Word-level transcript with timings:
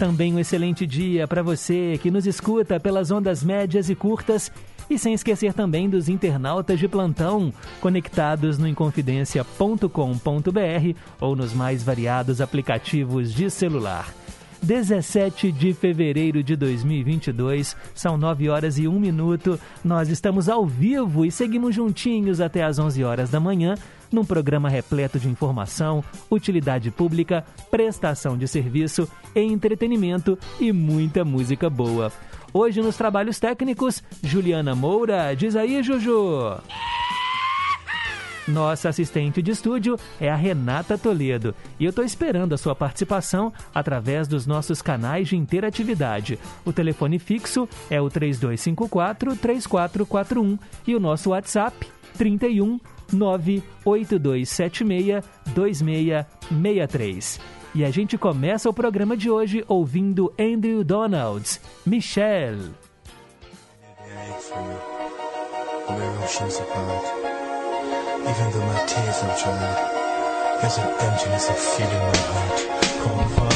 Também 0.00 0.34
um 0.34 0.38
excelente 0.38 0.86
dia 0.86 1.28
para 1.28 1.42
você 1.42 2.00
que 2.00 2.10
nos 2.10 2.26
escuta 2.26 2.80
pelas 2.80 3.10
ondas 3.10 3.44
médias 3.44 3.90
e 3.90 3.94
curtas 3.94 4.50
e 4.88 4.98
sem 4.98 5.12
esquecer 5.12 5.52
também 5.52 5.90
dos 5.90 6.08
internautas 6.08 6.78
de 6.78 6.88
plantão 6.88 7.52
conectados 7.82 8.56
no 8.56 8.66
inconfidencia.com.br 8.66 10.98
ou 11.20 11.36
nos 11.36 11.52
mais 11.52 11.82
variados 11.82 12.40
aplicativos 12.40 13.30
de 13.30 13.50
celular. 13.50 14.10
17 14.62 15.52
de 15.52 15.74
fevereiro 15.74 16.42
de 16.42 16.56
2022, 16.56 17.76
são 17.94 18.16
9 18.16 18.48
horas 18.48 18.78
e 18.78 18.88
1 18.88 18.98
minuto. 18.98 19.60
Nós 19.84 20.08
estamos 20.08 20.48
ao 20.48 20.64
vivo 20.64 21.26
e 21.26 21.30
seguimos 21.30 21.74
juntinhos 21.74 22.40
até 22.40 22.64
às 22.64 22.78
11 22.78 23.04
horas 23.04 23.28
da 23.28 23.38
manhã, 23.38 23.74
num 24.10 24.24
programa 24.24 24.68
repleto 24.68 25.18
de 25.18 25.28
informação, 25.28 26.02
utilidade 26.30 26.90
pública, 26.90 27.44
prestação 27.70 28.36
de 28.36 28.48
serviço, 28.48 29.08
entretenimento 29.34 30.38
e 30.58 30.72
muita 30.72 31.24
música 31.24 31.70
boa. 31.70 32.12
Hoje 32.52 32.82
nos 32.82 32.96
trabalhos 32.96 33.38
técnicos, 33.38 34.02
Juliana 34.22 34.74
Moura. 34.74 35.34
Diz 35.34 35.54
aí, 35.54 35.82
Juju. 35.82 36.58
Nossa 38.48 38.88
assistente 38.88 39.40
de 39.40 39.52
estúdio 39.52 39.96
é 40.20 40.28
a 40.28 40.34
Renata 40.34 40.98
Toledo 40.98 41.54
e 41.78 41.84
eu 41.84 41.90
estou 41.90 42.04
esperando 42.04 42.52
a 42.54 42.58
sua 42.58 42.74
participação 42.74 43.52
através 43.72 44.26
dos 44.26 44.44
nossos 44.46 44.82
canais 44.82 45.28
de 45.28 45.36
interatividade. 45.36 46.36
O 46.64 46.72
telefone 46.72 47.20
fixo 47.20 47.68
é 47.88 48.00
o 48.00 48.08
3254-3441 48.08 50.58
e 50.86 50.96
o 50.96 51.00
nosso 51.00 51.30
WhatsApp 51.30 51.86
31 52.18 52.80
98276 53.12 55.22
2663. 55.54 57.40
E 57.74 57.84
a 57.84 57.90
gente 57.90 58.18
começa 58.18 58.68
o 58.68 58.72
programa 58.72 59.16
de 59.16 59.30
hoje 59.30 59.64
ouvindo 59.68 60.32
Andrew 60.38 60.82
Donalds, 60.82 61.60
Michelle. 61.86 62.70
Even 68.22 68.50
though 68.52 68.66
my 68.66 68.78
tears 68.86 69.22
dried, 69.42 69.76
there's 70.60 70.78
an 70.78 70.88
emptiness 71.00 71.48
my 73.14 73.22
heart. 73.22 73.49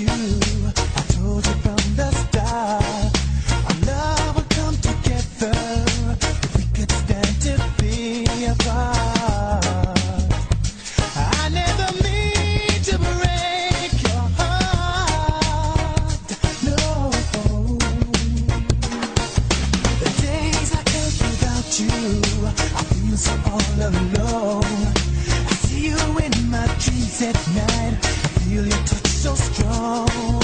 You, 0.00 0.57
Oh. 30.00 30.37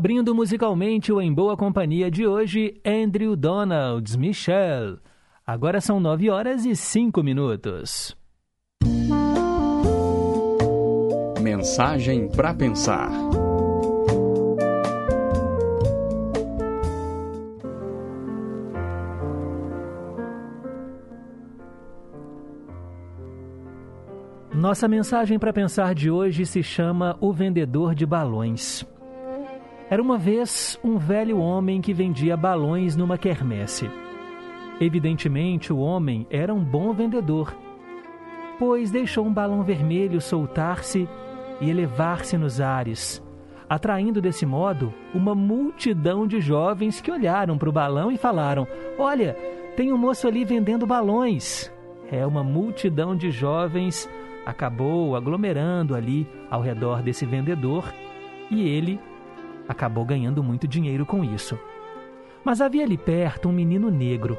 Abrindo 0.00 0.34
musicalmente 0.34 1.12
o 1.12 1.20
Em 1.20 1.30
Boa 1.30 1.58
Companhia 1.58 2.10
de 2.10 2.26
hoje, 2.26 2.80
Andrew 2.82 3.36
Donalds, 3.36 4.16
Michelle. 4.16 4.98
Agora 5.46 5.78
são 5.78 6.00
9 6.00 6.30
horas 6.30 6.64
e 6.64 6.74
5 6.74 7.22
minutos. 7.22 8.16
Mensagem 11.42 12.30
para 12.30 12.54
pensar. 12.54 13.10
Nossa 24.54 24.88
mensagem 24.88 25.38
para 25.38 25.52
pensar 25.52 25.94
de 25.94 26.10
hoje 26.10 26.46
se 26.46 26.62
chama 26.62 27.18
O 27.20 27.34
Vendedor 27.34 27.94
de 27.94 28.06
Balões. 28.06 28.82
Era 29.90 30.00
uma 30.00 30.16
vez 30.16 30.78
um 30.84 30.98
velho 30.98 31.38
homem 31.38 31.80
que 31.80 31.92
vendia 31.92 32.36
balões 32.36 32.94
numa 32.94 33.18
quermesse. 33.18 33.90
Evidentemente, 34.80 35.72
o 35.72 35.78
homem 35.78 36.28
era 36.30 36.54
um 36.54 36.62
bom 36.62 36.92
vendedor, 36.92 37.52
pois 38.56 38.92
deixou 38.92 39.26
um 39.26 39.32
balão 39.32 39.64
vermelho 39.64 40.20
soltar-se 40.20 41.08
e 41.60 41.68
elevar-se 41.68 42.38
nos 42.38 42.60
ares, 42.60 43.20
atraindo 43.68 44.20
desse 44.20 44.46
modo 44.46 44.94
uma 45.12 45.34
multidão 45.34 46.24
de 46.24 46.40
jovens 46.40 47.00
que 47.00 47.10
olharam 47.10 47.58
para 47.58 47.68
o 47.68 47.72
balão 47.72 48.12
e 48.12 48.16
falaram: 48.16 48.68
Olha, 48.96 49.36
tem 49.76 49.92
um 49.92 49.98
moço 49.98 50.28
ali 50.28 50.44
vendendo 50.44 50.86
balões. 50.86 51.68
É 52.12 52.24
uma 52.24 52.44
multidão 52.44 53.16
de 53.16 53.32
jovens 53.32 54.08
acabou 54.46 55.16
aglomerando 55.16 55.96
ali 55.96 56.28
ao 56.48 56.62
redor 56.62 57.02
desse 57.02 57.26
vendedor 57.26 57.92
e 58.50 58.68
ele 58.68 58.98
acabou 59.70 60.04
ganhando 60.04 60.42
muito 60.42 60.66
dinheiro 60.66 61.06
com 61.06 61.22
isso. 61.22 61.56
Mas 62.44 62.60
havia 62.60 62.82
ali 62.82 62.98
perto 62.98 63.48
um 63.48 63.52
menino 63.52 63.88
negro. 63.88 64.36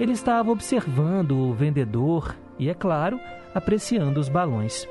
Ele 0.00 0.12
estava 0.12 0.50
observando 0.50 1.38
o 1.38 1.54
vendedor 1.54 2.34
e, 2.58 2.68
é 2.68 2.74
claro, 2.74 3.20
apreciando 3.54 4.18
os 4.18 4.28
balões. 4.28 4.88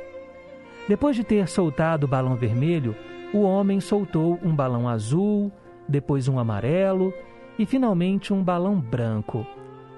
Depois 0.87 1.15
de 1.15 1.25
ter 1.25 1.49
soltado 1.49 2.05
o 2.05 2.07
balão 2.07 2.35
vermelho, 2.35 2.95
o 3.33 3.41
homem 3.41 3.81
soltou 3.81 4.39
um 4.41 4.55
balão 4.55 4.87
azul, 4.87 5.51
depois 5.87 6.29
um 6.29 6.39
amarelo 6.39 7.13
e 7.57 7.65
finalmente 7.65 8.33
um 8.33 8.41
balão 8.41 8.79
branco. 8.79 9.45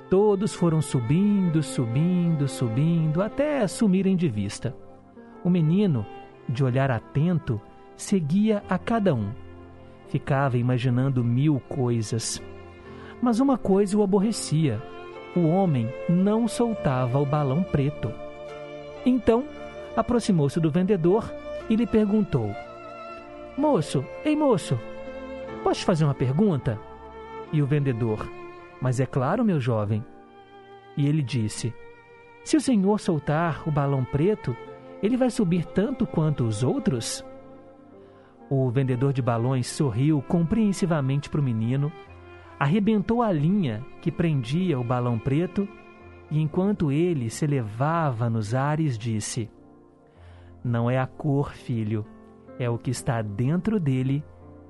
Todos 0.10 0.56
foram 0.56 0.82
subindo, 0.82 1.62
subindo, 1.62 2.48
subindo, 2.48 3.22
até 3.22 3.68
sumirem 3.68 4.16
de 4.16 4.28
vista. 4.28 4.76
O 5.44 5.50
menino, 5.50 6.06
de 6.50 6.64
olhar 6.64 6.90
atento, 6.90 7.62
seguia 7.96 8.64
a 8.68 8.78
cada 8.78 9.14
um. 9.14 9.30
Ficava 10.12 10.58
imaginando 10.58 11.24
mil 11.24 11.60
coisas. 11.68 12.40
Mas 13.22 13.40
uma 13.40 13.58
coisa 13.58 13.98
o 13.98 14.04
aborrecia: 14.04 14.80
o 15.36 15.48
homem 15.48 15.90
não 16.08 16.48
soltava 16.48 17.20
o 17.20 17.26
balão 17.26 17.64
preto. 17.64 18.12
Então, 19.06 19.44
aproximou-se 19.96 20.60
do 20.60 20.70
vendedor 20.70 21.34
e 21.70 21.76
lhe 21.76 21.88
perguntou: 21.88 22.54
Moço, 23.58 24.06
ei 24.24 24.36
moço, 24.36 24.78
posso 25.64 25.80
te 25.80 25.86
fazer 25.86 26.04
uma 26.04 26.14
pergunta? 26.14 26.78
E 27.52 27.62
o 27.62 27.66
vendedor: 27.66 28.30
mas 28.82 29.00
é 29.00 29.06
claro, 29.06 29.46
meu 29.46 29.60
jovem. 29.60 30.04
E 30.98 31.08
ele 31.08 31.22
disse: 31.22 31.74
Se 32.44 32.58
o 32.58 32.62
senhor 32.62 33.00
soltar 33.00 33.62
o 33.68 33.72
balão 33.72 34.04
preto, 34.04 34.58
ele 35.02 35.16
vai 35.16 35.30
subir 35.30 35.66
tanto 35.66 36.08
quanto 36.08 36.44
os 36.44 36.64
outros? 36.64 37.24
O 38.54 38.70
vendedor 38.70 39.14
de 39.14 39.22
balões 39.22 39.66
sorriu 39.66 40.22
compreensivamente 40.22 41.30
para 41.30 41.40
o 41.40 41.44
menino, 41.44 41.90
arrebentou 42.60 43.22
a 43.22 43.32
linha 43.32 43.82
que 44.02 44.12
prendia 44.12 44.78
o 44.78 44.84
balão 44.84 45.18
preto 45.18 45.66
e, 46.30 46.42
enquanto 46.42 46.92
ele 46.92 47.30
se 47.30 47.46
elevava 47.46 48.30
nos 48.30 48.54
ares, 48.54 48.98
disse: 48.98 49.50
Não 50.62 50.92
é 50.92 51.00
a 51.00 51.08
cor, 51.08 51.54
filho, 51.54 52.06
é 52.60 52.70
o 52.70 52.78
que 52.78 52.92
está 52.92 53.22
dentro 53.22 53.80
dele 53.80 54.22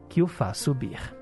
que 0.08 0.22
o 0.22 0.28
faz 0.28 0.60
subir. 0.60 1.20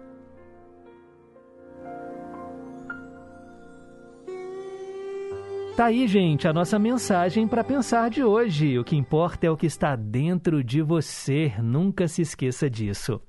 Tá 5.80 5.86
aí, 5.86 6.10
gente, 6.10 6.46
a 6.46 6.52
nossa 6.52 6.78
mensagem 6.78 7.48
para 7.48 7.64
pensar 7.64 8.10
de 8.10 8.22
hoje. 8.22 8.78
O 8.78 8.84
que 8.84 8.98
importa 8.98 9.48
é 9.48 9.50
o 9.50 9.56
que 9.56 9.66
está 9.66 9.96
dentro 9.96 10.62
de 10.62 10.82
você. 10.82 11.54
Nunca 11.64 12.06
se 12.06 12.22
esqueça 12.22 12.70
disso. 12.70 13.22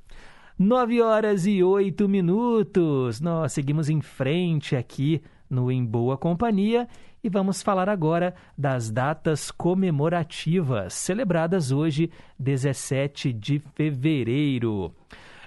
9 0.59 1.01
horas 1.01 1.47
e 1.47 1.63
8 1.63 2.09
minutos. 2.09 3.21
Nós 3.21 3.53
seguimos 3.53 3.89
em 3.89 4.01
frente 4.01 4.75
aqui 4.75 5.23
no 5.49 5.71
Em 5.71 5.87
Boa 5.87 6.19
Companhia 6.19 6.89
e 7.23 7.29
vamos 7.29 7.63
falar 7.63 7.89
agora 7.89 8.35
das 8.59 8.91
datas 8.91 9.53
comemorativas 9.53 10.93
celebradas 10.93 11.71
hoje, 11.71 12.11
17 12.37 13.33
de 13.33 13.61
fevereiro. 13.77 14.93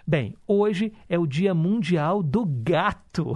Bem, 0.05 0.35
hoje 0.45 0.91
é 1.07 1.17
o 1.17 1.25
Dia 1.25 1.53
Mundial 1.53 2.21
do 2.21 2.45
Gato. 2.45 3.35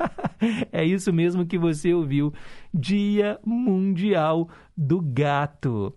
é 0.70 0.84
isso 0.84 1.10
mesmo 1.10 1.46
que 1.46 1.56
você 1.56 1.94
ouviu. 1.94 2.30
Dia 2.74 3.40
Mundial 3.42 4.50
do 4.76 5.00
Gato. 5.00 5.96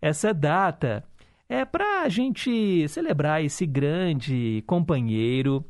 Essa 0.00 0.32
data 0.32 1.04
é 1.46 1.62
para 1.62 2.02
a 2.02 2.08
gente 2.08 2.88
celebrar 2.88 3.44
esse 3.44 3.66
grande 3.66 4.64
companheiro. 4.66 5.62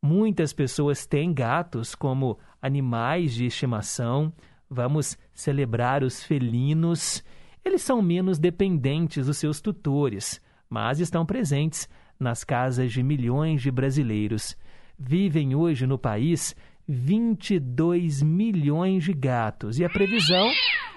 Muitas 0.00 0.52
pessoas 0.52 1.04
têm 1.04 1.34
gatos 1.34 1.96
como 1.96 2.38
animais 2.62 3.34
de 3.34 3.46
estimação. 3.46 4.32
Vamos 4.70 5.18
celebrar 5.34 6.04
os 6.04 6.22
felinos. 6.22 7.24
Eles 7.64 7.82
são 7.82 8.00
menos 8.00 8.38
dependentes 8.38 9.26
dos 9.26 9.38
seus 9.38 9.60
tutores, 9.60 10.40
mas 10.68 11.00
estão 11.00 11.26
presentes 11.26 11.88
nas 12.20 12.44
casas 12.44 12.92
de 12.92 13.02
milhões 13.02 13.62
de 13.62 13.70
brasileiros. 13.70 14.56
Vivem 14.98 15.54
hoje 15.54 15.86
no 15.86 15.98
país 15.98 16.54
22 16.86 18.22
milhões 18.22 19.04
de 19.04 19.14
gatos 19.14 19.78
e 19.78 19.84
a 19.84 19.88
previsão 19.88 20.50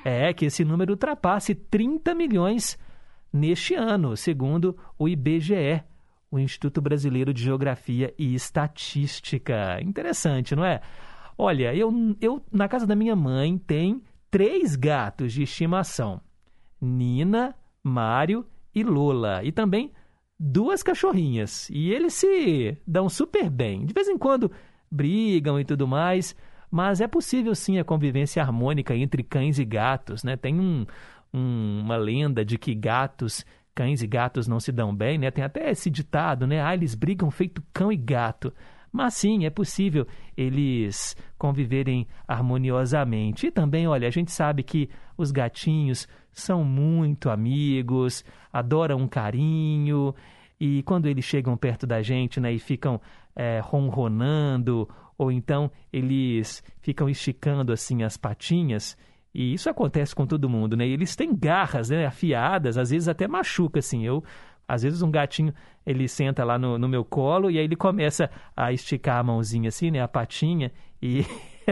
é 0.04 0.34
que 0.34 0.46
esse 0.46 0.66
número 0.66 0.92
ultrapasse 0.92 1.56
30 1.56 2.14
milhões 2.14 2.78
neste 3.32 3.74
ano, 3.74 4.18
segundo 4.18 4.78
o 5.00 5.08
IBGE, 5.08 5.82
o 6.30 6.38
Instituto 6.38 6.82
Brasileiro 6.82 7.34
de 7.34 7.44
Geografia 7.44 8.14
e 8.18 8.36
Estatística. 8.36 9.80
Interessante, 9.82 10.56
não 10.56 10.66
é? 10.66 10.82
Olha, 11.38 11.74
eu, 11.74 11.92
eu 12.20 12.44
na 12.52 12.68
casa 12.68 12.86
da 12.86 12.96
minha 12.96 13.16
mãe 13.16 13.58
tem 13.58 14.04
três 14.30 14.76
gatos 14.76 15.32
de 15.32 15.44
estimação: 15.44 16.20
Nina, 16.82 17.56
Mário 17.84 18.46
e 18.74 18.84
Lola. 18.84 19.44
E 19.44 19.52
também 19.52 19.92
duas 20.46 20.84
cachorrinhas 20.84 21.70
e 21.70 21.90
eles 21.90 22.14
se 22.16 22.78
dão 22.86 23.08
super 23.08 23.50
bem. 23.50 23.86
De 23.86 23.94
vez 23.94 24.10
em 24.10 24.18
quando 24.18 24.52
brigam 24.92 25.58
e 25.58 25.64
tudo 25.64 25.88
mais, 25.88 26.36
mas 26.70 27.00
é 27.00 27.08
possível 27.08 27.56
sim 27.56 27.80
a 27.80 27.84
convivência 27.84 28.44
harmônica 28.44 28.94
entre 28.94 29.24
cães 29.24 29.58
e 29.58 29.64
gatos, 29.64 30.22
né? 30.22 30.36
Tem 30.36 30.60
um, 30.60 30.86
um, 31.34 31.80
uma 31.82 31.96
lenda 31.96 32.44
de 32.44 32.58
que 32.58 32.76
gatos, 32.76 33.46
cães 33.74 34.02
e 34.02 34.08
gatos 34.08 34.46
não 34.46 34.60
se 34.60 34.72
dão 34.74 34.94
bem, 34.94 35.18
né? 35.18 35.32
Tem 35.32 35.46
até 35.46 35.72
esse 35.72 35.90
ditado, 35.90 36.46
né? 36.46 36.62
Ah, 36.62 36.74
eles 36.74 36.94
brigam 36.94 37.32
feito 37.32 37.64
cão 37.72 37.90
e 37.90 37.96
gato. 37.96 38.54
Mas 38.92 39.14
sim, 39.16 39.46
é 39.46 39.50
possível 39.50 40.06
eles 40.36 41.16
conviverem 41.38 42.06
harmoniosamente. 42.28 43.48
E 43.48 43.52
também, 43.52 43.88
olha, 43.88 44.08
a 44.08 44.12
gente 44.12 44.32
sabe 44.32 44.62
que 44.62 44.90
os 45.18 45.32
gatinhos 45.32 46.08
são 46.34 46.64
muito 46.64 47.30
amigos, 47.30 48.26
adoram 48.52 48.98
um 48.98 49.08
carinho, 49.08 50.14
e 50.60 50.84
quando 50.84 51.08
eles 51.08 51.26
chegam 51.26 51.58
perto 51.58 51.86
da 51.86 52.02
gente 52.02 52.40
né, 52.40 52.52
e 52.52 52.60
ficam 52.60 53.00
é, 53.36 53.60
ronronando, 53.64 54.88
ou 55.18 55.32
então 55.32 55.72
eles 55.92 56.64
ficam 56.80 57.10
esticando 57.10 57.72
assim 57.72 58.04
as 58.04 58.18
patinhas, 58.18 58.98
e 59.34 59.54
isso 59.54 59.70
acontece 59.70 60.14
com 60.14 60.28
todo 60.28 60.50
mundo, 60.50 60.78
né? 60.78 60.88
eles 60.88 61.16
têm 61.16 61.36
garras 61.36 61.90
né, 61.90 62.06
afiadas, 62.06 62.78
às 62.78 62.92
vezes 62.92 63.08
até 63.08 63.28
machuca, 63.28 63.80
assim. 63.80 64.06
Eu 64.06 64.24
às 64.68 64.84
vezes 64.84 65.02
um 65.02 65.12
gatinho, 65.12 65.54
ele 65.86 66.08
senta 66.08 66.44
lá 66.44 66.58
no, 66.58 66.78
no 66.78 66.88
meu 66.88 67.04
colo 67.04 67.52
e 67.52 67.58
aí 67.58 67.66
ele 67.66 67.76
começa 67.76 68.30
a 68.56 68.72
esticar 68.72 69.20
a 69.20 69.24
mãozinha 69.24 69.70
assim, 69.70 69.92
né, 69.92 70.02
a 70.02 70.08
patinha, 70.08 70.72
e 71.02 71.26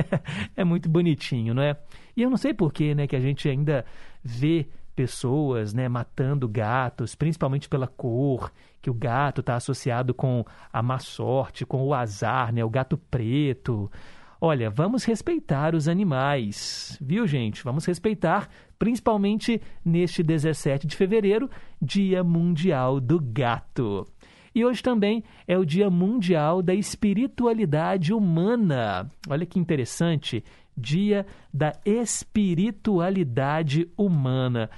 é 0.56 0.64
muito 0.64 0.90
bonitinho, 0.90 1.54
não 1.54 1.64
é? 1.64 1.78
E 2.16 2.22
eu 2.22 2.30
não 2.30 2.38
sei 2.38 2.54
porquê, 2.54 2.94
né, 2.94 3.08
que 3.08 3.16
a 3.16 3.20
gente 3.20 3.48
ainda 3.48 3.86
vê 4.24 4.68
pessoas, 5.02 5.74
né, 5.74 5.90
matando 5.90 6.48
gatos, 6.48 7.16
principalmente 7.16 7.68
pela 7.68 7.88
cor, 7.88 8.52
que 8.80 8.88
o 8.88 8.94
gato 8.94 9.42
está 9.42 9.56
associado 9.56 10.14
com 10.14 10.46
a 10.72 10.84
má 10.84 11.00
sorte, 11.00 11.66
com 11.66 11.84
o 11.84 11.92
azar, 11.92 12.54
né, 12.54 12.64
o 12.64 12.70
gato 12.70 12.96
preto. 12.96 13.92
Olha, 14.40 14.70
vamos 14.70 15.04
respeitar 15.04 15.74
os 15.74 15.88
animais, 15.88 17.00
viu, 17.02 17.26
gente? 17.26 17.64
Vamos 17.64 17.84
respeitar, 17.84 18.48
principalmente 18.78 19.60
neste 19.84 20.22
17 20.22 20.86
de 20.86 20.96
fevereiro, 20.96 21.50
Dia 21.82 22.24
Mundial 22.24 23.00
do 23.00 23.20
Gato. 23.20 24.06
E 24.54 24.64
hoje 24.64 24.84
também 24.84 25.24
é 25.48 25.58
o 25.58 25.66
Dia 25.66 25.90
Mundial 25.90 26.62
da 26.62 26.76
Espiritualidade 26.76 28.14
Humana. 28.14 29.10
Olha 29.28 29.48
que 29.48 29.58
interessante, 29.58 30.44
Dia 30.78 31.26
da 31.52 31.74
Espiritualidade 31.86 33.90
Humana. 33.98 34.70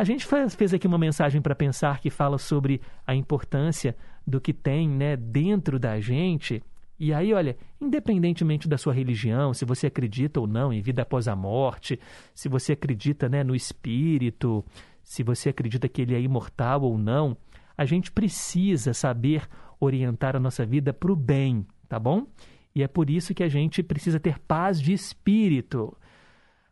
A 0.00 0.04
gente 0.04 0.24
faz, 0.24 0.54
fez 0.54 0.72
aqui 0.72 0.86
uma 0.86 0.96
mensagem 0.96 1.42
para 1.42 1.54
pensar 1.54 2.00
que 2.00 2.08
fala 2.08 2.38
sobre 2.38 2.80
a 3.06 3.14
importância 3.14 3.94
do 4.26 4.40
que 4.40 4.50
tem 4.50 4.88
né, 4.88 5.14
dentro 5.14 5.78
da 5.78 6.00
gente. 6.00 6.62
E 6.98 7.12
aí, 7.12 7.34
olha, 7.34 7.54
independentemente 7.78 8.66
da 8.66 8.78
sua 8.78 8.94
religião, 8.94 9.52
se 9.52 9.66
você 9.66 9.88
acredita 9.88 10.40
ou 10.40 10.46
não 10.46 10.72
em 10.72 10.80
vida 10.80 11.02
após 11.02 11.28
a 11.28 11.36
morte, 11.36 12.00
se 12.34 12.48
você 12.48 12.72
acredita 12.72 13.28
né, 13.28 13.44
no 13.44 13.54
espírito, 13.54 14.64
se 15.02 15.22
você 15.22 15.50
acredita 15.50 15.86
que 15.86 16.00
ele 16.00 16.14
é 16.14 16.20
imortal 16.22 16.80
ou 16.80 16.96
não, 16.96 17.36
a 17.76 17.84
gente 17.84 18.10
precisa 18.10 18.94
saber 18.94 19.46
orientar 19.78 20.34
a 20.34 20.40
nossa 20.40 20.64
vida 20.64 20.94
para 20.94 21.12
o 21.12 21.14
bem, 21.14 21.66
tá 21.86 21.98
bom? 21.98 22.26
E 22.74 22.82
é 22.82 22.88
por 22.88 23.10
isso 23.10 23.34
que 23.34 23.42
a 23.42 23.50
gente 23.50 23.82
precisa 23.82 24.18
ter 24.18 24.38
paz 24.38 24.80
de 24.80 24.94
espírito. 24.94 25.94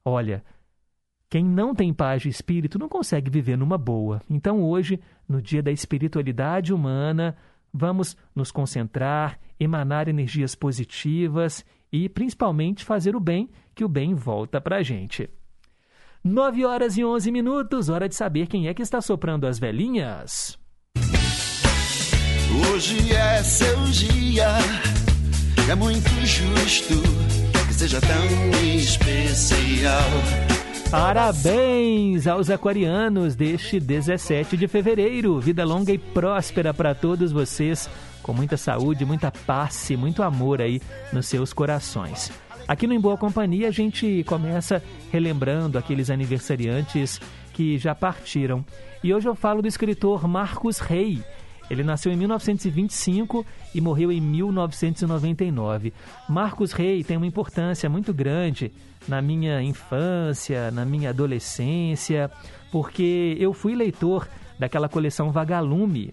Olha, 0.02 0.42
quem 1.30 1.44
não 1.44 1.74
tem 1.74 1.92
paz 1.92 2.22
de 2.22 2.28
espírito 2.28 2.78
não 2.78 2.88
consegue 2.88 3.30
viver 3.30 3.56
numa 3.56 3.76
boa. 3.76 4.22
Então, 4.30 4.62
hoje, 4.62 4.98
no 5.28 5.42
dia 5.42 5.62
da 5.62 5.70
espiritualidade 5.70 6.72
humana, 6.72 7.36
vamos 7.72 8.16
nos 8.34 8.50
concentrar, 8.50 9.38
emanar 9.60 10.08
energias 10.08 10.54
positivas 10.54 11.64
e, 11.92 12.08
principalmente, 12.08 12.84
fazer 12.84 13.14
o 13.14 13.20
bem, 13.20 13.50
que 13.74 13.84
o 13.84 13.88
bem 13.88 14.14
volta 14.14 14.60
para 14.60 14.78
a 14.78 14.82
gente. 14.82 15.28
9 16.24 16.64
horas 16.64 16.96
e 16.96 17.04
11 17.04 17.30
minutos, 17.30 17.88
hora 17.88 18.08
de 18.08 18.14
saber 18.14 18.46
quem 18.46 18.66
é 18.66 18.74
que 18.74 18.82
está 18.82 19.00
soprando 19.00 19.46
as 19.46 19.58
velhinhas. 19.58 20.58
Hoje 22.72 23.12
é 23.12 23.42
seu 23.42 23.84
dia, 23.84 24.48
é 25.70 25.74
muito 25.74 26.08
justo 26.24 26.94
que 27.68 27.74
seja 27.74 28.00
tão 28.00 28.64
especial. 28.74 30.57
Parabéns 30.90 32.26
aos 32.26 32.48
aquarianos 32.48 33.36
deste 33.36 33.78
17 33.78 34.56
de 34.56 34.66
fevereiro. 34.66 35.38
Vida 35.38 35.62
longa 35.62 35.92
e 35.92 35.98
próspera 35.98 36.72
para 36.72 36.94
todos 36.94 37.30
vocês, 37.30 37.90
com 38.22 38.32
muita 38.32 38.56
saúde, 38.56 39.04
muita 39.04 39.30
paz 39.30 39.90
e 39.90 39.98
muito 39.98 40.22
amor 40.22 40.62
aí 40.62 40.80
nos 41.12 41.26
seus 41.26 41.52
corações. 41.52 42.32
Aqui 42.66 42.86
no 42.86 42.94
Em 42.94 43.00
Boa 43.00 43.18
Companhia 43.18 43.68
a 43.68 43.70
gente 43.70 44.24
começa 44.26 44.82
relembrando 45.12 45.76
aqueles 45.76 46.08
aniversariantes 46.08 47.20
que 47.52 47.76
já 47.76 47.94
partiram. 47.94 48.64
E 49.04 49.12
hoje 49.12 49.28
eu 49.28 49.34
falo 49.34 49.60
do 49.60 49.68
escritor 49.68 50.26
Marcos 50.26 50.78
Rey. 50.78 51.22
Ele 51.70 51.82
nasceu 51.82 52.10
em 52.10 52.16
1925 52.16 53.44
e 53.74 53.80
morreu 53.82 54.10
em 54.10 54.22
1999. 54.22 55.92
Marcos 56.26 56.72
Rey 56.72 57.04
tem 57.04 57.18
uma 57.18 57.26
importância 57.26 57.90
muito 57.90 58.14
grande 58.14 58.72
na 59.06 59.22
minha 59.22 59.62
infância, 59.62 60.70
na 60.70 60.84
minha 60.84 61.10
adolescência, 61.10 62.30
porque 62.72 63.36
eu 63.38 63.52
fui 63.52 63.74
leitor 63.74 64.28
daquela 64.58 64.88
coleção 64.88 65.30
Vagalume. 65.30 66.12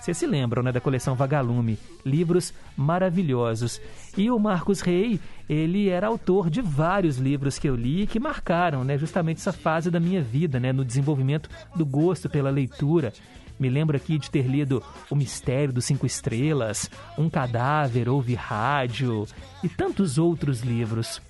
Vocês 0.00 0.16
se 0.16 0.26
lembram, 0.26 0.62
né, 0.62 0.72
da 0.72 0.80
coleção 0.80 1.14
Vagalume? 1.14 1.78
Livros 2.06 2.54
maravilhosos. 2.74 3.78
E 4.16 4.30
o 4.30 4.38
Marcos 4.38 4.80
Rey, 4.80 5.20
ele 5.46 5.90
era 5.90 6.06
autor 6.06 6.48
de 6.48 6.62
vários 6.62 7.18
livros 7.18 7.58
que 7.58 7.68
eu 7.68 7.76
li 7.76 8.06
que 8.06 8.18
marcaram, 8.18 8.82
né, 8.82 8.96
justamente 8.96 9.38
essa 9.38 9.52
fase 9.52 9.90
da 9.90 10.00
minha 10.00 10.22
vida, 10.22 10.58
né, 10.58 10.72
no 10.72 10.86
desenvolvimento 10.86 11.50
do 11.76 11.84
gosto 11.84 12.30
pela 12.30 12.48
leitura. 12.48 13.12
Me 13.58 13.68
lembro 13.68 13.94
aqui 13.94 14.18
de 14.18 14.30
ter 14.30 14.46
lido 14.46 14.82
O 15.10 15.14
Mistério 15.14 15.74
dos 15.74 15.84
Cinco 15.84 16.06
Estrelas, 16.06 16.90
Um 17.18 17.28
Cadáver 17.28 18.08
Ouve 18.08 18.34
Rádio 18.34 19.26
e 19.62 19.68
tantos 19.68 20.16
outros 20.16 20.62
livros. 20.62 21.20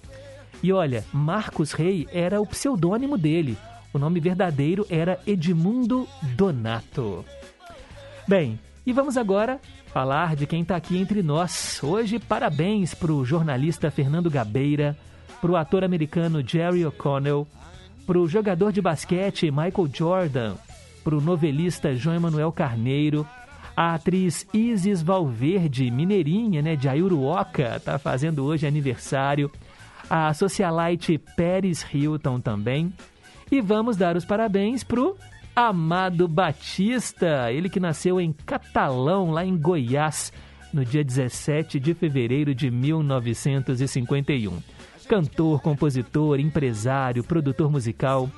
E 0.63 0.73
olha, 0.73 1.05
Marcos 1.13 1.73
Rey 1.73 2.07
era 2.13 2.41
o 2.41 2.47
pseudônimo 2.47 3.17
dele. 3.17 3.57
O 3.93 3.99
nome 3.99 4.21
verdadeiro 4.21 4.87
era 4.91 5.19
Edmundo 5.27 6.07
Donato. 6.37 7.25
Bem, 8.29 8.61
e 8.87 8.93
vamos 8.93 9.17
agora 9.17 9.61
falar 9.87 10.37
de 10.37 10.47
quem 10.47 10.63
está 10.63 10.77
aqui 10.77 10.99
entre 10.99 11.23
nós. 11.23 11.81
Hoje, 11.83 12.19
parabéns 12.19 12.95
para 12.95 13.13
o 13.13 13.25
jornalista 13.25 13.91
Fernando 13.91 14.31
Gabeira, 14.31 14.97
para 15.41 15.51
o 15.51 15.57
ator 15.57 15.83
americano 15.83 16.47
Jerry 16.47 16.85
O'Connell, 16.85 17.47
para 18.07 18.19
o 18.19 18.29
jogador 18.29 18.73
de 18.73 18.81
basquete 18.81 19.51
Michael 19.51 19.91
Jordan, 19.93 20.55
para 21.03 21.17
o 21.17 21.21
novelista 21.21 21.95
João 21.95 22.17
Emanuel 22.17 22.53
Carneiro, 22.53 23.27
a 23.77 23.95
atriz 23.95 24.47
Isis 24.53 25.03
Valverde, 25.03 25.91
mineirinha, 25.91 26.61
né, 26.61 26.77
de 26.77 26.89
Ayuruoca, 26.89 27.77
está 27.77 27.99
fazendo 27.99 28.45
hoje 28.45 28.67
aniversário, 28.67 29.51
a 30.11 30.35
socialite 30.35 31.17
Pérez 31.37 31.87
Hilton 31.95 32.41
também. 32.41 32.93
E 33.51 33.61
vamos 33.61 33.97
dar 33.97 34.17
os 34.17 34.25
parabéns 34.25 34.83
pro 34.83 35.17
Amado 35.55 36.27
Batista, 36.27 37.53
ele 37.53 37.69
que 37.69 37.79
nasceu 37.79 38.21
em 38.21 38.33
Catalão, 38.33 39.31
lá 39.31 39.45
em 39.45 39.57
Goiás, 39.57 40.33
no 40.73 40.85
dia 40.85 41.05
17 41.05 41.79
de 41.79 41.95
fevereiro 41.95 42.55
de 42.55 42.71
1951. 42.71 44.59
Cantor, 45.09 45.61
compositor, 45.61 46.39
empresário, 46.39 47.25
produtor 47.25 47.71
musical. 47.71 48.31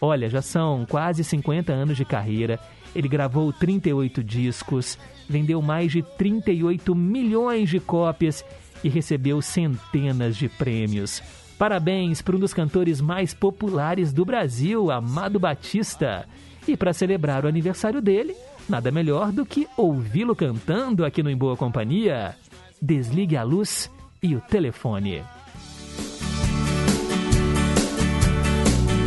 Olha, 0.00 0.28
já 0.28 0.42
são 0.42 0.86
quase 0.88 1.24
50 1.24 1.72
anos 1.72 1.96
de 1.96 2.04
carreira. 2.04 2.60
Ele 2.94 3.08
gravou 3.08 3.52
38 3.52 4.22
discos, 4.22 4.98
vendeu 5.28 5.60
mais 5.62 5.92
de 5.92 6.02
38 6.02 6.94
milhões 6.94 7.70
de 7.70 7.80
cópias 7.80 8.44
e 8.82 8.88
recebeu 8.88 9.40
centenas 9.42 10.36
de 10.36 10.48
prêmios. 10.48 11.22
Parabéns 11.58 12.22
para 12.22 12.36
um 12.36 12.38
dos 12.38 12.54
cantores 12.54 13.00
mais 13.00 13.34
populares 13.34 14.12
do 14.12 14.24
Brasil, 14.24 14.90
Amado 14.90 15.40
Batista. 15.40 16.24
E 16.66 16.76
para 16.76 16.92
celebrar 16.92 17.44
o 17.44 17.48
aniversário 17.48 18.00
dele, 18.00 18.36
nada 18.68 18.92
melhor 18.92 19.32
do 19.32 19.44
que 19.44 19.66
ouvi-lo 19.76 20.36
cantando 20.36 21.04
aqui 21.04 21.22
no 21.22 21.30
Em 21.30 21.36
Boa 21.36 21.56
Companhia. 21.56 22.36
Desligue 22.80 23.36
a 23.36 23.42
luz 23.42 23.90
e 24.22 24.36
o 24.36 24.40
telefone. 24.40 25.24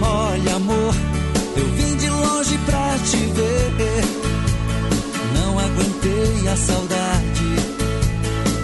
Olha, 0.01 0.55
amor, 0.55 0.93
eu 1.55 1.65
vim 1.67 1.97
de 1.97 2.09
longe 2.09 2.57
pra 2.65 2.97
te 2.97 3.17
ver. 3.17 4.03
Não 5.35 5.59
aguentei 5.59 6.47
a 6.49 6.55
saudade. 6.57 7.45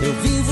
Eu 0.04 0.14
vim 0.22 0.47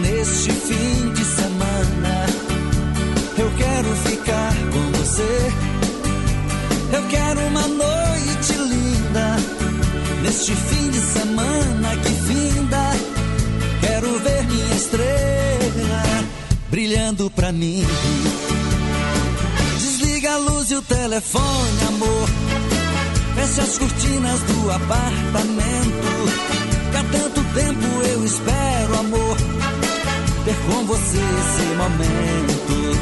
Neste 0.00 0.50
fim 0.50 1.12
de 1.12 1.22
semana, 1.22 2.26
eu 3.36 3.50
quero 3.58 3.94
ficar 3.96 4.54
com 4.72 4.92
você. 4.92 5.52
Eu 6.94 7.02
quero 7.08 7.40
uma 7.40 7.68
noite 7.68 8.54
linda. 8.54 9.36
Neste 10.22 10.54
fim 10.54 10.90
de 10.90 10.98
semana 10.98 11.94
que 11.96 12.08
finda, 12.08 12.90
quero 13.82 14.18
ver 14.20 14.46
minha 14.46 14.76
estrela 14.76 16.24
brilhando 16.70 17.30
pra 17.30 17.52
mim. 17.52 17.84
Desliga 19.78 20.32
a 20.32 20.38
luz 20.38 20.70
e 20.70 20.76
o 20.76 20.80
telefone, 20.80 21.82
amor. 21.88 22.30
Feche 23.34 23.60
as 23.60 23.76
cortinas 23.76 24.40
do 24.40 24.70
apartamento. 24.70 26.69
Há 27.00 27.04
tanto 27.12 27.42
tempo 27.54 27.86
eu 28.12 28.24
espero, 28.24 28.98
amor. 28.98 29.36
Ter 30.44 30.56
com 30.66 30.84
você 30.86 31.18
esse 31.18 31.66
momento. 31.76 33.00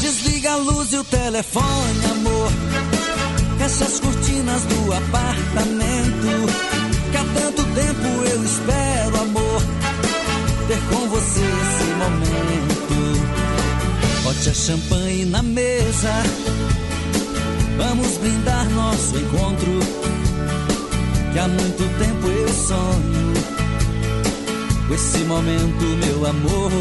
Desliga 0.00 0.52
a 0.52 0.56
luz 0.56 0.92
e 0.92 0.98
o 0.98 1.04
telefone, 1.04 2.04
amor. 2.10 2.50
Feche 3.58 3.84
as 3.84 4.00
cortinas 4.00 4.62
do 4.64 4.92
apartamento. 4.92 6.46
Que 7.10 7.16
há 7.16 7.24
tanto 7.40 7.64
tempo 7.64 8.06
eu 8.30 8.44
espero, 8.44 9.20
amor 9.22 9.80
ter 10.70 10.78
com 10.88 11.08
você 11.08 11.40
esse 11.40 11.90
momento. 11.94 12.92
Bote 14.22 14.50
a 14.50 14.54
champanhe 14.54 15.24
na 15.24 15.42
mesa, 15.42 16.12
vamos 17.76 18.18
brindar 18.18 18.70
nosso 18.70 19.18
encontro. 19.18 20.19
Que 21.32 21.38
há 21.38 21.48
muito 21.48 21.98
tempo 21.98 22.26
eu 22.26 22.48
sonho 22.48 23.34
com 24.88 24.94
esse 24.94 25.18
momento, 25.18 25.84
meu 26.04 26.26
amor. 26.26 26.72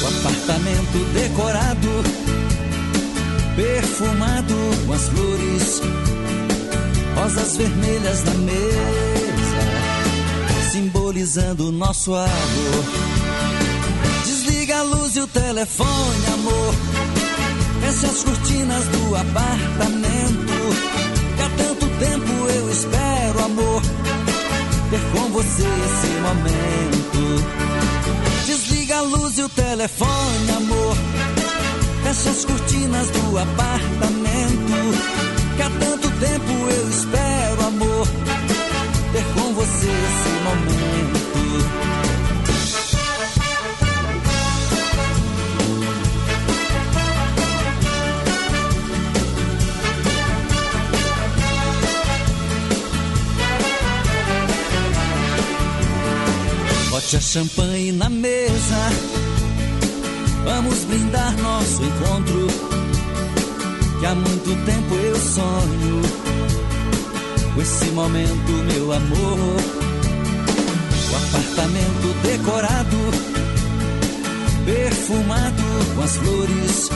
O 0.00 0.06
apartamento 0.06 1.12
decorado, 1.12 1.88
perfumado 3.56 4.54
com 4.86 4.92
as 4.92 5.08
flores, 5.08 5.82
rosas 7.14 7.56
vermelhas 7.56 8.24
na 8.24 8.34
mesa 8.34 9.08
simbolizando 10.78 11.72
nosso 11.72 12.14
amor. 12.14 12.84
Desliga 14.24 14.78
a 14.78 14.82
luz 14.82 15.16
e 15.16 15.20
o 15.20 15.26
telefone, 15.26 16.26
amor. 16.34 16.74
Feche 17.80 18.06
as 18.06 18.22
cortinas 18.22 18.84
do 18.84 19.16
apartamento. 19.16 20.52
Que 21.36 21.42
há 21.42 21.50
tanto 21.56 21.87
tempo 21.98 22.32
eu 22.48 22.70
espero, 22.70 23.44
amor, 23.44 23.82
ter 24.90 25.00
com 25.12 25.28
você 25.30 25.62
esse 25.62 26.06
momento. 26.20 27.08
Desliga 28.46 28.98
a 28.98 29.02
luz 29.02 29.38
e 29.38 29.42
o 29.42 29.48
telefone, 29.48 30.50
amor. 30.56 30.96
Fecha 32.02 32.30
as 32.30 32.44
cortinas 32.44 33.10
do 33.10 33.38
apartamento. 33.38 34.78
Que 35.56 35.62
há 35.62 35.70
tanto 35.70 36.10
tempo 36.10 36.52
eu 36.70 36.88
espero, 36.88 37.66
amor, 37.66 38.06
ter 39.12 39.24
com 39.34 39.54
você 39.54 39.86
esse 39.86 40.30
momento. 40.44 41.17
A 57.16 57.20
champanhe 57.20 57.90
na 57.90 58.10
mesa. 58.10 58.90
Vamos 60.44 60.84
brindar 60.84 61.34
nosso 61.38 61.82
encontro. 61.82 62.46
Que 63.98 64.04
há 64.04 64.14
muito 64.14 64.64
tempo 64.66 64.94
eu 64.94 65.16
sonho 65.16 66.02
com 67.54 67.62
esse 67.62 67.86
momento, 67.86 68.52
meu 68.52 68.92
amor. 68.92 69.38
O 71.10 71.16
apartamento 71.16 72.14
decorado, 72.24 72.98
perfumado 74.66 75.62
com 75.96 76.02
as 76.02 76.16
flores, 76.16 76.90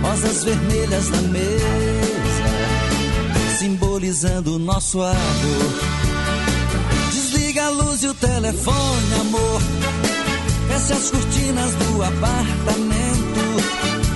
rosas 0.00 0.44
vermelhas 0.44 1.10
na 1.10 1.22
mesa, 1.22 1.58
simbolizando 3.58 4.60
nosso 4.60 5.02
amor. 5.02 6.05
Desliga 7.56 7.68
a 7.68 7.84
luz 7.84 8.02
e 8.02 8.08
o 8.08 8.12
telefone, 8.12 9.14
amor. 9.18 9.62
Feche 10.68 10.92
as 10.92 11.10
cortinas 11.10 11.74
do 11.76 12.02
apartamento. 12.02 13.40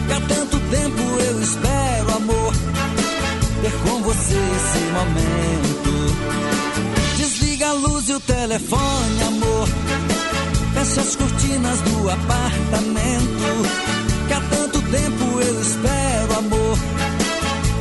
Que 0.07 0.13
há 0.13 0.21
tanto 0.29 0.61
tempo 0.61 1.01
eu 1.01 1.41
espero, 1.41 2.17
amor, 2.17 2.53
ter 3.63 3.73
com 3.83 4.03
você 4.03 4.35
esse 4.35 4.79
momento. 4.93 5.91
Desliga 7.17 7.69
a 7.71 7.73
luz 7.73 8.11
e 8.11 8.13
o 8.13 8.21
telefone, 8.21 9.23
amor. 9.23 9.69
Feche 10.75 11.01
as 11.01 11.17
cortinas 11.17 11.81
do 11.81 12.11
apartamento. 12.11 13.63
Que 14.29 14.35
há 14.35 14.41
tanto 14.51 14.83
tempo 14.83 15.41
eu 15.41 15.63
espero, 15.63 16.39
amor, 16.41 16.79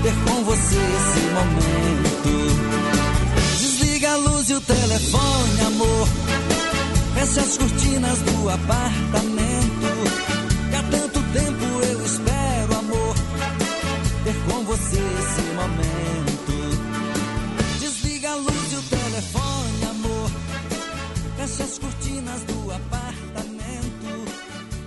ter 0.03 0.13
com 0.23 0.41
você 0.45 0.75
esse 0.75 1.19
momento. 1.33 2.98
Desliga 4.49 4.55
a 4.55 4.55
luz 4.55 4.55
e 4.55 4.55
o 4.55 4.61
telefone, 4.61 5.61
amor. 5.61 6.07
Feche 7.13 7.39
as 7.39 7.57
cortinas 7.57 8.21
do 8.21 8.49
apartamento. 8.49 9.89
Que 10.69 10.75
há 10.75 10.83
tanto 10.89 11.21
tempo 11.33 11.65
eu 11.85 12.05
espero, 12.05 12.73
amor, 12.79 13.15
ter 14.23 14.33
com 14.51 14.63
você 14.63 14.97
esse 14.97 15.41
momento. 15.53 16.53
Desliga 17.79 18.31
a 18.31 18.35
luz 18.37 18.73
e 18.73 18.75
o 18.75 18.81
telefone, 18.81 19.83
amor. 19.91 20.31
Feche 21.37 21.63
as 21.63 21.77
cortinas 21.77 22.43
do 22.45 22.71
apartamento. 22.71 24.25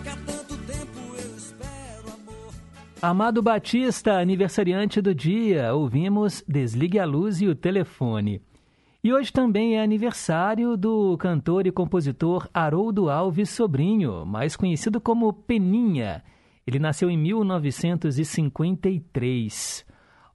Que 0.03 0.09
há 0.09 0.17
tanto 0.27 0.57
tempo 0.57 0.99
eu 1.17 1.37
espero, 1.37 2.15
amor. 2.21 2.53
Amado 3.01 3.41
Batista, 3.41 4.19
aniversariante 4.19 5.01
do 5.01 5.15
dia, 5.15 5.73
ouvimos 5.73 6.43
Desligue 6.49 6.99
a 6.99 7.05
Luz 7.05 7.41
e 7.41 7.47
o 7.47 7.55
Telefone. 7.55 8.43
E 9.05 9.13
hoje 9.13 9.33
também 9.33 9.77
é 9.77 9.83
aniversário 9.83 10.77
do 10.77 11.19
cantor 11.19 11.67
e 11.67 11.73
compositor 11.73 12.49
Haroldo 12.55 13.11
Alves 13.11 13.51
Sobrinho, 13.51 14.25
mais 14.25 14.55
conhecido 14.55 15.01
como 15.01 15.33
Peninha. 15.33 16.23
Ele 16.65 16.79
nasceu 16.79 17.11
em 17.11 17.19
1953. 17.19 19.85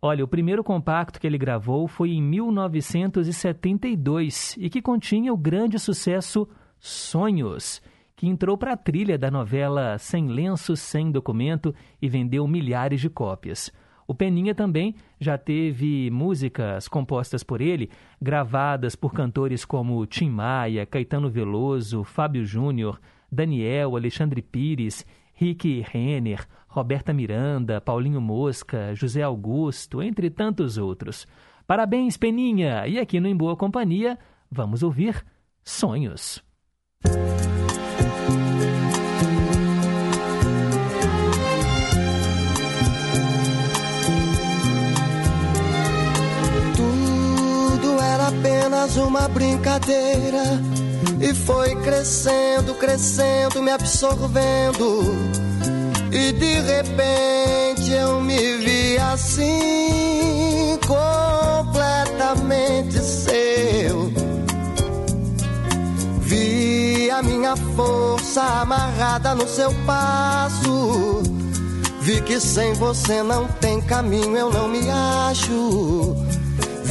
Olha, 0.02 0.22
o 0.22 0.28
primeiro 0.28 0.66
compacto 0.66 1.18
que 1.18 1.26
ele 1.26 1.38
gravou 1.38 1.88
foi 1.88 2.10
em 2.10 2.22
1972 2.22 4.58
e 4.58 4.70
que 4.70 4.82
continha 4.82 5.32
o 5.32 5.38
grande 5.38 5.80
sucesso 5.80 6.46
Sonhos, 6.78 7.82
que 8.18 8.28
entrou 8.28 8.58
para 8.58 8.74
a 8.74 8.78
trilha 8.78 9.18
da 9.18 9.32
novela 9.32 9.98
Sem 9.98 10.28
Lenço, 10.28 10.76
Sem 10.76 11.10
Documento 11.10 11.74
e 12.02 12.10
vendeu 12.10 12.46
milhares 12.46 13.00
de 13.00 13.10
cópias. 13.10 13.72
O 14.08 14.16
Peninha 14.16 14.56
também 14.56 14.96
já 15.20 15.38
teve 15.38 16.10
músicas 16.10 16.88
compostas 16.88 17.44
por 17.44 17.60
ele, 17.60 17.90
gravadas 18.22 18.96
por 18.96 19.14
cantores 19.14 19.66
como 19.66 20.06
Tim 20.06 20.30
Maia, 20.30 20.86
Caetano 20.86 21.30
Veloso, 21.30 22.06
Fábio 22.06 22.46
Júnior, 22.46 23.02
Daniel, 23.30 23.98
Alexandre 23.98 24.42
Pires, 24.42 25.06
Rick 25.34 25.82
Renner, 25.82 26.48
Roberta 26.68 27.14
Miranda, 27.14 27.82
Paulinho 27.82 28.22
Mosca, 28.22 28.96
José 28.96 29.22
Augusto, 29.22 30.02
entre 30.02 30.30
tantos 30.30 30.78
outros. 30.78 31.28
Parabéns, 31.68 32.16
Peninha! 32.16 32.88
E 32.88 32.98
aqui 32.98 33.20
no 33.20 33.28
Em 33.28 33.36
Boa 33.36 33.58
Companhia, 33.58 34.18
vamos 34.50 34.84
ouvir 34.84 35.26
Sonhos. 35.64 36.42
Uma 49.00 49.28
brincadeira 49.28 50.44
e 51.20 51.34
foi 51.34 51.76
crescendo, 51.78 52.76
crescendo, 52.76 53.62
me 53.62 53.72
absorvendo. 53.72 55.04
E 56.12 56.32
de 56.32 56.60
repente 56.62 57.92
eu 57.92 58.22
me 58.22 58.58
vi 58.58 58.98
assim, 58.98 60.80
completamente 60.88 63.00
seu. 63.00 64.12
Vi 66.20 67.12
a 67.12 67.22
minha 67.22 67.56
força 67.76 68.42
amarrada 68.42 69.36
no 69.36 69.48
seu 69.48 69.72
passo. 69.86 71.22
Vi 72.02 72.22
que 72.22 72.40
sem 72.40 72.74
você 72.74 73.22
não 73.22 73.48
tem 73.48 73.82
caminho, 73.82 74.38
eu 74.38 74.50
não 74.50 74.68
me 74.68 74.90
acho. 74.90 76.27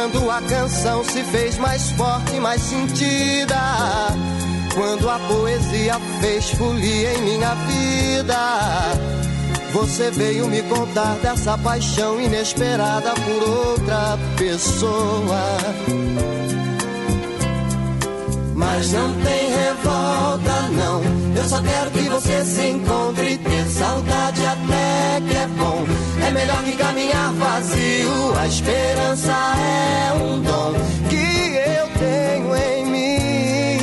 Quando 0.00 0.30
a 0.30 0.40
canção 0.40 1.04
se 1.04 1.22
fez 1.24 1.58
mais 1.58 1.90
forte, 1.90 2.40
mais 2.40 2.62
sentida. 2.62 3.54
Quando 4.74 5.10
a 5.10 5.18
poesia 5.18 6.00
fez 6.22 6.48
folia 6.52 7.12
em 7.18 7.22
minha 7.22 7.54
vida. 7.54 8.36
Você 9.74 10.10
veio 10.10 10.48
me 10.48 10.62
contar 10.62 11.16
dessa 11.16 11.58
paixão 11.58 12.18
inesperada 12.18 13.12
por 13.12 13.46
outra 13.46 14.18
pessoa. 14.38 15.58
Mas 18.72 18.92
não 18.92 19.12
tem 19.14 19.50
revolta, 19.50 20.62
não. 20.70 21.02
Eu 21.36 21.48
só 21.48 21.60
quero 21.60 21.90
que 21.90 22.08
você 22.08 22.44
se 22.44 22.68
encontre. 22.68 23.36
Ter 23.38 23.66
saudade 23.66 24.46
até 24.46 25.20
que 25.28 25.36
é 25.36 25.46
bom. 25.58 25.84
É 26.24 26.30
melhor 26.30 26.62
que 26.62 26.76
caminhar 26.76 27.32
vazio. 27.32 28.38
A 28.38 28.46
esperança 28.46 29.32
é 29.32 30.12
um 30.22 30.40
dom 30.40 30.74
que 31.08 31.56
eu 31.56 31.88
tenho 31.98 32.56
em 32.56 32.86
mim. 32.86 33.80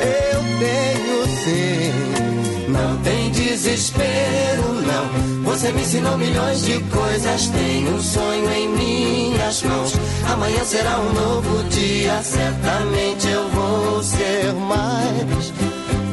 Eu 0.00 0.40
tenho 0.58 1.26
sim. 1.44 2.72
Não 2.72 2.96
tem 3.02 3.30
desespero, 3.30 4.72
não. 4.86 5.33
Você 5.54 5.70
me 5.70 5.82
ensinou 5.82 6.18
milhões 6.18 6.64
de 6.64 6.80
coisas. 6.80 7.46
Tem 7.46 7.88
um 7.88 8.02
sonho 8.02 8.50
em 8.50 8.68
minhas 8.70 9.62
mãos. 9.62 9.92
Amanhã 10.28 10.64
será 10.64 10.98
um 10.98 11.12
novo 11.12 11.62
dia. 11.68 12.20
Certamente 12.24 13.28
eu 13.28 13.48
vou 13.50 14.02
ser 14.02 14.52
mais 14.54 15.52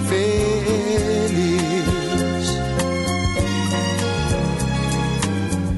feliz. 0.07 0.61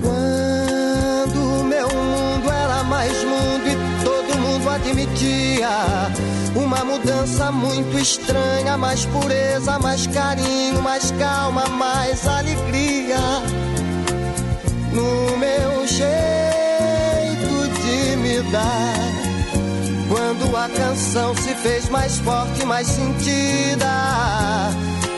Quando 0.01 1.63
meu 1.63 1.87
mundo 1.87 2.51
era 2.51 2.83
mais 2.83 3.13
admitia. 4.73 5.69
Uma 6.55 6.85
mudança 6.85 7.51
muito 7.51 7.97
estranha, 7.97 8.77
mais 8.77 9.05
pureza, 9.05 9.79
mais 9.79 10.05
carinho, 10.05 10.81
mais 10.83 11.09
calma, 11.11 11.67
mais 11.67 12.27
alegria. 12.27 13.17
No 14.91 15.37
meu 15.37 15.87
jeito 15.87 17.81
de 17.81 18.17
me 18.17 18.41
dar. 18.51 18.93
Quando 20.07 20.55
a 20.55 20.69
canção 20.69 21.35
se 21.35 21.55
fez 21.55 21.89
mais 21.89 22.19
forte, 22.19 22.63
mais 22.65 22.85
sentida. 22.85 23.89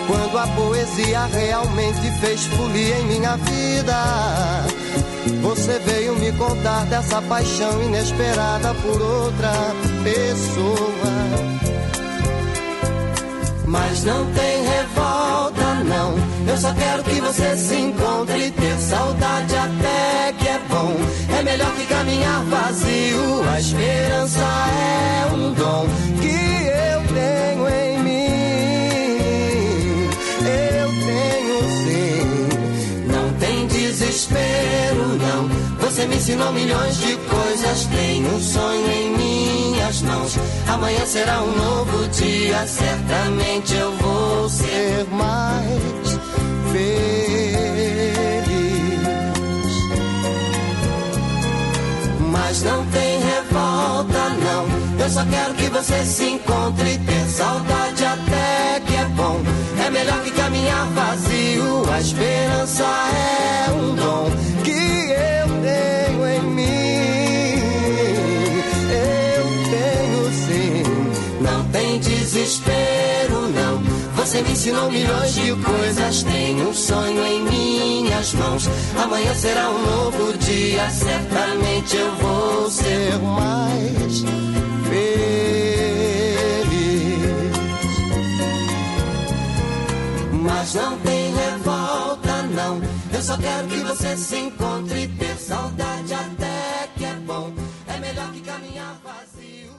Quando 0.07 0.37
a 0.37 0.47
poesia 0.55 1.25
realmente 1.25 2.11
fez 2.21 2.45
folia 2.45 2.99
em 2.99 3.05
minha 3.07 3.35
vida. 3.35 4.65
Você 5.41 5.79
veio 5.79 6.15
me 6.15 6.31
contar 6.33 6.85
dessa 6.85 7.21
paixão 7.23 7.83
inesperada 7.83 8.73
por 8.75 9.01
outra 9.01 9.94
pessoa. 10.05 11.15
Mas 13.65 14.03
não 14.03 14.25
tem 14.33 14.63
revolta, 14.63 15.83
não. 15.83 16.13
Eu 16.47 16.57
só 16.57 16.71
quero 16.73 17.03
que 17.03 17.19
você 17.19 17.57
se 17.57 17.75
encontre. 17.75 18.51
Ter 18.51 18.77
saudade 18.77 19.55
até 19.55 20.33
que 20.37 20.47
é 20.47 20.59
bom. 20.69 20.93
É 21.37 21.41
melhor 21.43 21.71
que 21.75 21.85
caminhar 21.87 22.43
vazio. 22.45 23.49
A 23.51 23.59
esperança 23.59 24.41
é 24.41 25.33
um 25.33 25.53
dom 25.53 25.87
que 26.21 26.67
eu 26.67 27.01
tenho 27.13 27.67
em 27.67 27.99
mim. 28.03 28.49
Eu 30.45 30.87
tenho 31.09 31.57
sim. 31.83 32.21
Não 33.11 33.33
tem 33.39 33.67
desespero, 33.67 35.07
não. 35.17 35.54
Você 35.95 36.07
me 36.07 36.17
ensinou 36.17 36.51
milhões 36.51 36.97
de 36.97 37.15
coisas. 37.15 37.85
Tenho 37.85 38.35
um 38.35 38.41
sonho 38.41 38.91
em 38.91 39.17
minhas 39.17 40.01
mãos. 40.01 40.37
Amanhã 40.67 41.05
será 41.05 41.41
um 41.41 41.55
novo 41.55 42.09
dia. 42.09 42.67
Certamente 42.67 43.73
eu 43.73 43.93
vou 43.93 44.49
ser 44.49 45.05
mais 45.09 46.19
feliz. 46.73 47.55
Mas 52.29 52.61
não 52.63 52.85
tem 52.87 53.19
revolta, 53.21 54.29
não. 54.43 55.01
Eu 55.01 55.09
só 55.09 55.23
quero 55.23 55.53
que 55.53 55.69
você 55.69 56.03
se 56.03 56.25
encontre. 56.25 56.97
Ter 56.97 57.25
saudade 57.29 58.03
até 58.03 58.81
que 58.85 58.95
é 58.97 59.05
bom. 59.15 59.39
É 59.85 59.89
melhor 59.89 60.21
que 60.23 60.31
caminhar 60.31 60.87
vazio. 60.87 61.89
A 61.89 62.01
esperança 62.01 62.83
é 62.83 63.71
um 63.71 63.95
dom 63.95 64.29
que 64.61 64.71
eu 65.11 65.34
tenho 65.75 66.27
em 66.27 66.41
mim. 66.41 66.65
Eu 68.91 69.45
tenho 69.71 70.31
sim. 70.31 70.83
Não 71.41 71.63
tem 71.71 71.99
desespero, 71.99 73.49
não. 73.49 73.81
Você 74.15 74.41
me 74.41 74.51
ensinou 74.51 74.91
milhões 74.91 75.33
de 75.33 75.53
coisas. 75.53 76.23
Tenho 76.23 76.69
um 76.69 76.73
sonho 76.73 77.25
em 77.25 77.43
minhas 77.43 78.33
mãos. 78.33 78.67
Amanhã 79.01 79.33
será 79.35 79.69
um 79.69 79.85
novo 79.85 80.37
dia. 80.37 80.89
Certamente 80.89 81.97
eu 81.97 82.15
vou 82.15 82.69
ser 82.69 83.17
mais 83.19 84.23
feliz. 84.89 85.45
Mas 90.31 90.73
não 90.73 90.97
tem 90.99 91.33
revolta, 91.35 92.43
não. 92.53 92.94
Eu 93.15 93.21
só 93.21 93.37
quero 93.37 93.65
que 93.69 93.77
você 93.77 94.17
se 94.17 94.37
encontre. 94.37 95.07
Ter 95.07 95.37
saudade 95.37 96.13
até 96.13 96.87
que 96.97 97.05
é 97.05 97.13
bom. 97.25 97.49
É 97.87 97.97
melhor 97.97 98.29
que 98.33 98.41
caminhar 98.41 98.93
vazio. 99.01 99.71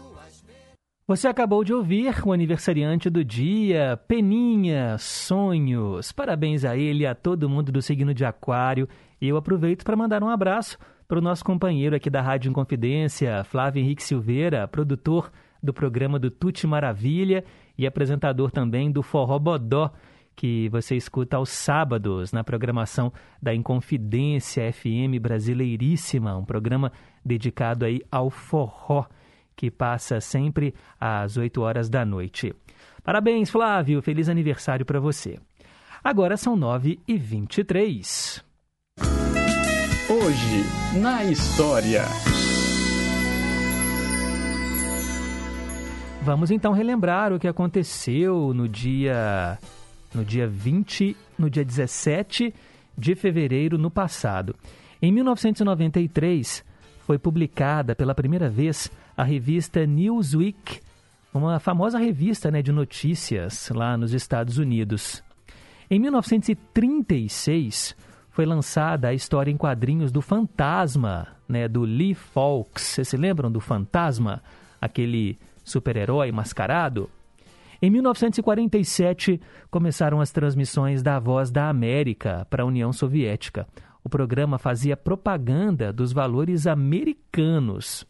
Você 1.07 1.29
acabou 1.29 1.63
de 1.63 1.75
ouvir 1.75 2.15
o 2.25 2.33
aniversariante 2.33 3.11
do 3.11 3.23
dia, 3.23 4.01
Peninha 4.09 4.97
Sonhos. 4.99 6.13
Parabéns 6.13 6.65
a 6.65 6.79
ele 6.79 7.03
e 7.03 7.07
a 7.07 7.15
todo 7.15 7.47
mundo 7.47 7.71
do 7.71 7.83
signo 7.83 8.15
de 8.15 8.25
Aquário. 8.25 8.89
E 9.21 9.29
eu 9.29 9.37
aproveito 9.37 9.85
para 9.85 9.95
mandar 9.95 10.23
um 10.23 10.31
abraço 10.31 10.79
para 11.07 11.19
o 11.19 11.23
nosso 11.23 11.45
companheiro 11.45 11.95
aqui 11.95 12.09
da 12.09 12.23
Rádio 12.23 12.49
Inconfidência, 12.49 13.45
Flávio 13.45 13.83
Henrique 13.83 14.03
Silveira, 14.03 14.67
produtor 14.67 15.31
do 15.63 15.75
programa 15.75 16.19
do 16.19 16.31
Tuti 16.31 16.67
Maravilha 16.67 17.45
e 17.77 17.87
apresentador 17.87 18.51
também 18.51 18.91
do 18.91 19.03
Forró 19.03 19.39
Bodó, 19.39 19.93
que 20.37 20.69
você 20.69 20.95
escuta 20.95 21.39
aos 21.39 21.49
sábados 21.49 22.31
na 22.31 22.45
programação 22.45 23.11
da 23.43 23.55
Inconfidência 23.55 24.71
FM 24.71 25.19
Brasileiríssima, 25.21 26.37
um 26.37 26.45
programa 26.45 26.93
dedicado 27.25 27.87
aí 27.87 28.03
ao 28.13 28.29
forró 28.29 29.07
que 29.57 29.71
passa 29.71 30.21
sempre 30.21 30.75
às 31.01 31.39
8 31.39 31.61
horas 31.63 31.89
da 31.89 32.05
noite. 32.05 32.55
Parabéns, 33.03 33.49
Flávio! 33.49 34.03
Feliz 34.03 34.29
aniversário 34.29 34.85
para 34.85 35.01
você. 35.01 35.39
Agora 36.05 36.37
são 36.37 36.55
9 36.55 37.01
e 37.09 37.17
23 37.17 38.45
Hoje, 40.09 41.01
na 41.01 41.25
história. 41.25 42.05
Vamos 46.23 46.51
então 46.51 46.73
relembrar 46.73 47.33
o 47.33 47.39
que 47.41 47.49
aconteceu 47.49 48.53
no 48.55 48.69
dia 48.69 49.59
no 50.15 50.25
dia 50.25 50.47
20, 50.47 51.17
no 51.39 51.51
dia 51.51 51.65
17 51.65 52.55
de 52.97 53.15
fevereiro 53.15 53.77
no 53.77 53.91
passado. 53.91 54.55
Em 55.01 55.13
1993, 55.13 56.65
foi 57.07 57.19
publicada 57.19 57.95
pela 57.95 58.15
primeira 58.15 58.49
vez 58.49 58.91
a 59.17 59.23
revista 59.23 59.87
Newsweek, 59.87 60.81
uma 61.33 61.61
famosa 61.61 61.99
revista 61.99 62.51
né, 62.51 62.63
de 62.63 62.73
notícias 62.73 63.71
lá 63.75 63.97
nos 63.97 64.13
Estados 64.13 64.59
Unidos. 64.59 65.23
Em 65.91 66.01
1936, 66.01 67.95
foi 68.31 68.45
lançada 68.45 69.09
a 69.09 69.15
história 69.15 69.51
em 69.51 69.57
quadrinhos 69.57 70.11
do 70.11 70.21
Fantasma, 70.21 71.29
né, 71.49 71.69
do 71.69 71.83
Lee 71.83 72.15
Fawkes. 72.15 72.83
Vocês 72.83 73.09
se 73.09 73.17
lembram 73.17 73.51
do 73.51 73.61
Fantasma? 73.61 74.43
Aquele 74.81 75.39
super-herói 75.65 76.33
mascarado? 76.33 77.09
Em 77.81 77.89
1947, 77.91 79.41
começaram 79.71 80.21
as 80.21 80.33
transmissões 80.33 81.03
da 81.03 81.19
Voz 81.19 81.51
da 81.51 81.69
América 81.69 82.47
para 82.49 82.63
a 82.63 82.67
União 82.67 82.91
Soviética. 82.93 83.67
O 84.03 84.09
programa 84.09 84.59
fazia 84.59 84.97
propaganda 84.97 85.93
dos 85.93 86.11
valores 86.13 86.67
americanos. 86.67 88.07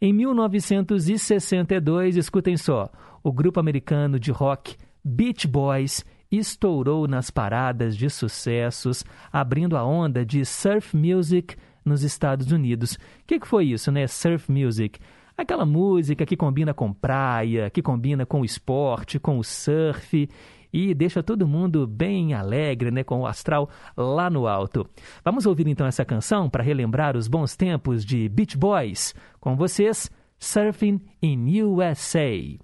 Em 0.00 0.12
1962, 0.12 2.16
escutem 2.16 2.56
só, 2.56 2.88
o 3.22 3.32
grupo 3.32 3.58
americano 3.58 4.20
de 4.20 4.30
rock 4.30 4.76
Beach 5.02 5.48
Boys 5.48 6.04
estourou 6.30 7.08
nas 7.08 7.30
paradas 7.30 7.96
de 7.96 8.10
sucessos, 8.10 9.02
abrindo 9.32 9.76
a 9.76 9.84
onda 9.84 10.24
de 10.24 10.44
surf 10.44 10.96
music 10.96 11.56
nos 11.84 12.02
Estados 12.02 12.52
Unidos. 12.52 12.94
O 12.94 12.98
que, 13.26 13.40
que 13.40 13.46
foi 13.46 13.66
isso, 13.66 13.90
né? 13.90 14.06
Surf 14.06 14.50
music. 14.50 14.98
Aquela 15.36 15.66
música 15.66 16.24
que 16.24 16.36
combina 16.36 16.72
com 16.72 16.92
praia, 16.92 17.68
que 17.68 17.82
combina 17.82 18.24
com 18.24 18.40
o 18.40 18.44
esporte, 18.44 19.18
com 19.18 19.38
o 19.38 19.44
surf 19.44 20.28
e 20.72 20.92
deixa 20.92 21.22
todo 21.22 21.46
mundo 21.46 21.86
bem 21.86 22.34
alegre, 22.34 22.90
né, 22.90 23.04
com 23.04 23.20
o 23.20 23.26
astral 23.26 23.70
lá 23.96 24.28
no 24.28 24.48
alto. 24.48 24.84
Vamos 25.24 25.46
ouvir 25.46 25.68
então 25.68 25.86
essa 25.86 26.04
canção 26.04 26.50
para 26.50 26.64
relembrar 26.64 27.16
os 27.16 27.28
bons 27.28 27.56
tempos 27.56 28.04
de 28.04 28.28
Beach 28.28 28.56
Boys. 28.56 29.14
Com 29.40 29.56
vocês, 29.56 30.10
Surfing 30.38 31.00
in 31.22 31.46
USA. 31.62 32.58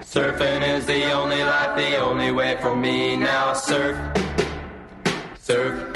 Surfing 0.00 0.62
is 0.62 0.86
the 0.86 1.12
only 1.14 1.42
life, 1.42 1.76
the 1.76 2.02
only 2.02 2.32
way 2.32 2.56
for 2.60 2.74
me 2.74 3.16
now. 3.16 3.54
Surf, 3.54 3.96
surf. 5.38 5.95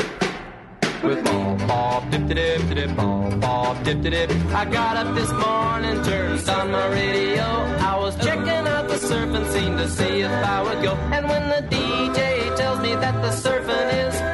With 1.02 1.24
me, 1.24 1.66
pop, 1.66 2.10
dip, 2.10 2.26
dip, 2.28 2.74
dip, 2.74 2.94
pop, 2.94 3.40
pop, 3.40 3.84
dip, 3.84 4.02
dip. 4.02 4.30
I 4.54 4.66
got 4.66 4.98
up 4.98 5.14
this 5.14 5.32
morning, 5.32 6.02
turned 6.04 6.46
on 6.50 6.70
my 6.70 6.86
radio. 6.88 7.42
I 7.90 7.96
was 7.98 8.14
checking 8.16 8.66
out 8.74 8.86
the 8.86 8.96
surfing 8.96 9.50
scene 9.50 9.76
to 9.78 9.88
see 9.88 10.20
if 10.20 10.30
I 10.30 10.62
would 10.62 10.82
go. 10.82 10.92
And 11.16 11.26
when 11.26 11.48
the 11.48 11.62
DJ 11.74 12.54
tells 12.54 12.80
me 12.80 12.94
that 12.96 13.14
the 13.22 13.30
surfing 13.30 14.08
is 14.08 14.29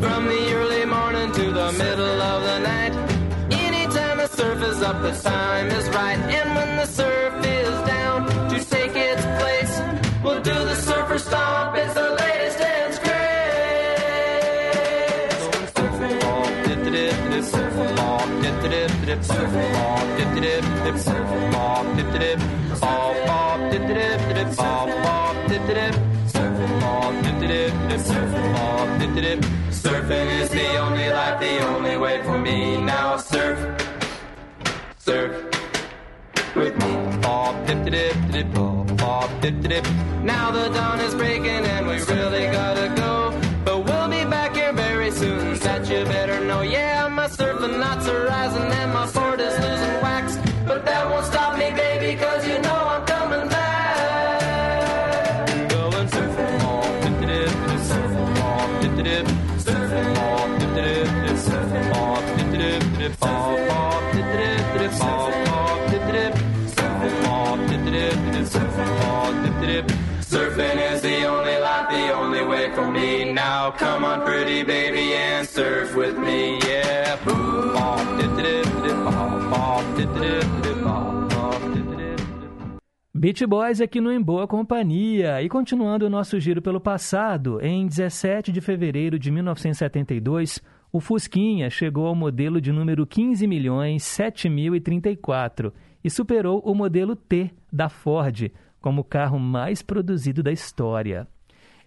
From 0.00 0.26
the 0.26 0.52
early 0.52 0.84
morning 0.84 1.32
to 1.32 1.50
the 1.50 1.72
middle 1.72 2.20
of 2.20 2.42
the 2.42 2.58
night. 2.58 2.92
Anytime 3.50 4.20
I 4.20 4.26
surf 4.26 4.62
is 4.62 4.82
up, 4.82 5.00
the 5.00 5.12
time 5.12 5.68
is 5.68 5.88
right. 5.88 6.18
And 6.18 6.54
when 6.54 6.76
the 6.76 6.84
surf 6.84 7.34
is 7.44 7.70
down 7.88 8.26
to 8.50 8.58
take 8.64 8.94
its 8.94 9.24
place, 9.40 9.80
we'll 10.22 10.42
do 10.42 10.52
the 10.52 10.74
surfer 10.74 11.18
stomp. 11.18 11.76
It's 11.76 11.94
the 11.94 12.10
latest 12.10 12.58
dance 12.58 12.98
craze. 12.98 13.16
Surfing. 15.72 16.20
Surfing. 19.22 19.54
Surfing. 19.54 19.72
Surfing. 25.64 26.15
Surfing. 29.86 30.40
Is 30.42 30.50
the 30.50 30.76
only 30.78 31.08
life, 31.10 31.40
the 31.40 31.58
only 31.66 31.96
way 31.96 32.22
for 32.22 32.38
me. 32.38 32.76
Now 32.76 33.16
surf, 33.16 33.58
surf 34.98 35.32
with 36.54 36.76
me. 36.82 36.96
Now 40.24 40.50
the 40.50 40.68
dawn 40.70 40.98
is 41.00 41.14
breaking 41.14 41.64
and 41.74 41.86
we 41.86 41.96
really 42.14 42.46
gotta 42.50 42.88
go. 42.96 43.32
But 43.64 43.84
we'll 43.84 44.08
be 44.08 44.24
back 44.24 44.56
here 44.56 44.72
very 44.72 45.10
soon. 45.10 45.54
That 45.66 45.88
you 45.88 46.04
better 46.04 46.44
know. 46.44 46.62
Yeah, 46.62 47.06
my 47.08 47.28
surfing 47.28 47.78
knots 47.78 48.08
are 48.08 48.24
rising 48.26 48.70
and 48.80 48.92
my 48.92 49.06
board 49.12 49.40
is 49.40 49.54
losing 49.64 49.96
wax. 50.02 50.36
But 50.66 50.84
that 50.84 51.08
won't 51.10 51.26
stop 51.26 51.58
me, 51.58 51.70
baby, 51.70 52.18
cause 52.20 52.46
you 52.48 52.58
know 52.60 52.65
on, 74.16 74.24
pretty 74.24 74.62
baby, 74.62 75.14
and 75.14 75.46
surf 75.46 75.94
with 75.94 76.18
me, 76.18 76.58
yeah. 76.66 77.16
Beach 83.18 83.46
Boys 83.46 83.80
aqui 83.80 83.98
no 84.00 84.12
Em 84.12 84.20
Boa 84.20 84.46
Companhia. 84.46 85.42
E 85.42 85.48
continuando 85.48 86.04
o 86.06 86.10
nosso 86.10 86.38
giro 86.38 86.62
pelo 86.62 86.80
passado, 86.80 87.58
em 87.62 87.86
17 87.86 88.52
de 88.52 88.60
fevereiro 88.60 89.18
de 89.18 89.30
1972, 89.30 90.62
o 90.92 91.00
Fusquinha 91.00 91.70
chegou 91.70 92.06
ao 92.06 92.14
modelo 92.14 92.60
de 92.60 92.70
número 92.70 93.06
15.007.034 93.06 95.72
e 96.04 96.10
superou 96.10 96.60
o 96.64 96.74
modelo 96.74 97.16
T 97.16 97.50
da 97.72 97.88
Ford 97.88 98.52
como 98.80 99.00
o 99.00 99.04
carro 99.04 99.40
mais 99.40 99.82
produzido 99.82 100.42
da 100.42 100.52
história. 100.52 101.26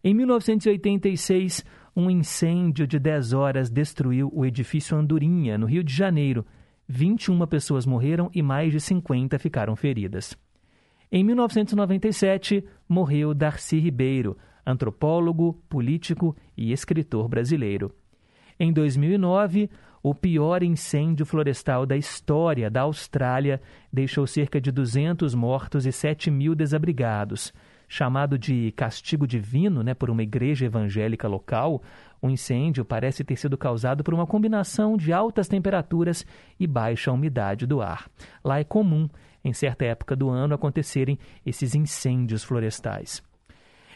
Em 0.03 0.13
1986, 0.13 1.63
um 1.99 2.09
incêndio 2.09 2.87
de 2.87 2.97
10 2.97 3.33
horas 3.33 3.69
destruiu 3.69 4.31
o 4.33 4.45
edifício 4.45 4.97
Andorinha, 4.97 5.57
no 5.57 5.65
Rio 5.65 5.83
de 5.83 5.93
Janeiro. 5.93 6.45
21 6.87 7.45
pessoas 7.45 7.85
morreram 7.85 8.31
e 8.33 8.41
mais 8.41 8.71
de 8.71 8.79
50 8.79 9.37
ficaram 9.37 9.75
feridas. 9.75 10.35
Em 11.11 11.23
1997, 11.23 12.63
morreu 12.87 13.33
Darcy 13.33 13.79
Ribeiro, 13.79 14.37
antropólogo, 14.65 15.61
político 15.67 16.35
e 16.55 16.71
escritor 16.71 17.27
brasileiro. 17.27 17.93
Em 18.59 18.71
2009, 18.71 19.69
o 20.01 20.15
pior 20.15 20.63
incêndio 20.63 21.25
florestal 21.25 21.85
da 21.85 21.97
história 21.97 22.69
da 22.69 22.81
Austrália 22.81 23.61
deixou 23.91 24.25
cerca 24.25 24.61
de 24.61 24.71
200 24.71 25.35
mortos 25.35 25.85
e 25.85 25.91
7 25.91 26.31
mil 26.31 26.55
desabrigados. 26.55 27.53
Chamado 27.91 28.37
de 28.37 28.71
castigo 28.73 29.25
divino 29.25 29.81
né, 29.81 29.95
por 29.95 30.11
uma 30.11 30.21
igreja 30.21 30.67
evangélica 30.67 31.27
local, 31.27 31.81
o 32.21 32.29
incêndio 32.29 32.85
parece 32.85 33.23
ter 33.23 33.35
sido 33.35 33.57
causado 33.57 34.03
por 34.03 34.13
uma 34.13 34.27
combinação 34.27 34.95
de 34.95 35.11
altas 35.11 35.47
temperaturas 35.47 36.23
e 36.59 36.67
baixa 36.67 37.11
umidade 37.11 37.65
do 37.65 37.81
ar. 37.81 38.07
Lá 38.43 38.59
é 38.59 38.63
comum, 38.63 39.09
em 39.43 39.53
certa 39.53 39.85
época 39.85 40.15
do 40.15 40.29
ano, 40.29 40.53
acontecerem 40.53 41.17
esses 41.43 41.73
incêndios 41.73 42.43
florestais. 42.43 43.23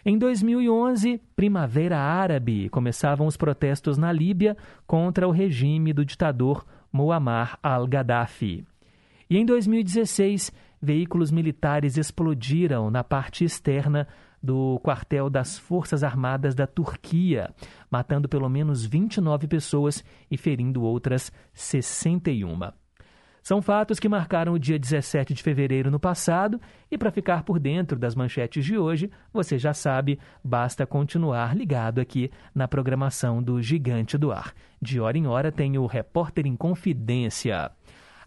Em 0.03 0.17
2011, 0.17 1.21
Primavera 1.36 1.99
Árabe, 1.99 2.69
começavam 2.69 3.27
os 3.27 3.38
protestos 3.38 3.95
na 3.95 4.12
Líbia 4.12 4.58
contra 4.88 5.27
o 5.27 5.32
regime 5.32 5.93
do 5.93 6.03
ditador 6.03 6.65
Muammar 6.91 7.60
al-Gaddafi. 7.62 8.65
E 9.29 9.38
em 9.38 9.45
2016, 9.45 10.51
veículos 10.84 11.32
militares 11.32 11.98
explodiram 11.98 12.91
na 12.91 13.06
parte 13.06 13.46
externa 13.46 14.06
do 14.41 14.78
quartel 14.84 15.30
das 15.30 15.58
Forças 15.58 16.04
Armadas 16.04 16.54
da 16.54 16.67
Turquia, 16.67 17.50
matando 17.89 18.28
pelo 18.28 18.50
menos 18.50 18.86
29 18.86 19.48
pessoas 19.48 20.04
e 20.30 20.36
ferindo 20.36 20.84
outras 20.84 21.32
61. 21.54 22.60
São 23.41 23.62
fatos 23.62 24.00
que 24.00 24.10
marcaram 24.10 24.54
o 24.54 24.60
dia 24.60 24.78
17 24.78 25.34
de 25.34 25.41
fevereiro 25.41 25.89
no 25.89 26.00
passado, 26.00 26.60
e 26.91 26.98
para 26.98 27.12
ficar 27.12 27.43
por 27.43 27.60
dentro 27.60 27.98
das 27.98 28.15
manchetes 28.15 28.65
de 28.65 28.78
hoje, 28.78 29.10
você 29.32 29.58
já 29.58 29.74
sabe, 29.74 30.19
basta 30.43 30.86
continuar 30.86 31.56
ligado 31.56 32.00
aqui 32.00 32.30
na 32.54 32.67
programação 32.67 33.41
do 33.41 33.62
Gigante 33.62 34.17
do 34.17 34.32
Ar. 34.32 34.54
De 34.82 35.00
hora 35.00 35.17
em 35.17 35.28
hora 35.28 35.52
tem 35.52 35.78
o 35.78 35.86
Repórter 35.86 36.46
em 36.46 36.56
Confidência. 36.56 37.72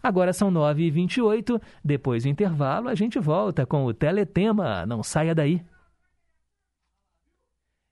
Agora 0.07 0.31
são 0.31 0.49
9h28, 0.49 1.61
depois 1.83 2.23
do 2.23 2.29
intervalo 2.29 2.87
a 2.87 2.95
gente 2.95 3.19
volta 3.19 3.65
com 3.65 3.83
o 3.83 3.93
Teletema. 3.93 4.85
Não 4.85 5.03
saia 5.03 5.35
daí. 5.35 5.61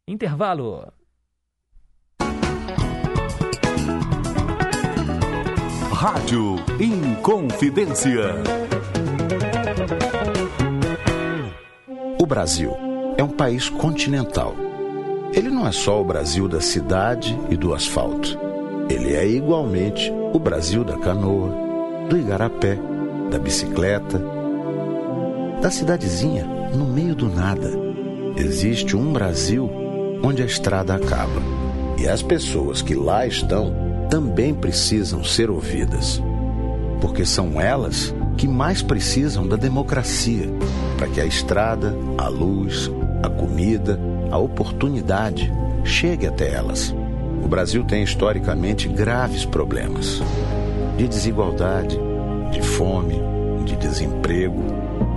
Intervalo. 0.08 0.94
Rádio 5.92 6.56
Inconfidência. 6.80 8.36
O 12.18 12.26
Brasil 12.26 12.72
é 13.18 13.24
um 13.26 13.30
país 13.30 13.70
continental. 13.70 14.56
Ele 15.34 15.50
não 15.50 15.68
é 15.68 15.74
só 15.74 16.00
o 16.02 16.06
Brasil 16.06 16.48
da 16.48 16.62
cidade 16.62 17.38
e 17.50 17.58
do 17.58 17.74
asfalto. 17.74 18.40
Ele 18.90 19.14
é 19.14 19.28
igualmente 19.28 20.10
o 20.32 20.40
Brasil 20.40 20.82
da 20.86 20.98
canoa, 20.98 21.65
do 22.10 22.18
igarapé, 22.18 22.78
da 23.32 23.40
bicicleta, 23.40 24.22
da 25.62 25.72
cidadezinha 25.72 26.46
no 26.74 26.86
meio 26.86 27.16
do 27.16 27.28
nada. 27.28 27.72
Existe 28.38 28.96
um 28.96 29.12
Brasil 29.12 29.70
onde 30.22 30.44
a 30.44 30.46
estrada 30.46 30.96
acaba. 30.96 31.42
E 31.98 32.08
as 32.08 32.22
pessoas 32.22 32.82
que 32.82 32.94
lá 32.94 33.26
estão 33.26 33.74
também 34.10 34.54
precisam 34.54 35.24
ser 35.24 35.50
ouvidas. 35.50 36.22
Porque 37.02 37.26
são 37.26 37.60
elas 37.60 38.14
que 38.38 38.48
mais 38.48 38.82
precisam 38.82 39.48
da 39.48 39.56
democracia 39.56 40.48
para 40.98 41.08
que 41.08 41.22
a 41.22 41.26
estrada, 41.26 41.96
a 42.18 42.28
luz, 42.28 42.92
a 43.24 43.30
comida, 43.30 44.00
a 44.30 44.38
oportunidade 44.38 45.52
chegue 45.84 46.28
até 46.28 46.54
elas. 46.54 46.94
O 47.44 47.48
Brasil 47.48 47.84
tem 47.84 48.04
historicamente 48.04 48.88
graves 48.88 49.46
problemas 49.46 50.22
de 50.98 51.08
desigualdade, 51.08 52.00
de 52.52 52.62
fome, 52.62 53.22
de 53.66 53.76
desemprego. 53.76 54.64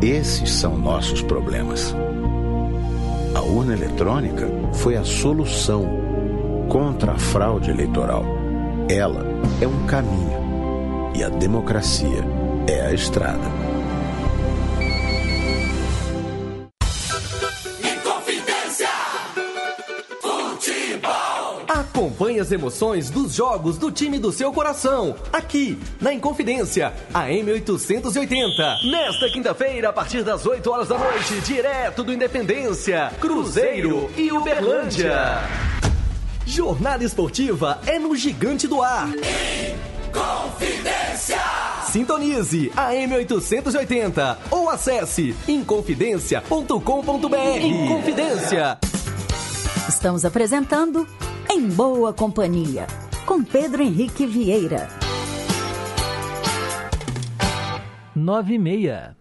Esses 0.03 0.51
são 0.51 0.77
nossos 0.77 1.23
problemas. 1.23 1.95
A 3.35 3.43
urna 3.43 3.75
eletrônica 3.75 4.49
foi 4.73 4.97
a 4.97 5.05
solução 5.05 5.87
contra 6.69 7.13
a 7.13 7.19
fraude 7.19 7.71
eleitoral. 7.71 8.25
Ela 8.89 9.25
é 9.61 9.67
um 9.67 9.87
caminho 9.87 10.39
e 11.15 11.23
a 11.23 11.29
democracia 11.29 12.25
é 12.67 12.87
a 12.87 12.93
estrada. 12.93 13.68
Acompanhe 21.99 22.39
as 22.39 22.53
emoções 22.53 23.11
dos 23.11 23.35
jogos 23.35 23.77
do 23.77 23.91
time 23.91 24.21
do 24.21 24.31
seu 24.31 24.53
coração, 24.53 25.17
aqui 25.33 25.77
na 26.01 26.15
Inconfidência, 26.15 26.93
a 27.13 27.27
M880. 27.27 28.89
Nesta 28.89 29.29
quinta-feira, 29.29 29.89
a 29.89 29.93
partir 29.93 30.23
das 30.23 30.47
8 30.47 30.71
horas 30.71 30.87
da 30.87 30.97
noite, 30.97 31.41
direto 31.41 32.05
do 32.05 32.13
Independência, 32.13 33.13
Cruzeiro 33.21 34.09
e 34.17 34.31
Uberlândia. 34.31 35.41
Jornada 36.47 37.03
esportiva 37.03 37.81
é 37.85 37.99
no 37.99 38.15
Gigante 38.15 38.69
do 38.69 38.81
Ar. 38.81 39.09
Confidência. 40.13 41.41
Sintonize 41.91 42.71
a 42.77 42.93
M880 42.93 44.37
ou 44.53 44.71
acesse 44.71 45.35
inconfidencia.com.br. 45.49 47.37
Inconfidência. 47.61 48.79
Estamos 49.89 50.25
apresentando 50.25 51.05
Em 51.51 51.67
Boa 51.67 52.13
Companhia, 52.13 52.87
com 53.25 53.43
Pedro 53.43 53.83
Henrique 53.83 54.27
Vieira. 54.27 54.87
96. 58.15 59.17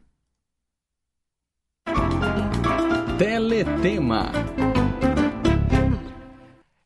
Teletema. 3.18 4.34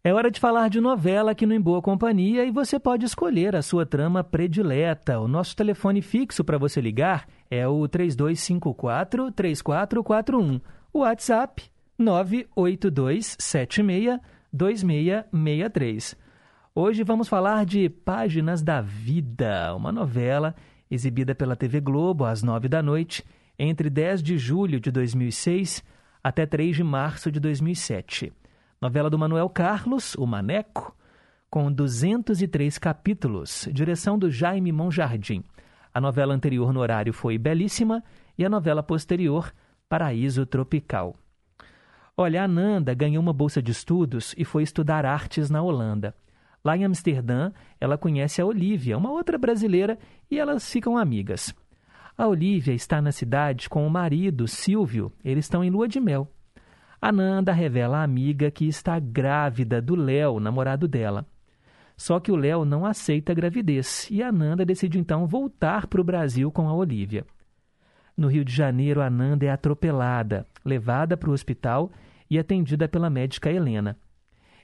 É 0.03 0.13
hora 0.13 0.29
de 0.29 0.39
falar 0.39 0.69
de 0.69 0.79
novela 0.79 1.31
aqui 1.31 1.47
no 1.47 1.55
Em 1.55 1.59
Boa 1.59 1.81
Companhia 1.81 2.45
e 2.45 2.51
você 2.51 2.79
pode 2.79 3.05
escolher 3.05 3.55
a 3.55 3.63
sua 3.63 3.83
trama 3.83 4.23
predileta. 4.23 5.19
O 5.19 5.27
nosso 5.27 5.55
telefone 5.55 6.03
fixo 6.03 6.43
para 6.43 6.59
você 6.59 6.79
ligar 6.79 7.27
é 7.49 7.67
o 7.67 7.79
3254-3441. 7.89 10.61
O 10.93 10.99
WhatsApp 10.99 11.63
982762663. 14.55 16.17
Hoje 16.73 17.03
vamos 17.03 17.27
falar 17.27 17.65
de 17.65 17.89
Páginas 17.89 18.61
da 18.61 18.79
Vida, 18.81 19.75
uma 19.75 19.91
novela 19.91 20.55
exibida 20.89 21.35
pela 21.35 21.55
TV 21.55 21.81
Globo 21.81 22.25
às 22.25 22.41
nove 22.43 22.67
da 22.67 22.81
noite, 22.81 23.25
entre 23.57 23.89
10 23.89 24.23
de 24.23 24.37
julho 24.37 24.79
de 24.79 24.91
2006 24.91 25.83
até 26.23 26.45
3 26.45 26.75
de 26.75 26.83
março 26.83 27.31
de 27.31 27.39
2007. 27.39 28.31
Novela 28.81 29.09
do 29.09 29.19
Manuel 29.19 29.49
Carlos, 29.49 30.15
O 30.15 30.25
Maneco, 30.25 30.95
com 31.49 31.71
203 31.71 32.77
capítulos, 32.77 33.67
direção 33.71 34.17
do 34.17 34.31
Jaime 34.31 34.71
Monjardim. 34.71 35.43
A 35.93 35.99
novela 35.99 36.33
anterior 36.33 36.71
no 36.71 36.79
horário 36.79 37.11
foi 37.11 37.37
Belíssima 37.37 38.01
e 38.37 38.45
a 38.45 38.49
novela 38.49 38.81
posterior, 38.81 39.53
Paraíso 39.89 40.45
Tropical. 40.45 41.15
Olha, 42.17 42.43
a 42.43 42.47
Nanda 42.47 42.93
ganhou 42.93 43.21
uma 43.21 43.33
bolsa 43.33 43.61
de 43.61 43.71
estudos 43.71 44.35
e 44.37 44.43
foi 44.43 44.63
estudar 44.63 45.05
artes 45.05 45.49
na 45.49 45.61
Holanda. 45.61 46.13
Lá 46.63 46.77
em 46.77 46.85
Amsterdã, 46.85 47.51
ela 47.79 47.97
conhece 47.97 48.41
a 48.41 48.45
Olivia, 48.45 48.97
uma 48.97 49.11
outra 49.11 49.37
brasileira, 49.37 49.97
e 50.29 50.37
elas 50.37 50.69
ficam 50.69 50.97
amigas. 50.97 51.53
A 52.17 52.27
Olivia 52.27 52.73
está 52.73 53.01
na 53.01 53.11
cidade 53.11 53.67
com 53.67 53.87
o 53.87 53.89
marido, 53.89 54.47
Silvio. 54.47 55.11
Eles 55.23 55.45
estão 55.45 55.63
em 55.63 55.71
lua 55.71 55.87
de 55.87 55.99
mel. 55.99 56.27
A 57.01 57.11
Nanda 57.11 57.51
revela 57.51 57.97
à 57.97 58.03
amiga 58.03 58.51
que 58.51 58.67
está 58.67 58.99
grávida 58.99 59.81
do 59.81 59.95
Léo, 59.95 60.39
namorado 60.39 60.87
dela. 60.87 61.25
Só 61.97 62.19
que 62.19 62.31
o 62.31 62.35
Léo 62.35 62.63
não 62.63 62.85
aceita 62.85 63.31
a 63.31 63.35
gravidez 63.35 64.07
e 64.11 64.21
a 64.21 64.31
Nanda 64.31 64.65
decide 64.65 64.99
então 64.99 65.25
voltar 65.25 65.87
para 65.87 66.01
o 66.01 66.03
Brasil 66.03 66.51
com 66.51 66.67
a 66.67 66.73
Olivia. 66.75 67.25
No 68.15 68.27
Rio 68.27 68.45
de 68.45 68.53
Janeiro, 68.53 69.01
a 69.01 69.09
Nanda 69.09 69.45
é 69.45 69.49
atropelada, 69.49 70.45
levada 70.63 71.15
para 71.17 71.29
o 71.29 71.33
hospital 71.33 71.91
e 72.29 72.39
atendida 72.39 72.87
pela 72.87 73.09
médica 73.09 73.51
Helena. 73.51 73.97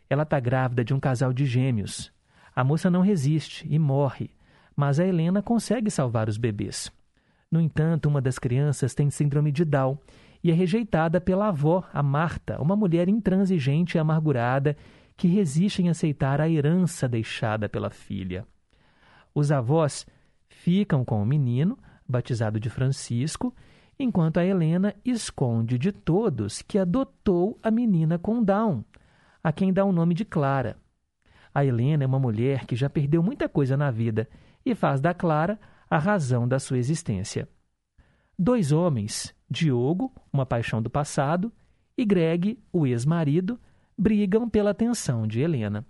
Ela 0.09 0.23
está 0.23 0.39
grávida 0.39 0.83
de 0.83 0.93
um 0.93 0.99
casal 0.99 1.33
de 1.33 1.45
gêmeos. 1.45 2.11
A 2.55 2.63
moça 2.63 2.89
não 2.89 3.01
resiste 3.01 3.67
e 3.69 3.77
morre, 3.77 4.29
mas 4.75 4.99
a 4.99 5.05
Helena 5.05 5.41
consegue 5.41 5.91
salvar 5.91 6.29
os 6.29 6.37
bebês. 6.37 6.91
No 7.51 7.61
entanto, 7.61 8.07
uma 8.07 8.21
das 8.21 8.39
crianças 8.39 8.93
tem 8.93 9.09
síndrome 9.09 9.51
de 9.51 9.63
Down 9.63 9.97
e 10.43 10.51
é 10.51 10.53
rejeitada 10.53 11.19
pela 11.19 11.47
avó, 11.47 11.83
a 11.91 12.03
Marta, 12.03 12.61
uma 12.61 12.75
mulher 12.75 13.09
intransigente 13.09 13.97
e 13.97 13.99
amargurada 13.99 14.77
que 15.15 15.27
resiste 15.27 15.81
em 15.81 15.89
aceitar 15.89 16.39
a 16.39 16.47
herança 16.47 17.07
deixada 17.07 17.67
pela 17.67 17.89
filha. 17.89 18.45
Os 19.33 19.51
avós 19.51 20.05
ficam 20.47 21.03
com 21.03 21.21
o 21.21 21.25
menino, 21.25 21.77
batizado 22.07 22.59
de 22.59 22.69
Francisco, 22.69 23.53
enquanto 23.99 24.37
a 24.37 24.45
Helena 24.45 24.95
esconde 25.03 25.77
de 25.77 25.91
todos 25.91 26.61
que 26.61 26.77
adotou 26.77 27.57
a 27.63 27.71
menina 27.71 28.17
com 28.19 28.43
Down, 28.43 28.83
a 29.43 29.51
quem 29.51 29.73
dá 29.73 29.83
o 29.83 29.91
nome 29.91 30.13
de 30.13 30.25
Clara. 30.25 30.77
A 31.53 31.65
Helena 31.65 32.03
é 32.03 32.07
uma 32.07 32.19
mulher 32.19 32.65
que 32.65 32.75
já 32.75 32.89
perdeu 32.89 33.23
muita 33.23 33.49
coisa 33.49 33.75
na 33.75 33.89
vida 33.89 34.29
e 34.65 34.75
faz 34.75 35.01
da 35.01 35.13
Clara 35.13 35.59
a 35.89 35.97
razão 35.97 36.47
da 36.47 36.59
sua 36.59 36.77
existência. 36.77 37.47
Dois 38.37 38.71
homens, 38.71 39.33
Diogo, 39.49 40.13
uma 40.31 40.45
paixão 40.45 40.81
do 40.81 40.89
passado, 40.89 41.51
e 41.97 42.05
Greg, 42.05 42.59
o 42.71 42.85
ex-marido, 42.85 43.59
brigam 43.97 44.47
pela 44.47 44.69
atenção 44.69 45.25
de 45.25 45.41
Helena. 45.41 45.83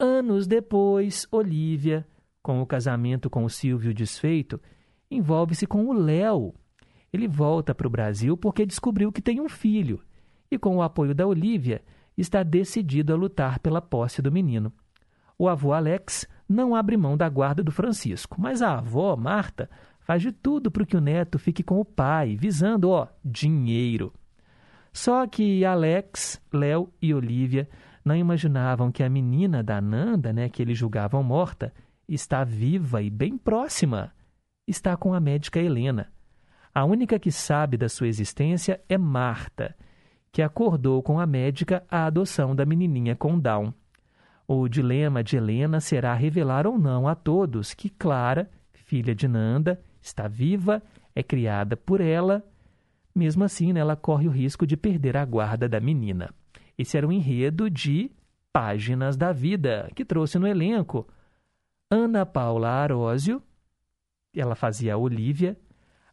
Anos 0.00 0.46
depois, 0.46 1.26
Olivia, 1.30 2.06
com 2.42 2.62
o 2.62 2.66
casamento 2.66 3.28
com 3.28 3.44
o 3.44 3.50
Silvio 3.50 3.92
desfeito, 3.92 4.58
envolve-se 5.10 5.66
com 5.66 5.86
o 5.86 5.92
Léo. 5.92 6.54
Ele 7.12 7.26
volta 7.26 7.74
para 7.74 7.86
o 7.86 7.90
Brasil 7.90 8.36
porque 8.36 8.66
descobriu 8.66 9.10
que 9.10 9.22
tem 9.22 9.40
um 9.40 9.48
filho 9.48 10.00
e, 10.50 10.58
com 10.58 10.76
o 10.76 10.82
apoio 10.82 11.14
da 11.14 11.26
Olivia, 11.26 11.82
está 12.16 12.42
decidido 12.42 13.12
a 13.12 13.16
lutar 13.16 13.58
pela 13.60 13.80
posse 13.80 14.20
do 14.20 14.32
menino. 14.32 14.72
O 15.38 15.48
avô 15.48 15.72
Alex 15.72 16.26
não 16.48 16.74
abre 16.74 16.96
mão 16.96 17.16
da 17.16 17.28
guarda 17.28 17.62
do 17.62 17.70
Francisco, 17.70 18.40
mas 18.40 18.60
a 18.60 18.78
avó, 18.78 19.14
Marta, 19.16 19.70
faz 20.00 20.22
de 20.22 20.32
tudo 20.32 20.70
para 20.70 20.84
que 20.84 20.96
o 20.96 21.00
neto 21.00 21.38
fique 21.38 21.62
com 21.62 21.78
o 21.78 21.84
pai, 21.84 22.36
visando, 22.36 22.90
ó, 22.90 23.06
dinheiro. 23.24 24.12
Só 24.92 25.26
que 25.26 25.64
Alex, 25.64 26.40
Léo 26.52 26.92
e 27.00 27.14
Olivia 27.14 27.68
não 28.04 28.16
imaginavam 28.16 28.90
que 28.90 29.02
a 29.02 29.08
menina 29.08 29.62
da 29.62 29.80
Nanda, 29.80 30.32
né, 30.32 30.48
que 30.48 30.62
eles 30.62 30.78
julgavam 30.78 31.22
morta, 31.22 31.72
está 32.08 32.42
viva 32.42 33.02
e 33.02 33.10
bem 33.10 33.36
próxima. 33.36 34.12
Está 34.66 34.96
com 34.96 35.12
a 35.12 35.20
médica 35.20 35.60
Helena. 35.60 36.10
A 36.78 36.84
única 36.84 37.18
que 37.18 37.32
sabe 37.32 37.76
da 37.76 37.88
sua 37.88 38.06
existência 38.06 38.80
é 38.88 38.96
Marta, 38.96 39.74
que 40.30 40.40
acordou 40.40 41.02
com 41.02 41.18
a 41.18 41.26
médica 41.26 41.84
a 41.90 42.06
adoção 42.06 42.54
da 42.54 42.64
menininha 42.64 43.16
com 43.16 43.36
Down. 43.36 43.74
O 44.46 44.68
dilema 44.68 45.24
de 45.24 45.36
Helena 45.36 45.80
será 45.80 46.14
revelar 46.14 46.68
ou 46.68 46.78
não 46.78 47.08
a 47.08 47.16
todos 47.16 47.74
que 47.74 47.90
Clara, 47.90 48.48
filha 48.72 49.12
de 49.12 49.26
Nanda, 49.26 49.82
está 50.00 50.28
viva, 50.28 50.80
é 51.16 51.20
criada 51.20 51.76
por 51.76 52.00
ela. 52.00 52.44
Mesmo 53.12 53.42
assim, 53.42 53.76
ela 53.76 53.96
corre 53.96 54.28
o 54.28 54.30
risco 54.30 54.64
de 54.64 54.76
perder 54.76 55.16
a 55.16 55.24
guarda 55.24 55.68
da 55.68 55.80
menina. 55.80 56.32
Esse 56.78 56.96
era 56.96 57.08
o 57.08 57.12
enredo 57.12 57.68
de 57.68 58.08
Páginas 58.52 59.16
da 59.16 59.32
Vida, 59.32 59.90
que 59.96 60.04
trouxe 60.04 60.38
no 60.38 60.46
elenco 60.46 61.08
Ana 61.90 62.24
Paula 62.24 62.68
Arósio, 62.68 63.42
ela 64.32 64.54
fazia 64.54 64.96
Olivia. 64.96 65.56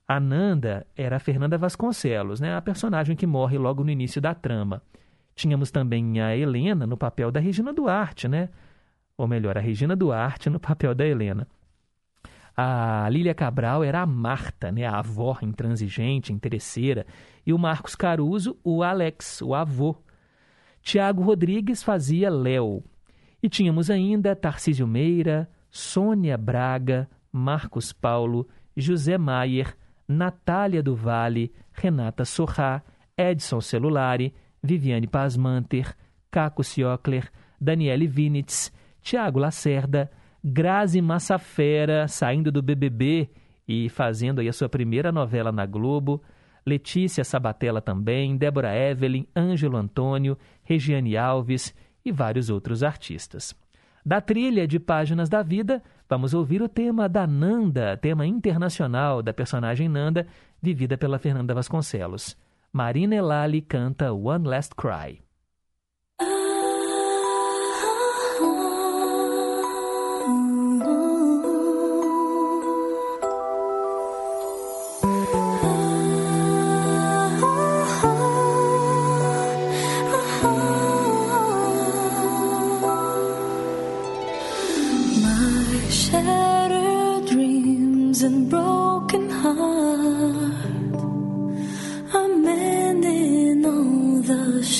A 0.07 0.19
Nanda 0.19 0.85
era 0.95 1.15
a 1.15 1.19
Fernanda 1.19 1.57
Vasconcelos, 1.57 2.39
né, 2.39 2.55
a 2.55 2.61
personagem 2.61 3.15
que 3.15 3.25
morre 3.25 3.57
logo 3.57 3.83
no 3.83 3.89
início 3.89 4.21
da 4.21 4.35
trama. 4.35 4.81
Tínhamos 5.35 5.71
também 5.71 6.21
a 6.21 6.35
Helena 6.35 6.85
no 6.85 6.95
papel 6.95 7.31
da 7.31 7.39
Regina 7.39 7.73
Duarte, 7.73 8.27
né? 8.27 8.49
Ou 9.17 9.27
melhor, 9.27 9.57
a 9.57 9.61
Regina 9.61 9.95
Duarte 9.95 10.49
no 10.49 10.59
papel 10.59 10.93
da 10.93 11.05
Helena. 11.05 11.47
A 12.55 13.09
Lília 13.09 13.33
Cabral 13.33 13.83
era 13.83 14.01
a 14.01 14.05
Marta, 14.05 14.71
né? 14.71 14.85
a 14.85 14.99
avó 14.99 15.37
intransigente, 15.41 16.31
interesseira. 16.31 17.05
E 17.45 17.51
o 17.51 17.57
Marcos 17.57 17.95
Caruso, 17.95 18.57
o 18.63 18.81
Alex, 18.81 19.41
o 19.41 19.53
avô. 19.53 19.97
Tiago 20.81 21.21
Rodrigues 21.21 21.83
fazia 21.83 22.29
Léo. 22.29 22.81
E 23.43 23.49
tínhamos 23.49 23.89
ainda 23.89 24.35
Tarcísio 24.35 24.87
Meira, 24.87 25.49
Sônia 25.69 26.37
Braga, 26.37 27.09
Marcos 27.29 27.91
Paulo, 27.91 28.47
José 28.77 29.17
Maier, 29.17 29.75
Natália 30.07 30.81
do 30.83 30.95
Vale, 30.95 31.51
Renata 31.73 32.25
Sorrá, 32.25 32.81
Edson 33.17 33.61
Celulari, 33.61 34.33
Viviane 34.61 35.07
Pasmanter, 35.07 35.95
Caco 36.29 36.63
Ciocler, 36.63 37.31
Daniele 37.59 38.07
Vinitz, 38.07 38.71
Tiago 39.01 39.39
Lacerda, 39.39 40.11
Grazi 40.43 41.01
Massafera, 41.01 42.07
saindo 42.07 42.51
do 42.51 42.61
BBB 42.61 43.29
e 43.67 43.89
fazendo 43.89 44.39
aí 44.41 44.47
a 44.47 44.53
sua 44.53 44.69
primeira 44.69 45.11
novela 45.11 45.51
na 45.51 45.65
Globo, 45.65 46.21
Letícia 46.65 47.23
Sabatella 47.23 47.81
também, 47.81 48.35
Débora 48.37 48.75
Evelyn, 48.75 49.27
Ângelo 49.35 49.77
Antônio, 49.77 50.37
Regiane 50.63 51.15
Alves 51.15 51.73
e 52.03 52.11
vários 52.11 52.49
outros 52.49 52.83
artistas. 52.83 53.55
Da 54.05 54.21
trilha 54.21 54.67
de 54.67 54.79
Páginas 54.79 55.29
da 55.29 55.41
Vida, 55.41 55.81
vamos 56.09 56.33
ouvir 56.33 56.61
o 56.61 56.69
tema 56.69 57.09
da 57.09 57.25
Nanda, 57.25 57.97
tema 57.97 58.25
internacional 58.25 59.23
da 59.23 59.33
personagem 59.33 59.89
Nanda, 59.89 60.27
vivida 60.61 60.97
pela 60.97 61.19
Fernanda 61.19 61.53
Vasconcelos. 61.53 62.37
Marina 62.71 63.15
Elali 63.15 63.61
canta 63.61 64.13
One 64.13 64.47
Last 64.47 64.73
Cry. 64.75 65.24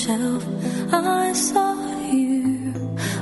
I 0.08 1.32
saw 1.32 1.74
you 2.12 2.72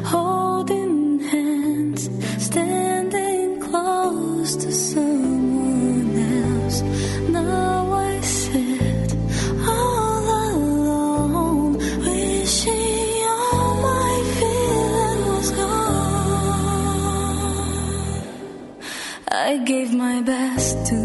holding 0.04 1.18
hands, 1.20 2.10
standing 2.44 3.58
close 3.58 4.54
to 4.56 4.70
someone 4.70 6.14
else. 6.18 6.82
Now 7.30 7.90
I 7.90 8.20
sit 8.20 9.16
all 9.66 10.24
alone, 10.44 11.78
wishing 12.04 13.22
all 13.32 13.74
my 13.80 14.22
feeling 14.38 15.20
was 15.32 15.50
gone. 15.52 15.88
I 19.28 19.56
gave 19.64 19.94
my 19.94 20.20
best 20.20 20.86
to 20.88 21.03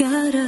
Gotta 0.00 0.39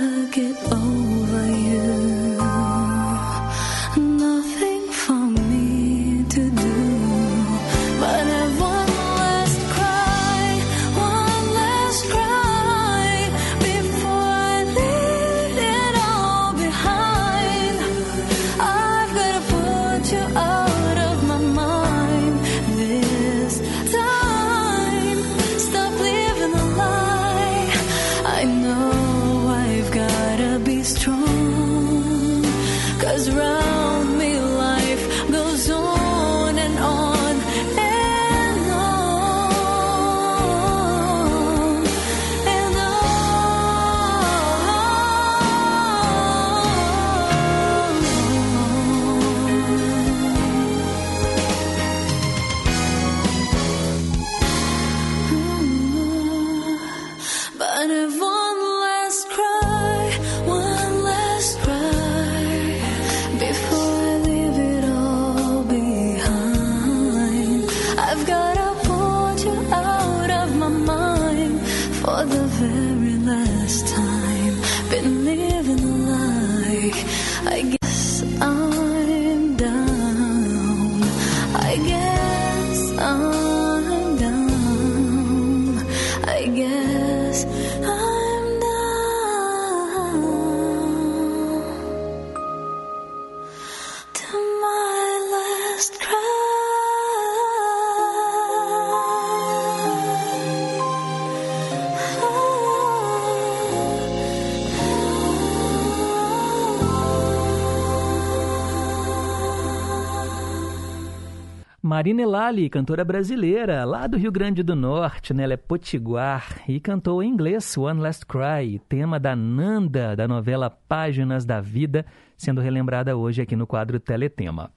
Marina 112.03 112.23
Elali, 112.23 112.69
cantora 112.69 113.05
brasileira, 113.05 113.85
lá 113.85 114.09
do 114.09 114.17
Rio 114.17 114.33
Grande 114.33 114.65
do 114.65 114.75
Norte, 114.75 115.33
né? 115.33 115.45
ela 115.45 115.53
é 115.53 115.57
potiguar 115.57 116.61
e 116.67 116.81
cantou 116.81 117.23
em 117.23 117.29
inglês 117.29 117.79
One 117.79 118.01
Last 118.01 118.27
Cry, 118.27 118.81
tema 118.89 119.21
da 119.21 119.37
Nanda, 119.37 120.17
da 120.17 120.27
novela 120.27 120.69
Páginas 120.69 121.45
da 121.45 121.61
Vida, 121.61 122.05
sendo 122.37 122.61
relembrada 122.61 123.17
hoje 123.17 123.41
aqui 123.41 123.55
no 123.55 123.69
quadro 123.69 124.01
Teletema. 124.01 124.73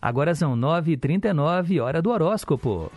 Agora 0.00 0.34
são 0.34 0.56
9h39, 0.56 1.78
hora 1.82 2.00
do 2.00 2.08
horóscopo. 2.08 2.90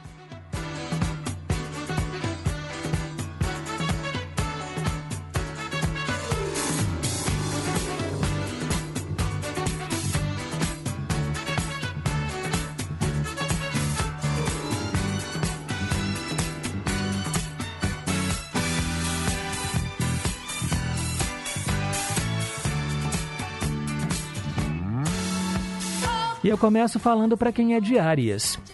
Eu 26.56 26.58
começo 26.58 26.98
falando 27.00 27.36
para 27.36 27.52
quem 27.52 27.76
é 27.76 27.82
de. 27.82 27.96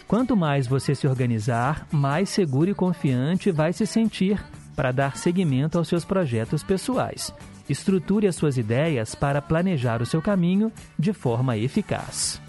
Quanto 0.06 0.36
mais 0.36 0.68
você 0.68 0.94
se 0.94 1.08
organizar, 1.08 1.84
mais 1.90 2.28
seguro 2.28 2.70
e 2.70 2.74
confiante 2.74 3.50
vai 3.50 3.72
se 3.72 3.84
sentir 3.86 4.40
para 4.76 4.92
dar 4.92 5.16
seguimento 5.16 5.78
aos 5.78 5.88
seus 5.88 6.04
projetos 6.04 6.62
pessoais. 6.62 7.34
Estruture 7.68 8.28
as 8.28 8.36
suas 8.36 8.56
ideias 8.56 9.16
para 9.16 9.42
planejar 9.42 10.00
o 10.00 10.06
seu 10.06 10.22
caminho 10.22 10.70
de 10.96 11.12
forma 11.12 11.56
eficaz. 11.56 12.40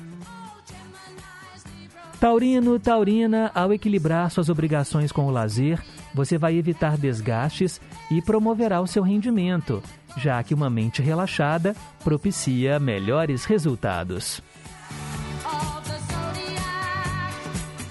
Taurino, 2.20 2.80
Taurina, 2.80 3.50
ao 3.56 3.74
equilibrar 3.74 4.30
suas 4.30 4.50
obrigações 4.50 5.12
com 5.12 5.26
o 5.26 5.32
lazer, 5.32 5.84
você 6.14 6.38
vai 6.38 6.56
evitar 6.56 6.96
desgastes 6.96 7.82
e 8.12 8.22
promoverá 8.22 8.80
o 8.82 8.88
seu 8.88 9.02
rendimento, 9.02 9.82
já 10.16 10.44
que 10.44 10.54
uma 10.54 10.70
mente 10.70 11.02
relaxada 11.02 11.76
propicia 12.04 12.80
melhores 12.80 13.46
resultados. 13.46 14.40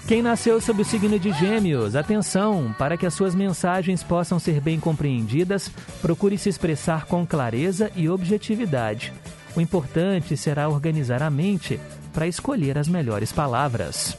Quem 0.05 0.21
nasceu 0.21 0.59
sob 0.59 0.81
o 0.81 0.85
signo 0.85 1.17
de 1.17 1.31
Gêmeos, 1.31 1.95
atenção! 1.95 2.75
Para 2.77 2.97
que 2.97 3.05
as 3.05 3.13
suas 3.13 3.33
mensagens 3.33 4.03
possam 4.03 4.37
ser 4.37 4.59
bem 4.59 4.77
compreendidas, 4.77 5.71
procure 6.01 6.37
se 6.37 6.49
expressar 6.49 7.05
com 7.05 7.25
clareza 7.25 7.89
e 7.95 8.09
objetividade. 8.09 9.13
O 9.55 9.61
importante 9.61 10.35
será 10.35 10.67
organizar 10.67 11.23
a 11.23 11.29
mente 11.29 11.79
para 12.11 12.27
escolher 12.27 12.77
as 12.77 12.89
melhores 12.89 13.31
palavras. 13.31 14.17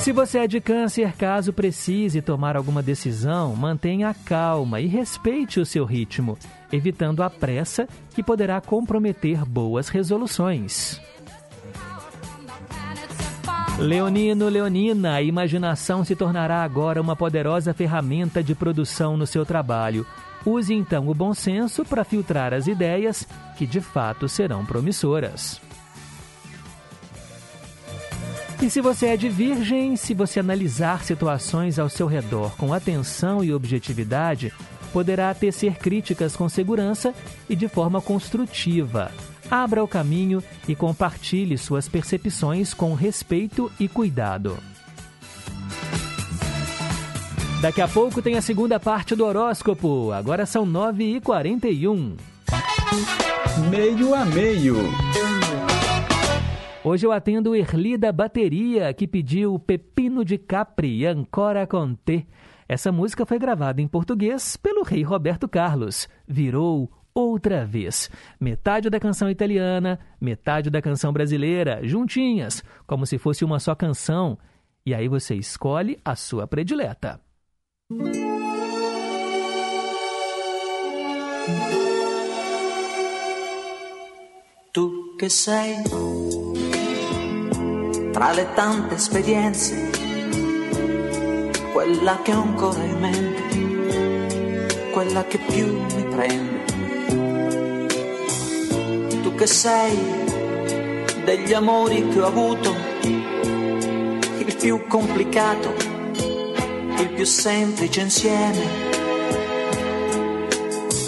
Se 0.00 0.12
você 0.12 0.40
é 0.40 0.46
de 0.46 0.60
câncer, 0.60 1.16
caso 1.16 1.54
precise 1.54 2.20
tomar 2.20 2.56
alguma 2.56 2.82
decisão, 2.82 3.56
mantenha 3.56 4.10
a 4.10 4.14
calma 4.14 4.80
e 4.80 4.86
respeite 4.86 5.58
o 5.58 5.66
seu 5.66 5.84
ritmo, 5.84 6.38
evitando 6.70 7.22
a 7.22 7.30
pressa 7.30 7.88
que 8.14 8.22
poderá 8.22 8.60
comprometer 8.60 9.44
boas 9.46 9.88
resoluções. 9.88 11.00
Leonino, 13.78 14.48
Leonina, 14.48 15.14
a 15.16 15.22
imaginação 15.22 16.02
se 16.02 16.16
tornará 16.16 16.62
agora 16.62 17.00
uma 17.00 17.14
poderosa 17.14 17.74
ferramenta 17.74 18.42
de 18.42 18.54
produção 18.54 19.18
no 19.18 19.26
seu 19.26 19.44
trabalho. 19.44 20.06
Use 20.46 20.72
então 20.72 21.08
o 21.08 21.14
bom 21.14 21.34
senso 21.34 21.84
para 21.84 22.04
filtrar 22.04 22.54
as 22.54 22.66
ideias 22.66 23.28
que 23.58 23.66
de 23.66 23.80
fato 23.82 24.28
serão 24.28 24.64
promissoras. 24.64 25.60
E 28.62 28.70
se 28.70 28.80
você 28.80 29.08
é 29.08 29.16
de 29.16 29.28
virgem, 29.28 29.94
se 29.96 30.14
você 30.14 30.40
analisar 30.40 31.04
situações 31.04 31.78
ao 31.78 31.90
seu 31.90 32.06
redor 32.06 32.56
com 32.56 32.72
atenção 32.72 33.44
e 33.44 33.52
objetividade, 33.52 34.50
poderá 34.90 35.34
tecer 35.34 35.76
críticas 35.76 36.34
com 36.34 36.48
segurança 36.48 37.12
e 37.50 37.54
de 37.54 37.68
forma 37.68 38.00
construtiva. 38.00 39.12
Abra 39.50 39.82
o 39.82 39.88
caminho 39.88 40.42
e 40.66 40.74
compartilhe 40.74 41.56
suas 41.56 41.88
percepções 41.88 42.74
com 42.74 42.94
respeito 42.94 43.70
e 43.78 43.86
cuidado. 43.88 44.56
Daqui 47.62 47.80
a 47.80 47.88
pouco 47.88 48.20
tem 48.20 48.36
a 48.36 48.42
segunda 48.42 48.78
parte 48.78 49.14
do 49.14 49.24
horóscopo. 49.24 50.12
Agora 50.12 50.44
são 50.44 50.66
9h41. 50.66 52.16
Meio 53.70 54.14
a 54.14 54.24
meio. 54.24 54.76
Hoje 56.84 57.06
eu 57.06 57.12
atendo 57.12 57.56
Erli 57.56 57.96
da 57.96 58.12
Bateria, 58.12 58.92
que 58.92 59.08
pediu 59.08 59.58
Pepino 59.58 60.24
de 60.24 60.38
Capri, 60.38 61.06
Ancora 61.06 61.66
con 61.66 61.94
te. 61.94 62.26
Essa 62.68 62.92
música 62.92 63.24
foi 63.24 63.38
gravada 63.38 63.80
em 63.80 63.88
português 63.88 64.56
pelo 64.56 64.82
rei 64.82 65.02
Roberto 65.02 65.48
Carlos. 65.48 66.08
Virou 66.28 66.90
outra 67.16 67.64
vez. 67.64 68.10
Metade 68.38 68.90
da 68.90 69.00
canção 69.00 69.30
italiana, 69.30 69.98
metade 70.20 70.68
da 70.68 70.82
canção 70.82 71.12
brasileira, 71.12 71.80
juntinhas, 71.82 72.62
como 72.86 73.06
se 73.06 73.16
fosse 73.16 73.42
uma 73.42 73.58
só 73.58 73.74
canção. 73.74 74.38
E 74.84 74.94
aí 74.94 75.08
você 75.08 75.34
escolhe 75.34 75.98
a 76.04 76.14
sua 76.14 76.46
predileta. 76.46 77.18
Tu 84.72 85.16
che 85.18 85.30
sei 85.30 85.82
tra 88.12 88.32
le 88.32 88.46
tante 88.54 88.94
esperienze, 88.94 89.90
quella 91.72 92.20
che 92.22 92.34
ho 92.34 92.42
ancora 92.42 92.82
in 92.82 92.98
mente, 92.98 94.90
quella 94.92 95.24
che 95.24 95.38
più 95.38 95.66
mi 95.66 96.04
prende. 96.14 96.65
Che 99.36 99.46
sei 99.46 100.24
degli 101.24 101.52
amori 101.52 102.08
che 102.08 102.20
ho 102.20 102.26
avuto, 102.26 102.74
il 103.02 104.56
più 104.58 104.86
complicato, 104.86 105.74
il 106.98 107.10
più 107.14 107.24
semplice 107.26 108.00
insieme. 108.00 108.66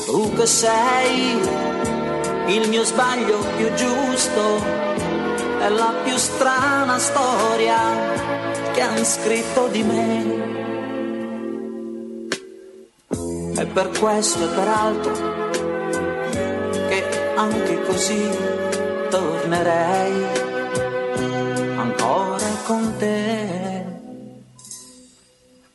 Tu 0.04 0.34
che 0.34 0.44
sei 0.44 1.38
il 2.48 2.68
mio 2.68 2.84
sbaglio 2.84 3.38
più 3.56 3.72
giusto 3.72 4.62
è 5.60 5.68
la 5.70 5.94
più 6.04 6.16
strana 6.18 6.98
storia 6.98 7.78
che 8.74 8.80
han 8.82 9.04
scritto 9.06 9.68
di 9.68 9.82
me. 9.82 10.56
E 13.56 13.66
per 13.66 13.90
questo 13.98 14.44
e 14.44 14.48
per 14.48 14.68
altro 14.68 15.27
anche 17.38 17.80
così 17.82 18.28
tornerei 19.10 20.24
ancora 21.76 22.48
con 22.66 22.94
te. 22.98 23.84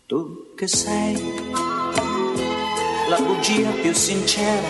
Tu 0.06 0.54
che 0.58 0.68
sei 0.68 1.16
la 3.08 3.18
bugia 3.18 3.70
più 3.82 3.94
sincera, 3.94 4.68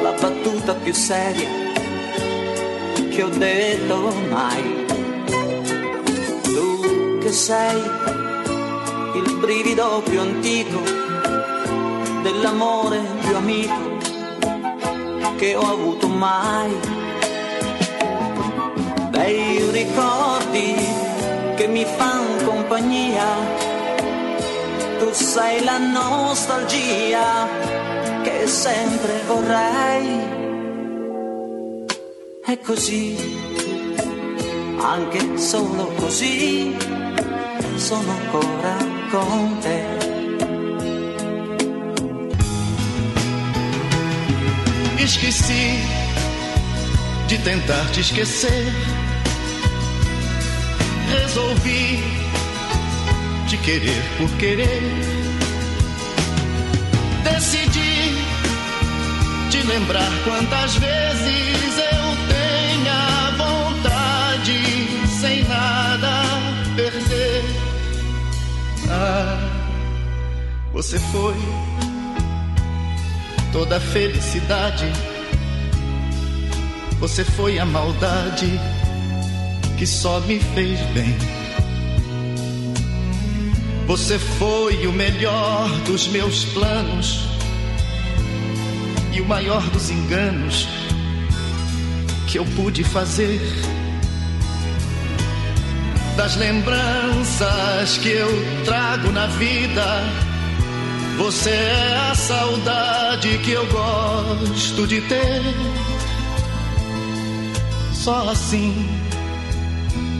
la 0.00 0.12
battuta 0.12 0.74
più 0.74 0.94
seria 0.94 1.48
che 3.10 3.22
ho 3.24 3.30
detto 3.30 4.12
mai. 4.28 4.86
Tu 6.44 7.18
che 7.18 7.32
sei 7.32 7.82
il 9.14 9.36
brivido 9.40 10.02
più 10.04 10.20
antico 10.20 10.78
dell'amore 12.22 13.00
più 13.22 13.34
amico 13.34 13.89
che 15.40 15.54
ho 15.54 15.72
avuto 15.72 16.06
mai. 16.06 16.70
Bei 19.08 19.70
ricordi 19.70 20.74
che 21.56 21.66
mi 21.66 21.82
fan 21.82 22.44
compagnia, 22.44 23.24
tu 24.98 25.08
sei 25.12 25.64
la 25.64 25.78
nostalgia 25.78 27.48
che 28.22 28.46
sempre 28.46 29.12
vorrei 29.26 30.28
è 32.44 32.58
così, 32.60 33.16
anche 34.76 35.38
solo 35.38 35.84
così, 35.96 36.76
sono 37.76 38.10
ancora 38.10 38.76
con 39.10 39.56
te. 39.60 39.89
Esqueci 45.10 45.82
de 47.26 47.36
tentar 47.38 47.84
te 47.90 48.00
esquecer. 48.00 48.72
Resolvi 51.08 51.98
te 53.48 53.56
querer 53.58 54.02
por 54.18 54.30
querer. 54.38 54.82
Decidi 57.24 58.14
te 59.50 59.62
lembrar 59.64 60.12
quantas 60.22 60.76
vezes 60.76 61.78
eu 61.92 62.06
tenha 62.36 63.30
vontade 63.36 64.60
sem 65.20 65.42
nada 65.42 66.22
perder. 66.76 67.44
Ah, 68.88 69.38
você 70.72 71.00
foi 71.00 71.34
toda 73.52 73.76
a 73.76 73.80
felicidade. 73.80 74.86
Você 76.98 77.24
foi 77.24 77.58
a 77.58 77.64
maldade 77.64 78.60
que 79.78 79.86
só 79.86 80.20
me 80.20 80.38
fez 80.38 80.78
bem. 80.92 81.16
Você 83.86 84.18
foi 84.18 84.86
o 84.86 84.92
melhor 84.92 85.68
dos 85.86 86.06
meus 86.08 86.44
planos 86.46 87.28
e 89.12 89.20
o 89.20 89.24
maior 89.26 89.62
dos 89.70 89.90
enganos 89.90 90.68
que 92.28 92.38
eu 92.38 92.44
pude 92.56 92.84
fazer. 92.84 93.40
Das 96.16 96.36
lembranças 96.36 97.98
que 97.98 98.10
eu 98.10 98.28
trago 98.64 99.10
na 99.10 99.26
vida, 99.26 100.04
você 101.20 101.50
é 101.50 101.96
a 102.10 102.14
saudade 102.14 103.36
que 103.44 103.50
eu 103.50 103.66
gosto 103.66 104.86
de 104.86 105.02
ter. 105.02 105.42
Só 107.92 108.30
assim 108.30 108.88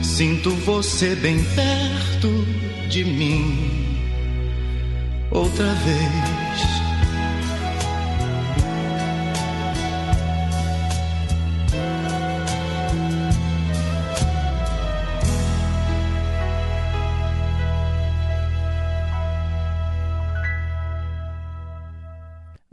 sinto 0.02 0.50
você 0.50 1.14
bem 1.14 1.42
perto 1.42 2.28
de 2.90 3.02
mim 3.04 3.96
outra 5.30 5.72
vez. 5.72 6.39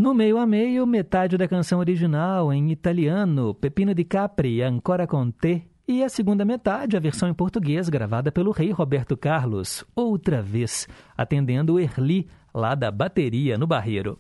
No 0.08 0.14
meio 0.14 0.38
a 0.38 0.47
meio, 0.47 0.88
metade 0.88 1.38
da 1.38 1.49
canção 1.49 1.80
original 1.80 2.53
em 2.53 2.72
italiano, 2.72 3.53
Pepino 3.53 3.93
di 3.93 4.05
Capri, 4.05 4.64
Ancora 4.64 5.05
con 5.05 5.32
te, 5.32 5.68
e 5.86 6.01
a 6.01 6.08
segunda 6.08 6.45
metade, 6.45 6.95
a 6.95 6.99
versão 7.01 7.28
em 7.28 7.34
português, 7.34 7.89
gravada 7.89 8.32
pelo 8.32 8.51
rei 8.51 8.72
Roberto 8.72 9.18
Carlos, 9.18 9.84
outra 9.93 10.41
vez, 10.41 10.88
atendendo 11.18 11.74
o 11.74 11.80
Erli, 11.80 12.26
lá 12.53 12.74
da 12.74 12.89
bateria 12.89 13.58
no 13.58 13.68
Barreiro. 13.68 14.18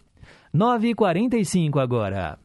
9h45 0.53 1.81
agora. 1.81 2.37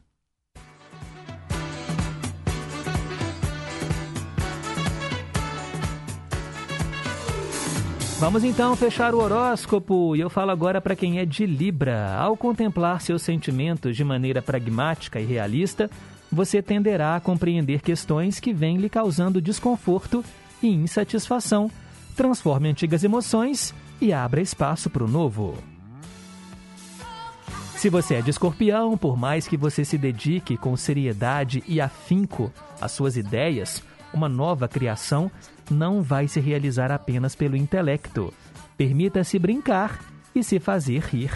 Vamos 8.22 8.44
então 8.44 8.76
fechar 8.76 9.16
o 9.16 9.18
horóscopo 9.18 10.14
e 10.14 10.20
eu 10.20 10.30
falo 10.30 10.52
agora 10.52 10.80
para 10.80 10.94
quem 10.94 11.18
é 11.18 11.24
de 11.24 11.44
Libra. 11.44 12.14
Ao 12.14 12.36
contemplar 12.36 13.00
seus 13.00 13.20
sentimentos 13.20 13.96
de 13.96 14.04
maneira 14.04 14.40
pragmática 14.40 15.20
e 15.20 15.24
realista, 15.24 15.90
você 16.30 16.62
tenderá 16.62 17.16
a 17.16 17.20
compreender 17.20 17.82
questões 17.82 18.38
que 18.38 18.52
vêm 18.52 18.76
lhe 18.76 18.88
causando 18.88 19.42
desconforto 19.42 20.24
e 20.62 20.68
insatisfação. 20.68 21.68
Transforme 22.14 22.68
antigas 22.68 23.02
emoções 23.02 23.74
e 24.00 24.12
abra 24.12 24.40
espaço 24.40 24.88
para 24.88 25.02
o 25.02 25.08
novo. 25.08 25.58
Se 27.74 27.88
você 27.90 28.14
é 28.14 28.22
de 28.22 28.30
escorpião, 28.30 28.96
por 28.96 29.16
mais 29.16 29.48
que 29.48 29.56
você 29.56 29.84
se 29.84 29.98
dedique 29.98 30.56
com 30.56 30.76
seriedade 30.76 31.60
e 31.66 31.80
afinco 31.80 32.52
às 32.80 32.92
suas 32.92 33.16
ideias, 33.16 33.82
uma 34.14 34.28
nova 34.28 34.68
criação 34.68 35.28
não 35.72 36.02
vai 36.02 36.28
se 36.28 36.38
realizar 36.38 36.92
apenas 36.92 37.34
pelo 37.34 37.56
intelecto. 37.56 38.32
Permita-se 38.76 39.38
brincar 39.38 40.00
e 40.34 40.42
se 40.44 40.60
fazer 40.60 41.02
rir. 41.02 41.32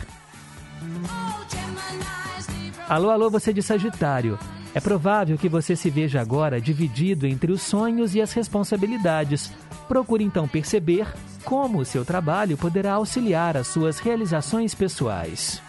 Alô, 2.89 3.11
alô, 3.11 3.31
você 3.31 3.53
de 3.53 3.63
Sagitário. 3.63 4.39
É 4.75 4.81
provável 4.81 5.39
que 5.39 5.49
você 5.49 5.75
se 5.75 5.89
veja 5.89 6.21
agora 6.21 6.61
dividido 6.61 7.27
entre 7.27 7.51
os 7.51 7.63
sonhos 7.63 8.15
e 8.15 8.21
as 8.21 8.33
responsabilidades. 8.33 9.51
Procure 9.89 10.23
então 10.23 10.47
perceber 10.47 11.07
como 11.45 11.79
o 11.79 11.85
seu 11.85 12.05
trabalho 12.05 12.57
poderá 12.57 12.93
auxiliar 12.93 13.57
as 13.57 13.69
suas 13.69 13.99
realizações 13.99 14.75
pessoais. 14.75 15.63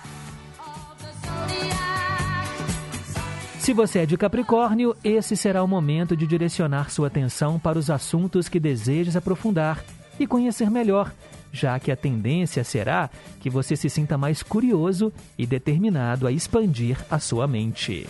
Se 3.67 3.73
você 3.73 3.99
é 3.99 4.05
de 4.05 4.15
Capricórnio, 4.15 4.95
esse 5.03 5.35
será 5.35 5.61
o 5.61 5.67
momento 5.67 6.15
de 6.15 6.25
direcionar 6.25 6.89
sua 6.89 7.07
atenção 7.07 7.59
para 7.59 7.77
os 7.77 7.89
assuntos 7.89 8.47
que 8.47 8.61
desejas 8.61 9.17
aprofundar 9.17 9.83
e 10.17 10.25
conhecer 10.25 10.71
melhor, 10.71 11.11
já 11.51 11.77
que 11.77 11.91
a 11.91 11.95
tendência 11.97 12.63
será 12.63 13.09
que 13.41 13.49
você 13.49 13.75
se 13.75 13.89
sinta 13.89 14.17
mais 14.17 14.41
curioso 14.41 15.11
e 15.37 15.45
determinado 15.45 16.25
a 16.25 16.31
expandir 16.31 16.97
a 17.11 17.19
sua 17.19 17.45
mente. 17.45 18.07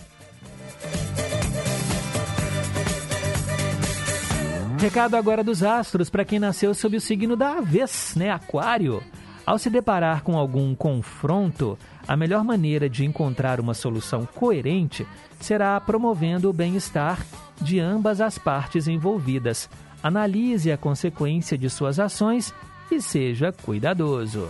Recado 4.80 5.16
agora 5.16 5.43
dos 5.43 5.64
astros 5.64 6.08
para 6.08 6.24
quem 6.24 6.38
nasceu 6.38 6.76
sob 6.76 6.97
o 6.97 7.01
signo 7.01 7.36
da 7.36 7.62
vez, 7.62 8.14
né, 8.16 8.30
Aquário. 8.30 9.01
Ao 9.43 9.58
se 9.58 9.72
deparar 9.72 10.22
com 10.22 10.38
algum 10.38 10.76
confronto, 10.76 11.80
a 12.08 12.16
melhor 12.16 12.43
maneira 12.43 12.88
de 12.89 13.05
encontrar 13.05 13.60
uma 13.60 13.74
solução 13.74 14.28
coerente 14.36 15.08
será 15.39 15.79
promovendo 15.79 16.49
o 16.49 16.53
bem-estar 16.53 17.25
de 17.61 17.79
ambas 17.79 18.21
as 18.21 18.38
partes 18.38 18.88
envolvidas. 18.88 19.69
Analise 20.01 20.71
a 20.71 20.77
consequência 20.77 21.57
de 21.57 21.69
suas 21.69 21.99
ações 21.99 22.53
e 22.91 23.01
seja 23.01 23.51
cuidadoso. 23.51 24.49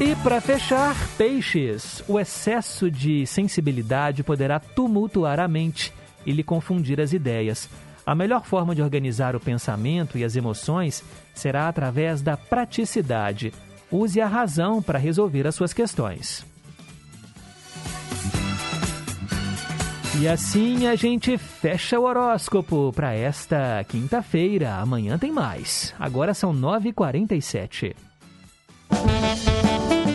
E 0.00 0.14
para 0.22 0.40
fechar, 0.40 0.94
peixes. 1.16 2.04
O 2.06 2.20
excesso 2.20 2.88
de 2.88 3.26
sensibilidade 3.26 4.22
poderá 4.22 4.60
tumultuar 4.60 5.40
a 5.40 5.48
mente 5.48 5.92
e 6.24 6.30
lhe 6.30 6.44
confundir 6.44 7.00
as 7.00 7.12
ideias. 7.12 7.68
A 8.06 8.14
melhor 8.14 8.44
forma 8.44 8.74
de 8.74 8.80
organizar 8.80 9.34
o 9.34 9.40
pensamento 9.40 10.16
e 10.16 10.24
as 10.24 10.36
emoções 10.36 11.02
será 11.34 11.68
através 11.68 12.22
da 12.22 12.36
praticidade. 12.36 13.52
Use 13.90 14.20
a 14.20 14.26
razão 14.26 14.80
para 14.80 14.98
resolver 14.98 15.46
as 15.46 15.54
suas 15.54 15.72
questões. 15.72 16.46
E 20.20 20.26
assim 20.26 20.88
a 20.88 20.96
gente 20.96 21.38
fecha 21.38 21.98
o 22.00 22.02
horóscopo 22.02 22.92
para 22.92 23.14
esta 23.14 23.84
quinta-feira. 23.84 24.74
Amanhã 24.74 25.16
tem 25.16 25.30
mais. 25.30 25.94
Agora 25.96 26.34
são 26.34 26.52
9h47. 26.52 27.94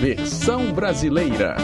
Versão 0.01 0.73
brasileira. 0.73 1.55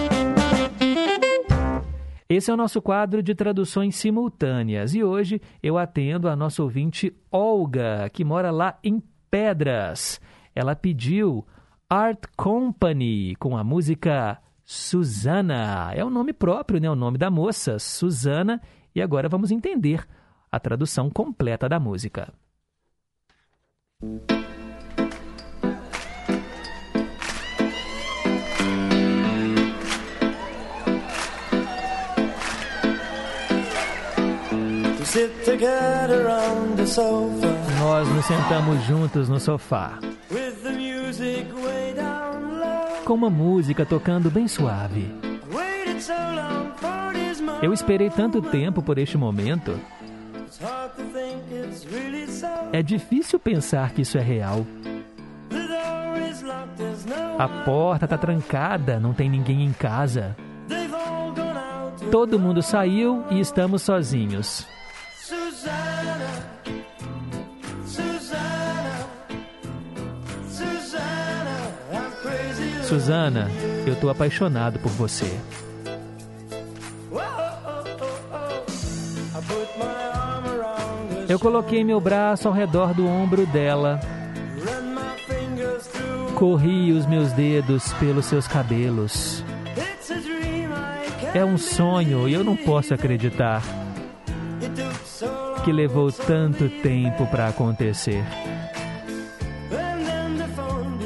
Esse 2.30 2.50
é 2.50 2.54
o 2.54 2.58
nosso 2.58 2.82
quadro 2.82 3.22
de 3.22 3.36
traduções 3.36 3.98
simultâneas 3.98 4.94
e 4.94 5.04
hoje 5.04 5.42
eu 5.62 5.78
atendo 5.78 6.30
a 6.30 6.36
nossa 6.36 6.64
ouvinte 6.64 7.14
Olga, 7.30 8.10
que 8.14 8.24
mora 8.24 8.52
lá 8.52 8.80
em 8.82 9.04
Pedras. 9.30 10.22
Ela 10.56 10.78
pediu 10.78 11.46
Art 11.90 12.24
Company 12.38 13.36
com 13.38 13.58
a 13.58 13.66
música 13.66 14.38
Susana. 14.72 15.92
É 15.96 16.06
o 16.06 16.12
nome 16.12 16.32
próprio, 16.32 16.80
né? 16.80 16.88
O 16.88 16.96
nome 16.96 17.18
da 17.18 17.32
moça, 17.32 17.80
Susana. 17.80 18.62
E 18.94 19.02
agora 19.02 19.28
vamos 19.28 19.50
entender 19.50 20.08
a 20.52 20.60
tradução 20.60 21.10
completa 21.10 21.68
da 21.68 21.80
música. 21.80 22.32
Nós 37.80 38.08
nos 38.08 38.26
sentamos 38.26 38.84
juntos 38.84 39.28
no 39.30 39.40
sofá, 39.40 39.98
com 43.10 43.16
uma 43.16 43.30
música 43.32 43.88
tocando 43.88 44.30
bem 44.30 44.48
suave. 44.48 45.12
Eu 47.60 47.74
esperei 47.74 48.08
tanto 48.08 48.40
tempo 48.40 48.84
por 48.84 49.00
este 49.00 49.18
momento. 49.18 49.80
É 52.72 52.84
difícil 52.84 53.40
pensar 53.40 53.94
que 53.94 54.04
isso 54.04 54.16
é 54.16 54.22
real. 54.22 54.64
A 57.40 57.48
porta 57.66 58.08
tá 58.08 58.16
trancada, 58.16 59.00
não 59.00 59.12
tem 59.12 59.28
ninguém 59.28 59.66
em 59.66 59.74
casa. 59.74 60.38
Todo 62.12 62.38
mundo 62.38 62.62
saiu 62.62 63.24
e 63.32 63.40
estamos 63.40 63.82
sozinhos. 63.82 64.68
Susana, 72.90 73.52
eu 73.86 73.96
tô 73.96 74.10
apaixonado 74.10 74.80
por 74.80 74.90
você. 74.90 75.32
Eu 81.30 81.38
coloquei 81.38 81.84
meu 81.84 82.02
braço 82.02 82.48
ao 82.48 82.54
redor 82.54 82.96
do 82.96 83.06
ombro 83.06 83.46
dela, 83.46 84.00
corri 86.34 86.92
os 86.92 87.06
meus 87.06 87.32
dedos 87.34 87.94
pelos 87.94 88.26
seus 88.26 88.48
cabelos. 88.48 89.44
É 91.36 91.46
um 91.46 91.60
sonho 91.60 92.28
e 92.28 92.34
eu 92.34 92.44
não 92.44 92.56
posso 92.56 92.92
acreditar 92.92 93.62
que 95.64 95.72
levou 95.72 96.12
tanto 96.12 96.68
tempo 96.82 97.28
para 97.28 97.50
acontecer. 97.50 98.24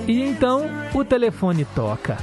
E 0.07 0.21
então 0.21 0.82
o 0.93 1.03
telefone 1.03 1.65
toca 1.65 2.17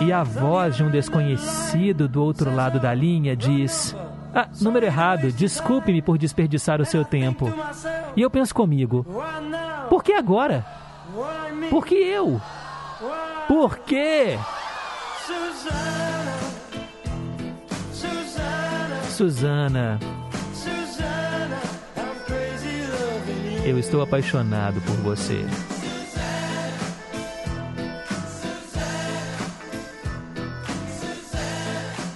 e 0.00 0.12
a 0.12 0.22
voz 0.22 0.76
de 0.76 0.82
um 0.82 0.90
desconhecido 0.90 2.08
do 2.08 2.22
outro 2.22 2.54
lado 2.54 2.80
da 2.80 2.92
linha 2.92 3.36
diz: 3.36 3.94
Ah, 4.34 4.48
número 4.60 4.84
errado, 4.84 5.30
desculpe-me 5.32 6.02
por 6.02 6.18
desperdiçar 6.18 6.80
o 6.80 6.84
seu 6.84 7.04
tempo. 7.04 7.52
E 8.16 8.20
eu 8.20 8.30
penso 8.30 8.54
comigo: 8.54 9.06
por 9.88 10.02
que 10.02 10.12
agora? 10.12 10.64
Por 11.70 11.86
que 11.86 11.94
eu? 11.94 12.40
Por 13.46 13.78
quê? 13.78 14.38
Susana, 19.08 20.00
eu 23.64 23.78
estou 23.78 24.02
apaixonado 24.02 24.80
por 24.80 24.96
você. 24.96 25.46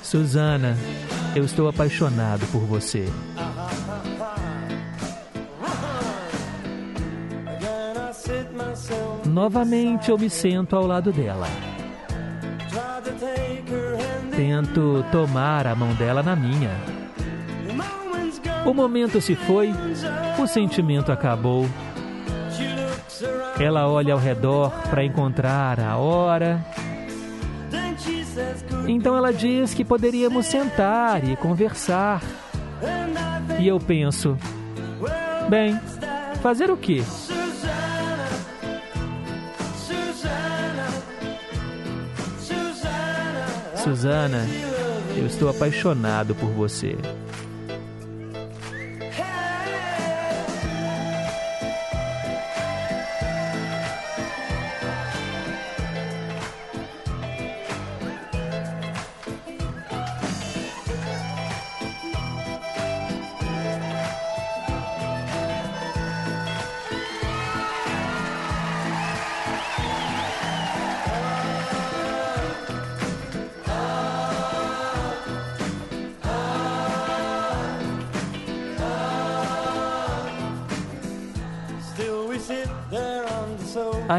Susana, 0.08 0.74
eu 1.36 1.44
estou 1.44 1.68
apaixonado 1.68 2.46
por 2.46 2.60
você. 2.60 3.04
Novamente 9.26 10.10
eu 10.10 10.16
me 10.16 10.30
sento 10.30 10.74
ao 10.74 10.86
lado 10.86 11.12
dela. 11.12 11.46
Tento 14.34 15.04
tomar 15.12 15.66
a 15.66 15.74
mão 15.74 15.92
dela 15.92 16.22
na 16.22 16.34
minha. 16.34 16.70
O 18.64 18.72
momento 18.72 19.20
se 19.20 19.36
foi, 19.36 19.74
o 20.38 20.46
sentimento 20.46 21.12
acabou. 21.12 21.66
Ela 23.60 23.86
olha 23.86 24.14
ao 24.14 24.18
redor 24.18 24.72
para 24.88 25.04
encontrar 25.04 25.78
a 25.78 25.98
hora. 25.98 26.64
Então 28.86 29.16
ela 29.16 29.32
diz 29.32 29.74
que 29.74 29.84
poderíamos 29.84 30.46
sentar 30.46 31.28
e 31.28 31.36
conversar. 31.36 32.22
E 33.58 33.66
eu 33.66 33.78
penso, 33.78 34.36
bem, 35.48 35.78
fazer 36.42 36.70
o 36.70 36.76
quê? 36.76 37.02
Susana, 43.76 44.46
eu 45.16 45.26
estou 45.26 45.48
apaixonado 45.48 46.34
por 46.34 46.50
você. 46.50 46.96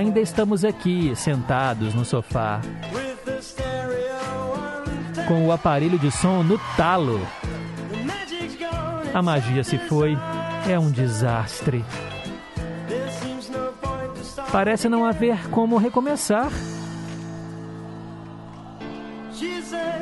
Ainda 0.10 0.22
estamos 0.22 0.66
aqui, 0.66 1.16
sentados 1.16 1.93
no 1.93 2.03
sofá, 2.03 2.62
com 5.28 5.45
o 5.45 5.51
aparelho 5.51 5.99
de 5.99 6.10
som 6.10 6.41
no 6.41 6.57
talo. 6.76 7.22
A 9.14 9.22
magia 9.22 9.64
se 9.64 9.78
foi, 9.78 10.18
é 10.68 10.80
um 10.80 10.89
desastre. 10.89 11.86
Parece 14.51 14.89
não 14.89 15.05
haver 15.05 15.47
como 15.51 15.78
recomeçar. 15.78 16.49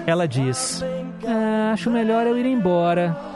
Ela 0.05 0.25
diz: 0.25 0.81
"Ah, 1.27 1.71
Acho 1.73 1.91
melhor 1.91 2.25
eu 2.25 2.37
ir 2.37 2.45
embora. 2.45 3.26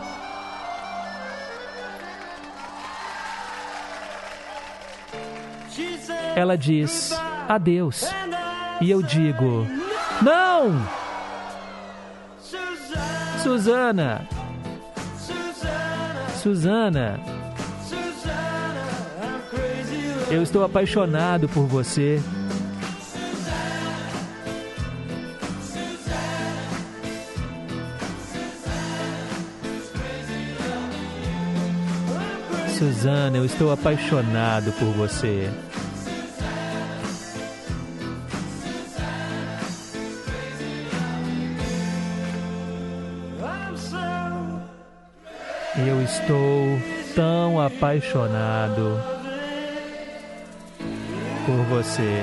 Ela 6.41 6.57
diz: 6.57 7.15
Adeus. 7.47 8.03
E 8.81 8.89
eu 8.89 9.03
digo: 9.03 9.67
Não! 10.23 10.83
Suzana! 13.43 14.27
Suzana! 16.41 17.19
Eu 20.31 20.41
estou 20.41 20.63
apaixonado 20.63 21.47
por 21.47 21.67
você. 21.67 22.19
Suzana, 32.79 33.37
eu 33.37 33.45
estou 33.45 33.71
apaixonado 33.71 34.71
por 34.71 34.87
você. 34.93 35.51
Eu 45.87 46.01
estou 46.03 46.79
tão 47.15 47.59
apaixonado 47.59 48.99
por 51.45 51.55
você. 51.65 52.21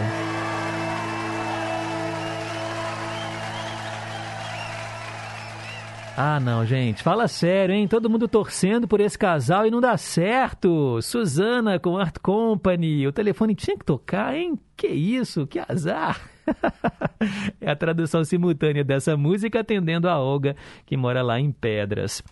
Ah, 6.16 6.40
não, 6.40 6.64
gente, 6.66 7.02
fala 7.02 7.28
sério, 7.28 7.74
hein? 7.74 7.86
Todo 7.86 8.10
mundo 8.10 8.26
torcendo 8.26 8.88
por 8.88 9.00
esse 9.00 9.16
casal 9.16 9.66
e 9.66 9.70
não 9.70 9.80
dá 9.80 9.96
certo. 9.96 11.00
Suzana 11.00 11.78
com 11.78 11.96
Art 11.96 12.18
Company, 12.20 13.06
o 13.06 13.12
telefone 13.12 13.54
tinha 13.54 13.76
que 13.76 13.84
tocar, 13.84 14.36
hein? 14.36 14.58
Que 14.76 14.88
isso, 14.88 15.46
que 15.46 15.60
azar. 15.60 16.28
é 17.60 17.70
a 17.70 17.76
tradução 17.76 18.24
simultânea 18.24 18.82
dessa 18.82 19.16
música 19.16 19.60
atendendo 19.60 20.08
a 20.08 20.18
Olga, 20.18 20.56
que 20.86 20.96
mora 20.96 21.22
lá 21.22 21.38
em 21.38 21.52
Pedras. 21.52 22.22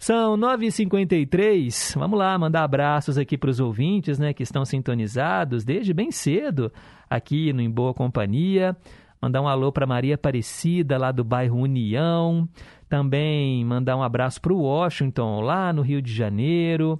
São 0.00 0.34
9h53. 0.38 1.94
Vamos 1.98 2.18
lá, 2.18 2.38
mandar 2.38 2.64
abraços 2.64 3.18
aqui 3.18 3.36
para 3.36 3.50
os 3.50 3.60
ouvintes, 3.60 4.18
né, 4.18 4.32
que 4.32 4.42
estão 4.42 4.64
sintonizados 4.64 5.62
desde 5.62 5.92
bem 5.92 6.10
cedo 6.10 6.72
aqui 7.08 7.52
no 7.52 7.60
Em 7.60 7.70
Boa 7.70 7.92
Companhia. 7.92 8.74
Mandar 9.20 9.42
um 9.42 9.46
alô 9.46 9.70
para 9.70 9.86
Maria 9.86 10.14
Aparecida, 10.14 10.96
lá 10.96 11.12
do 11.12 11.22
bairro 11.22 11.58
União. 11.58 12.48
Também 12.88 13.62
mandar 13.62 13.94
um 13.94 14.02
abraço 14.02 14.40
para 14.40 14.54
o 14.54 14.62
Washington, 14.62 15.42
lá 15.42 15.70
no 15.70 15.82
Rio 15.82 16.00
de 16.00 16.10
Janeiro. 16.10 16.98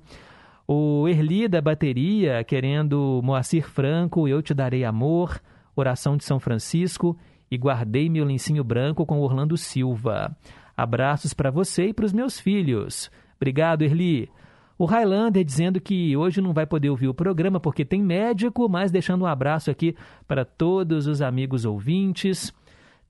O 0.69 1.09
Erli 1.09 1.49
da 1.49 1.63
Bateria, 1.63 2.45
querendo 2.45 3.23
Moacir 3.25 3.67
Franco, 3.67 4.29
Eu 4.29 4.43
Te 4.43 4.53
Darei 4.53 4.85
Amor. 4.85 5.41
Oração 5.75 6.19
de 6.19 6.25
São 6.25 6.39
Francisco. 6.39 7.17
E 7.51 7.57
Guardei 7.57 8.11
Meu 8.11 8.27
Lencinho 8.27 8.63
Branco 8.63 9.07
com 9.07 9.21
Orlando 9.21 9.57
Silva. 9.57 10.37
Abraços 10.81 11.35
para 11.35 11.51
você 11.51 11.89
e 11.89 11.93
para 11.93 12.07
os 12.07 12.13
meus 12.13 12.41
filhos. 12.41 13.11
Obrigado, 13.37 13.83
Erli. 13.83 14.31
O 14.79 14.87
Highlander 14.87 15.45
dizendo 15.45 15.79
que 15.79 16.17
hoje 16.17 16.41
não 16.41 16.55
vai 16.55 16.65
poder 16.65 16.89
ouvir 16.89 17.07
o 17.07 17.13
programa 17.13 17.61
porque 17.61 17.85
tem 17.85 18.03
médico, 18.03 18.67
mas 18.67 18.91
deixando 18.91 19.25
um 19.25 19.27
abraço 19.27 19.71
aqui 19.71 19.95
para 20.27 20.43
todos 20.43 21.07
os 21.07 21.21
amigos 21.21 21.67
ouvintes. 21.67 22.51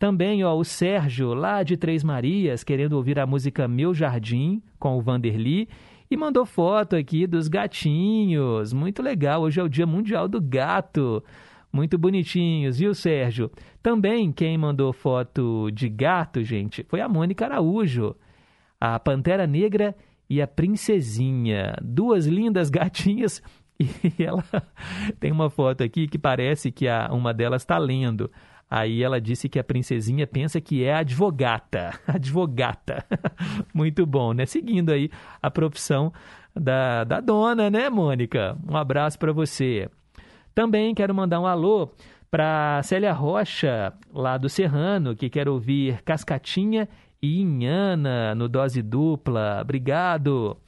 Também, 0.00 0.42
ó, 0.42 0.52
o 0.56 0.64
Sérgio, 0.64 1.32
lá 1.32 1.62
de 1.62 1.76
Três 1.76 2.02
Marias, 2.02 2.64
querendo 2.64 2.94
ouvir 2.94 3.20
a 3.20 3.26
música 3.26 3.68
Meu 3.68 3.94
Jardim, 3.94 4.60
com 4.76 4.98
o 4.98 5.00
Vanderly, 5.00 5.68
e 6.10 6.16
mandou 6.16 6.44
foto 6.44 6.96
aqui 6.96 7.24
dos 7.24 7.46
gatinhos. 7.46 8.72
Muito 8.72 9.00
legal, 9.00 9.42
hoje 9.42 9.60
é 9.60 9.62
o 9.62 9.68
Dia 9.68 9.86
Mundial 9.86 10.26
do 10.26 10.40
Gato. 10.40 11.22
Muito 11.72 11.96
bonitinhos, 11.96 12.78
viu, 12.78 12.94
Sérgio? 12.94 13.50
Também 13.82 14.32
quem 14.32 14.58
mandou 14.58 14.92
foto 14.92 15.70
de 15.70 15.88
gato, 15.88 16.42
gente, 16.42 16.84
foi 16.88 17.00
a 17.00 17.08
Mônica 17.08 17.44
Araújo. 17.44 18.16
A 18.80 18.98
Pantera 18.98 19.46
Negra 19.46 19.94
e 20.28 20.40
a 20.40 20.46
Princesinha. 20.46 21.76
Duas 21.82 22.26
lindas 22.26 22.70
gatinhas. 22.70 23.42
E 24.18 24.22
ela 24.22 24.44
tem 25.18 25.32
uma 25.32 25.48
foto 25.48 25.82
aqui 25.82 26.06
que 26.06 26.18
parece 26.18 26.70
que 26.70 26.86
a, 26.86 27.08
uma 27.10 27.32
delas 27.32 27.62
está 27.62 27.78
lendo. 27.78 28.30
Aí 28.70 29.02
ela 29.02 29.20
disse 29.20 29.48
que 29.48 29.58
a 29.58 29.64
princesinha 29.64 30.28
pensa 30.28 30.60
que 30.60 30.84
é 30.84 30.94
advogata. 30.94 31.98
Advogata. 32.06 33.04
Muito 33.74 34.06
bom, 34.06 34.32
né? 34.32 34.46
Seguindo 34.46 34.90
aí 34.92 35.10
a 35.42 35.50
profissão 35.50 36.12
da, 36.54 37.02
da 37.02 37.20
dona, 37.20 37.68
né, 37.68 37.90
Mônica? 37.90 38.56
Um 38.68 38.76
abraço 38.76 39.18
para 39.18 39.32
você. 39.32 39.88
Também 40.60 40.94
quero 40.94 41.14
mandar 41.14 41.40
um 41.40 41.46
alô 41.46 41.88
para 42.30 42.82
Célia 42.82 43.14
Rocha, 43.14 43.94
lá 44.12 44.36
do 44.36 44.46
Serrano, 44.46 45.16
que 45.16 45.30
quer 45.30 45.48
ouvir 45.48 46.02
Cascatinha 46.02 46.86
e 47.22 47.40
Inhana 47.40 48.34
no 48.34 48.46
Dose 48.46 48.82
Dupla. 48.82 49.60
Obrigado. 49.62 50.58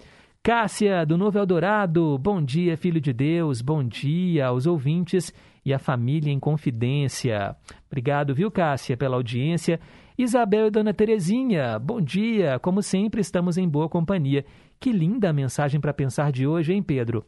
Cássia, 0.43 1.05
do 1.05 1.18
Novo 1.18 1.38
Eldorado, 1.38 2.16
bom 2.16 2.43
dia, 2.43 2.74
filho 2.74 3.03
de 3.03 3.12
Deus, 3.12 3.61
bom 3.61 3.84
dia 3.84 4.47
aos 4.47 4.66
ouvintes 4.66 5.30
e 5.62 5.74
à 5.74 5.78
família 5.78 6.32
em 6.32 6.40
confidência. 6.40 7.55
Obrigado, 7.86 8.34
viu, 8.34 8.51
Cássia, 8.51 8.97
pela 8.97 9.16
audiência. 9.16 9.78
Isabel 10.16 10.68
e 10.68 10.70
Dona 10.70 10.95
Terezinha, 10.95 11.78
bom 11.78 12.01
dia, 12.01 12.59
como 12.61 12.82
sempre 12.82 13.20
estamos 13.20 13.59
em 13.59 13.68
boa 13.68 13.90
companhia. 13.90 14.43
Que 14.80 14.90
linda 14.90 15.28
a 15.28 15.34
mensagem 15.34 15.78
para 15.78 15.93
pensar 15.93 16.32
de 16.32 16.47
hoje, 16.47 16.72
hein, 16.72 16.82
Pedro? 16.82 17.26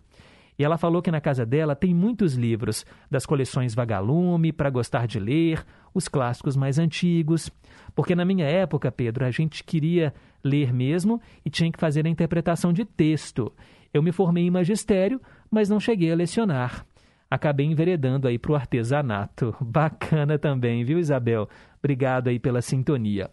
E 0.59 0.65
ela 0.65 0.79
falou 0.79 1.03
que 1.03 1.11
na 1.11 1.21
casa 1.21 1.45
dela 1.45 1.75
tem 1.75 1.93
muitos 1.93 2.35
livros, 2.35 2.87
das 3.11 3.27
coleções 3.27 3.75
Vagalume, 3.75 4.53
para 4.53 4.71
gostar 4.71 5.07
de 5.07 5.19
ler, 5.19 5.65
os 5.93 6.09
clássicos 6.09 6.57
mais 6.57 6.79
antigos. 6.79 7.51
Porque 7.95 8.15
na 8.15 8.25
minha 8.25 8.47
época, 8.47 8.93
Pedro, 8.93 9.25
a 9.25 9.31
gente 9.31 9.65
queria 9.65 10.15
ler 10.43 10.73
mesmo 10.73 11.21
e 11.45 11.51
tinha 11.51 11.71
que 11.73 11.81
fazer 11.81 12.07
a 12.07 12.11
interpretação 12.11 12.73
de 12.73 12.85
texto. 12.85 13.53
Eu 13.93 14.03
me 14.03 14.13
formei 14.13 14.47
em 14.47 14.51
magistério, 14.51 15.21
mas 15.51 15.69
não 15.69 15.81
cheguei 15.81 16.13
a 16.13 16.17
lecionar. 16.17 16.87
Acabei 17.31 17.67
enveredando 17.67 18.29
aí 18.29 18.39
para 18.39 18.53
o 18.53 18.55
artesanato. 18.55 19.57
Bacana 19.61 20.39
também, 20.39 20.85
viu, 20.85 20.99
Isabel? 20.99 21.49
Obrigado 21.79 22.29
aí 22.29 22.39
pela 22.39 22.63
sintonia. 22.63 23.31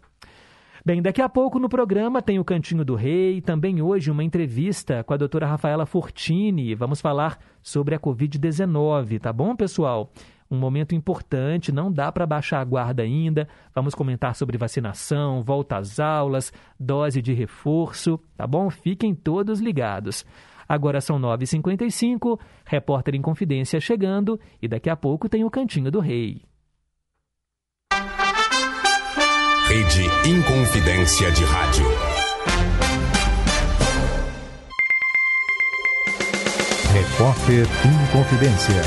Bem, 0.83 0.99
daqui 0.99 1.21
a 1.21 1.29
pouco 1.29 1.59
no 1.59 1.69
programa 1.69 2.23
tem 2.23 2.39
o 2.39 2.43
Cantinho 2.43 2.83
do 2.83 2.95
Rei, 2.95 3.39
também 3.39 3.83
hoje 3.83 4.09
uma 4.09 4.23
entrevista 4.23 5.03
com 5.03 5.13
a 5.13 5.17
doutora 5.17 5.45
Rafaela 5.45 5.85
Fortini. 5.85 6.73
Vamos 6.73 6.99
falar 6.99 7.37
sobre 7.61 7.93
a 7.93 7.99
Covid-19, 7.99 9.19
tá 9.19 9.31
bom, 9.31 9.55
pessoal? 9.55 10.11
Um 10.49 10.57
momento 10.57 10.95
importante, 10.95 11.71
não 11.71 11.91
dá 11.91 12.11
para 12.11 12.25
baixar 12.25 12.61
a 12.61 12.65
guarda 12.65 13.03
ainda. 13.03 13.47
Vamos 13.75 13.93
comentar 13.93 14.33
sobre 14.33 14.57
vacinação, 14.57 15.43
volta 15.43 15.77
às 15.77 15.99
aulas, 15.99 16.51
dose 16.79 17.21
de 17.21 17.31
reforço, 17.31 18.19
tá 18.35 18.47
bom? 18.47 18.71
Fiquem 18.71 19.13
todos 19.13 19.59
ligados. 19.59 20.25
Agora 20.67 20.99
são 20.99 21.19
9h55, 21.19 22.39
repórter 22.65 23.13
em 23.13 23.21
confidência 23.21 23.79
chegando 23.79 24.39
e 24.59 24.67
daqui 24.67 24.89
a 24.89 24.95
pouco 24.95 25.29
tem 25.29 25.43
o 25.43 25.51
Cantinho 25.51 25.91
do 25.91 25.99
Rei. 25.99 26.41
Rede 29.71 30.03
Inconfidência 30.27 31.31
de 31.31 31.45
Rádio. 31.45 31.85
Repórter 36.93 37.65
Inconfidência. 38.03 38.81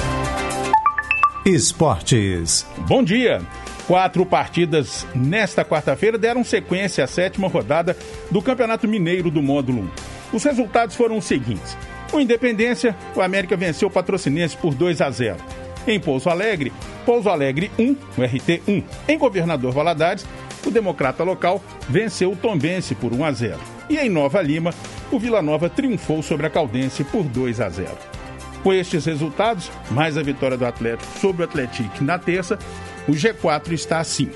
Esportes. 1.47 2.66
Bom 2.87 3.03
dia! 3.03 3.41
Quatro 3.87 4.26
partidas 4.26 5.07
nesta 5.14 5.64
quarta-feira 5.64 6.18
deram 6.18 6.45
sequência 6.45 7.03
à 7.03 7.07
sétima 7.07 7.49
rodada 7.49 7.97
do 8.30 8.43
Campeonato 8.43 8.87
Mineiro 8.87 9.30
do 9.30 9.43
Módulo 9.43 9.91
1. 10.32 10.37
Os 10.37 10.45
resultados 10.45 10.95
foram 10.95 11.16
os 11.16 11.24
seguintes: 11.24 11.78
o 12.12 12.20
Independência, 12.20 12.95
o 13.16 13.22
América 13.22 13.57
venceu 13.57 13.89
o 13.89 13.91
Patrocinense 13.91 14.55
por 14.55 14.74
2 14.74 15.01
a 15.01 15.11
0. 15.11 15.39
Em 15.87 15.99
Pouso 15.99 16.28
Alegre, 16.28 16.72
Pouso 17.07 17.30
Alegre 17.30 17.70
1, 17.78 17.97
o 18.18 18.22
RT 18.22 18.62
1. 18.68 18.82
Em 19.09 19.18
Governador 19.18 19.72
Valadares, 19.72 20.26
o 20.67 20.71
Democrata 20.71 21.23
local 21.23 21.62
venceu 21.89 22.33
o 22.33 22.37
Tombense 22.37 22.95
por 22.95 23.12
1 23.12 23.25
a 23.25 23.33
0. 23.33 23.59
E 23.89 23.99
em 23.99 24.09
Nova 24.09 24.41
Lima, 24.41 24.73
o 25.11 25.19
Vila 25.19 25.43
Nova 25.43 25.69
triunfou 25.69 26.23
sobre 26.23 26.47
a 26.47 26.51
Caldense 26.51 27.05
por 27.05 27.25
2 27.25 27.61
a 27.61 27.69
0. 27.69 27.91
Com 28.62 28.73
estes 28.73 29.05
resultados, 29.05 29.71
mais 29.91 30.17
a 30.17 30.23
vitória 30.23 30.57
do 30.57 30.65
Atlético 30.65 31.19
sobre 31.19 31.43
o 31.43 31.45
Atlético 31.45 32.03
na 32.03 32.19
terça, 32.19 32.59
o 33.07 33.12
G4 33.12 33.73
está 33.73 33.99
assim. 33.99 34.31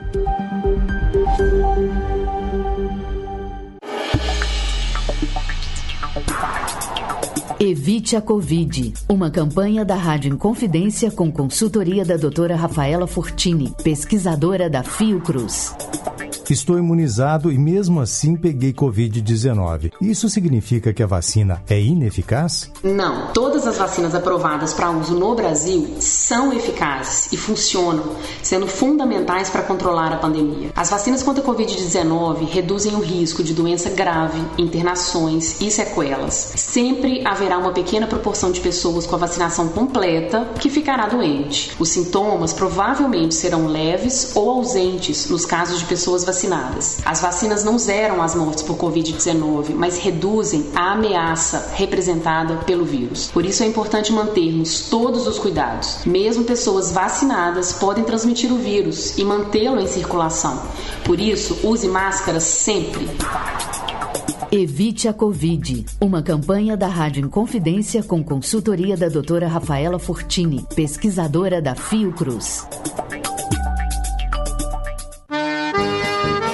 Evite 7.61 8.15
a 8.15 8.21
Covid. 8.21 8.93
Uma 9.09 9.29
campanha 9.29 9.83
da 9.83 9.95
Rádio 9.95 10.31
Inconfidência 10.33 11.11
com 11.11 11.29
consultoria 11.29 12.05
da 12.05 12.15
doutora 12.15 12.55
Rafaela 12.55 13.05
Fortini, 13.05 13.73
pesquisadora 13.83 14.69
da 14.69 14.81
Fiocruz. 14.81 15.75
Estou 16.49 16.79
imunizado 16.79 17.51
e 17.51 17.59
mesmo 17.59 18.01
assim 18.01 18.35
peguei 18.35 18.73
Covid-19. 18.73 19.91
Isso 20.01 20.27
significa 20.27 20.91
que 20.91 21.03
a 21.03 21.05
vacina 21.05 21.61
é 21.69 21.79
ineficaz? 21.79 22.71
Não, 22.83 23.27
todas 23.33 23.67
as 23.67 23.77
vacinas 23.77 24.15
aprovadas 24.15 24.73
para 24.73 24.89
uso 24.89 25.13
no 25.13 25.35
Brasil 25.35 25.97
são 25.99 26.51
eficazes 26.51 27.31
e 27.31 27.37
funcionam, 27.37 28.15
sendo 28.41 28.65
fundamentais 28.65 29.51
para 29.51 29.61
controlar 29.61 30.11
a 30.11 30.17
pandemia. 30.17 30.71
As 30.75 30.89
vacinas 30.89 31.21
contra 31.21 31.43
a 31.43 31.45
Covid-19 31.45 32.49
reduzem 32.49 32.95
o 32.95 32.99
risco 32.99 33.43
de 33.43 33.53
doença 33.53 33.91
grave, 33.91 34.41
internações 34.57 35.61
e 35.61 35.69
sequelas. 35.69 36.33
Sempre 36.33 37.21
haverá 37.27 37.59
uma 37.59 37.73
pequena 37.73 38.07
proporção 38.07 38.51
de 38.51 38.59
pessoas 38.59 39.05
com 39.05 39.13
a 39.15 39.19
vacinação 39.19 39.67
completa 39.67 40.49
que 40.59 40.69
ficará 40.69 41.07
doente. 41.07 41.73
Os 41.77 41.89
sintomas 41.89 42.53
provavelmente 42.53 43.35
serão 43.35 43.67
leves 43.67 44.31
ou 44.35 44.49
ausentes 44.49 45.29
nos 45.29 45.45
casos 45.45 45.77
de 45.77 45.85
pessoas 45.85 46.23
vacinadas. 46.23 46.38
As 47.05 47.21
vacinas 47.21 47.63
não 47.63 47.77
zeram 47.77 48.21
as 48.21 48.33
mortes 48.35 48.63
por 48.63 48.77
Covid-19, 48.77 49.73
mas 49.75 49.97
reduzem 49.97 50.65
a 50.75 50.93
ameaça 50.93 51.71
representada 51.73 52.57
pelo 52.57 52.85
vírus. 52.85 53.27
Por 53.27 53.45
isso 53.45 53.63
é 53.63 53.65
importante 53.65 54.13
mantermos 54.13 54.89
todos 54.89 55.27
os 55.27 55.37
cuidados. 55.37 55.99
Mesmo 56.05 56.43
pessoas 56.43 56.91
vacinadas 56.91 57.73
podem 57.73 58.03
transmitir 58.03 58.51
o 58.51 58.57
vírus 58.57 59.17
e 59.17 59.25
mantê-lo 59.25 59.79
em 59.79 59.87
circulação. 59.87 60.61
Por 61.03 61.19
isso, 61.19 61.57
use 61.63 61.87
máscaras 61.87 62.43
sempre. 62.43 63.09
Evite 64.51 65.07
a 65.07 65.13
Covid. 65.13 65.85
Uma 66.01 66.23
campanha 66.23 66.75
da 66.75 66.87
Rádio 66.87 67.23
Inconfidência 67.23 68.01
com 68.01 68.23
consultoria 68.23 68.97
da 68.97 69.07
doutora 69.07 69.47
Rafaela 69.47 69.99
Fortini, 69.99 70.65
pesquisadora 70.75 71.61
da 71.61 71.75
Fiocruz. 71.75 72.65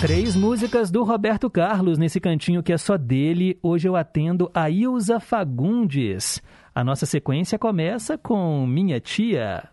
Três 0.00 0.36
músicas 0.36 0.92
do 0.92 1.02
Roberto 1.02 1.50
Carlos 1.50 1.98
nesse 1.98 2.20
cantinho 2.20 2.62
que 2.62 2.72
é 2.72 2.78
só 2.78 2.96
dele. 2.96 3.58
Hoje 3.60 3.88
eu 3.88 3.96
atendo 3.96 4.48
a 4.54 4.70
Ilza 4.70 5.18
Fagundes. 5.18 6.40
A 6.72 6.84
nossa 6.84 7.04
sequência 7.04 7.58
começa 7.58 8.16
com 8.16 8.64
Minha 8.64 9.00
Tia. 9.00 9.68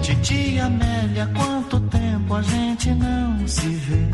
Titia 0.00 0.64
Amélia, 0.64 1.30
quanto 1.36 1.78
tempo 1.90 2.34
a 2.34 2.40
gente 2.40 2.90
não 2.94 3.46
se 3.46 3.68
vê. 3.68 4.08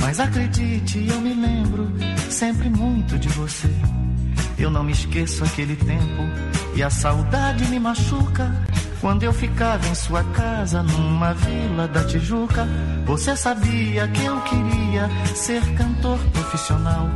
Mas 0.00 0.20
acredite, 0.20 1.04
eu 1.08 1.20
me 1.20 1.34
lembro 1.34 1.88
sempre 2.30 2.70
muito 2.70 3.18
de 3.18 3.28
você. 3.30 3.68
Eu 4.60 4.70
não 4.70 4.84
me 4.84 4.92
esqueço 4.92 5.42
aquele 5.42 5.74
tempo 5.74 6.22
e 6.74 6.82
a 6.82 6.90
saudade 6.90 7.64
me 7.68 7.80
machuca. 7.80 8.54
Quando 9.00 9.22
eu 9.22 9.32
ficava 9.32 9.88
em 9.88 9.94
sua 9.94 10.22
casa, 10.22 10.82
numa 10.82 11.32
vila 11.32 11.88
da 11.88 12.04
Tijuca, 12.04 12.68
você 13.06 13.34
sabia 13.34 14.06
que 14.08 14.22
eu 14.22 14.38
queria 14.42 15.08
ser 15.34 15.62
cantor 15.74 16.18
profissional. 16.34 17.08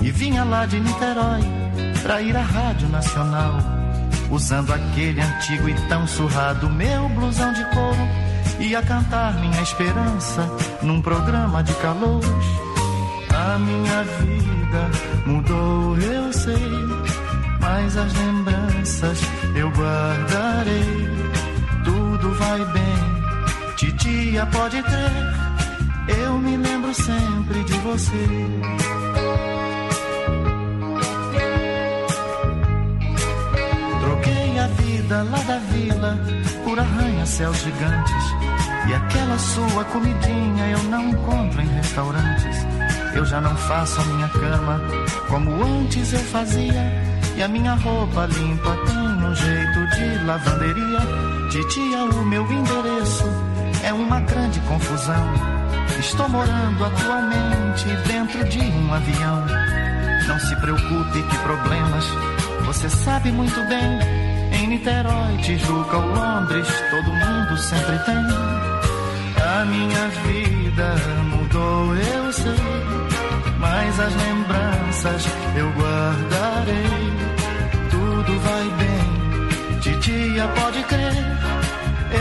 E 0.00 0.12
vinha 0.12 0.44
lá 0.44 0.66
de 0.66 0.78
Niterói 0.78 1.42
pra 2.04 2.22
ir 2.22 2.36
à 2.36 2.42
Rádio 2.42 2.88
Nacional. 2.88 3.58
Usando 4.30 4.72
aquele 4.72 5.20
antigo 5.20 5.68
e 5.68 5.74
tão 5.88 6.06
surrado 6.06 6.70
meu 6.70 7.08
blusão 7.08 7.52
de 7.52 7.64
couro. 7.70 8.08
Ia 8.60 8.80
cantar 8.82 9.34
minha 9.40 9.60
esperança 9.60 10.48
num 10.80 11.02
programa 11.02 11.60
de 11.64 11.74
calouros. 11.74 12.46
A 13.30 13.58
minha 13.58 14.04
vida 14.04 14.53
mudou, 15.26 15.96
eu 15.98 16.32
sei, 16.32 16.68
mas 17.60 17.96
as 17.96 18.12
lembranças 18.14 19.20
eu 19.54 19.70
guardarei. 19.70 21.08
Tudo 21.84 22.34
vai 22.34 22.64
bem, 22.66 23.74
titia 23.76 24.46
pode 24.46 24.82
crer, 24.82 26.16
eu 26.24 26.38
me 26.38 26.56
lembro 26.56 26.94
sempre 26.94 27.64
de 27.64 27.74
você. 27.74 28.26
Troquei 34.00 34.58
a 34.58 34.66
vida 34.66 35.22
lá 35.22 35.38
da 35.38 35.58
vila 35.58 36.18
por 36.64 36.78
arranha-céus 36.78 37.58
gigantes. 37.62 38.24
E 38.88 38.94
aquela 38.94 39.38
sua 39.38 39.84
comidinha 39.84 40.66
eu 40.68 40.82
não 40.84 41.08
encontro 41.08 41.60
em 41.62 41.68
restaurantes. 41.68 42.66
Eu 43.14 43.24
já 43.24 43.40
não 43.40 43.54
faço 43.56 44.00
a 44.00 44.04
minha 44.04 44.28
cama 44.28 44.80
como 45.28 45.62
antes 45.62 46.12
eu 46.12 46.20
fazia. 46.20 47.04
E 47.36 47.42
a 47.42 47.48
minha 47.48 47.74
roupa 47.74 48.26
limpa 48.26 48.76
tem 48.86 48.98
um 48.98 49.34
jeito 49.34 49.86
de 49.96 50.24
lavanderia. 50.24 51.00
Titia, 51.50 52.04
o 52.04 52.24
meu 52.24 52.42
endereço 52.50 53.24
é 53.84 53.92
uma 53.92 54.20
grande 54.20 54.60
confusão. 54.60 55.54
Estou 55.98 56.28
morando 56.28 56.84
atualmente 56.84 57.86
dentro 58.06 58.44
de 58.48 58.60
um 58.60 58.94
avião. 58.94 59.46
Não 60.26 60.38
se 60.38 60.56
preocupe 60.56 61.22
que 61.22 61.38
problemas 61.38 62.04
você 62.66 62.88
sabe 62.88 63.30
muito 63.30 63.60
bem. 63.68 63.98
Em 64.52 64.66
Niterói, 64.68 65.36
Tijuca 65.42 65.96
ou 65.96 66.14
Londres, 66.14 66.66
todo 66.90 67.12
mundo 67.12 67.56
sempre 67.58 67.98
tem. 68.04 68.64
A 69.44 69.64
minha 69.66 70.08
vida 70.08 70.94
mudou, 71.30 71.94
eu 71.94 72.32
sei, 72.32 72.93
mas 73.64 73.98
as 73.98 74.14
lembranças 74.14 75.26
eu 75.56 75.70
guardarei. 75.72 77.12
Tudo 77.90 78.40
vai 78.40 78.66
bem, 78.80 79.80
Titia, 79.80 80.46
pode 80.48 80.82
crer, 80.84 81.14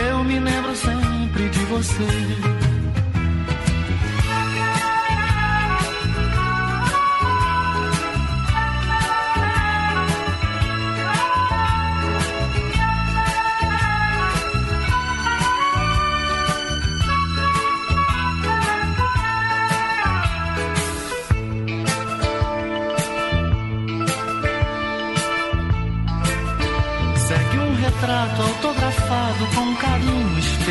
eu 0.08 0.24
me 0.24 0.40
lembro 0.40 0.76
sempre 0.76 1.50
de 1.50 1.60
você. 1.66 2.63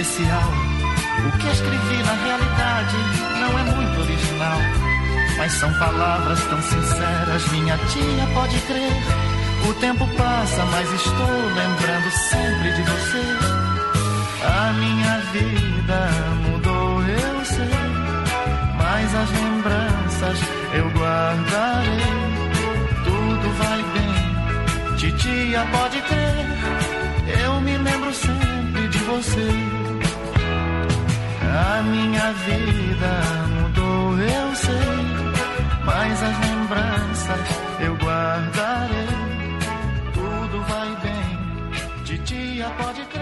Especial. 0.02 0.52
O 1.26 1.38
que 1.38 1.48
escrevi 1.48 2.02
na 2.02 2.12
realidade 2.12 2.96
não 3.40 3.58
é 3.58 3.62
muito 3.76 4.00
original. 4.00 4.58
Mas 5.38 5.52
são 5.52 5.72
palavras 5.74 6.44
tão 6.46 6.60
sinceras, 6.62 7.48
minha 7.52 7.78
tia 7.78 8.26
pode 8.34 8.58
crer. 8.62 8.92
O 9.68 9.74
tempo 9.74 10.06
passa, 10.16 10.64
mas 10.66 10.92
estou 10.92 11.36
lembrando 11.54 12.10
sempre 12.10 12.72
de 12.72 12.82
você. 12.82 13.22
A 14.44 14.72
minha 14.72 15.18
vida 15.32 16.08
mudou, 16.50 17.02
eu 17.02 17.44
sei. 17.44 17.70
Mas 18.76 19.14
as 19.14 19.30
lembranças 19.30 20.38
eu 20.74 20.90
guardarei. 20.90 22.32
Tudo 23.04 23.52
vai 23.58 23.82
bem. 23.94 24.96
Titia, 24.96 25.66
pode 25.72 26.00
crer, 26.02 27.42
eu 27.44 27.60
me 27.60 27.76
lembro 27.78 28.12
sempre 28.14 28.88
de 28.88 28.98
você. 28.98 29.71
A 31.54 31.82
minha 31.82 32.32
vida 32.32 33.22
mudou, 33.60 34.18
eu 34.18 34.54
sei, 34.56 34.72
mas 35.84 36.22
as 36.22 36.38
lembranças 36.48 37.40
eu 37.80 37.94
guardarei. 37.96 39.06
Tudo 40.14 40.62
vai 40.62 40.96
bem, 41.02 41.38
titia, 42.04 42.70
pode 42.78 43.02
crer, 43.02 43.21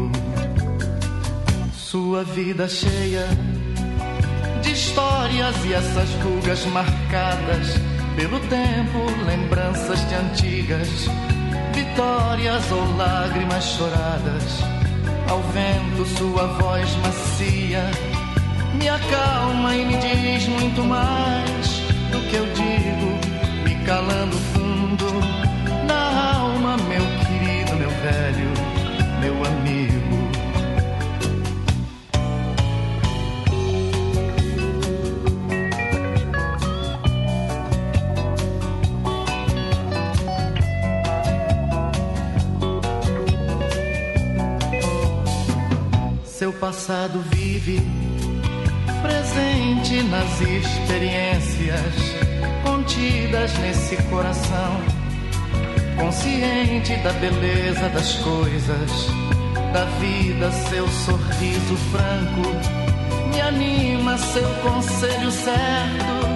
Sua 1.91 2.23
vida 2.23 2.69
cheia 2.69 3.27
de 4.63 4.71
histórias 4.71 5.65
e 5.65 5.73
essas 5.73 6.09
rugas 6.23 6.65
marcadas 6.67 7.67
pelo 8.15 8.39
tempo, 8.47 9.25
lembranças 9.25 9.99
de 10.07 10.15
antigas 10.15 10.87
vitórias 11.73 12.71
ou 12.71 12.95
lágrimas 12.95 13.65
choradas. 13.65 14.61
Ao 15.29 15.41
vento, 15.51 16.05
sua 16.17 16.47
voz 16.61 16.95
macia 17.03 17.83
me 18.75 18.87
acalma 18.87 19.75
e 19.75 19.83
me 19.83 19.97
diz 19.97 20.47
muito 20.47 20.85
mais 20.85 21.67
do 22.09 22.21
que 22.29 22.37
eu 22.37 22.45
digo, 22.53 23.65
me 23.65 23.85
calando 23.85 24.37
fundo 24.53 25.40
Seu 46.51 46.59
passado 46.59 47.23
vive 47.31 47.79
presente 49.01 50.03
nas 50.03 50.41
experiências 50.41 51.95
contidas 52.61 53.57
nesse 53.59 53.95
coração, 54.09 54.81
consciente 55.97 56.93
da 56.97 57.13
beleza 57.13 57.87
das 57.89 58.15
coisas, 58.15 58.91
da 59.71 59.85
vida, 60.01 60.51
seu 60.51 60.85
sorriso 60.89 61.77
franco 61.89 63.29
me 63.29 63.41
anima, 63.41 64.17
seu 64.17 64.49
conselho 64.55 65.31
certo 65.31 66.27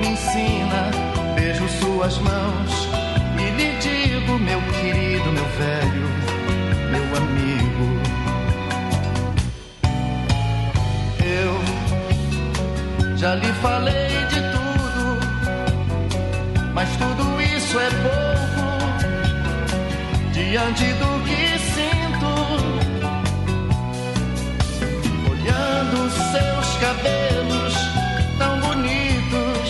me 0.00 0.08
ensina. 0.10 0.90
Beijo 1.34 1.68
suas 1.80 2.18
mãos 2.18 2.88
e 3.36 3.50
lhe 3.50 3.76
digo, 3.80 4.38
meu 4.38 4.60
querido, 4.80 5.32
meu 5.32 5.48
velho, 5.58 6.08
meu 6.92 7.16
amigo. 7.16 7.65
Já 13.26 13.34
lhe 13.34 13.52
falei 13.54 14.08
de 14.28 14.40
tudo, 14.54 15.18
mas 16.72 16.88
tudo 16.96 17.42
isso 17.42 17.76
é 17.80 17.90
pouco 18.06 18.66
diante 20.32 20.84
do 21.00 21.24
que 21.26 21.58
sinto. 21.74 22.32
Olhando 25.28 26.08
seus 26.32 26.68
cabelos 26.84 27.74
tão 28.38 28.60
bonitos, 28.60 29.68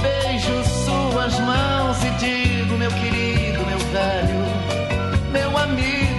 beijo 0.00 0.56
suas 0.86 1.38
mãos 1.40 2.02
e 2.04 2.10
digo, 2.24 2.78
meu 2.78 2.90
querido, 2.90 3.66
meu 3.66 3.80
velho, 3.92 4.46
meu 5.30 5.58
amigo. 5.58 6.13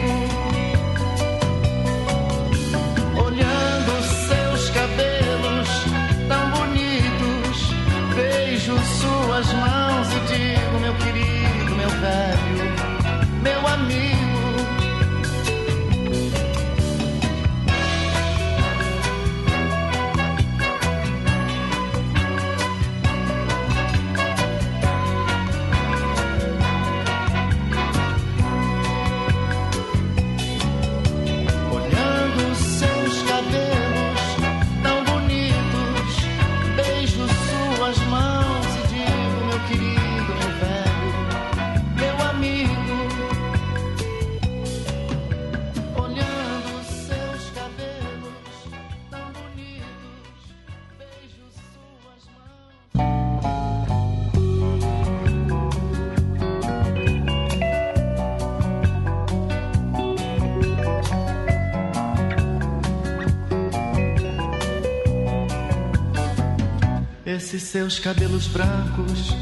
Esses 67.35 67.63
seus 67.63 67.99
cabelos 67.99 68.47
brancos, 68.47 69.35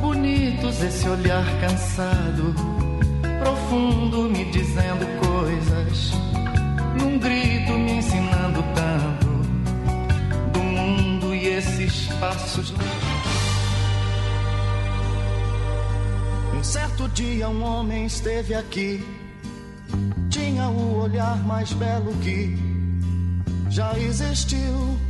bonitos, 0.00 0.82
esse 0.82 1.08
olhar 1.08 1.44
cansado, 1.60 2.52
profundo 3.38 4.24
fundo 4.24 4.30
me 4.30 4.50
dizendo 4.50 5.06
coisas, 5.24 6.10
num 6.98 7.20
grito 7.20 7.72
me 7.74 7.92
ensinando 7.92 8.64
tanto 8.74 9.28
do 10.52 10.58
mundo 10.58 11.32
e 11.32 11.46
esses 11.46 12.08
passos. 12.18 12.74
Um 16.52 16.64
certo 16.64 17.08
dia 17.10 17.48
um 17.48 17.62
homem 17.62 18.06
esteve 18.06 18.54
aqui, 18.54 19.06
tinha 20.28 20.68
o 20.68 20.98
olhar 20.98 21.36
mais 21.46 21.72
belo 21.74 22.12
que 22.16 22.58
já 23.70 23.96
existiu. 23.96 25.09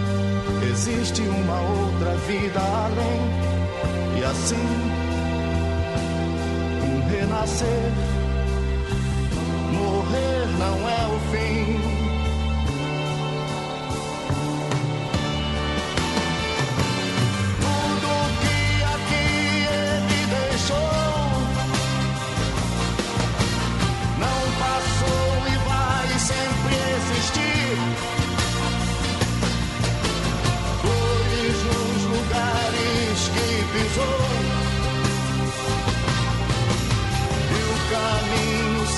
existe 0.71 1.21
uma 1.21 1.59
outra 1.59 2.15
vida 2.27 2.59
além, 2.59 3.21
e 4.19 4.23
assim 4.23 4.67
um 6.83 7.09
renascer. 7.09 7.91
Morrer 9.73 10.47
não 10.59 10.89
é 10.89 11.01
o 11.07 11.19
fim. 11.31 11.60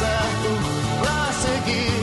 Certo 0.03 0.49
pra 1.01 1.31
seguir. 1.33 2.02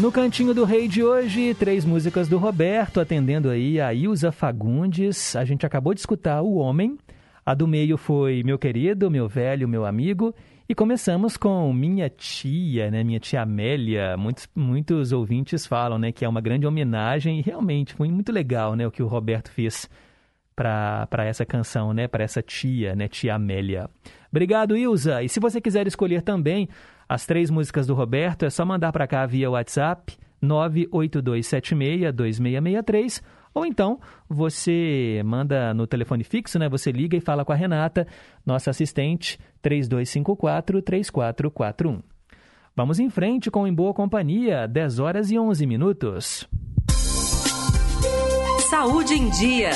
No 0.00 0.10
cantinho 0.10 0.54
do 0.54 0.64
rei 0.64 0.88
de 0.88 1.04
hoje, 1.04 1.52
três 1.52 1.84
músicas 1.84 2.26
do 2.26 2.38
Roberto, 2.38 3.00
atendendo 3.00 3.50
aí 3.50 3.78
a 3.78 3.92
Ilza 3.92 4.32
Fagundes. 4.32 5.36
A 5.36 5.44
gente 5.44 5.66
acabou 5.66 5.92
de 5.92 6.00
escutar 6.00 6.40
O 6.40 6.54
Homem. 6.54 6.96
A 7.44 7.52
do 7.52 7.68
meio 7.68 7.98
foi 7.98 8.42
Meu 8.42 8.58
Querido, 8.58 9.10
Meu 9.10 9.28
Velho, 9.28 9.68
Meu 9.68 9.84
Amigo. 9.84 10.34
E 10.66 10.74
começamos 10.74 11.36
com 11.36 11.70
Minha 11.74 12.08
Tia, 12.08 12.90
né? 12.90 13.04
Minha 13.04 13.20
Tia 13.20 13.42
Amélia. 13.42 14.16
Muitos, 14.16 14.48
muitos 14.54 15.12
ouvintes 15.12 15.66
falam, 15.66 15.98
né? 15.98 16.10
Que 16.12 16.24
é 16.24 16.28
uma 16.28 16.40
grande 16.40 16.66
homenagem 16.66 17.38
e 17.38 17.42
realmente 17.42 17.92
foi 17.92 18.08
muito 18.08 18.32
legal, 18.32 18.74
né? 18.74 18.86
O 18.86 18.90
que 18.90 19.02
o 19.02 19.06
Roberto 19.06 19.50
fez 19.50 19.86
para 20.56 21.26
essa 21.26 21.44
canção, 21.44 21.92
né? 21.92 22.08
Para 22.08 22.24
essa 22.24 22.40
tia, 22.40 22.96
né? 22.96 23.06
Tia 23.06 23.34
Amélia. 23.34 23.90
Obrigado, 24.30 24.74
Ilza. 24.74 25.22
E 25.22 25.28
se 25.28 25.38
você 25.38 25.60
quiser 25.60 25.86
escolher 25.86 26.22
também 26.22 26.70
as 27.10 27.26
três 27.26 27.50
músicas 27.50 27.86
do 27.88 27.94
Roberto, 27.94 28.44
é 28.44 28.50
só 28.50 28.64
mandar 28.64 28.92
para 28.92 29.04
cá 29.04 29.26
via 29.26 29.50
WhatsApp 29.50 30.16
982762663 30.40 33.20
ou 33.52 33.66
então 33.66 33.98
você 34.28 35.20
manda 35.24 35.74
no 35.74 35.88
telefone 35.88 36.22
fixo, 36.22 36.56
né? 36.56 36.68
Você 36.68 36.92
liga 36.92 37.16
e 37.16 37.20
fala 37.20 37.44
com 37.44 37.52
a 37.52 37.56
Renata, 37.56 38.06
nossa 38.46 38.70
assistente, 38.70 39.40
3254-3441. 39.60 42.00
Vamos 42.76 43.00
em 43.00 43.10
frente 43.10 43.50
com 43.50 43.66
Em 43.66 43.74
Boa 43.74 43.92
Companhia, 43.92 44.68
10 44.68 45.00
horas 45.00 45.32
e 45.32 45.38
11 45.38 45.66
minutos. 45.66 46.48
Saúde 48.70 49.14
em 49.14 49.28
Dia. 49.30 49.72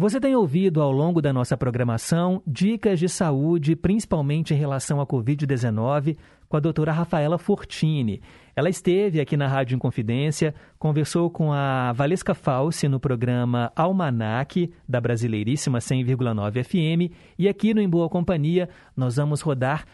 Você 0.00 0.20
tem 0.20 0.36
ouvido 0.36 0.80
ao 0.80 0.92
longo 0.92 1.20
da 1.20 1.32
nossa 1.32 1.56
programação 1.56 2.40
dicas 2.46 3.00
de 3.00 3.08
saúde, 3.08 3.74
principalmente 3.74 4.54
em 4.54 4.56
relação 4.56 5.00
à 5.00 5.06
Covid-19, 5.08 6.16
com 6.48 6.56
a 6.56 6.60
doutora 6.60 6.92
Rafaela 6.92 7.36
Fortini. 7.36 8.22
Ela 8.54 8.68
esteve 8.68 9.20
aqui 9.20 9.36
na 9.36 9.48
Rádio 9.48 9.74
Inconfidência, 9.74 10.54
conversou 10.78 11.28
com 11.28 11.52
a 11.52 11.92
Valesca 11.92 12.32
Falsi 12.32 12.86
no 12.86 13.00
programa 13.00 13.72
Almanac, 13.74 14.72
da 14.88 15.00
Brasileiríssima 15.00 15.80
100,9 15.80 16.62
FM, 16.62 17.12
e 17.36 17.48
aqui 17.48 17.74
no 17.74 17.80
Em 17.80 17.88
Boa 17.88 18.08
Companhia 18.08 18.68
nós 18.96 19.16
vamos 19.16 19.40
rodar 19.40 19.84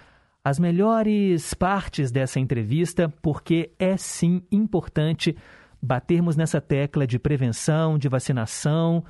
as 0.44 0.58
melhores 0.58 1.54
partes 1.54 2.12
dessa 2.12 2.38
entrevista, 2.38 3.10
porque 3.22 3.70
é 3.78 3.96
sim 3.96 4.42
importante 4.52 5.34
batermos 5.80 6.36
nessa 6.36 6.60
tecla 6.60 7.06
de 7.06 7.18
prevenção, 7.18 7.96
de 7.96 8.06
vacinação, 8.06 9.02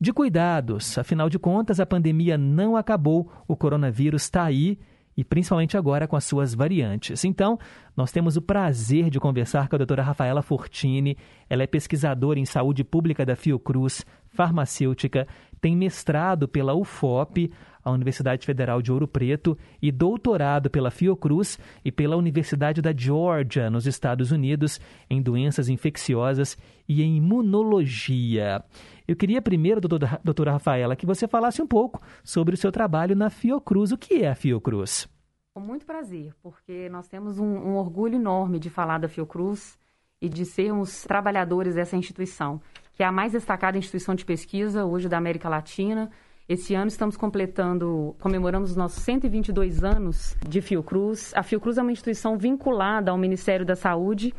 de 0.00 0.12
cuidados. 0.12 0.96
Afinal 0.96 1.28
de 1.28 1.38
contas, 1.38 1.78
a 1.78 1.86
pandemia 1.86 2.38
não 2.38 2.76
acabou, 2.76 3.30
o 3.46 3.54
coronavírus 3.54 4.22
está 4.22 4.44
aí 4.44 4.78
e 5.16 5.24
principalmente 5.24 5.76
agora 5.76 6.08
com 6.08 6.16
as 6.16 6.24
suas 6.24 6.54
variantes. 6.54 7.24
Então, 7.24 7.58
nós 7.94 8.10
temos 8.10 8.36
o 8.36 8.42
prazer 8.42 9.10
de 9.10 9.20
conversar 9.20 9.68
com 9.68 9.76
a 9.76 9.78
doutora 9.78 10.02
Rafaela 10.02 10.40
Fortini. 10.40 11.18
Ela 11.48 11.64
é 11.64 11.66
pesquisadora 11.66 12.38
em 12.38 12.46
saúde 12.46 12.82
pública 12.82 13.26
da 13.26 13.36
Fiocruz, 13.36 14.06
farmacêutica, 14.28 15.26
tem 15.60 15.76
mestrado 15.76 16.48
pela 16.48 16.74
UFOP, 16.74 17.52
a 17.84 17.90
Universidade 17.90 18.46
Federal 18.46 18.82
de 18.82 18.92
Ouro 18.92 19.08
Preto, 19.08 19.56
e 19.80 19.90
doutorado 19.90 20.70
pela 20.70 20.90
Fiocruz 20.90 21.58
e 21.84 21.90
pela 21.90 22.16
Universidade 22.16 22.80
da 22.80 22.92
Georgia, 22.96 23.70
nos 23.70 23.86
Estados 23.86 24.30
Unidos, 24.32 24.80
em 25.08 25.22
doenças 25.22 25.68
infecciosas 25.68 26.56
e 26.88 27.02
em 27.02 27.16
imunologia. 27.16 28.62
Eu 29.06 29.16
queria 29.16 29.42
primeiro, 29.42 29.80
doutora 29.80 30.52
Rafaela, 30.52 30.94
que 30.94 31.06
você 31.06 31.26
falasse 31.26 31.60
um 31.60 31.66
pouco 31.66 32.00
sobre 32.22 32.54
o 32.54 32.56
seu 32.56 32.70
trabalho 32.70 33.16
na 33.16 33.30
Fiocruz. 33.30 33.92
O 33.92 33.98
que 33.98 34.22
é 34.22 34.30
a 34.30 34.34
Fiocruz? 34.34 35.08
Com 35.52 35.60
muito 35.60 35.84
prazer, 35.84 36.32
porque 36.40 36.88
nós 36.90 37.08
temos 37.08 37.38
um, 37.38 37.44
um 37.44 37.76
orgulho 37.76 38.14
enorme 38.14 38.58
de 38.58 38.70
falar 38.70 38.98
da 38.98 39.08
Fiocruz 39.08 39.76
e 40.20 40.28
de 40.28 40.44
sermos 40.44 41.02
trabalhadores 41.02 41.74
dessa 41.74 41.96
instituição, 41.96 42.60
que 42.92 43.02
é 43.02 43.06
a 43.06 43.10
mais 43.10 43.32
destacada 43.32 43.78
instituição 43.78 44.14
de 44.14 44.24
pesquisa 44.24 44.84
hoje 44.84 45.08
da 45.08 45.18
América 45.18 45.48
Latina. 45.48 46.10
Esse 46.50 46.74
ano 46.74 46.88
estamos 46.88 47.16
completando, 47.16 48.16
comemoramos 48.20 48.70
os 48.70 48.76
nossos 48.76 49.04
122 49.04 49.84
anos 49.84 50.36
de 50.44 50.60
Fiocruz. 50.60 51.32
A 51.36 51.44
Fiocruz 51.44 51.78
é 51.78 51.82
uma 51.82 51.92
instituição 51.92 52.36
vinculada 52.36 53.12
ao 53.12 53.16
Ministério 53.16 53.64
da 53.64 53.76
Saúde 53.76 54.34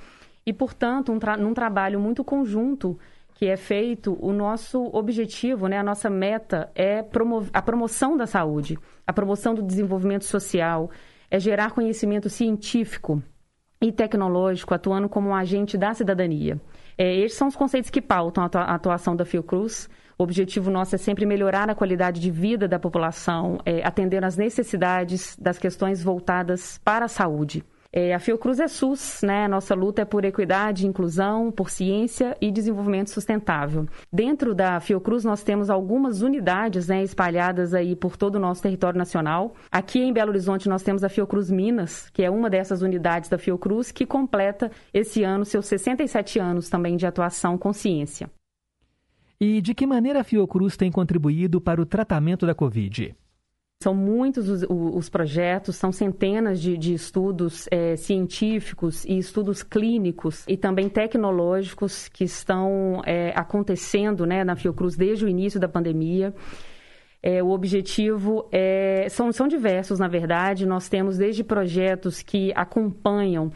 e, 0.45 0.51
portanto, 0.51 1.13
um 1.13 1.17
tra 1.17 1.37
num 1.37 1.53
trabalho 1.53 2.01
muito 2.01 2.21
conjunto 2.21 2.99
que 3.33 3.45
é 3.45 3.55
feito, 3.55 4.17
o 4.19 4.33
nosso 4.33 4.89
objetivo, 4.91 5.69
né, 5.69 5.77
a 5.77 5.83
nossa 5.83 6.09
meta 6.09 6.69
é 6.75 7.01
promo 7.01 7.47
a 7.53 7.61
promoção 7.61 8.17
da 8.17 8.27
saúde, 8.27 8.77
a 9.07 9.13
promoção 9.13 9.55
do 9.55 9.63
desenvolvimento 9.63 10.25
social, 10.25 10.91
é 11.29 11.39
gerar 11.39 11.71
conhecimento 11.71 12.27
científico 12.27 13.23
e 13.81 13.89
tecnológico, 13.89 14.73
atuando 14.73 15.07
como 15.07 15.29
um 15.29 15.35
agente 15.35 15.77
da 15.77 15.93
cidadania. 15.93 16.59
É, 16.97 17.15
esses 17.15 17.37
são 17.37 17.47
os 17.47 17.55
conceitos 17.55 17.89
que 17.89 18.01
pautam 18.01 18.43
a 18.43 18.75
atuação 18.75 19.15
da 19.15 19.23
Fiocruz. 19.23 19.89
O 20.21 20.23
objetivo 20.23 20.69
nosso 20.69 20.93
é 20.93 20.99
sempre 20.99 21.25
melhorar 21.25 21.67
a 21.67 21.73
qualidade 21.73 22.21
de 22.21 22.29
vida 22.29 22.67
da 22.67 22.77
população, 22.77 23.57
é, 23.65 23.83
atender 23.83 24.23
às 24.23 24.37
necessidades 24.37 25.35
das 25.35 25.57
questões 25.57 26.03
voltadas 26.03 26.79
para 26.85 27.05
a 27.05 27.07
saúde. 27.07 27.65
É, 27.91 28.13
a 28.13 28.19
Fiocruz 28.19 28.59
é 28.59 28.67
SUS, 28.67 29.21
né? 29.23 29.47
Nossa 29.47 29.73
luta 29.73 30.03
é 30.03 30.05
por 30.05 30.23
equidade, 30.23 30.85
inclusão, 30.85 31.51
por 31.51 31.71
ciência 31.71 32.37
e 32.39 32.51
desenvolvimento 32.51 33.09
sustentável. 33.09 33.87
Dentro 34.13 34.53
da 34.53 34.79
Fiocruz 34.79 35.25
nós 35.25 35.41
temos 35.41 35.71
algumas 35.71 36.21
unidades, 36.21 36.87
né, 36.87 37.01
espalhadas 37.01 37.73
aí 37.73 37.95
por 37.95 38.15
todo 38.15 38.35
o 38.35 38.39
nosso 38.39 38.61
território 38.61 38.99
nacional. 38.99 39.55
Aqui 39.71 39.97
em 40.03 40.13
Belo 40.13 40.29
Horizonte 40.29 40.69
nós 40.69 40.83
temos 40.83 41.03
a 41.03 41.09
Fiocruz 41.09 41.49
Minas, 41.49 42.11
que 42.11 42.21
é 42.21 42.29
uma 42.29 42.47
dessas 42.47 42.83
unidades 42.83 43.27
da 43.27 43.39
Fiocruz 43.39 43.91
que 43.91 44.05
completa 44.05 44.69
esse 44.93 45.23
ano 45.23 45.45
seus 45.45 45.65
67 45.65 46.37
anos 46.37 46.69
também 46.69 46.95
de 46.95 47.07
atuação 47.07 47.57
com 47.57 47.73
ciência. 47.73 48.29
E 49.43 49.59
de 49.59 49.73
que 49.73 49.87
maneira 49.87 50.21
a 50.21 50.23
Fiocruz 50.23 50.77
tem 50.77 50.91
contribuído 50.91 51.59
para 51.59 51.81
o 51.81 51.85
tratamento 51.85 52.45
da 52.45 52.53
Covid? 52.53 53.15
São 53.81 53.95
muitos 53.95 54.47
os, 54.47 54.63
os, 54.69 55.09
projetos, 55.09 55.77
são 55.77 55.91
centenas 55.91 56.61
de, 56.61 56.77
de 56.77 56.93
estudos 56.93 57.67
é, 57.71 57.95
científicos 57.95 59.03
e 59.03 59.17
estudos 59.17 59.63
clínicos 59.63 60.45
e 60.47 60.55
também 60.55 60.87
tecnológicos 60.87 62.07
que 62.07 62.23
estão 62.23 63.01
é, 63.03 63.33
acontecendo 63.35 64.27
né, 64.27 64.43
na 64.43 64.55
Fiocruz 64.55 64.95
desde 64.95 65.25
o 65.25 65.27
início 65.27 65.59
da 65.59 65.67
pandemia. 65.67 66.35
É, 67.23 67.41
o 67.41 67.49
objetivo 67.49 68.47
é, 68.51 69.07
são, 69.09 69.31
são 69.31 69.47
diversos, 69.47 69.97
na 69.97 70.07
verdade. 70.07 70.67
Nós 70.67 70.87
temos 70.87 71.17
desde 71.17 71.43
projetos 71.43 72.21
que 72.21 72.51
acompanham 72.55 73.51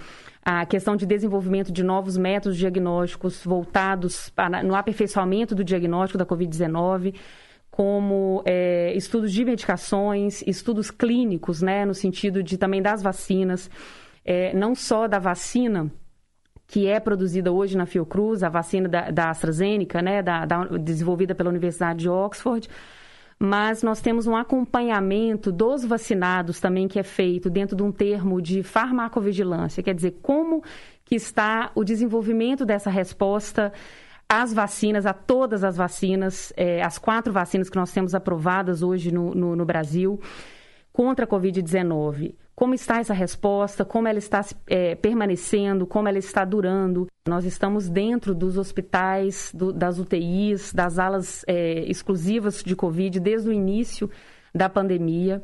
a 0.46 0.64
questão 0.64 0.96
de 0.96 1.08
desenvolvimento 1.08 1.72
de 1.72 1.84
novos 1.84 2.16
métodos 2.16 2.56
diagnósticos 2.56 3.44
voltados 3.44 4.30
para, 4.30 4.62
no 4.62 4.76
aperfeiçoamento 4.76 5.56
do 5.56 5.64
diagnóstico 5.64 6.20
da 6.20 6.26
Covid-19 6.26 7.16
como 7.72 8.42
é, 8.46 8.94
estudos 8.96 9.34
de 9.34 9.44
medicações, 9.44 10.42
estudos 10.48 10.90
clínicos, 10.90 11.62
né, 11.62 11.84
no 11.84 11.94
sentido 11.94 12.42
de 12.42 12.58
também 12.58 12.82
das 12.82 13.04
vacinas, 13.04 13.70
é, 14.24 14.54
não 14.56 14.74
só 14.74 15.10
da 15.10 15.20
vacina 15.20 15.92
que 16.68 16.88
é 16.88 17.00
produzida 17.02 17.52
hoje 17.52 17.76
na 17.76 17.86
Fiocruz, 17.86 18.44
a 18.44 18.50
vacina 18.50 18.88
da, 18.88 19.12
da 19.12 19.30
AstraZeneca, 19.30 20.02
né, 20.02 20.24
da, 20.24 20.46
da, 20.46 20.66
desenvolvida 20.78 21.36
pela 21.36 21.50
Universidade 21.50 22.00
de 22.00 22.10
Oxford, 22.10 22.70
mas 23.40 23.84
nós 23.84 24.02
temos 24.02 24.28
um 24.28 24.36
acompanhamento 24.36 25.52
dos 25.52 25.84
vacinados 25.84 26.60
também 26.60 26.88
que 26.88 27.00
é 27.00 27.04
feito 27.04 27.50
dentro 27.50 27.76
de 27.76 27.84
um 27.84 27.92
termo 27.92 28.42
de 28.42 28.64
farmacovigilância, 28.64 29.84
quer 29.84 29.94
dizer, 29.94 30.20
como 30.22 30.64
que 31.04 31.16
está 31.16 31.72
o 31.76 31.84
desenvolvimento 31.84 32.66
dessa 32.66 32.90
resposta 32.90 33.72
as 34.28 34.54
vacinas, 34.54 35.06
a 35.06 35.14
todas 35.14 35.64
as 35.64 35.78
vacinas, 35.78 36.52
é, 36.58 36.82
as 36.82 36.98
quatro 36.98 37.32
vacinas 37.32 37.70
que 37.70 37.78
nós 37.78 37.92
temos 37.92 38.16
aprovadas 38.16 38.82
hoje 38.82 39.12
no, 39.12 39.36
no, 39.36 39.56
no 39.56 39.66
Brasil 39.66 40.20
contra 40.92 41.26
a 41.26 41.28
Covid-19. 41.28 42.34
Como 42.56 42.74
está 42.74 43.00
essa 43.00 43.14
resposta? 43.14 43.84
Como 43.84 44.08
ela 44.08 44.18
está 44.18 44.46
é, 44.68 44.96
permanecendo? 44.96 45.86
Como 45.86 46.08
ela 46.08 46.18
está 46.18 46.46
durando? 46.46 47.06
Nós 47.28 47.44
estamos 47.44 47.90
dentro 47.90 48.34
dos 48.34 48.58
hospitais, 48.58 49.52
do, 49.54 49.74
das 49.74 50.00
UTIs, 50.00 50.74
das 50.74 50.98
alas 50.98 51.44
é, 51.48 51.84
exclusivas 51.86 52.64
de 52.64 52.74
Covid 52.74 53.20
desde 53.20 53.50
o 53.50 53.52
início 53.52 54.10
da 54.54 54.70
pandemia, 54.70 55.44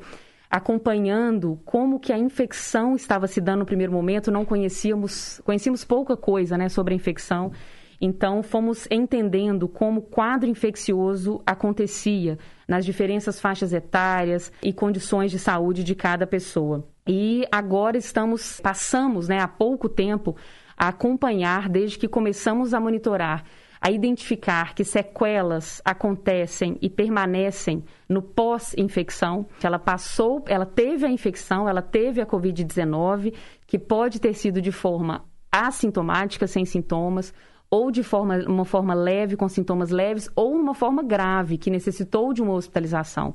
acompanhando 0.50 1.60
como 1.66 2.00
que 2.00 2.14
a 2.14 2.18
infecção 2.18 2.96
estava 2.96 3.28
se 3.28 3.42
dando 3.42 3.60
no 3.60 3.66
primeiro 3.66 3.92
momento. 3.92 4.32
Não 4.32 4.46
conhecíamos, 4.46 5.42
conhecíamos 5.44 5.84
pouca 5.84 6.16
coisa, 6.16 6.58
né, 6.58 6.70
sobre 6.70 6.94
a 6.94 6.96
infecção. 6.96 7.52
Então, 8.00 8.42
fomos 8.42 8.88
entendendo 8.90 9.68
como 9.68 10.00
o 10.00 10.04
quadro 10.04 10.50
infeccioso 10.50 11.42
acontecia 11.46 12.40
nas 12.66 12.86
diferentes 12.86 13.40
faixas 13.40 13.74
etárias 13.74 14.50
e 14.64 14.72
condições 14.72 15.30
de 15.30 15.38
saúde 15.38 15.84
de 15.84 15.94
cada 15.94 16.26
pessoa. 16.26 16.91
E 17.08 17.46
agora 17.52 17.98
estamos, 17.98 18.60
passamos 18.62 19.28
né, 19.28 19.40
há 19.40 19.48
pouco 19.48 19.90
tempo 19.90 20.36
a 20.78 20.90
acompanhar, 20.90 21.70
desde 21.70 21.98
que 21.98 22.08
começamos 22.08 22.74
a 22.74 22.80
monitorar, 22.80 23.44
a 23.80 23.90
identificar 23.90 24.76
que 24.76 24.84
sequelas 24.84 25.82
acontecem 25.84 26.78
e 26.82 26.90
permanecem 26.90 27.84
no 28.08 28.22
pós-infecção. 28.22 29.48
Ela 29.64 29.80
passou, 29.80 30.44
ela 30.48 30.66
teve 30.66 31.06
a 31.06 31.10
infecção, 31.10 31.68
ela 31.68 31.82
teve 31.82 32.22
a 32.22 32.26
Covid-19, 32.26 33.34
que 33.66 33.80
pode 33.80 34.22
ter 34.22 34.36
sido 34.36 34.62
de 34.62 34.72
forma 34.72 35.26
assintomática, 35.52 36.46
sem 36.46 36.64
sintomas, 36.64 37.34
ou 37.72 37.90
de 37.90 38.04
forma, 38.04 38.38
uma 38.48 38.66
forma 38.66 38.94
leve, 38.94 39.36
com 39.36 39.48
sintomas 39.48 39.90
leves, 39.90 40.30
ou 40.36 40.58
numa 40.58 40.76
forma 40.76 41.02
grave, 41.02 41.58
que 41.58 41.72
necessitou 41.72 42.34
de 42.34 42.42
uma 42.42 42.54
hospitalização. 42.54 43.34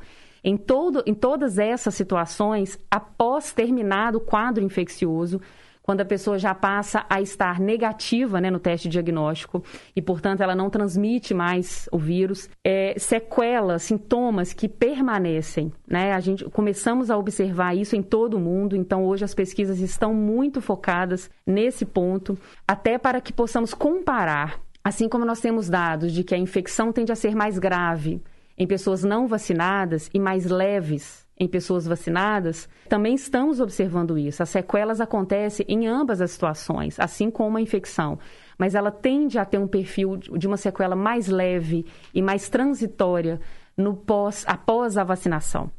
Em, 0.48 0.56
todo, 0.56 1.02
em 1.04 1.12
todas 1.12 1.58
essas 1.58 1.92
situações, 1.96 2.78
após 2.88 3.52
terminado 3.52 4.18
o 4.18 4.20
quadro 4.20 4.62
infeccioso, 4.62 5.40
quando 5.82 6.02
a 6.02 6.04
pessoa 6.04 6.38
já 6.38 6.54
passa 6.54 7.04
a 7.10 7.20
estar 7.20 7.58
negativa 7.58 8.40
né, 8.40 8.48
no 8.48 8.60
teste 8.60 8.88
diagnóstico 8.88 9.64
e, 9.94 10.00
portanto, 10.00 10.42
ela 10.42 10.54
não 10.54 10.70
transmite 10.70 11.34
mais 11.34 11.88
o 11.90 11.98
vírus. 11.98 12.48
É, 12.64 12.94
sequelas, 12.96 13.82
sintomas 13.82 14.52
que 14.52 14.68
permanecem. 14.68 15.72
Né? 15.84 16.12
A 16.12 16.20
gente 16.20 16.44
começamos 16.44 17.10
a 17.10 17.18
observar 17.18 17.76
isso 17.76 17.96
em 17.96 18.02
todo 18.02 18.34
o 18.34 18.40
mundo, 18.40 18.76
então 18.76 19.04
hoje 19.04 19.24
as 19.24 19.34
pesquisas 19.34 19.80
estão 19.80 20.14
muito 20.14 20.60
focadas 20.60 21.28
nesse 21.44 21.84
ponto, 21.84 22.38
até 22.68 22.98
para 22.98 23.20
que 23.20 23.32
possamos 23.32 23.74
comparar. 23.74 24.60
Assim 24.84 25.08
como 25.08 25.24
nós 25.24 25.40
temos 25.40 25.68
dados 25.68 26.12
de 26.12 26.22
que 26.22 26.36
a 26.36 26.38
infecção 26.38 26.92
tende 26.92 27.10
a 27.10 27.16
ser 27.16 27.34
mais 27.34 27.58
grave 27.58 28.22
em 28.56 28.66
pessoas 28.66 29.04
não 29.04 29.26
vacinadas 29.26 30.10
e 30.12 30.18
mais 30.18 30.46
leves 30.46 31.26
em 31.38 31.46
pessoas 31.46 31.86
vacinadas, 31.86 32.68
também 32.88 33.14
estamos 33.14 33.60
observando 33.60 34.16
isso. 34.16 34.42
As 34.42 34.48
sequelas 34.48 35.00
acontecem 35.00 35.66
em 35.68 35.86
ambas 35.86 36.20
as 36.20 36.30
situações, 36.30 36.98
assim 36.98 37.30
como 37.30 37.58
a 37.58 37.60
infecção. 37.60 38.18
Mas 38.56 38.74
ela 38.74 38.90
tende 38.90 39.38
a 39.38 39.44
ter 39.44 39.58
um 39.58 39.68
perfil 39.68 40.16
de 40.16 40.46
uma 40.46 40.56
sequela 40.56 40.96
mais 40.96 41.28
leve 41.28 41.84
e 42.14 42.22
mais 42.22 42.48
transitória 42.48 43.38
no 43.76 43.94
pós, 43.94 44.44
após 44.48 44.96
a 44.96 45.04
vacinação. 45.04 45.70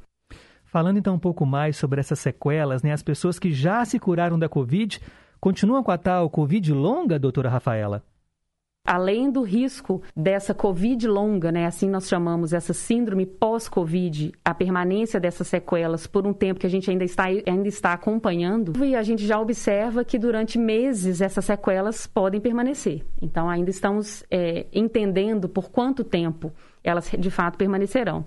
Falando 0.64 0.99
então 0.99 1.16
um 1.16 1.20
pouco 1.20 1.45
mais 1.45 1.76
sobre 1.76 1.99
essas 1.99 2.20
sequelas, 2.20 2.84
né? 2.84 2.91
As 2.91 3.02
pessoas 3.02 3.40
que 3.40 3.52
já 3.52 3.84
se 3.84 3.98
curaram 3.98 4.38
da 4.38 4.48
Covid 4.48 5.02
continuam 5.40 5.82
com 5.82 5.91
a 5.91 5.98
tal 5.98 6.30
Covid 6.30 6.72
longa, 6.74 7.18
doutora 7.18 7.49
Rafaela? 7.49 8.04
Além 8.88 9.30
do 9.30 9.41
risco 9.41 10.01
dessa 10.15 10.53
Covid 10.53 11.05
longa, 11.07 11.51
né, 11.51 11.65
assim 11.65 11.89
nós 11.89 12.07
chamamos 12.07 12.53
essa 12.53 12.73
síndrome 12.73 13.26
pós-Covid, 13.26 14.31
a 14.43 14.53
permanência 14.53 15.19
dessas 15.19 15.47
sequelas 15.47 16.07
por 16.07 16.26
um 16.26 16.34
tempo 16.34 16.59
que 16.59 16.65
a 16.65 16.69
gente 16.69 16.89
ainda 16.89 17.03
está, 17.03 17.26
ainda 17.26 17.68
está 17.68 17.91
acompanhando, 17.91 18.84
e 18.84 18.95
a 18.95 19.03
gente 19.03 19.27
já 19.27 19.39
observa 19.39 20.05
que 20.05 20.18
durante 20.18 20.57
meses 20.57 21.19
essas 21.19 21.43
sequelas 21.43 22.07
podem 22.07 22.39
permanecer. 22.39 23.03
Então, 23.22 23.49
ainda 23.49 23.69
estamos 23.69 24.23
é, 24.31 24.65
entendendo 24.72 25.49
por 25.49 25.69
quanto 25.69 26.03
tempo 26.03 26.53
elas 26.84 27.11
de 27.19 27.30
fato 27.30 27.57
permanecerão. 27.57 28.23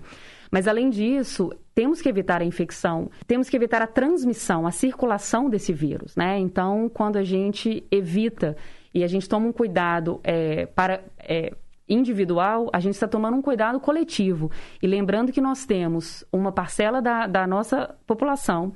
Mas, 0.51 0.67
além 0.67 0.89
disso, 0.89 1.49
temos 1.73 2.01
que 2.01 2.09
evitar 2.09 2.41
a 2.41 2.45
infecção, 2.45 3.09
temos 3.25 3.49
que 3.49 3.55
evitar 3.55 3.81
a 3.81 3.87
transmissão, 3.87 4.67
a 4.67 4.71
circulação 4.71 5.49
desse 5.49 5.71
vírus, 5.71 6.15
né? 6.15 6.37
Então, 6.37 6.89
quando 6.93 7.15
a 7.15 7.23
gente 7.23 7.83
evita 7.89 8.57
e 8.93 9.03
a 9.03 9.07
gente 9.07 9.27
toma 9.27 9.47
um 9.47 9.53
cuidado 9.53 10.19
é, 10.23 10.65
para. 10.65 11.03
É, 11.19 11.53
individual, 11.89 12.69
a 12.71 12.79
gente 12.79 12.93
está 12.93 13.05
tomando 13.05 13.35
um 13.35 13.41
cuidado 13.41 13.77
coletivo. 13.77 14.49
E 14.81 14.87
lembrando 14.87 15.29
que 15.29 15.41
nós 15.41 15.65
temos 15.65 16.23
uma 16.31 16.49
parcela 16.49 17.01
da, 17.01 17.27
da 17.27 17.45
nossa 17.45 17.95
população, 18.07 18.71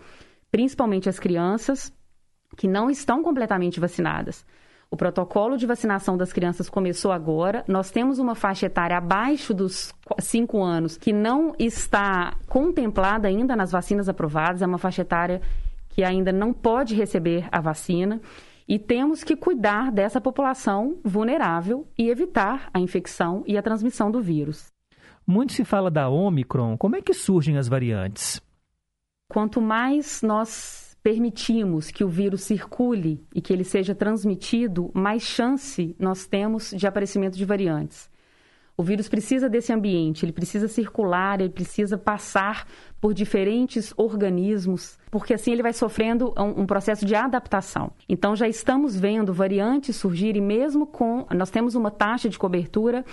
principalmente 0.51 1.07
as 1.07 1.17
crianças, 1.17 1.93
que 2.57 2.67
não 2.67 2.89
estão 2.89 3.23
completamente 3.23 3.79
vacinadas. 3.79 4.45
O 4.89 4.97
protocolo 4.97 5.57
de 5.57 5.65
vacinação 5.65 6.15
das 6.15 6.31
crianças 6.31 6.69
começou 6.69 7.11
agora. 7.11 7.63
Nós 7.67 7.91
temos 7.91 8.19
uma 8.19 8.35
faixa 8.35 8.67
etária 8.67 8.97
abaixo 8.97 9.53
dos 9.53 9.93
5 10.19 10.61
anos 10.63 10.97
que 10.97 11.11
não 11.11 11.55
está 11.57 12.35
contemplada 12.47 13.27
ainda 13.27 13.55
nas 13.55 13.71
vacinas 13.71 14.07
aprovadas. 14.07 14.61
É 14.61 14.65
uma 14.65 14.77
faixa 14.77 15.01
etária 15.01 15.41
que 15.89 16.03
ainda 16.03 16.31
não 16.31 16.53
pode 16.53 16.93
receber 16.93 17.47
a 17.51 17.59
vacina. 17.59 18.21
E 18.67 18.79
temos 18.79 19.23
que 19.23 19.35
cuidar 19.35 19.91
dessa 19.91 20.19
população 20.19 20.99
vulnerável 21.03 21.87
e 21.97 22.09
evitar 22.09 22.69
a 22.73 22.79
infecção 22.79 23.43
e 23.45 23.57
a 23.57 23.61
transmissão 23.61 24.09
do 24.09 24.21
vírus. 24.21 24.73
Muito 25.25 25.53
se 25.53 25.63
fala 25.63 25.91
da 25.91 26.09
Omicron. 26.09 26.77
Como 26.77 26.95
é 26.95 27.01
que 27.01 27.13
surgem 27.13 27.57
as 27.57 27.67
variantes? 27.67 28.41
Quanto 29.29 29.61
mais 29.61 30.21
nós 30.21 30.95
permitimos 31.03 31.91
que 31.91 32.03
o 32.03 32.09
vírus 32.09 32.41
circule 32.41 33.23
e 33.33 33.39
que 33.39 33.53
ele 33.53 33.63
seja 33.63 33.93
transmitido, 33.93 34.89
mais 34.93 35.21
chance 35.21 35.95
nós 35.99 36.25
temos 36.25 36.71
de 36.71 36.87
aparecimento 36.87 37.37
de 37.37 37.45
variantes. 37.45 38.09
O 38.77 38.83
vírus 38.83 39.07
precisa 39.07 39.47
desse 39.47 39.71
ambiente, 39.71 40.25
ele 40.25 40.33
precisa 40.33 40.67
circular, 40.67 41.39
ele 41.39 41.49
precisa 41.49 41.97
passar 41.97 42.67
por 42.99 43.13
diferentes 43.13 43.93
organismos, 43.95 44.97
porque 45.09 45.33
assim 45.33 45.53
ele 45.53 45.63
vai 45.63 45.71
sofrendo 45.71 46.33
um, 46.37 46.61
um, 46.61 46.65
processo 46.65 47.05
de 47.05 47.15
adaptação. 47.15 47.91
Então 48.09 48.35
já 48.35 48.49
estamos 48.49 48.99
vendo 48.99 49.33
variantes 49.33 49.95
surgirem 49.95 50.41
mesmo 50.41 50.85
com. 50.85 51.25
Nós 51.33 51.49
temos 51.49 51.73
uma 51.73 51.89
taxa 51.89 52.27
de 52.27 52.37
cobertura 52.37 53.05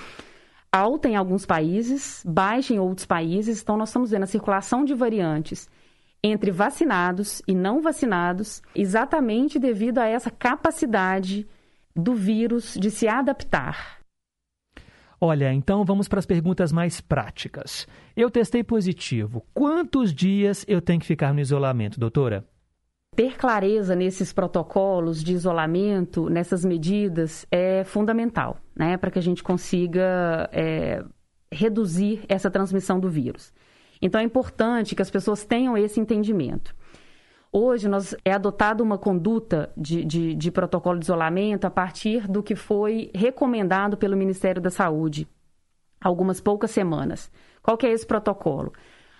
alta 0.72 1.09
em 1.09 1.14
alguns 1.14 1.47
países, 1.47 2.24
baixa 2.26 2.74
em 2.74 2.80
outros 2.80 3.06
países, 3.06 3.62
então 3.62 3.76
nós 3.76 3.90
estamos 3.90 4.10
vendo 4.10 4.24
a 4.24 4.26
circulação 4.26 4.84
de 4.84 4.94
variantes 4.94 5.68
entre 6.24 6.51
vacinados 6.51 7.43
e 7.47 7.55
não 7.55 7.80
vacinados, 7.80 8.62
exatamente 8.74 9.59
devido 9.59 9.98
a 9.98 10.06
essa 10.06 10.30
capacidade 10.30 11.47
do 11.94 12.14
vírus 12.14 12.74
de 12.74 12.90
se 12.90 13.09
adaptar. 13.09 14.01
Olha, 15.24 15.52
então 15.52 15.84
vamos 15.84 16.08
para 16.08 16.18
as 16.18 16.26
perguntas 16.26 16.72
mais 16.72 17.00
práticas. 17.00 17.86
Eu 18.16 18.28
testei 18.28 18.64
positivo. 18.64 19.46
Quantos 19.54 20.12
dias 20.12 20.64
eu 20.66 20.82
tenho 20.82 20.98
que 20.98 21.06
ficar 21.06 21.32
no 21.32 21.38
isolamento, 21.38 22.00
doutora? 22.00 22.44
Ter 23.14 23.36
clareza 23.36 23.94
nesses 23.94 24.32
protocolos 24.32 25.22
de 25.22 25.32
isolamento, 25.32 26.28
nessas 26.28 26.64
medidas, 26.64 27.46
é 27.52 27.84
fundamental, 27.84 28.58
né? 28.74 28.96
Para 28.96 29.12
que 29.12 29.18
a 29.20 29.22
gente 29.22 29.44
consiga 29.44 30.50
é, 30.50 31.04
reduzir 31.52 32.24
essa 32.28 32.50
transmissão 32.50 32.98
do 32.98 33.08
vírus. 33.08 33.54
Então 34.00 34.20
é 34.20 34.24
importante 34.24 34.96
que 34.96 35.02
as 35.02 35.10
pessoas 35.10 35.44
tenham 35.44 35.78
esse 35.78 36.00
entendimento. 36.00 36.74
Hoje 37.54 37.86
nós, 37.86 38.16
é 38.24 38.32
adotada 38.32 38.82
uma 38.82 38.96
conduta 38.96 39.70
de, 39.76 40.02
de, 40.06 40.34
de 40.34 40.50
protocolo 40.50 40.98
de 40.98 41.04
isolamento 41.04 41.66
a 41.66 41.70
partir 41.70 42.26
do 42.26 42.42
que 42.42 42.56
foi 42.56 43.10
recomendado 43.14 43.94
pelo 43.94 44.16
Ministério 44.16 44.62
da 44.62 44.70
Saúde 44.70 45.28
há 46.00 46.08
algumas 46.08 46.40
poucas 46.40 46.70
semanas. 46.70 47.30
Qual 47.62 47.76
que 47.76 47.86
é 47.86 47.92
esse 47.92 48.06
protocolo? 48.06 48.72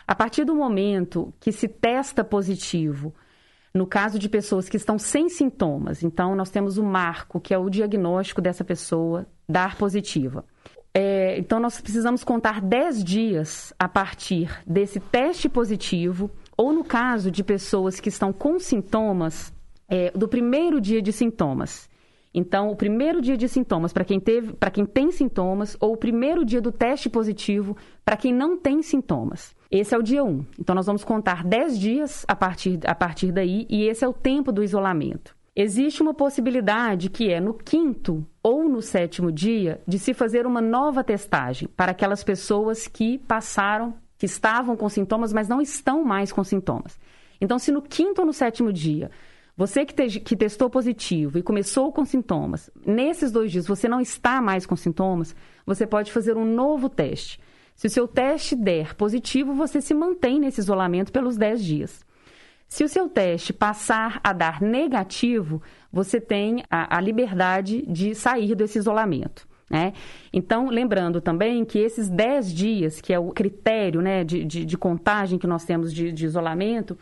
A 0.06 0.14
partir 0.14 0.44
do 0.44 0.54
momento 0.54 1.32
que 1.38 1.52
se 1.52 1.68
testa 1.68 2.24
positivo, 2.24 3.14
no 3.74 3.86
caso 3.86 4.18
de 4.18 4.30
pessoas 4.30 4.66
que 4.66 4.78
estão 4.78 4.98
sem 4.98 5.28
sintomas, 5.28 6.02
então 6.02 6.34
nós 6.34 6.48
temos 6.48 6.78
o 6.78 6.82
marco, 6.82 7.38
que 7.38 7.52
é 7.52 7.59
o 7.59 7.68
diagnóstico 7.68 8.40
dessa 8.40 8.64
pessoa 8.64 9.26
dar 9.46 9.76
positiva. 9.76 10.42
É, 10.94 11.38
então 11.38 11.60
nós 11.60 11.80
precisamos 11.82 12.24
contar 12.24 12.62
10 12.62 13.04
dias 13.04 13.74
a 13.78 13.88
partir 13.88 14.50
desse 14.66 15.00
teste 15.00 15.50
positivo 15.50 16.30
ou 16.62 16.72
no 16.72 16.84
caso 16.84 17.28
de 17.28 17.43
pessoas 17.43 17.98
que 17.98 18.09
estão 18.09 18.32
com 18.32 18.56
sintomas, 18.60 19.52
é, 19.89 20.12
do 20.12 20.28
primeiro 20.28 20.80
dia 20.80 21.02
de 21.02 21.12
sintomas. 21.12 21.90
Então, 22.32 22.70
o 22.70 22.76
primeiro 22.76 23.20
dia 23.20 23.36
de 23.36 23.48
sintomas 23.48 23.93
para 23.93 24.05
quem 24.05 24.20
teve, 24.20 24.52
para 24.52 24.70
quem 24.70 24.86
tem 24.86 25.10
sintomas, 25.10 25.76
ou 25.80 25.94
o 25.94 25.97
primeiro 25.97 26.44
dia 26.44 26.60
do 26.60 26.70
teste 26.70 27.10
positivo 27.10 27.76
para 28.05 28.16
quem 28.16 28.32
não 28.32 28.56
tem 28.56 28.80
sintomas. 28.80 29.56
Esse 29.72 29.93
é 29.93 29.98
o 29.98 30.02
dia 30.05 30.22
1. 30.22 30.47
Então, 30.60 30.72
nós 30.72 30.86
vamos 30.86 31.02
contar 31.02 31.43
10 31.43 31.80
dias 31.80 32.24
a 32.28 32.36
partir, 32.36 32.78
a 32.86 32.94
partir 32.94 33.32
daí, 33.32 33.66
e 33.68 33.82
esse 33.89 34.05
é 34.05 34.09
o 34.09 34.12
tempo 34.12 34.52
do 34.52 34.62
isolamento. 34.62 35.34
Existe 35.56 36.01
uma 36.01 36.14
possibilidade 36.14 37.10
que 37.10 37.28
é 37.28 37.40
no 37.40 37.55
quinto 37.55 38.24
ou 38.40 38.68
no 38.68 38.80
sétimo 38.80 39.32
dia 39.32 39.80
de 39.84 39.98
se 39.98 40.14
fazer 40.14 40.47
uma 40.47 40.60
nova 40.60 41.02
testagem 41.02 41.68
para 41.76 41.90
aquelas 41.90 42.22
pessoas 42.22 42.86
que 42.86 43.18
passaram 43.18 43.94
que 44.23 44.27
estavam 44.27 44.77
com 44.77 44.89
sintomas, 44.89 45.32
mas 45.32 45.49
não 45.49 45.61
estão 45.61 46.05
mais 46.05 46.31
com 46.31 46.44
sintomas. 46.44 46.97
Então, 47.40 47.59
se 47.59 47.73
no 47.73 47.82
quinto 47.82 48.20
ou 48.20 48.27
no 48.28 48.32
sétimo 48.32 48.73
dia, 48.73 49.11
você 49.57 49.85
que, 49.85 49.93
te, 49.93 50.20
que 50.20 50.36
testou 50.36 50.70
positivo 50.70 51.39
e 51.39 51.43
começou 51.43 51.93
com 51.93 52.05
sintomas, 52.05 52.70
nesses 52.86 53.32
dois 53.32 53.51
dias 53.51 53.66
você 53.66 53.89
não 53.89 54.01
está 54.01 54.40
mais 54.40 54.65
com 54.65 54.77
sintomas, 54.77 55.35
você 55.66 55.89
pode 55.89 56.12
fazer 56.12 56.36
um 56.36 56.44
novo 56.44 56.89
teste. 56.89 57.40
Se 57.74 57.89
o 57.89 57.90
seu 57.90 58.07
teste 58.07 58.55
der 58.55 58.94
positivo, 58.94 59.55
você 59.55 59.81
se 59.81 59.93
mantém 59.93 60.39
nesse 60.39 60.61
isolamento 60.61 61.11
pelos 61.11 61.36
10 61.36 61.65
dias. 61.65 62.07
Se 62.69 62.85
o 62.85 62.89
seu 62.89 63.09
teste 63.09 63.53
passar 63.53 64.20
a 64.23 64.32
dar 64.32 64.62
negativo, 64.62 65.61
você 65.93 66.20
tem 66.20 66.62
a, 66.70 66.97
a 66.97 67.01
liberdade 67.01 67.85
de 67.89 68.15
sair 68.15 68.55
desse 68.55 68.78
isolamento. 68.78 69.49
Né? 69.73 69.94
Então, 70.31 70.69
lembrando 70.69 71.19
também 71.19 71.65
que 71.65 71.78
esses 71.78 72.11
10 72.11 72.53
dias, 72.53 73.01
que 73.01 73.11
é 73.11 73.19
o 73.19 73.31
critério 73.31 74.03
né, 74.03 74.23
de, 74.23 74.44
de, 74.44 74.66
de 74.66 74.77
contagem 74.77 75.39
que 75.39 75.47
nós 75.47 75.65
temos 75.65 75.94
de, 75.94 76.12
de 76.12 76.27
isolamento, 76.27 76.99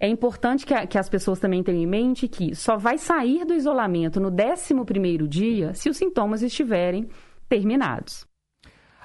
é 0.00 0.08
importante 0.08 0.66
que, 0.66 0.74
a, 0.74 0.86
que, 0.88 0.98
as 0.98 1.08
pessoas 1.08 1.38
também 1.38 1.62
tenham 1.62 1.82
em 1.82 1.86
mente 1.86 2.26
que 2.26 2.52
só 2.52 2.76
vai 2.76 2.98
sair 2.98 3.44
do 3.44 3.54
isolamento 3.54 4.18
no 4.18 4.28
11 4.28 5.28
dia 5.28 5.72
se 5.72 5.88
os 5.88 5.96
sintomas 5.96 6.42
estiverem 6.42 7.06
terminados. 7.48 8.26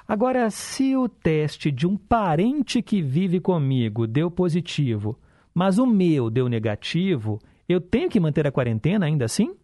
Agora, 0.08 0.50
se 0.50 0.96
o 0.96 1.08
teste 1.08 1.70
de 1.70 1.86
um 1.86 1.96
parente 1.96 2.82
que 2.82 3.02
vive 3.02 3.38
comigo 3.38 4.06
deu 4.06 4.30
positivo, 4.30 5.16
mas 5.54 5.78
o 5.78 5.86
meu 5.86 6.28
deu 6.28 6.48
negativo, 6.48 7.38
eu 7.68 7.80
tenho 7.80 8.08
que 8.08 8.18
manter 8.18 8.46
a 8.46 8.52
quarentena 8.52 9.06
ainda 9.06 9.24
assim? 9.24 9.54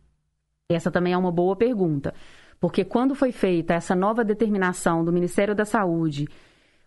Essa 0.69 0.91
também 0.91 1.13
é 1.13 1.17
uma 1.17 1.33
boa 1.33 1.57
pergunta. 1.57 2.15
Porque 2.63 2.85
quando 2.85 3.17
foi 3.17 3.33
feita 3.33 3.75
essa 3.75 3.93
nova 3.93 4.25
determinação 4.25 5.05
do 5.05 5.13
Ministério 5.13 5.53
da 5.53 5.65
Saúde 5.65 6.29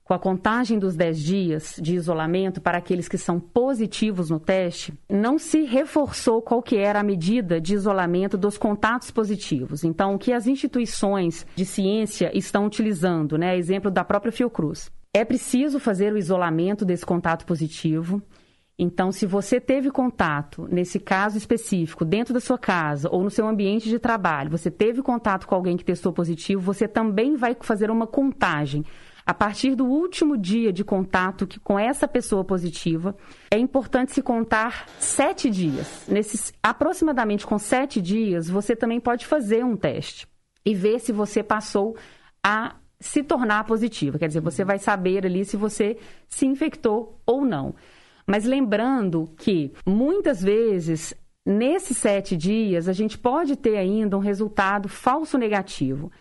com 0.06 0.14
a 0.14 0.20
contagem 0.20 0.80
dos 0.80 0.96
10 0.96 1.20
dias 1.20 1.76
de 1.82 1.96
isolamento 1.96 2.62
para 2.62 2.78
aqueles 2.78 3.10
que 3.10 3.18
são 3.18 3.42
positivos 3.42 4.30
no 4.30 4.40
teste, 4.40 4.94
não 5.10 5.38
se 5.38 5.64
reforçou 5.64 6.42
qual 6.42 6.64
que 6.64 6.78
era 6.78 7.02
a 7.02 7.04
medida 7.04 7.60
de 7.60 7.74
isolamento 7.74 8.38
dos 8.38 8.58
contatos 8.58 9.12
positivos. 9.12 9.84
Então, 9.84 10.16
o 10.16 10.18
que 10.18 10.32
as 10.32 10.48
instituições 10.48 11.46
de 11.58 11.66
ciência 11.66 12.32
estão 12.34 12.66
utilizando, 12.66 13.38
né, 13.38 13.58
exemplo 13.58 13.92
da 13.92 14.06
própria 14.06 14.32
Fiocruz, 14.32 14.90
é 15.14 15.26
preciso 15.26 15.78
fazer 15.78 16.14
o 16.14 16.18
isolamento 16.18 16.86
desse 16.86 17.06
contato 17.06 17.46
positivo. 17.46 18.22
Então, 18.78 19.12
se 19.12 19.26
você 19.26 19.60
teve 19.60 19.90
contato, 19.90 20.68
nesse 20.70 21.00
caso 21.00 21.38
específico, 21.38 22.04
dentro 22.04 22.34
da 22.34 22.42
sua 22.42 22.58
casa 22.58 23.10
ou 23.10 23.24
no 23.24 23.30
seu 23.30 23.48
ambiente 23.48 23.88
de 23.88 24.00
trabalho, 24.00 24.52
você 24.52 24.70
teve 24.70 25.02
contato 25.02 25.48
com 25.48 25.56
alguém 25.56 25.78
que 25.78 25.86
testou 25.86 26.12
positivo, 26.12 26.62
você 26.62 26.88
também 26.88 27.36
vai 27.36 27.56
fazer 27.62 27.90
uma 27.90 28.06
contagem 28.06 28.84
a 29.26 29.34
partir 29.34 29.74
do 29.74 29.86
último 29.86 30.38
dia 30.38 30.72
de 30.72 30.84
contato 30.84 31.48
com 31.64 31.80
essa 31.80 32.08
pessoa 32.08 32.44
positiva, 32.44 33.18
é 33.50 33.58
importante 33.58 34.14
se 34.14 34.22
contar 34.22 34.86
sete 35.00 35.50
dias. 35.50 36.06
Nesses 36.08 36.54
aproximadamente 36.62 37.48
com 37.48 37.58
sete 37.58 38.00
dias, 38.00 38.48
você 38.48 38.76
também 38.76 39.00
pode 39.00 39.26
fazer 39.26 39.66
um 39.66 39.76
teste 39.76 40.28
e 40.64 40.76
ver 40.76 41.00
se 41.00 41.12
você 41.12 41.42
passou 41.42 41.98
a 42.44 42.76
se 43.00 43.24
tornar 43.24 43.64
positiva. 43.64 44.20
Quer 44.20 44.28
dizer, 44.28 44.42
você 44.42 44.64
vai 44.64 44.78
saber 44.78 45.26
ali 45.26 45.44
se 45.44 45.58
você 45.58 45.98
se 46.28 46.46
infectou 46.46 47.20
ou 47.26 47.44
não. 47.44 47.74
Mas 48.26 48.46
lembrando 48.46 49.30
que 49.38 49.72
muitas 49.86 50.42
vezes 50.42 51.14
nesses 51.46 51.98
sete 51.98 52.36
dias 52.36 52.90
a 52.90 52.94
gente 52.94 53.18
pode 53.18 53.56
ter 53.56 53.78
ainda 53.78 54.18
um 54.18 54.22
resultado 54.22 54.90
falso 54.90 55.38
negativo. 55.38 56.12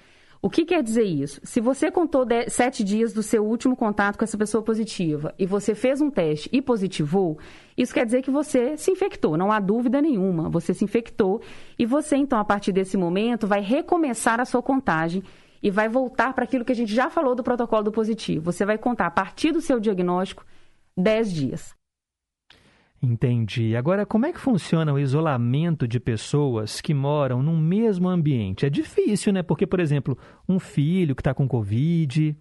O 0.42 0.50
que 0.50 0.66
quer 0.66 0.82
dizer 0.82 1.04
isso? 1.04 1.40
Se 1.42 1.58
você 1.58 1.90
contou 1.90 2.26
sete 2.48 2.84
dias 2.84 3.14
do 3.14 3.22
seu 3.22 3.42
último 3.42 3.74
contato 3.74 4.18
com 4.18 4.24
essa 4.24 4.36
pessoa 4.36 4.62
positiva 4.62 5.34
e 5.38 5.46
você 5.46 5.74
fez 5.74 6.02
um 6.02 6.10
teste 6.10 6.50
e 6.52 6.60
positivou, 6.60 7.38
isso 7.78 7.94
quer 7.94 8.04
dizer 8.04 8.20
que 8.20 8.30
você 8.30 8.76
se 8.76 8.90
infectou, 8.90 9.38
não 9.38 9.50
há 9.50 9.58
dúvida 9.58 10.02
nenhuma. 10.02 10.50
Você 10.50 10.74
se 10.74 10.84
infectou 10.84 11.40
e 11.78 11.86
você, 11.86 12.16
então, 12.16 12.38
a 12.38 12.44
partir 12.44 12.72
desse 12.72 12.94
momento, 12.98 13.46
vai 13.46 13.62
recomeçar 13.62 14.38
a 14.38 14.44
sua 14.44 14.62
contagem 14.62 15.22
e 15.62 15.70
vai 15.70 15.88
voltar 15.88 16.34
para 16.34 16.44
aquilo 16.44 16.62
que 16.62 16.72
a 16.72 16.76
gente 16.76 16.94
já 16.94 17.08
falou 17.08 17.34
do 17.34 17.42
protocolo 17.42 17.84
do 17.84 17.90
positivo. 17.90 18.52
Você 18.52 18.66
vai 18.66 18.76
contar 18.76 19.06
a 19.06 19.10
partir 19.10 19.50
do 19.50 19.62
seu 19.62 19.80
diagnóstico 19.80 20.44
10 20.94 21.32
dias. 21.32 21.74
Entendi. 23.04 23.76
Agora, 23.76 24.06
como 24.06 24.24
é 24.24 24.32
que 24.32 24.40
funciona 24.40 24.92
o 24.92 24.98
isolamento 24.98 25.86
de 25.86 26.00
pessoas 26.00 26.80
que 26.80 26.94
moram 26.94 27.42
no 27.42 27.54
mesmo 27.54 28.08
ambiente? 28.08 28.64
É 28.64 28.70
difícil, 28.70 29.30
né? 29.30 29.42
Porque, 29.42 29.66
por 29.66 29.78
exemplo, 29.78 30.16
um 30.48 30.58
filho 30.58 31.14
que 31.14 31.20
está 31.20 31.34
com 31.34 31.46
Covid. 31.46 32.34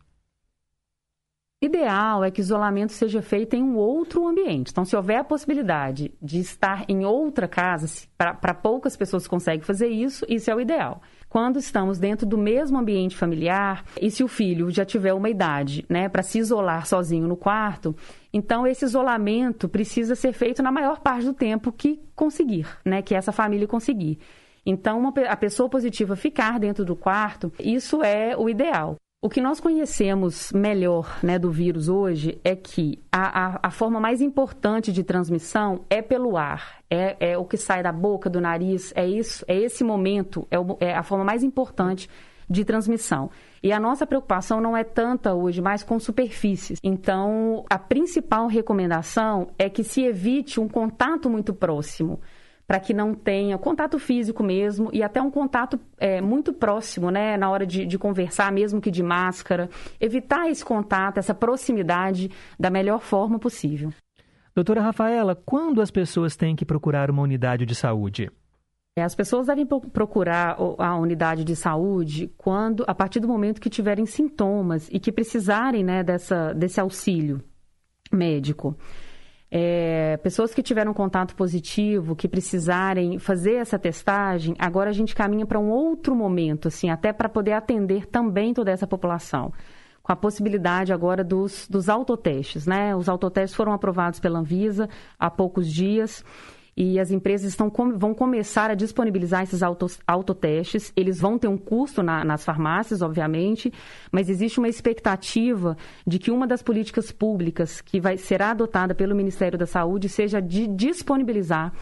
Ideal 1.61 2.23
é 2.23 2.31
que 2.31 2.41
isolamento 2.41 2.91
seja 2.94 3.22
feito 3.22 3.56
em 3.56 3.64
um 3.64 3.76
outro 3.76 4.26
ambiente. 4.26 4.72
Então, 4.72 4.85
se 4.85 4.95
houver 4.95 5.18
a 5.18 5.23
possibilidade 5.23 6.14
de 6.22 6.40
estar 6.40 6.85
em 6.88 7.06
outra 7.06 7.48
casa, 7.48 7.88
para 8.18 8.53
poucas 8.53 8.95
pessoas 8.95 9.27
conseguem 9.27 9.61
fazer 9.61 9.88
isso, 9.88 10.26
isso 10.30 10.49
é 10.49 10.56
o 10.56 10.61
ideal. 10.61 11.02
Quando 11.30 11.60
estamos 11.60 11.99
dentro 11.99 12.26
do 12.26 12.38
mesmo 12.38 12.77
ambiente 12.77 13.18
familiar, 13.18 13.85
e 14.02 14.11
se 14.11 14.23
o 14.23 14.27
filho 14.27 14.69
já 14.72 14.85
tiver 14.85 15.14
uma 15.14 15.30
idade 15.30 15.85
né, 15.90 16.07
para 16.07 16.22
se 16.22 16.38
isolar 16.38 16.85
sozinho 16.85 17.27
no 17.27 17.38
quarto, 17.38 17.95
então 18.34 18.65
esse 18.65 18.84
isolamento 18.84 19.69
precisa 19.69 20.15
ser 20.15 20.34
feito 20.34 20.64
na 20.64 20.72
maior 20.72 20.99
parte 20.99 21.26
do 21.26 21.34
tempo 21.34 21.72
que 21.72 22.01
conseguir, 22.15 22.68
né, 22.84 23.01
que 23.01 23.14
essa 23.15 23.31
família 23.31 23.68
conseguir. 23.68 24.18
Então, 24.65 24.97
uma 24.97 25.14
a 25.27 25.35
pessoa 25.35 25.69
positiva 25.69 26.15
ficar 26.15 26.60
dentro 26.60 26.84
do 26.85 26.95
quarto, 26.95 27.51
isso 27.60 28.01
é 28.01 28.35
o 28.35 28.49
ideal. 28.49 28.95
O 29.22 29.30
que 29.30 29.39
nós 29.39 29.60
conhecemos 29.60 30.51
melhor 30.51 31.19
né, 31.23 31.39
do 31.39 31.49
vírus 31.49 31.88
hoje 31.88 32.41
é 32.43 32.55
que 32.57 32.99
a, 33.10 33.45
a, 33.45 33.60
a 33.64 33.72
forma 33.72 33.97
mais 33.99 34.19
importante 34.22 34.91
de 34.91 35.01
transmissão 35.03 35.85
é 35.89 36.01
pelo 36.01 36.35
ar. 36.35 36.80
É, 36.89 37.31
é 37.31 37.38
o 37.38 37.45
que 37.45 37.55
sai 37.55 37.81
da 37.81 37.91
boca, 37.91 38.30
do 38.30 38.41
nariz, 38.41 38.91
é 38.95 39.07
isso, 39.07 39.45
é 39.47 39.55
esse 39.57 39.81
momento, 39.84 40.45
é, 40.51 40.60
o- 40.60 40.77
é 40.80 40.93
a 40.93 41.03
forma 41.03 41.23
mais 41.23 41.41
importante 41.41 42.10
de 42.49 42.65
transmissão. 42.65 43.30
E 43.64 43.72
a 43.72 43.80
nossa 43.80 44.06
preocupação 44.06 44.60
não 44.60 44.76
é 44.76 44.84
tanta 44.84 45.34
hoje 45.34 45.61
mais 45.61 45.84
com 45.84 45.98
superfícies. 45.98 46.80
Então, 46.84 47.64
a 47.69 47.80
principal 47.80 48.45
recomendação 48.48 49.48
é 49.57 49.69
que 49.69 49.85
se 49.85 50.03
evite 50.03 50.60
um 50.60 50.68
contato 50.68 51.30
muito 51.30 51.53
próximo 51.53 52.19
para 52.68 52.80
que 52.80 52.94
não 52.94 53.14
tenha 53.14 53.57
contato 53.57 53.98
físico 53.99 54.44
mesmo 54.44 54.90
e 54.91 55.02
até 55.02 55.22
um 55.22 55.31
contato 55.31 55.80
é, 55.98 56.19
muito 56.19 56.52
próximo, 56.52 57.10
né, 57.10 57.38
na 57.38 57.49
hora 57.49 57.65
de, 57.65 57.85
de 57.85 57.98
conversar, 57.98 58.52
mesmo 58.52 58.81
que 58.81 58.91
de 58.91 59.03
máscara. 59.03 59.69
Evitar 59.99 60.49
esse 60.49 60.64
contato, 60.64 61.18
essa 61.18 61.34
proximidade 61.34 62.30
da 62.60 62.69
melhor 62.69 62.99
forma 62.99 63.40
possível. 63.40 63.94
Doutora 64.53 64.81
Rafaela, 64.81 65.35
quando 65.35 65.81
as 65.81 65.90
pessoas 65.90 66.35
têm 66.35 66.56
que 66.56 66.65
procurar 66.65 67.10
uma 67.10 67.22
unidade 67.22 67.65
de 67.65 67.76
saúde? 67.76 68.30
É, 68.95 69.02
As 69.02 69.15
pessoas 69.15 69.48
devem 69.48 69.65
pro- 69.65 69.82
procurar 69.82 70.56
a 70.78 70.95
unidade 70.98 71.44
de 71.44 71.56
saúde 71.56 72.32
quando, 72.38 72.84
a 72.88 72.94
partir 72.94 73.20
do 73.20 73.28
momento 73.28 73.60
que 73.60 73.70
tiverem 73.70 74.06
sintomas 74.06 74.88
e 74.91 74.99
que 74.99 75.11
precisarem 75.11 75.84
né, 75.84 76.03
dessa, 76.03 76.53
desse 76.53 76.80
auxílio 76.80 77.44
médico. 78.11 78.78
É, 79.49 80.18
pessoas 80.18 80.53
que 80.53 80.64
tiveram 80.64 80.94
contato 80.94 81.36
positivo, 81.36 82.15
que 82.15 82.28
precisarem 82.28 83.20
fazer 83.20 83.56
essa 83.56 83.78
testagem, 83.78 84.56
agora 84.60 84.90
a 84.90 84.94
gente 84.94 85.15
caminha 85.15 85.45
para 85.45 85.60
um 85.60 85.70
outro 85.70 86.15
momento, 86.15 86.68
assim, 86.68 86.90
até 86.90 87.11
para 87.14 87.30
poder 87.30 87.53
atender 87.53 88.07
também 88.07 88.53
toda 88.53 88.72
essa 88.72 88.88
população. 88.88 89.52
Com 90.02 90.11
a 90.11 90.15
possibilidade 90.15 90.91
agora 90.91 91.24
dos, 91.24 91.68
dos 91.68 91.88
autotestes, 91.88 92.68
né? 92.68 92.95
Os 92.95 93.07
autotestes 93.07 93.56
foram 93.56 93.74
aprovados 93.74 94.20
pela 94.20 94.40
Anvisa 94.40 94.90
há 95.18 95.32
poucos 95.32 95.72
dias 95.72 96.24
e 96.75 96.99
as 96.99 97.11
empresas 97.11 97.49
estão, 97.49 97.71
vão 97.95 98.13
começar 98.13 98.71
a 98.71 98.75
disponibilizar 98.75 99.43
esses 99.43 99.61
autos- 99.61 99.99
autotestes. 100.07 100.91
Eles 100.95 101.19
vão 101.19 101.37
ter 101.37 101.47
um 101.47 101.57
custo 101.57 102.01
na- 102.01 102.23
nas 102.23 102.43
farmácias, 102.43 103.01
obviamente, 103.01 103.71
mas 104.11 104.29
existe 104.29 104.59
uma 104.59 104.67
expectativa 104.67 105.77
de 106.05 106.17
que 106.19 106.31
uma 106.31 106.47
das 106.47 106.61
políticas 106.63 107.11
públicas 107.11 107.81
que 107.81 107.99
vai, 107.99 108.17
será 108.17 108.51
adotada 108.51 108.95
pelo 108.95 109.15
Ministério 109.15 109.57
da 109.57 109.65
Saúde 109.65 110.09
seja 110.09 110.41
de 110.41 110.67
disponibilizar 110.67 111.73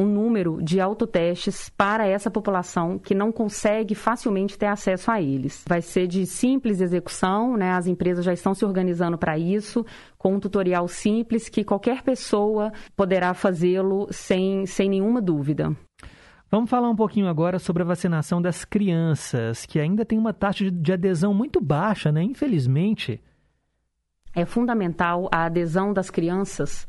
um 0.00 0.06
número 0.06 0.62
de 0.62 0.80
autotestes 0.80 1.68
para 1.68 2.06
essa 2.06 2.30
população 2.30 2.98
que 2.98 3.14
não 3.14 3.30
consegue 3.30 3.94
facilmente 3.94 4.58
ter 4.58 4.66
acesso 4.66 5.10
a 5.10 5.20
eles. 5.20 5.64
Vai 5.68 5.82
ser 5.82 6.06
de 6.06 6.26
simples 6.26 6.80
execução, 6.80 7.56
né? 7.56 7.72
As 7.72 7.86
empresas 7.86 8.24
já 8.24 8.32
estão 8.32 8.54
se 8.54 8.64
organizando 8.64 9.18
para 9.18 9.38
isso, 9.38 9.84
com 10.16 10.34
um 10.34 10.40
tutorial 10.40 10.88
simples 10.88 11.48
que 11.48 11.64
qualquer 11.64 12.02
pessoa 12.02 12.72
poderá 12.96 13.34
fazê-lo 13.34 14.08
sem, 14.10 14.66
sem 14.66 14.88
nenhuma 14.88 15.20
dúvida. 15.20 15.76
Vamos 16.50 16.68
falar 16.68 16.90
um 16.90 16.96
pouquinho 16.96 17.28
agora 17.28 17.60
sobre 17.60 17.82
a 17.82 17.86
vacinação 17.86 18.42
das 18.42 18.64
crianças, 18.64 19.64
que 19.64 19.78
ainda 19.78 20.04
tem 20.04 20.18
uma 20.18 20.32
taxa 20.32 20.64
de- 20.64 20.70
de 20.72 20.92
adesão 20.92 21.32
muito 21.32 21.60
baixa, 21.60 22.10
né? 22.10 22.24
Infelizmente. 22.24 23.22
É 24.34 24.44
fundamental 24.44 25.28
a 25.32 25.44
adesão 25.44 25.92
das 25.92 26.10
crianças 26.10 26.88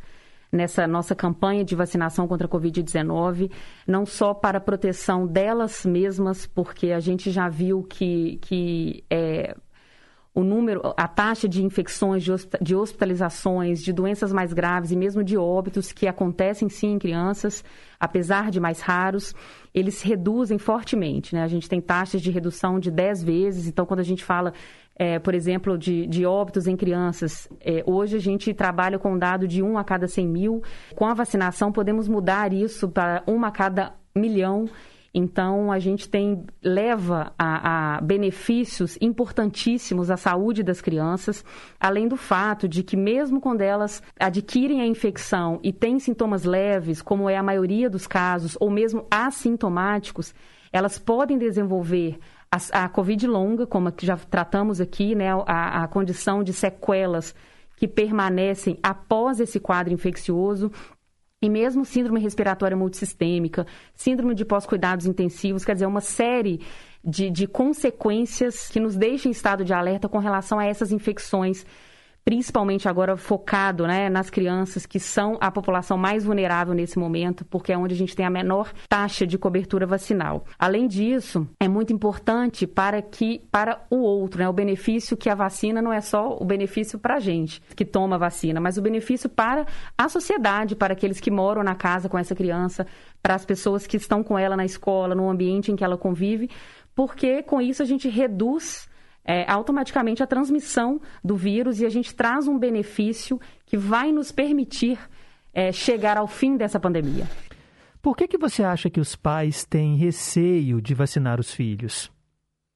nessa 0.52 0.86
nossa 0.86 1.15
campanha 1.15 1.64
de 1.64 1.76
vacinação 1.76 2.28
contra 2.28 2.45
a 2.45 2.49
Covid-19, 2.49 3.49
não 3.88 4.06
só 4.06 4.34
para 4.34 4.57
a 4.57 4.61
proteção 4.61 5.26
delas 5.26 5.86
mesmas, 5.86 6.45
porque 6.45 6.91
a 6.91 6.99
gente 6.99 7.32
já 7.32 7.48
viu 7.48 7.84
que, 7.84 8.38
que 8.41 9.03
é, 9.10 9.56
o 10.34 10.44
número, 10.44 10.82
a 10.95 11.07
taxa 11.07 11.48
de 11.48 11.64
infecções, 11.64 12.23
de 12.23 12.32
hosp- 12.32 12.57
de 12.61 12.76
hospitalizações, 12.76 13.82
de 13.82 13.91
doenças 13.91 14.32
mais 14.32 14.53
graves 14.53 14.91
e 14.91 14.95
mesmo 14.95 15.23
de 15.23 15.38
óbitos 15.38 15.91
que 15.91 16.07
acontecem 16.07 16.69
sim 16.69 16.94
em 16.94 16.99
crianças, 16.99 17.64
apesar 17.99 18.49
de 18.49 18.60
mais 18.60 18.80
raros, 18.82 19.34
eles 19.73 20.02
reduzem 20.02 20.57
fortemente. 20.57 21.36
Né? 21.36 21.44
A 21.44 21.48
gente 21.48 21.68
tem 21.68 21.82
taxas 21.82 22.22
de 22.22 22.32
redução 22.32 22.80
de 22.80 22.90
10 22.90 23.23
vezes, 23.23 23.68
então 23.68 23.86
quando 23.86 23.99
a 23.99 24.03
gente 24.03 24.23
fala, 24.23 24.53
é, 25.02 25.18
por 25.18 25.34
exemplo, 25.34 25.80
de, 25.80 26.06
de 26.06 26.28
óbitos 26.28 26.68
em 26.68 26.78
crianças, 26.78 27.49
é, 27.60 27.84
hoje 27.88 28.18
a 28.18 28.19
gente 28.19 28.53
trabalha 28.53 28.99
com 28.99 29.14
um 29.14 29.18
dado 29.18 29.48
de 29.48 29.64
1 29.64 29.76
a 29.80 29.84
cada 29.84 30.07
100 30.07 30.28
mil. 30.28 30.61
Com 30.95 31.07
a 31.07 31.14
vacinação 31.15 31.72
podemos 31.72 32.07
mudar 32.07 32.53
isso 32.53 32.88
para 32.88 33.23
1 33.28 33.44
a 33.44 33.49
cada 33.49 33.95
milhão. 34.15 34.69
Então, 35.11 35.72
a 35.72 35.80
gente 35.80 36.07
tem 36.07 36.45
leva 36.64 37.34
a, 37.36 37.95
a 37.95 38.02
benefícios 38.02 38.95
importantíssimos 39.02 40.11
à 40.11 40.18
saúde 40.18 40.61
das 40.61 40.82
crianças, 40.82 41.44
além 41.80 42.07
do 42.07 42.15
fato 42.15 42.68
de 42.68 42.84
que, 42.84 42.95
mesmo 42.95 43.41
quando 43.41 43.61
elas 43.61 44.03
adquirem 44.19 44.82
a 44.82 44.86
infecção 44.86 45.60
e 45.64 45.73
têm 45.73 45.98
sintomas 45.98 46.44
leves, 46.44 47.02
como 47.02 47.28
é 47.28 47.36
a 47.36 47.44
maioria 47.44 47.90
dos 47.90 48.06
casos, 48.06 48.56
ou 48.60 48.69
mesmo 48.69 49.07
assintomáticos, 49.10 50.32
elas 50.72 50.99
podem 50.99 51.40
desenvolver 51.40 52.19
a, 52.52 52.84
a 52.84 52.90
Covid 52.90 53.26
longa, 53.28 53.65
como 53.65 53.94
já 54.02 54.18
tratamos 54.18 54.82
aqui, 54.82 55.15
né, 55.15 55.30
a, 55.48 55.84
a 55.84 55.88
condição 55.88 56.44
de 56.44 56.52
sequelas 56.52 57.34
que 57.78 57.88
permanecem 57.88 58.78
após 58.84 59.40
esse 59.40 59.60
quadro 59.60 59.94
infeccioso. 59.94 60.72
E 61.44 61.49
mesmo 61.49 61.84
síndrome 61.84 62.19
respiratória 62.19 62.78
multissistêmica, 62.78 63.65
síndrome 63.95 64.36
de 64.36 64.45
pós-cuidados 64.45 65.07
intensivos, 65.07 65.65
quer 65.65 65.73
dizer, 65.73 65.88
uma 65.88 66.02
série 66.02 66.61
de, 67.03 67.32
de 67.32 67.48
consequências 67.48 68.68
que 68.68 68.80
nos 68.80 68.95
deixam 68.95 69.30
em 69.30 69.32
estado 69.32 69.65
de 69.65 69.73
alerta 69.73 70.07
com 70.07 70.19
relação 70.19 70.60
a 70.60 70.65
essas 70.65 70.91
infecções 70.91 71.65
principalmente 72.23 72.88
agora 72.88 73.18
focado 73.18 73.88
né, 73.88 74.10
nas 74.10 74.30
crianças 74.30 74.85
que 74.85 74.99
são 74.99 75.38
a 75.41 75.52
população 75.52 75.98
mais 75.98 76.23
vulnerável 76.23 76.73
nesse 76.73 76.99
momento, 76.99 77.43
porque 77.45 77.73
é 77.73 77.77
onde 77.77 77.93
a 77.93 77.98
gente 77.98 78.15
tem 78.15 78.26
a 78.26 78.30
menor 78.30 78.72
taxa 78.88 79.26
de 79.26 79.38
cobertura 79.38 79.85
vacinal. 79.85 80.45
Além 80.57 80.88
disso, 80.88 81.48
é 81.60 81.68
muito 81.68 81.91
importante 81.91 82.68
para 82.68 83.02
que 83.02 83.41
para 83.52 83.84
o 83.89 83.98
outro, 83.98 84.39
né, 84.39 84.48
o 84.48 84.53
benefício 84.53 85.18
que 85.18 85.30
a 85.30 85.35
vacina 85.35 85.81
não 85.81 85.91
é 85.91 86.02
só 86.02 86.38
o 86.39 86.45
benefício 86.45 86.99
para 86.99 87.15
a 87.15 87.19
gente 87.19 87.61
que 87.76 87.85
toma 87.85 88.15
a 88.15 88.19
vacina, 88.19 88.60
mas 88.60 88.77
o 88.77 88.81
benefício 88.81 89.30
para 89.30 89.65
a 89.98 90.07
sociedade, 90.07 90.76
para 90.76 90.93
aqueles 90.93 91.19
que 91.19 91.31
moram 91.31 91.64
na 91.64 91.76
casa 91.76 92.07
com 92.07 92.18
essa 92.18 92.35
criança, 92.35 92.85
para 93.22 93.35
as 93.35 93.45
pessoas 93.45 93.88
que 93.88 93.98
estão 93.98 94.23
com 94.23 94.38
ela 94.38 94.56
na 94.56 94.65
escola, 94.65 95.15
no 95.15 95.30
ambiente 95.30 95.72
em 95.72 95.76
que 95.76 95.84
ela 95.84 95.98
convive, 95.98 96.49
porque 96.95 97.41
com 97.43 97.61
isso 97.61 97.81
a 97.81 97.85
gente 97.85 98.10
reduz 98.10 98.89
é, 99.23 99.49
automaticamente 99.49 100.23
a 100.23 100.27
transmissão 100.27 100.99
do 101.23 101.35
vírus 101.35 101.80
e 101.80 101.85
a 101.85 101.89
gente 101.89 102.14
traz 102.14 102.48
um 102.48 102.57
benefício 102.57 103.39
que 103.65 103.77
vai 103.77 104.11
nos 104.11 104.31
permitir 104.31 104.99
é, 105.53 105.72
chegar 105.72 106.18
ao 106.18 106.27
fim 106.27 106.57
dessa 106.57 106.80
pandemia. 106.80 107.27
Por 108.02 108.18
que, 108.18 108.27
que 108.27 108.38
você 108.38 108.64
acha 108.64 108.89
que 108.89 108.99
os 108.99 109.15
pais 109.15 109.64
têm 109.64 109.95
receio 109.95 110.81
de 110.81 110.93
vacinar 110.95 111.39
os 111.39 111.53
filhos? 111.53 112.11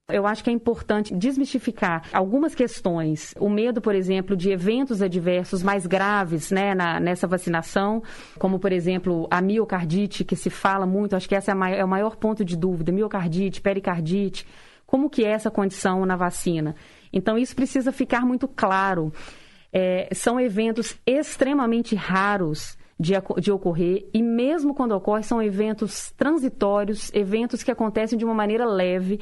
Eu 0.08 0.28
acho 0.28 0.44
que 0.44 0.52
é 0.52 0.54
importante 0.54 1.16
desmistificar 1.16 2.04
algumas 2.14 2.54
questões. 2.54 3.34
O 3.40 3.50
medo, 3.50 3.82
por 3.82 3.96
exemplo, 3.96 4.36
de 4.36 4.52
eventos 4.52 5.02
adversos 5.02 5.64
mais 5.64 5.88
graves 5.88 6.52
né, 6.52 6.76
na, 6.76 7.00
nessa 7.00 7.26
vacinação, 7.26 8.04
como, 8.38 8.60
por 8.60 8.72
exemplo, 8.72 9.28
a 9.32 9.42
miocardite, 9.42 10.24
que 10.24 10.36
se 10.36 10.52
fala 10.52 10.86
muito, 10.86 11.16
acho 11.16 11.28
que 11.28 11.34
esse 11.34 11.50
é, 11.50 11.80
é 11.80 11.84
o 11.84 11.88
maior 11.88 12.18
ponto 12.18 12.46
de 12.46 12.56
dúvida: 12.56 12.92
miocardite, 12.92 13.62
pericardite. 13.62 14.46
Como 14.86 15.10
que 15.10 15.24
é 15.24 15.32
essa 15.32 15.50
condição 15.52 16.06
na 16.06 16.16
vacina? 16.16 16.76
Então, 17.12 17.38
isso 17.38 17.56
precisa 17.56 17.92
ficar 17.92 18.26
muito 18.26 18.48
claro. 18.48 19.12
É, 19.72 20.10
são 20.14 20.40
eventos 20.40 20.98
extremamente 21.06 21.96
raros 21.96 22.78
de, 23.00 23.14
de, 23.42 23.52
ocorrer 23.52 24.08
e 24.14 24.22
mesmo 24.22 24.74
quando 24.74 24.94
ocorre 24.94 25.24
são 25.24 25.42
eventos 25.42 26.12
transitórios, 26.12 27.12
eventos 27.14 27.62
que 27.62 27.72
acontecem 27.72 28.18
de 28.18 28.24
uma 28.24 28.34
maneira 28.34 28.66
leve 28.66 29.20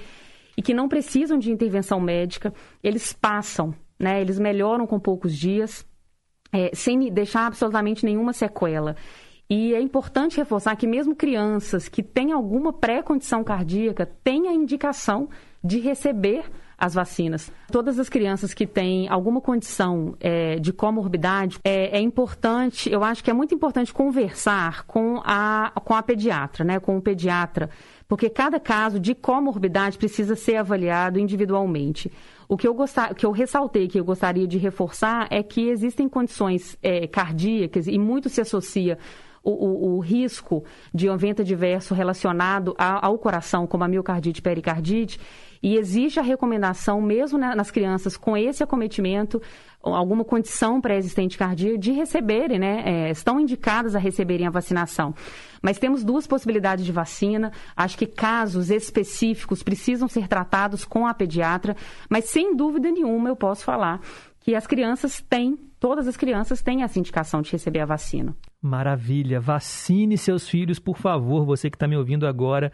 e 0.55 0.61
que 0.61 0.73
não 0.73 0.87
precisam 0.87 1.39
de 1.39 1.51
intervenção 1.51 1.99
médica, 1.99 2.53
eles 2.83 3.11
passam, 3.11 3.73
né? 3.99 4.21
Eles 4.21 4.37
melhoram 4.37 4.85
com 4.85 4.99
poucos 4.99 5.35
dias, 5.35 5.85
é, 6.51 6.69
sem 6.75 7.11
deixar 7.11 7.47
absolutamente 7.47 8.05
nenhuma 8.05 8.33
sequela. 8.33 8.95
E 9.49 9.73
é 9.73 9.81
importante 9.81 10.37
reforçar 10.37 10.75
que 10.75 10.87
mesmo 10.87 11.15
crianças 11.15 11.89
que 11.89 12.03
têm 12.03 12.31
alguma 12.31 12.71
pré-condição 12.71 13.43
cardíaca 13.43 14.05
têm 14.23 14.47
a 14.47 14.53
indicação 14.53 15.29
de 15.63 15.79
receber 15.79 16.43
as 16.77 16.93
vacinas. 16.93 17.51
Todas 17.71 17.97
as 17.97 18.09
crianças 18.09 18.53
que 18.53 18.67
têm 18.67 19.07
alguma 19.07 19.39
condição 19.39 20.15
é, 20.19 20.57
de 20.59 20.73
comorbidade, 20.73 21.57
é, 21.63 21.97
é, 21.97 22.01
importante, 22.01 22.91
eu 22.91 23.03
acho 23.03 23.23
que 23.23 23.31
é 23.31 23.33
muito 23.33 23.55
importante 23.55 23.93
conversar 23.93 24.83
com 24.83 25.21
a, 25.23 25.71
com 25.75 25.93
a 25.93 26.03
pediatra, 26.03 26.65
né, 26.65 26.79
com 26.79 26.97
o 26.97 27.01
pediatra, 27.01 27.69
porque 28.07 28.29
cada 28.29 28.59
caso 28.59 28.99
de 28.99 29.15
comorbidade 29.15 29.97
precisa 29.97 30.35
ser 30.35 30.57
avaliado 30.57 31.19
individualmente. 31.19 32.11
O 32.49 32.57
que 32.57 32.67
eu, 32.67 32.73
gostar, 32.73 33.15
que 33.15 33.25
eu 33.25 33.31
ressaltei, 33.31 33.87
que 33.87 33.99
eu 33.99 34.03
gostaria 34.03 34.45
de 34.45 34.57
reforçar, 34.57 35.27
é 35.31 35.41
que 35.41 35.69
existem 35.69 36.09
condições 36.09 36.77
é, 36.83 37.07
cardíacas 37.07 37.87
e 37.87 37.97
muito 37.97 38.29
se 38.29 38.41
associa 38.41 38.97
o, 39.43 39.51
o, 39.51 39.95
o, 39.95 39.99
risco 39.99 40.63
de 40.93 41.09
um 41.09 41.13
evento 41.13 41.41
adverso 41.41 41.93
relacionado 41.93 42.73
a, 42.77 43.05
ao 43.05 43.17
coração, 43.17 43.67
como 43.67 43.83
a 43.83 43.87
miocardite 43.87 44.39
e 44.39 44.43
pericardite, 44.43 45.19
e 45.63 45.77
existe 45.77 46.19
a 46.19 46.23
recomendação, 46.23 47.01
mesmo 47.01 47.39
nas 47.39 47.71
crianças 47.71 48.17
com 48.17 48.35
esse 48.35 48.61
acometimento, 48.61 49.41
alguma 49.81 50.25
condição 50.25 50.81
pré-existente 50.81 51.37
cardíaca, 51.37 51.77
de 51.77 51.93
receberem, 51.93 52.59
né? 52.59 52.83
É, 52.85 53.09
estão 53.09 53.39
indicadas 53.39 53.95
a 53.95 53.99
receberem 53.99 54.45
a 54.45 54.49
vacinação. 54.49 55.15
Mas 55.61 55.79
temos 55.79 56.03
duas 56.03 56.27
possibilidades 56.27 56.83
de 56.83 56.91
vacina. 56.91 57.49
Acho 57.77 57.97
que 57.97 58.05
casos 58.05 58.69
específicos 58.69 59.63
precisam 59.63 60.09
ser 60.09 60.27
tratados 60.27 60.83
com 60.83 61.07
a 61.07 61.13
pediatra, 61.13 61.77
mas 62.09 62.25
sem 62.25 62.53
dúvida 62.53 62.91
nenhuma 62.91 63.29
eu 63.29 63.35
posso 63.35 63.63
falar 63.63 64.01
que 64.41 64.55
as 64.55 64.67
crianças 64.67 65.21
têm, 65.21 65.57
todas 65.79 66.09
as 66.09 66.17
crianças 66.17 66.61
têm 66.61 66.83
essa 66.83 66.99
indicação 66.99 67.41
de 67.41 67.53
receber 67.53 67.79
a 67.79 67.85
vacina. 67.85 68.35
Maravilha. 68.61 69.39
Vacine 69.39 70.17
seus 70.17 70.49
filhos, 70.49 70.77
por 70.77 70.97
favor, 70.97 71.45
você 71.45 71.69
que 71.69 71.77
está 71.77 71.87
me 71.87 71.95
ouvindo 71.95 72.27
agora. 72.27 72.73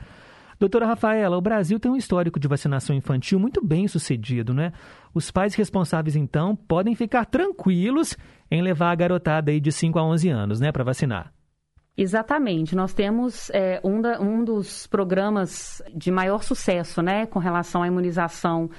Doutora 0.59 0.85
Rafaela, 0.85 1.37
o 1.37 1.41
Brasil 1.41 1.79
tem 1.79 1.89
um 1.89 1.95
histórico 1.95 2.37
de 2.37 2.45
vacinação 2.45 2.93
infantil 2.93 3.39
muito 3.39 3.65
bem 3.65 3.87
sucedido, 3.87 4.53
né? 4.53 4.73
Os 5.13 5.31
pais 5.31 5.55
responsáveis, 5.55 6.17
então, 6.17 6.53
podem 6.53 6.95
ficar 6.95 7.25
tranquilos 7.25 8.17
em 8.51 8.61
levar 8.61 8.91
a 8.91 8.95
garotada 8.95 9.51
aí 9.51 9.59
de 9.61 9.71
5 9.71 9.97
a 9.97 10.03
11 10.03 10.29
anos, 10.29 10.59
né, 10.59 10.69
para 10.71 10.83
vacinar. 10.83 11.31
Exatamente. 11.95 12.75
Nós 12.75 12.93
temos 12.93 13.49
é, 13.51 13.79
um, 13.83 14.01
da, 14.01 14.19
um 14.21 14.43
dos 14.43 14.85
programas 14.87 15.81
de 15.95 16.11
maior 16.11 16.43
sucesso, 16.43 17.01
né, 17.01 17.25
com 17.25 17.39
relação 17.39 17.81
à 17.81 17.87
imunização 17.87 18.69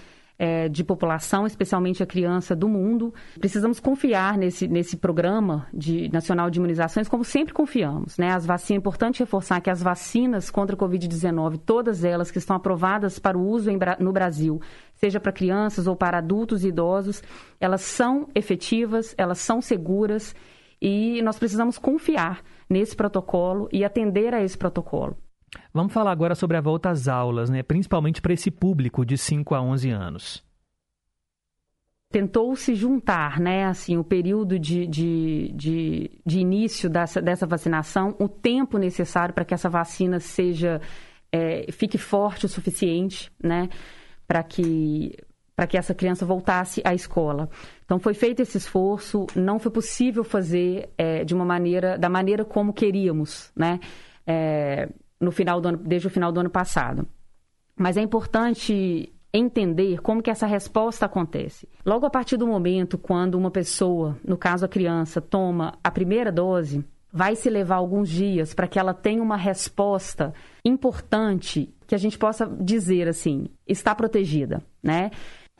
é, 0.40 0.70
de 0.70 0.82
população, 0.82 1.46
especialmente 1.46 2.02
a 2.02 2.06
criança 2.06 2.56
do 2.56 2.66
mundo. 2.66 3.12
Precisamos 3.38 3.78
confiar 3.78 4.38
nesse, 4.38 4.66
nesse 4.66 4.96
programa 4.96 5.66
de, 5.70 6.08
nacional 6.10 6.48
de 6.48 6.58
imunizações, 6.58 7.06
como 7.08 7.22
sempre 7.22 7.52
confiamos. 7.52 8.16
Né? 8.16 8.32
As 8.32 8.46
vacinas, 8.46 8.70
é 8.70 8.80
importante 8.80 9.20
reforçar 9.20 9.60
que 9.60 9.68
as 9.68 9.82
vacinas 9.82 10.50
contra 10.50 10.74
a 10.74 10.78
Covid-19, 10.78 11.58
todas 11.58 12.04
elas 12.04 12.30
que 12.30 12.38
estão 12.38 12.56
aprovadas 12.56 13.18
para 13.18 13.36
o 13.36 13.46
uso 13.46 13.70
em, 13.70 13.78
no 13.98 14.12
Brasil, 14.14 14.58
seja 14.94 15.20
para 15.20 15.30
crianças 15.30 15.86
ou 15.86 15.94
para 15.94 16.16
adultos 16.16 16.64
e 16.64 16.68
idosos, 16.68 17.22
elas 17.60 17.82
são 17.82 18.26
efetivas, 18.34 19.14
elas 19.18 19.40
são 19.40 19.60
seguras 19.60 20.34
e 20.80 21.20
nós 21.20 21.38
precisamos 21.38 21.76
confiar 21.76 22.40
nesse 22.66 22.96
protocolo 22.96 23.68
e 23.70 23.84
atender 23.84 24.32
a 24.32 24.42
esse 24.42 24.56
protocolo. 24.56 25.18
Vamos 25.72 25.92
falar 25.92 26.12
agora 26.12 26.34
sobre 26.34 26.56
a 26.56 26.60
volta 26.60 26.90
às 26.90 27.08
aulas, 27.08 27.50
né? 27.50 27.62
principalmente 27.62 28.20
para 28.20 28.32
esse 28.32 28.50
público 28.50 29.04
de 29.04 29.16
5 29.16 29.54
a 29.54 29.60
11 29.60 29.90
anos. 29.90 30.50
Tentou 32.12 32.56
se 32.56 32.74
juntar, 32.74 33.38
né, 33.38 33.66
assim, 33.66 33.96
o 33.96 34.02
período 34.02 34.58
de, 34.58 34.84
de, 34.84 35.52
de, 35.54 36.10
de 36.26 36.40
início 36.40 36.90
dessa, 36.90 37.22
dessa 37.22 37.46
vacinação, 37.46 38.16
o 38.18 38.28
tempo 38.28 38.78
necessário 38.78 39.32
para 39.32 39.44
que 39.44 39.54
essa 39.54 39.68
vacina 39.68 40.18
seja, 40.18 40.80
é, 41.30 41.70
fique 41.70 41.96
forte 41.96 42.46
o 42.46 42.48
suficiente, 42.48 43.30
né, 43.40 43.68
para 44.26 44.42
que 44.42 45.16
para 45.54 45.66
que 45.66 45.76
essa 45.76 45.94
criança 45.94 46.24
voltasse 46.24 46.80
à 46.86 46.94
escola. 46.94 47.46
Então 47.84 47.98
foi 47.98 48.14
feito 48.14 48.40
esse 48.40 48.56
esforço, 48.56 49.26
não 49.36 49.58
foi 49.58 49.70
possível 49.70 50.24
fazer 50.24 50.88
é, 50.96 51.22
de 51.22 51.34
uma 51.34 51.44
maneira, 51.44 51.98
da 51.98 52.08
maneira 52.08 52.46
como 52.46 52.72
queríamos, 52.72 53.52
né? 53.54 53.78
É, 54.26 54.88
no 55.20 55.30
final 55.30 55.60
do 55.60 55.68
ano, 55.68 55.78
desde 55.78 56.06
o 56.06 56.10
final 56.10 56.32
do 56.32 56.40
ano 56.40 56.50
passado. 56.50 57.06
Mas 57.76 57.96
é 57.96 58.00
importante 58.00 59.12
entender 59.32 60.00
como 60.00 60.22
que 60.22 60.30
essa 60.30 60.46
resposta 60.46 61.06
acontece. 61.06 61.68
Logo 61.84 62.06
a 62.06 62.10
partir 62.10 62.36
do 62.36 62.46
momento 62.46 62.98
quando 62.98 63.36
uma 63.36 63.50
pessoa, 63.50 64.16
no 64.26 64.36
caso 64.36 64.64
a 64.64 64.68
criança, 64.68 65.20
toma 65.20 65.78
a 65.84 65.90
primeira 65.90 66.32
dose, 66.32 66.84
vai 67.12 67.36
se 67.36 67.48
levar 67.50 67.76
alguns 67.76 68.08
dias 68.08 68.54
para 68.54 68.66
que 68.66 68.78
ela 68.78 68.94
tenha 68.94 69.22
uma 69.22 69.36
resposta 69.36 70.32
importante 70.64 71.72
que 71.86 71.94
a 71.94 71.98
gente 71.98 72.18
possa 72.18 72.46
dizer 72.46 73.08
assim, 73.08 73.46
está 73.66 73.94
protegida, 73.94 74.62
né? 74.82 75.10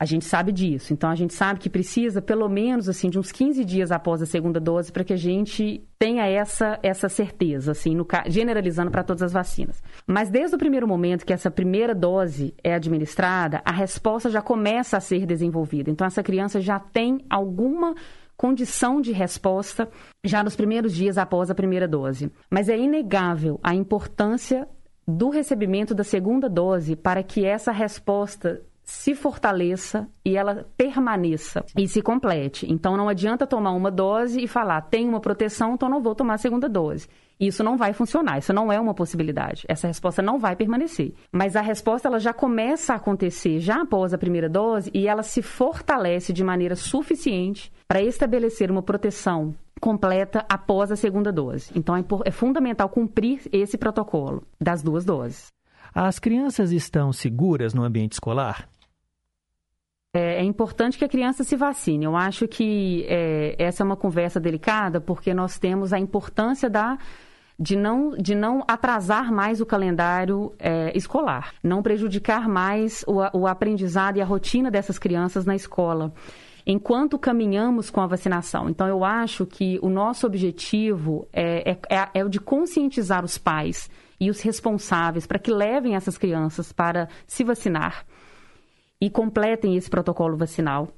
A 0.01 0.05
gente 0.05 0.25
sabe 0.25 0.51
disso. 0.51 0.93
Então, 0.93 1.11
a 1.11 1.15
gente 1.15 1.31
sabe 1.31 1.59
que 1.59 1.69
precisa, 1.69 2.23
pelo 2.23 2.49
menos, 2.49 2.89
assim, 2.89 3.07
de 3.07 3.19
uns 3.19 3.31
15 3.31 3.63
dias 3.63 3.91
após 3.91 4.19
a 4.19 4.25
segunda 4.25 4.59
dose 4.59 4.91
para 4.91 5.03
que 5.03 5.13
a 5.13 5.15
gente 5.15 5.87
tenha 5.99 6.25
essa, 6.25 6.79
essa 6.81 7.07
certeza, 7.07 7.73
assim, 7.73 7.95
no, 7.95 8.07
generalizando 8.25 8.89
para 8.89 9.03
todas 9.03 9.21
as 9.21 9.31
vacinas. 9.31 9.79
Mas 10.07 10.31
desde 10.31 10.55
o 10.55 10.57
primeiro 10.57 10.87
momento 10.87 11.23
que 11.23 11.31
essa 11.31 11.51
primeira 11.51 11.93
dose 11.93 12.51
é 12.63 12.73
administrada, 12.73 13.61
a 13.63 13.71
resposta 13.71 14.27
já 14.31 14.41
começa 14.41 14.97
a 14.97 14.99
ser 14.99 15.27
desenvolvida. 15.27 15.91
Então, 15.91 16.07
essa 16.07 16.23
criança 16.23 16.59
já 16.59 16.79
tem 16.79 17.23
alguma 17.29 17.93
condição 18.35 19.01
de 19.01 19.11
resposta 19.11 19.87
já 20.25 20.43
nos 20.43 20.55
primeiros 20.55 20.95
dias 20.95 21.15
após 21.15 21.51
a 21.51 21.53
primeira 21.53 21.87
dose. 21.87 22.31
Mas 22.49 22.69
é 22.69 22.75
inegável 22.75 23.59
a 23.61 23.75
importância 23.75 24.67
do 25.07 25.29
recebimento 25.29 25.93
da 25.93 26.03
segunda 26.03 26.49
dose 26.49 26.95
para 26.95 27.21
que 27.21 27.45
essa 27.45 27.71
resposta 27.71 28.63
se 28.83 29.15
fortaleça 29.15 30.07
e 30.25 30.35
ela 30.35 30.65
permaneça 30.75 31.63
e 31.77 31.87
se 31.87 32.01
complete. 32.01 32.71
Então 32.71 32.97
não 32.97 33.07
adianta 33.07 33.47
tomar 33.47 33.71
uma 33.71 33.91
dose 33.91 34.41
e 34.41 34.47
falar, 34.47 34.81
tem 34.81 35.07
uma 35.07 35.19
proteção, 35.19 35.73
então 35.73 35.89
não 35.89 36.01
vou 36.01 36.15
tomar 36.15 36.35
a 36.35 36.37
segunda 36.37 36.67
dose. 36.67 37.07
Isso 37.39 37.63
não 37.63 37.75
vai 37.75 37.91
funcionar, 37.91 38.37
isso 38.37 38.53
não 38.53 38.71
é 38.71 38.79
uma 38.79 38.93
possibilidade. 38.93 39.65
Essa 39.67 39.87
resposta 39.87 40.21
não 40.21 40.37
vai 40.37 40.55
permanecer. 40.55 41.13
Mas 41.31 41.55
a 41.55 41.61
resposta 41.61 42.07
ela 42.07 42.19
já 42.19 42.33
começa 42.33 42.93
a 42.93 42.97
acontecer 42.97 43.59
já 43.59 43.81
após 43.81 44.13
a 44.13 44.17
primeira 44.17 44.47
dose 44.47 44.91
e 44.93 45.07
ela 45.07 45.23
se 45.23 45.41
fortalece 45.41 46.31
de 46.31 46.43
maneira 46.43 46.75
suficiente 46.75 47.71
para 47.87 48.01
estabelecer 48.01 48.69
uma 48.69 48.83
proteção 48.83 49.55
completa 49.79 50.45
após 50.47 50.91
a 50.91 50.95
segunda 50.95 51.31
dose. 51.31 51.71
Então 51.75 51.95
é, 51.95 52.03
é 52.25 52.31
fundamental 52.31 52.87
cumprir 52.87 53.41
esse 53.51 53.75
protocolo 53.75 54.43
das 54.59 54.83
duas 54.83 55.03
doses. 55.03 55.47
As 55.93 56.19
crianças 56.19 56.71
estão 56.71 57.11
seguras 57.11 57.73
no 57.73 57.83
ambiente 57.83 58.13
escolar? 58.13 58.69
É, 60.13 60.41
é 60.41 60.43
importante 60.43 60.97
que 60.97 61.05
a 61.05 61.09
criança 61.09 61.43
se 61.43 61.55
vacine. 61.55 62.03
Eu 62.03 62.17
acho 62.17 62.45
que 62.47 63.05
é, 63.07 63.55
essa 63.57 63.81
é 63.81 63.85
uma 63.85 63.95
conversa 63.95 64.41
delicada, 64.41 64.99
porque 64.99 65.33
nós 65.33 65.57
temos 65.57 65.93
a 65.93 65.99
importância 65.99 66.69
da 66.69 66.97
de 67.57 67.75
não, 67.75 68.11
de 68.17 68.33
não 68.33 68.63
atrasar 68.67 69.31
mais 69.31 69.61
o 69.61 69.65
calendário 69.65 70.51
é, 70.57 70.97
escolar, 70.97 71.53
não 71.63 71.83
prejudicar 71.83 72.49
mais 72.49 73.05
o, 73.07 73.19
o 73.37 73.47
aprendizado 73.47 74.17
e 74.17 74.21
a 74.21 74.25
rotina 74.25 74.71
dessas 74.71 74.97
crianças 74.97 75.45
na 75.45 75.55
escola 75.55 76.11
enquanto 76.65 77.17
caminhamos 77.17 77.89
com 77.89 78.01
a 78.01 78.07
vacinação. 78.07 78.69
Então, 78.69 78.87
eu 78.87 79.03
acho 79.03 79.47
que 79.47 79.79
o 79.81 79.89
nosso 79.89 80.27
objetivo 80.27 81.27
é, 81.33 81.71
é, 81.71 82.09
é, 82.13 82.23
o 82.23 82.29
de 82.29 82.39
conscientizar 82.39 83.25
os 83.25 83.37
pais 83.37 83.89
e 84.19 84.29
os 84.29 84.41
responsáveis 84.41 85.25
para 85.25 85.39
que 85.39 85.51
levem 85.51 85.95
essas 85.95 86.17
crianças 86.17 86.71
para 86.71 87.09
se 87.25 87.43
vacinar 87.43 88.05
e 89.01 89.09
completem 89.09 89.75
esse 89.75 89.89
protocolo 89.89 90.37
vacinal. 90.37 90.89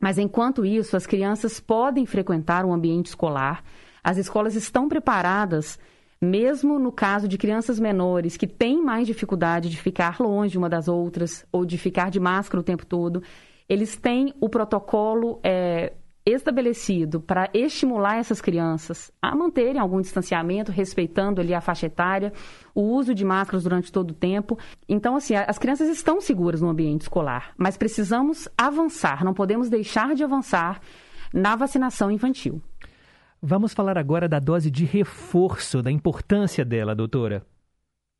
Mas, 0.00 0.18
enquanto 0.18 0.64
isso, 0.64 0.96
as 0.96 1.06
crianças 1.06 1.60
podem 1.60 2.06
frequentar 2.06 2.64
o 2.64 2.72
ambiente 2.72 3.06
escolar, 3.06 3.62
as 4.02 4.16
escolas 4.16 4.56
estão 4.56 4.88
preparadas 4.88 5.78
mesmo 6.20 6.78
no 6.78 6.90
caso 6.90 7.28
de 7.28 7.36
crianças 7.36 7.78
menores 7.78 8.36
que 8.36 8.46
têm 8.46 8.82
mais 8.82 9.06
dificuldade 9.06 9.68
de 9.68 9.76
ficar 9.76 10.20
longe 10.20 10.56
uma 10.56 10.68
das 10.68 10.88
outras 10.88 11.46
ou 11.52 11.64
de 11.64 11.76
ficar 11.76 12.10
de 12.10 12.18
máscara 12.18 12.60
o 12.60 12.64
tempo 12.64 12.86
todo, 12.86 13.22
eles 13.68 13.96
têm 13.96 14.32
o 14.40 14.48
protocolo 14.48 15.38
é, 15.42 15.92
estabelecido 16.26 17.20
para 17.20 17.50
estimular 17.52 18.16
essas 18.16 18.40
crianças 18.40 19.12
a 19.20 19.36
manterem 19.36 19.78
algum 19.78 20.00
distanciamento, 20.00 20.72
respeitando 20.72 21.40
ali 21.40 21.52
a 21.52 21.60
faixa 21.60 21.86
etária, 21.86 22.32
o 22.74 22.80
uso 22.80 23.14
de 23.14 23.24
máscaras 23.24 23.62
durante 23.62 23.92
todo 23.92 24.12
o 24.12 24.14
tempo. 24.14 24.58
Então, 24.88 25.16
assim, 25.16 25.34
as 25.34 25.58
crianças 25.58 25.88
estão 25.88 26.20
seguras 26.20 26.60
no 26.62 26.68
ambiente 26.68 27.02
escolar, 27.02 27.52
mas 27.58 27.76
precisamos 27.76 28.48
avançar, 28.56 29.24
não 29.24 29.34
podemos 29.34 29.68
deixar 29.68 30.14
de 30.14 30.24
avançar 30.24 30.80
na 31.32 31.54
vacinação 31.56 32.10
infantil. 32.10 32.62
Vamos 33.42 33.74
falar 33.74 33.98
agora 33.98 34.26
da 34.26 34.38
dose 34.38 34.70
de 34.70 34.86
reforço, 34.86 35.82
da 35.82 35.90
importância 35.90 36.64
dela, 36.64 36.94
doutora. 36.94 37.44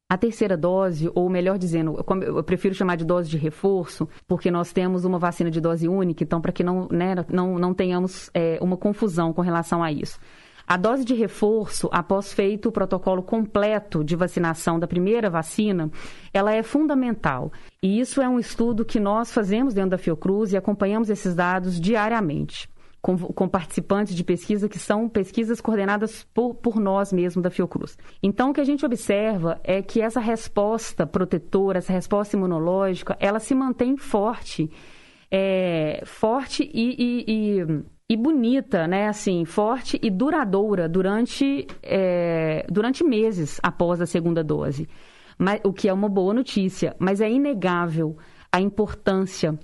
A 0.07 0.19
terceira 0.19 0.55
dose, 0.55 1.11
ou 1.15 1.31
melhor 1.31 1.57
dizendo, 1.57 1.97
eu 2.23 2.45
prefiro 2.45 2.75
chamar 2.75 2.97
de 2.97 3.07
dose 3.07 3.29
de 3.29 3.39
reforço, 3.39 4.07
porque 4.29 4.51
nós 4.51 4.71
temos 4.71 5.05
uma 5.07 5.19
vacina 5.19 5.51
de 5.51 5.63
dose 5.63 5.89
única, 5.89 6.23
então 6.23 6.43
para 6.43 6.53
que 6.53 6.63
não, 6.63 6.87
né, 6.91 7.15
não, 7.31 7.59
não 7.59 7.73
tenhamos 7.73 8.31
é, 8.35 8.59
uma 8.61 8.77
confusão 8.77 9.33
com 9.33 9.41
relação 9.41 9.83
a 9.83 9.91
isso. 9.91 10.19
A 10.67 10.77
dose 10.77 11.05
de 11.05 11.15
reforço, 11.15 11.89
após 11.91 12.33
feito 12.33 12.69
o 12.69 12.73
protocolo 12.73 13.23
completo 13.23 14.05
de 14.05 14.15
vacinação 14.15 14.79
da 14.79 14.87
primeira 14.87 15.31
vacina, 15.31 15.91
ela 16.33 16.53
é 16.53 16.63
fundamental. 16.63 17.51
E 17.83 17.99
isso 17.99 18.21
é 18.21 18.29
um 18.29 18.39
estudo 18.39 18.85
que 18.85 19.01
nós 19.01 19.33
fazemos 19.33 19.75
dentro 19.75 19.91
da 19.91 19.99
Fiocruz 19.99 20.53
e 20.53 20.57
acompanhamos 20.57 21.09
esses 21.09 21.35
dados 21.35 21.81
diariamente 21.81 22.69
com, 23.05 23.19
com, 23.19 23.47
participantes 23.47 24.15
de 24.15 24.25
pesquisa 24.25 24.67
que 24.67 24.79
são 24.79 25.11
pesquisas 25.11 25.61
coordenadas 25.61 26.27
por, 26.33 26.55
por 26.55 26.81
nós 26.81 27.13
mesmos 27.13 27.43
da 27.43 27.51
Fiocruz. 27.51 27.99
Então, 28.23 28.49
o 28.49 28.55
que 28.55 28.63
a 28.63 28.65
gente 28.65 28.87
observa 28.87 29.61
é 29.63 29.83
que 29.83 30.01
essa 30.01 30.21
resposta 30.21 31.07
protetora, 31.07 31.77
essa 31.77 31.93
resposta 31.93 32.35
imunológica, 32.35 33.15
ela 33.21 33.39
se 33.39 33.55
mantém 33.55 33.99
forte, 33.99 34.71
é, 35.31 36.03
forte 36.07 36.63
e, 36.73 36.95
e, 36.99 37.25
e, 37.29 37.85
e, 38.09 38.17
bonita, 38.17 38.89
né? 38.89 39.07
Assim, 39.07 39.45
forte 39.45 40.01
e 40.03 40.09
duradoura 40.09 40.89
durante, 40.89 41.67
é, 41.83 42.65
durante 42.71 43.05
meses 43.05 43.61
após 43.63 44.01
a 44.01 44.07
segunda 44.07 44.43
dose. 44.43 44.89
Mas, 45.37 45.61
o 45.63 45.75
que 45.75 45.91
é 45.91 45.93
uma 45.93 46.09
boa 46.09 46.33
notícia, 46.33 46.97
mas 46.99 47.21
é 47.21 47.31
inegável 47.31 48.17
a 48.51 48.63
importância 48.63 49.59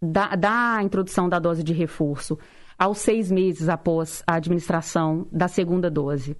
da, 0.00 0.34
da 0.34 0.82
introdução 0.82 1.28
da 1.28 1.38
dose 1.38 1.62
de 1.62 1.72
reforço 1.72 2.38
aos 2.78 2.98
seis 2.98 3.30
meses 3.30 3.68
após 3.68 4.22
a 4.26 4.36
administração 4.36 5.26
da 5.30 5.48
segunda 5.48 5.90
dose. 5.90 6.36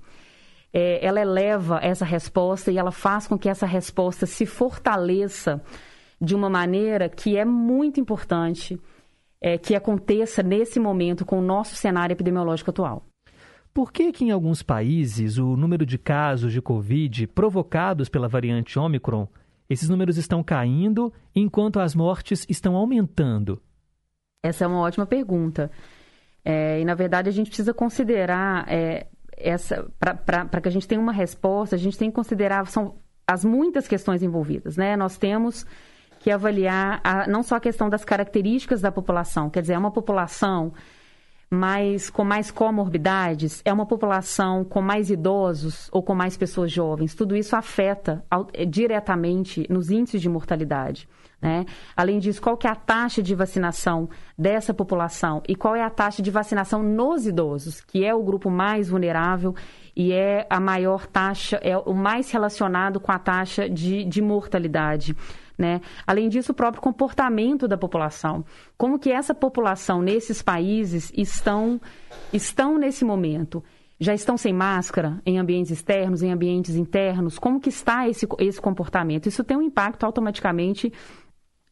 É, 0.73 1.05
ela 1.05 1.21
eleva 1.21 1.81
essa 1.83 2.05
resposta 2.05 2.71
e 2.71 2.79
ela 2.79 2.93
faz 2.93 3.27
com 3.27 3.39
que 3.39 3.49
essa 3.49 3.67
resposta 3.67 4.25
se 4.25 4.47
fortaleça 4.47 5.63
de 6.21 6.35
uma 6.35 6.49
maneira 6.49 7.09
que 7.09 7.37
é 7.37 7.45
muito 7.45 8.01
importante 8.01 8.81
é, 9.41 9.59
que 9.59 9.75
aconteça 9.75 10.43
nesse 10.43 10.79
momento 10.79 11.25
com 11.25 11.39
o 11.39 11.43
nosso 11.43 11.75
cenário 11.75 12.15
epidemiológico 12.15 12.71
atual. 12.71 13.05
Por 13.73 13.93
que, 13.93 14.13
que 14.13 14.25
em 14.25 14.31
alguns 14.31 14.63
países 14.63 15.39
o 15.39 15.57
número 15.57 15.87
de 15.87 15.97
casos 15.97 16.53
de 16.53 16.61
Covid 16.61 17.27
provocados 17.29 18.09
pela 18.09 18.29
variante 18.29 18.79
Omicron 18.79 19.29
esses 19.71 19.89
números 19.89 20.19
estão 20.19 20.43
caindo 20.43 21.13
enquanto 21.35 21.79
as 21.79 21.95
mortes 21.95 22.45
estão 22.49 22.75
aumentando? 22.75 23.63
Essa 24.43 24.65
é 24.65 24.67
uma 24.67 24.81
ótima 24.81 25.07
pergunta. 25.07 25.71
É, 26.45 26.81
e, 26.81 26.85
na 26.85 26.95
verdade, 26.95 27.29
a 27.29 27.33
gente 27.33 27.47
precisa 27.47 27.73
considerar 27.73 28.67
é, 28.69 29.07
essa. 29.37 29.89
Para 29.99 30.61
que 30.61 30.69
a 30.69 30.73
gente 30.73 30.89
tenha 30.89 31.01
uma 31.01 31.13
resposta, 31.13 31.77
a 31.77 31.79
gente 31.79 31.97
tem 31.97 32.11
que 32.11 32.17
considerar 32.17 32.67
são 32.67 32.97
as 33.27 33.45
muitas 33.45 33.87
questões 33.87 34.23
envolvidas. 34.25 34.77
Né? 34.77 34.97
Nós 34.97 35.17
temos 35.17 35.65
que 36.19 36.31
avaliar 36.31 37.01
a, 37.05 37.29
não 37.29 37.43
só 37.43 37.57
a 37.57 37.61
questão 37.61 37.89
das 37.89 38.05
características 38.05 38.81
da 38.81 38.91
população, 38.91 39.49
quer 39.49 39.61
dizer, 39.63 39.75
é 39.75 39.79
uma 39.79 39.93
população 39.93 40.73
mais, 41.51 42.09
com 42.09 42.23
mais 42.25 42.51
comorbidades, 42.51 43.61
é 43.65 43.73
uma 43.73 43.85
população 43.85 44.65
com 44.65 44.81
mais 44.81 45.11
idosos 45.11 45.89
ou 45.91 46.01
com 46.01 46.15
mais 46.15 46.37
pessoas 46.37 46.71
jovens. 46.71 47.15
Tudo 47.15 47.35
isso 47.35 47.57
afeta 47.57 48.25
eh, 48.53 48.65
diretamente 48.65 49.67
nos 49.69 49.91
índices 49.91 50.23
de 50.23 50.29
mortalidade. 50.29 51.09
Né? 51.43 51.65
Além 51.97 52.19
disso, 52.19 52.41
qual 52.41 52.57
que 52.57 52.67
é 52.67 52.71
a 52.71 52.77
taxa 52.77 53.23
de 53.23 53.35
vacinação 53.35 54.09
dessa 54.39 54.75
população 54.75 55.43
e 55.49 55.57
qual 55.57 55.75
é 55.75 55.83
a 55.83 55.91
taxa 55.91 56.23
de 56.23 56.31
vacinação 56.31 56.83
nos 56.83 57.27
idosos, 57.27 57.81
que 57.81 58.05
é 58.05 58.15
o 58.15 58.23
grupo 58.23 58.51
mais 58.51 58.91
vulnerável 58.91 59.55
e 59.97 60.13
é 60.13 60.47
a 60.49 60.61
maior 60.61 61.07
taxa, 61.07 61.59
é 61.63 61.77
o 61.77 61.95
mais 61.95 62.31
relacionado 62.31 63.01
com 63.01 63.11
a 63.11 63.19
taxa 63.19 63.69
de, 63.69 64.05
de 64.05 64.23
mortalidade. 64.23 65.17
Né? 65.61 65.83
Além 66.07 66.31
disso, 66.31 66.53
o 66.53 66.55
próprio 66.55 66.83
comportamento 66.83 67.69
da 67.69 67.77
população. 67.77 68.43
Como 68.79 68.99
que 68.99 69.13
essa 69.13 69.35
população 69.35 70.01
nesses 70.01 70.41
países 70.41 71.13
estão, 71.15 71.79
estão 72.33 72.79
nesse 72.79 73.05
momento? 73.05 73.63
Já 73.99 74.15
estão 74.15 74.39
sem 74.39 74.55
máscara 74.55 75.21
em 75.27 75.39
ambientes 75.39 75.71
externos, 75.71 76.23
em 76.23 76.33
ambientes 76.33 76.77
internos? 76.77 77.39
Como 77.39 77.61
que 77.61 77.69
está 77.69 78.09
esse, 78.09 78.27
esse 78.39 78.59
comportamento? 78.59 79.29
Isso 79.29 79.45
tem 79.45 79.55
um 79.55 79.61
impacto 79.61 80.05
automaticamente 80.05 80.91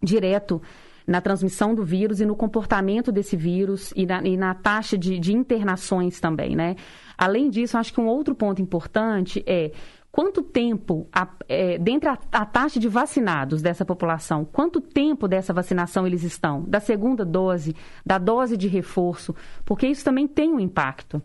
direto 0.03 0.61
na 1.07 1.23
transmissão 1.23 1.75
do 1.75 1.83
vírus 1.83 2.21
e 2.21 2.27
no 2.27 2.37
comportamento 2.37 3.11
desse 3.11 3.35
vírus 3.35 3.95
e 3.97 4.05
na, 4.05 4.21
e 4.23 4.37
na 4.37 4.55
taxa 4.55 4.99
de, 4.99 5.19
de 5.19 5.33
internações 5.33 6.21
também, 6.21 6.55
né? 6.55 6.77
Além 7.17 7.49
disso, 7.49 7.79
acho 7.79 7.95
que 7.95 8.01
um 8.01 8.07
outro 8.07 8.35
ponto 8.35 8.61
importante 8.61 9.43
é 9.47 9.73
quanto 10.11 10.43
tempo, 10.43 11.09
a, 11.13 11.29
é, 11.49 11.79
dentre 11.79 12.09
a, 12.09 12.19
a, 12.33 12.45
taxa 12.45 12.81
de 12.81 12.89
vacinados 12.89 13.63
dessa 13.63 13.85
população, 13.85 14.45
quanto 14.45 14.81
tempo 14.81 15.29
dessa 15.29 15.53
vacinação 15.53 16.07
eles 16.07 16.23
estão? 16.23 16.63
Da 16.63 16.81
segunda 16.81 17.25
dose, 17.25 17.75
da 18.05 18.19
dose 18.19 18.57
de 18.57 18.69
reforço, 18.69 19.35
porque 19.65 19.87
isso 19.87 20.05
também 20.05 20.27
tem 20.27 20.53
um 20.53 20.61
impacto. 20.61 21.23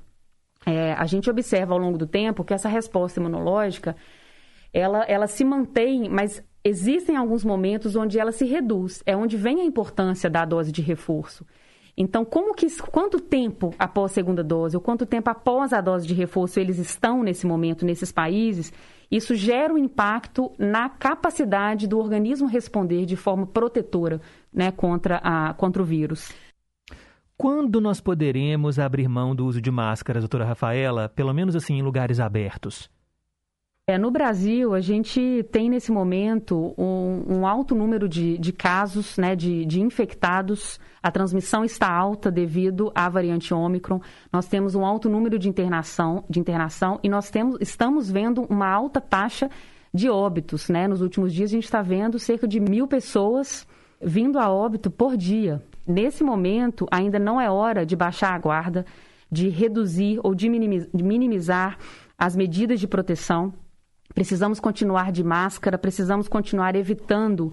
É, 0.66 0.94
a 0.94 1.06
gente 1.06 1.30
observa 1.30 1.74
ao 1.74 1.80
longo 1.80 1.98
do 1.98 2.08
tempo 2.08 2.44
que 2.44 2.54
essa 2.54 2.70
resposta 2.70 3.20
imunológica, 3.20 3.96
ela, 4.72 5.04
ela 5.04 5.28
se 5.28 5.44
mantém, 5.44 6.10
mas 6.10 6.44
existem 6.64 7.18
alguns 7.18 7.44
momentos 7.44 7.96
onde 7.96 8.18
ela 8.18 8.32
se 8.32 8.46
reduz. 8.46 9.04
É 9.06 9.16
onde 9.16 9.36
vem 9.38 9.62
a 9.62 9.66
importância 9.66 10.30
da 10.30 10.46
dose 10.46 10.72
de 10.72 10.82
reforço. 10.82 11.46
Então, 11.96 12.26
como 12.26 12.56
que, 12.56 12.68
quanto 12.82 13.20
tempo 13.20 13.74
após 13.78 14.12
a 14.12 14.16
segunda 14.16 14.44
dose, 14.44 14.76
ou 14.76 14.82
quanto 14.82 15.06
tempo 15.06 15.30
após 15.30 15.74
a 15.74 15.80
dose 15.80 16.08
de 16.08 16.14
reforço 16.14 16.60
eles 16.60 16.80
estão 16.80 17.22
nesse 17.22 17.46
momento 17.46 17.86
nesses 17.86 18.12
países, 18.12 18.74
isso 19.12 19.36
gera 19.36 19.72
um 19.72 19.78
impacto 19.78 20.52
na 20.58 20.90
capacidade 20.90 21.88
do 21.88 22.00
organismo 22.00 22.48
responder 22.48 23.06
de 23.06 23.16
forma 23.16 23.46
protetora 23.46 24.20
né, 24.52 24.72
contra, 24.72 25.18
a, 25.18 25.54
contra 25.54 25.84
o 25.84 25.86
vírus. 25.86 26.34
Quando 27.38 27.80
nós 27.80 28.02
poderemos 28.02 28.80
abrir 28.80 29.08
mão 29.08 29.36
do 29.36 29.46
uso 29.46 29.62
de 29.62 29.70
máscaras, 29.70 30.24
doutora 30.24 30.46
Rafaela, 30.46 31.10
pelo 31.10 31.34
menos 31.34 31.56
assim 31.56 31.76
em 31.76 31.82
lugares 31.84 32.20
abertos? 32.20 32.90
É, 33.86 33.98
no 33.98 34.10
Brasil, 34.10 34.74
a 34.74 34.80
gente 34.80 35.46
tem 35.52 35.70
nesse 35.70 35.92
momento 35.92 36.74
um, 36.78 37.40
um 37.40 37.46
alto 37.46 37.76
número 37.76 38.08
de, 38.08 38.38
de 38.38 38.54
casos 38.54 39.18
né, 39.18 39.36
de, 39.36 39.66
de, 39.66 39.82
infectados. 39.82 40.80
A 41.02 41.12
transmissão 41.12 41.66
está 41.66 41.92
alta 41.92 42.32
devido 42.32 42.94
à 42.96 43.10
variante 43.10 43.54
Ômicron. 43.54 44.00
Nós 44.32 44.48
temos 44.48 44.74
um 44.74 44.86
alto 44.86 45.10
número 45.10 45.38
de 45.38 45.50
internação, 45.50 46.24
de 46.30 46.40
internação 46.40 46.98
e 47.04 47.10
nós 47.10 47.30
temos, 47.30 47.58
estamos 47.60 48.10
vendo 48.10 48.44
uma 48.44 48.70
alta 48.70 49.02
taxa 49.02 49.50
de 49.94 50.10
óbitos. 50.10 50.70
Né? 50.70 50.88
Nos 50.88 51.02
últimos 51.02 51.34
dias, 51.34 51.50
a 51.50 51.56
gente 51.56 51.66
está 51.66 51.82
vendo 51.82 52.18
cerca 52.18 52.48
de 52.48 52.62
mil 52.62 52.88
pessoas 52.88 53.68
vindo 54.02 54.40
a 54.40 54.50
óbito 54.50 54.90
por 54.90 55.18
dia. 55.18 55.62
Nesse 55.86 56.24
momento, 56.24 56.88
ainda 56.90 57.20
não 57.20 57.40
é 57.40 57.52
hora 57.52 57.86
de 57.86 57.98
baixar 57.98 58.34
a 58.34 58.40
guarda, 58.40 58.86
de 59.30 59.50
reduzir 59.50 60.22
ou 60.24 60.34
de 60.34 60.48
minimizar 60.48 61.78
as 62.18 62.34
medidas 62.34 62.80
de 62.80 62.88
proteção 62.88 63.54
Precisamos 64.14 64.60
continuar 64.60 65.12
de 65.12 65.24
máscara, 65.24 65.78
precisamos 65.78 66.28
continuar 66.28 66.76
evitando 66.76 67.52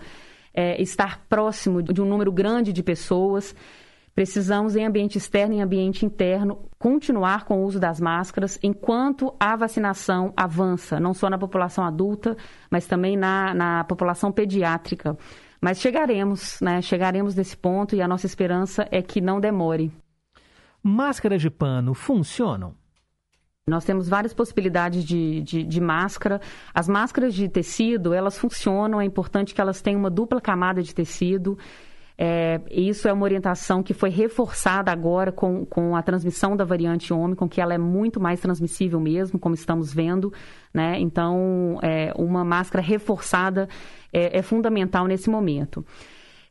é, 0.52 0.80
estar 0.80 1.24
próximo 1.28 1.82
de 1.82 2.00
um 2.02 2.04
número 2.04 2.30
grande 2.30 2.72
de 2.72 2.82
pessoas. 2.82 3.54
Precisamos, 4.14 4.76
em 4.76 4.84
ambiente 4.84 5.16
externo 5.16 5.54
e 5.54 5.58
em 5.58 5.62
ambiente 5.62 6.04
interno, 6.04 6.68
continuar 6.78 7.44
com 7.44 7.60
o 7.60 7.64
uso 7.64 7.78
das 7.78 8.00
máscaras 8.00 8.58
enquanto 8.62 9.34
a 9.38 9.56
vacinação 9.56 10.32
avança, 10.36 10.98
não 10.98 11.14
só 11.14 11.30
na 11.30 11.38
população 11.38 11.84
adulta, 11.84 12.36
mas 12.70 12.86
também 12.86 13.16
na, 13.16 13.54
na 13.54 13.84
população 13.84 14.32
pediátrica. 14.32 15.16
Mas 15.60 15.78
chegaremos, 15.78 16.58
né? 16.60 16.82
Chegaremos 16.82 17.34
nesse 17.34 17.56
ponto 17.56 17.94
e 17.94 18.02
a 18.02 18.08
nossa 18.08 18.26
esperança 18.26 18.86
é 18.90 19.00
que 19.00 19.20
não 19.20 19.40
demore. 19.40 19.92
Máscaras 20.82 21.40
de 21.40 21.50
pano 21.50 21.94
funcionam? 21.94 22.74
Nós 23.68 23.84
temos 23.84 24.08
várias 24.08 24.34
possibilidades 24.34 25.04
de, 25.04 25.42
de, 25.42 25.62
de, 25.62 25.80
máscara. 25.80 26.40
As 26.74 26.88
máscaras 26.88 27.34
de 27.34 27.48
tecido, 27.48 28.12
elas 28.12 28.38
funcionam, 28.38 29.00
é 29.00 29.04
importante 29.04 29.54
que 29.54 29.60
elas 29.60 29.80
tenham 29.80 30.00
uma 30.00 30.10
dupla 30.10 30.40
camada 30.40 30.82
de 30.82 30.94
tecido. 30.94 31.58
É, 32.22 32.60
isso 32.70 33.08
é 33.08 33.12
uma 33.14 33.24
orientação 33.24 33.82
que 33.82 33.94
foi 33.94 34.10
reforçada 34.10 34.92
agora 34.92 35.32
com, 35.32 35.64
com 35.64 35.96
a 35.96 36.02
transmissão 36.02 36.54
da 36.54 36.64
variante 36.64 37.14
Ômicron, 37.14 37.48
que 37.48 37.62
ela 37.62 37.72
é 37.72 37.78
muito 37.78 38.20
mais 38.20 38.40
transmissível 38.40 39.00
mesmo, 39.00 39.38
como 39.38 39.54
estamos 39.54 39.92
vendo. 39.92 40.30
Né? 40.72 40.98
Então, 40.98 41.78
é, 41.82 42.12
uma 42.14 42.44
máscara 42.44 42.84
reforçada 42.84 43.68
é, 44.12 44.38
é 44.38 44.42
fundamental 44.42 45.06
nesse 45.06 45.30
momento. 45.30 45.82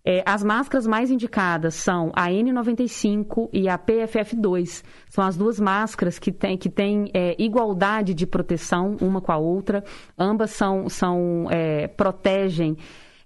É, 0.04 0.24
as 0.26 0.44
máscaras 0.44 0.88
mais 0.88 1.12
indicadas 1.12 1.76
são 1.76 2.12
a 2.16 2.30
N95 2.30 3.50
e 3.52 3.68
a 3.68 3.78
PFF2. 3.78 4.84
São 5.10 5.24
as 5.24 5.36
duas 5.36 5.60
máscaras 5.60 6.18
que 6.18 6.32
têm 6.32 6.58
que 6.58 6.70
tem, 6.70 7.12
é, 7.14 7.36
igualdade 7.38 8.14
de 8.14 8.26
proteção 8.26 8.96
uma 9.02 9.22
com 9.22 9.32
a 9.32 9.38
outra. 9.38 9.84
Ambas 10.18 10.52
são, 10.52 10.88
são 10.88 11.48
é, 11.52 11.88
protegem 11.88 12.78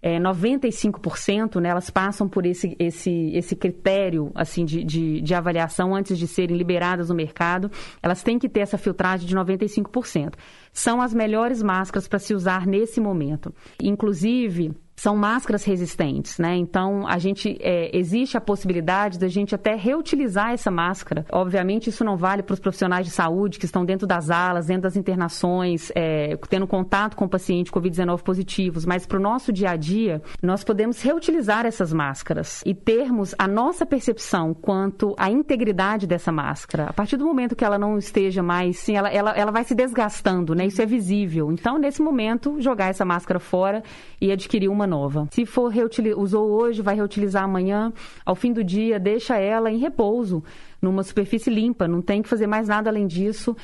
é, 0.03 0.19
95%, 0.19 1.61
né, 1.61 1.69
elas 1.69 1.89
passam 1.89 2.27
por 2.27 2.45
esse, 2.45 2.75
esse, 2.77 3.31
esse 3.33 3.55
critério 3.55 4.31
assim 4.35 4.65
de, 4.65 4.83
de, 4.83 5.21
de, 5.21 5.33
avaliação 5.33 5.95
antes 5.95 6.19
de 6.19 6.27
serem 6.27 6.57
liberadas 6.57 7.07
no 7.07 7.15
mercado. 7.15 7.71
Elas 8.01 8.21
têm 8.21 8.37
que 8.37 8.49
ter 8.49 8.59
essa 8.59 8.77
filtragem 8.77 9.25
de 9.25 9.33
95%. 9.33 10.33
São 10.73 11.01
as 11.01 11.13
melhores 11.13 11.63
máscaras 11.63 12.05
para 12.05 12.19
se 12.19 12.33
usar 12.33 12.67
nesse 12.67 12.99
momento. 12.99 13.55
Inclusive, 13.81 14.73
são 15.03 15.17
máscaras 15.17 15.65
resistentes, 15.65 16.39
né? 16.39 16.55
Então, 16.55 17.05
a 17.05 17.17
gente 17.17 17.57
é, 17.59 17.89
existe 17.93 18.37
a 18.37 18.41
possibilidade 18.41 19.19
da 19.19 19.27
gente 19.27 19.53
até 19.53 19.75
reutilizar 19.75 20.53
essa 20.53 20.71
máscara. 20.71 21.25
Obviamente, 21.29 21.89
isso 21.89 22.05
não 22.05 22.15
vale 22.15 22.41
para 22.41 22.53
os 22.53 22.59
profissionais 22.61 23.05
de 23.05 23.11
saúde 23.11 23.59
que 23.59 23.65
estão 23.65 23.83
dentro 23.83 24.07
das 24.07 24.29
alas, 24.29 24.67
dentro 24.67 24.83
das 24.83 24.95
internações, 24.95 25.91
é, 25.93 26.37
tendo 26.47 26.65
contato 26.65 27.17
com 27.17 27.25
o 27.25 27.29
paciente 27.29 27.69
Covid-19 27.69 28.21
positivos, 28.21 28.85
mas 28.85 29.05
para 29.05 29.17
o 29.17 29.21
nosso 29.21 29.51
dia 29.51 29.71
a 29.71 29.75
dia, 29.75 30.21
nós 30.41 30.63
podemos 30.63 31.01
reutilizar 31.01 31.65
essas 31.65 31.91
máscaras 31.91 32.63
e 32.65 32.73
termos 32.73 33.35
a 33.37 33.45
nossa 33.45 33.85
percepção 33.85 34.53
quanto 34.53 35.13
à 35.17 35.29
integridade 35.29 36.07
dessa 36.07 36.31
máscara. 36.31 36.85
A 36.85 36.93
partir 36.93 37.17
do 37.17 37.25
momento 37.25 37.57
que 37.57 37.65
ela 37.65 37.77
não 37.77 37.97
esteja 37.97 38.41
mais, 38.41 38.77
sim, 38.77 38.95
ela, 38.95 39.09
ela, 39.09 39.31
ela 39.31 39.51
vai 39.51 39.65
se 39.65 39.75
desgastando, 39.75 40.55
né? 40.55 40.65
Isso 40.65 40.81
é 40.81 40.85
visível. 40.85 41.51
Então, 41.51 41.77
nesse 41.77 42.01
momento, 42.01 42.61
jogar 42.61 42.87
essa 42.87 43.03
máscara 43.03 43.37
fora 43.37 43.83
e 44.21 44.31
adquirir 44.31 44.69
uma 44.69 44.92
Se 45.31 45.45
for 45.45 45.71
usou 46.17 46.49
hoje, 46.49 46.81
vai 46.81 46.95
reutilizar 46.95 47.43
amanhã, 47.43 47.91
ao 48.25 48.35
fim 48.35 48.53
do 48.53 48.63
dia, 48.63 48.99
deixa 48.99 49.37
ela 49.37 49.71
em 49.71 49.77
repouso, 49.77 50.43
numa 50.81 51.03
superfície 51.03 51.49
limpa, 51.49 51.87
não 51.87 52.01
tem 52.01 52.21
que 52.21 52.29
fazer 52.29 52.47
mais 52.47 52.67
nada 52.67 52.89
além 52.89 53.07
disso. 53.07 53.55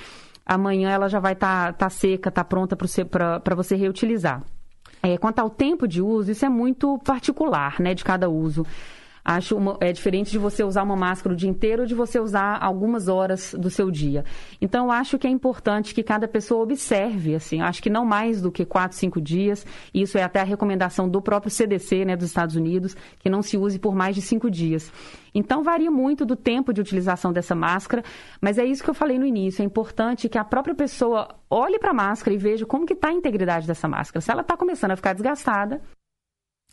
Amanhã 0.46 0.90
ela 0.90 1.08
já 1.08 1.20
vai 1.20 1.34
estar 1.34 1.74
tá, 1.74 1.86
tá 1.86 1.90
seca, 1.90 2.32
tá 2.32 2.44
pronta 2.44 2.76
para 2.76 3.56
você 3.56 3.76
reutilizar. 3.76 4.44
É, 5.02 5.18
quanto 5.18 5.40
ao 5.40 5.50
tempo 5.50 5.88
de 5.88 6.02
uso, 6.02 6.32
isso 6.32 6.46
é 6.46 6.50
muito 6.50 6.98
particular, 7.00 7.80
né, 7.80 7.94
de 7.94 8.04
cada 8.04 8.30
uso. 8.30 8.66
Acho 9.30 9.56
uma, 9.56 9.78
é 9.80 9.94
diferente 9.94 10.32
de 10.32 10.40
você 10.40 10.64
usar 10.64 10.82
uma 10.82 10.96
máscara 10.96 11.36
o 11.36 11.38
dia 11.38 11.48
inteiro 11.48 11.84
ou 11.84 11.88
de 11.88 11.94
você 11.94 12.20
usar 12.20 12.58
algumas 12.60 13.08
horas 13.08 13.54
do 13.54 13.70
seu 13.70 13.92
dia. 13.92 14.26
Então, 14.60 14.90
acho 14.90 15.20
que 15.20 15.28
é 15.28 15.30
importante 15.30 15.94
que 15.94 16.02
cada 16.02 16.28
pessoa 16.28 16.64
observe, 16.64 17.36
assim, 17.36 17.62
acho 17.62 17.80
que 17.80 17.92
não 17.92 18.04
mais 18.04 18.42
do 18.42 18.52
que 18.52 18.66
quatro, 18.66 18.98
cinco 18.98 19.22
dias. 19.22 19.68
Isso 19.94 20.18
é 20.18 20.24
até 20.24 20.40
a 20.40 20.44
recomendação 20.44 21.08
do 21.08 21.22
próprio 21.22 21.52
CDC, 21.52 22.06
né, 22.06 22.16
dos 22.16 22.26
Estados 22.26 22.56
Unidos, 22.56 22.98
que 23.20 23.30
não 23.30 23.44
se 23.44 23.56
use 23.56 23.78
por 23.78 23.94
mais 23.94 24.16
de 24.16 24.22
cinco 24.24 24.50
dias. 24.50 24.92
Então, 25.32 25.62
varia 25.62 25.92
muito 25.92 26.26
do 26.26 26.36
tempo 26.36 26.74
de 26.74 26.82
utilização 26.82 27.32
dessa 27.32 27.54
máscara, 27.54 28.04
mas 28.42 28.58
é 28.58 28.66
isso 28.66 28.84
que 28.84 28.90
eu 28.90 28.96
falei 28.96 29.20
no 29.20 29.28
início. 29.28 29.62
É 29.62 29.66
importante 29.66 30.28
que 30.28 30.40
a 30.40 30.44
própria 30.44 30.74
pessoa 30.74 31.28
olhe 31.48 31.78
para 31.78 31.92
a 31.92 31.94
máscara 31.94 32.34
e 32.34 32.38
veja 32.40 32.66
como 32.66 32.84
que 32.84 32.94
está 32.94 33.10
a 33.10 33.14
integridade 33.14 33.68
dessa 33.68 33.88
máscara. 33.88 34.22
Se 34.22 34.32
ela 34.32 34.42
está 34.42 34.58
começando 34.58 34.90
a 34.90 34.96
ficar 34.96 35.14
desgastada, 35.14 35.80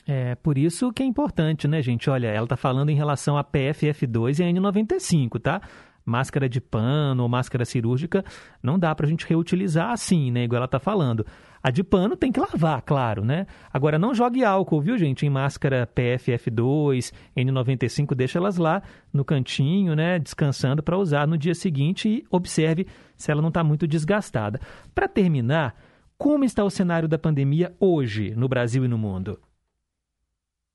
é, 0.06 0.36
por 0.36 0.56
isso 0.56 0.92
que 0.92 1.02
é 1.02 1.06
importante, 1.06 1.66
né, 1.66 1.82
gente? 1.82 2.08
Olha, 2.08 2.28
ela 2.28 2.44
está 2.44 2.56
falando 2.56 2.90
em 2.90 2.94
relação 2.94 3.36
a 3.36 3.42
PFF2 3.42 4.38
e 4.38 4.44
a 4.44 4.46
N95, 4.46 5.40
tá? 5.40 5.60
Máscara 6.04 6.48
de 6.48 6.60
pano 6.60 7.24
ou 7.24 7.28
máscara 7.28 7.64
cirúrgica 7.64 8.24
não 8.62 8.78
dá 8.78 8.94
para 8.94 9.06
a 9.06 9.08
gente 9.08 9.26
reutilizar 9.26 9.90
assim, 9.90 10.30
né? 10.30 10.44
Igual 10.44 10.58
ela 10.58 10.66
está 10.66 10.78
falando. 10.78 11.26
A 11.60 11.72
de 11.72 11.82
pano 11.82 12.16
tem 12.16 12.30
que 12.30 12.38
lavar, 12.38 12.80
claro, 12.82 13.24
né? 13.24 13.48
Agora, 13.72 13.98
não 13.98 14.14
jogue 14.14 14.44
álcool, 14.44 14.80
viu, 14.80 14.96
gente? 14.96 15.26
Em 15.26 15.30
máscara 15.30 15.84
PFF2, 15.92 17.12
N95, 17.36 18.14
deixa 18.14 18.38
elas 18.38 18.56
lá 18.56 18.80
no 19.12 19.24
cantinho, 19.24 19.96
né? 19.96 20.20
Descansando 20.20 20.80
para 20.80 20.96
usar 20.96 21.26
no 21.26 21.36
dia 21.36 21.56
seguinte 21.56 22.08
e 22.08 22.24
observe 22.30 22.86
se 23.16 23.32
ela 23.32 23.42
não 23.42 23.48
está 23.48 23.64
muito 23.64 23.88
desgastada. 23.88 24.60
Para 24.94 25.08
terminar, 25.08 25.74
como 26.16 26.44
está 26.44 26.62
o 26.62 26.70
cenário 26.70 27.08
da 27.08 27.18
pandemia 27.18 27.74
hoje 27.80 28.32
no 28.36 28.48
Brasil 28.48 28.84
e 28.84 28.88
no 28.88 28.96
mundo? 28.96 29.40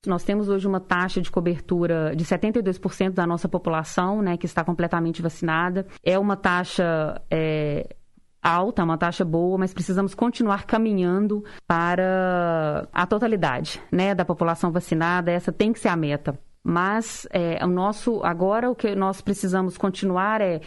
Nós 0.04 0.24
temos 0.24 0.48
hoje 0.48 0.66
uma 0.66 0.80
taxa 0.80 1.20
de 1.20 1.30
cobertura 1.30 2.12
de 2.16 2.24
72% 2.24 3.10
da 3.10 3.24
nossa 3.24 3.48
população, 3.48 4.20
né, 4.20 4.36
que 4.36 4.46
está 4.46 4.64
completamente 4.64 5.22
vacinada. 5.22 5.86
É 6.02 6.18
uma 6.18 6.36
taxa 6.36 7.22
é, 7.30 7.94
alta, 8.42 8.82
uma 8.82 8.98
taxa 8.98 9.24
boa, 9.24 9.56
mas 9.56 9.72
precisamos 9.72 10.12
continuar 10.12 10.66
caminhando 10.66 11.44
para 11.68 12.88
a 12.92 13.06
totalidade, 13.06 13.80
né, 13.92 14.12
da 14.12 14.24
população 14.24 14.72
vacinada. 14.72 15.30
Essa 15.30 15.52
tem 15.52 15.72
que 15.72 15.78
ser 15.78 15.88
a 15.88 15.96
meta. 15.96 16.36
Mas 16.64 17.28
é, 17.30 17.64
o 17.64 17.68
nosso 17.68 18.20
agora 18.24 18.68
o 18.70 18.74
que 18.74 18.96
nós 18.96 19.20
precisamos 19.20 19.78
continuar 19.78 20.40
é 20.40 20.60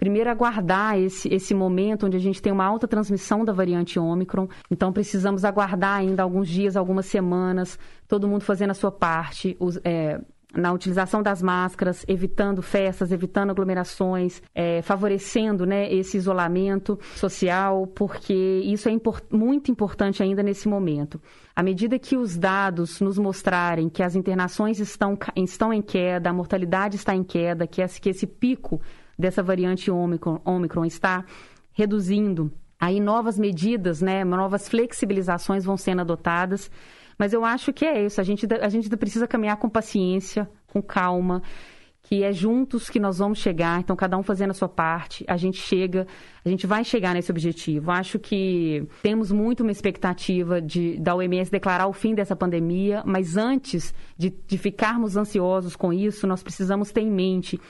primeiro 0.00 0.30
aguardar 0.30 0.98
esse, 0.98 1.28
esse 1.28 1.54
momento 1.54 2.06
onde 2.06 2.16
a 2.16 2.20
gente 2.20 2.40
tem 2.40 2.50
uma 2.50 2.64
alta 2.64 2.88
transmissão 2.88 3.44
da 3.44 3.52
variante 3.52 3.98
Ômicron. 3.98 4.48
Então, 4.70 4.90
precisamos 4.94 5.44
aguardar 5.44 5.98
ainda 5.98 6.22
alguns 6.22 6.48
dias, 6.48 6.74
algumas 6.74 7.04
semanas, 7.04 7.78
todo 8.08 8.26
mundo 8.26 8.42
fazendo 8.42 8.70
a 8.70 8.74
sua 8.74 8.90
parte. 8.90 9.54
Os, 9.60 9.78
é, 9.84 10.18
na 10.54 10.72
utilização 10.72 11.22
das 11.22 11.42
máscaras, 11.42 12.04
evitando 12.08 12.62
festas, 12.62 13.12
evitando 13.12 13.50
aglomerações, 13.50 14.42
é, 14.54 14.82
favorecendo 14.82 15.64
né, 15.66 15.92
esse 15.92 16.16
isolamento 16.16 16.98
social, 17.14 17.86
porque 17.86 18.34
isso 18.64 18.88
é 18.88 18.92
import 18.92 19.22
muito 19.30 19.70
importante 19.70 20.22
ainda 20.22 20.42
nesse 20.42 20.66
momento. 20.66 21.20
À 21.54 21.62
medida 21.62 21.98
que 21.98 22.16
os 22.16 22.38
dados 22.38 23.00
nos 23.00 23.18
mostrarem 23.18 23.88
que 23.88 24.02
as 24.02 24.16
internações 24.16 24.80
estão, 24.80 25.16
estão 25.36 25.72
em 25.72 25.82
queda, 25.82 26.30
a 26.30 26.32
mortalidade 26.32 26.96
está 26.96 27.14
em 27.14 27.22
queda, 27.22 27.66
que 27.66 27.82
esse, 27.82 28.00
que 28.00 28.08
esse 28.08 28.26
pico 28.26 28.80
dessa 29.20 29.42
variante 29.42 29.90
Omicron 29.90 30.84
está 30.84 31.24
reduzindo. 31.72 32.50
Aí 32.78 32.98
novas 32.98 33.38
medidas, 33.38 34.00
né, 34.00 34.24
novas 34.24 34.68
flexibilizações 34.68 35.64
vão 35.64 35.76
sendo 35.76 36.00
adotadas. 36.00 36.70
Mas 37.18 37.34
eu 37.34 37.44
acho 37.44 37.72
que 37.72 37.84
é 37.84 38.02
isso. 38.04 38.18
A 38.20 38.24
gente, 38.24 38.46
a 38.50 38.68
gente 38.70 38.88
precisa 38.96 39.28
caminhar 39.28 39.58
com 39.58 39.68
paciência, 39.68 40.48
com 40.66 40.80
calma, 40.80 41.42
que 42.02 42.22
é 42.22 42.32
juntos 42.32 42.88
que 42.88 42.98
nós 42.98 43.18
vamos 43.18 43.38
chegar. 43.38 43.78
Então, 43.78 43.94
cada 43.94 44.16
um 44.16 44.22
fazendo 44.22 44.52
a 44.52 44.54
sua 44.54 44.68
parte, 44.68 45.22
a 45.28 45.36
gente 45.36 45.58
chega, 45.58 46.06
a 46.42 46.48
gente 46.48 46.66
vai 46.66 46.82
chegar 46.82 47.12
nesse 47.12 47.30
objetivo. 47.30 47.90
Acho 47.90 48.18
que 48.18 48.86
temos 49.02 49.30
muito 49.30 49.62
uma 49.62 49.70
expectativa 49.70 50.62
de, 50.62 50.98
da 50.98 51.14
OMS 51.14 51.50
declarar 51.50 51.86
o 51.88 51.92
fim 51.92 52.14
dessa 52.14 52.34
pandemia, 52.34 53.02
mas 53.04 53.36
antes 53.36 53.94
de, 54.16 54.30
de 54.30 54.56
ficarmos 54.56 55.16
ansiosos 55.16 55.76
com 55.76 55.92
isso, 55.92 56.26
nós 56.26 56.42
precisamos 56.42 56.90
ter 56.90 57.02
em 57.02 57.10
mente 57.10 57.60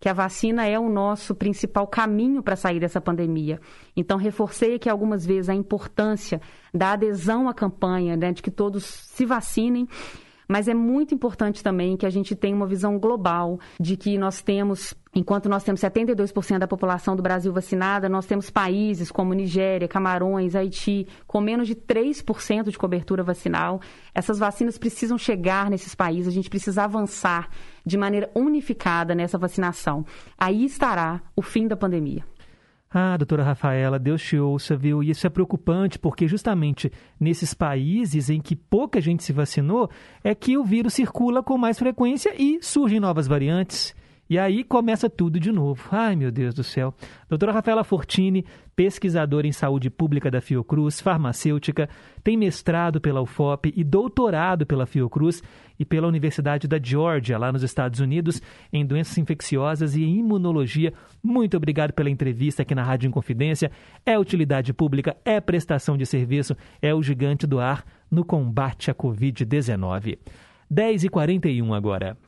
que 0.00 0.08
a 0.08 0.12
vacina 0.12 0.66
é 0.66 0.78
o 0.78 0.88
nosso 0.88 1.34
principal 1.34 1.86
caminho 1.86 2.42
para 2.42 2.56
sair 2.56 2.80
dessa 2.80 3.00
pandemia. 3.00 3.60
Então, 3.96 4.16
reforcei 4.16 4.74
aqui 4.74 4.88
algumas 4.88 5.26
vezes 5.26 5.48
a 5.48 5.54
importância 5.54 6.40
da 6.72 6.92
adesão 6.92 7.48
à 7.48 7.54
campanha, 7.54 8.16
né, 8.16 8.32
de 8.32 8.42
que 8.42 8.50
todos 8.50 8.84
se 8.84 9.24
vacinem 9.24 9.88
mas 10.48 10.66
é 10.66 10.72
muito 10.72 11.14
importante 11.14 11.62
também 11.62 11.94
que 11.94 12.06
a 12.06 12.10
gente 12.10 12.34
tenha 12.34 12.56
uma 12.56 12.66
visão 12.66 12.98
global 12.98 13.60
de 13.78 13.98
que 13.98 14.16
nós 14.16 14.40
temos, 14.40 14.94
enquanto 15.14 15.46
nós 15.46 15.62
temos 15.62 15.78
72% 15.82 16.58
da 16.58 16.66
população 16.66 17.14
do 17.14 17.22
Brasil 17.22 17.52
vacinada, 17.52 18.08
nós 18.08 18.24
temos 18.24 18.48
países 18.48 19.10
como 19.10 19.34
Nigéria, 19.34 19.86
Camarões, 19.86 20.56
Haiti, 20.56 21.06
com 21.26 21.42
menos 21.42 21.68
de 21.68 21.74
3% 21.74 22.70
de 22.70 22.78
cobertura 22.78 23.22
vacinal. 23.22 23.78
Essas 24.14 24.38
vacinas 24.38 24.78
precisam 24.78 25.18
chegar 25.18 25.68
nesses 25.68 25.94
países, 25.94 26.28
a 26.28 26.34
gente 26.34 26.48
precisa 26.48 26.84
avançar 26.84 27.50
de 27.88 27.98
maneira 27.98 28.30
unificada 28.34 29.14
nessa 29.14 29.36
vacinação. 29.36 30.04
Aí 30.38 30.64
estará 30.64 31.20
o 31.34 31.42
fim 31.42 31.66
da 31.66 31.76
pandemia. 31.76 32.22
Ah, 32.90 33.16
doutora 33.18 33.42
Rafaela, 33.42 33.98
Deus 33.98 34.22
te 34.22 34.38
ouça, 34.38 34.74
viu? 34.74 35.02
E 35.02 35.10
isso 35.10 35.26
é 35.26 35.30
preocupante 35.30 35.98
porque 35.98 36.26
justamente 36.26 36.90
nesses 37.20 37.52
países 37.52 38.30
em 38.30 38.40
que 38.40 38.56
pouca 38.56 38.98
gente 39.00 39.22
se 39.22 39.32
vacinou 39.32 39.90
é 40.24 40.34
que 40.34 40.56
o 40.56 40.64
vírus 40.64 40.94
circula 40.94 41.42
com 41.42 41.58
mais 41.58 41.78
frequência 41.78 42.32
e 42.38 42.60
surgem 42.62 42.98
novas 42.98 43.26
variantes. 43.26 43.94
E 44.30 44.38
aí 44.38 44.62
começa 44.62 45.08
tudo 45.08 45.40
de 45.40 45.50
novo. 45.50 45.88
Ai, 45.90 46.14
meu 46.14 46.30
Deus 46.30 46.52
do 46.52 46.62
céu. 46.62 46.92
Doutora 47.30 47.50
Rafaela 47.50 47.82
Fortini, 47.82 48.44
pesquisadora 48.76 49.46
em 49.46 49.52
saúde 49.52 49.88
pública 49.88 50.30
da 50.30 50.42
Fiocruz, 50.42 51.00
farmacêutica, 51.00 51.88
tem 52.22 52.36
mestrado 52.36 53.00
pela 53.00 53.22
UFOP 53.22 53.72
e 53.74 53.82
doutorado 53.82 54.66
pela 54.66 54.84
Fiocruz 54.84 55.42
e 55.78 55.84
pela 55.84 56.06
Universidade 56.06 56.68
da 56.68 56.78
Georgia, 56.78 57.38
lá 57.38 57.50
nos 57.50 57.62
Estados 57.62 58.00
Unidos, 58.00 58.42
em 58.70 58.84
doenças 58.84 59.16
infecciosas 59.16 59.96
e 59.96 60.02
imunologia. 60.02 60.92
Muito 61.22 61.56
obrigado 61.56 61.92
pela 61.92 62.10
entrevista 62.10 62.62
aqui 62.62 62.74
na 62.74 62.82
Rádio 62.82 63.08
Inconfidência. 63.08 63.70
É 64.04 64.18
utilidade 64.18 64.74
pública, 64.74 65.16
é 65.24 65.40
prestação 65.40 65.96
de 65.96 66.04
serviço, 66.04 66.54
é 66.82 66.94
o 66.94 67.02
gigante 67.02 67.46
do 67.46 67.58
ar 67.58 67.82
no 68.10 68.24
combate 68.26 68.90
à 68.90 68.94
Covid-19. 68.94 70.18
10h41 70.70 71.74
agora. 71.74 72.27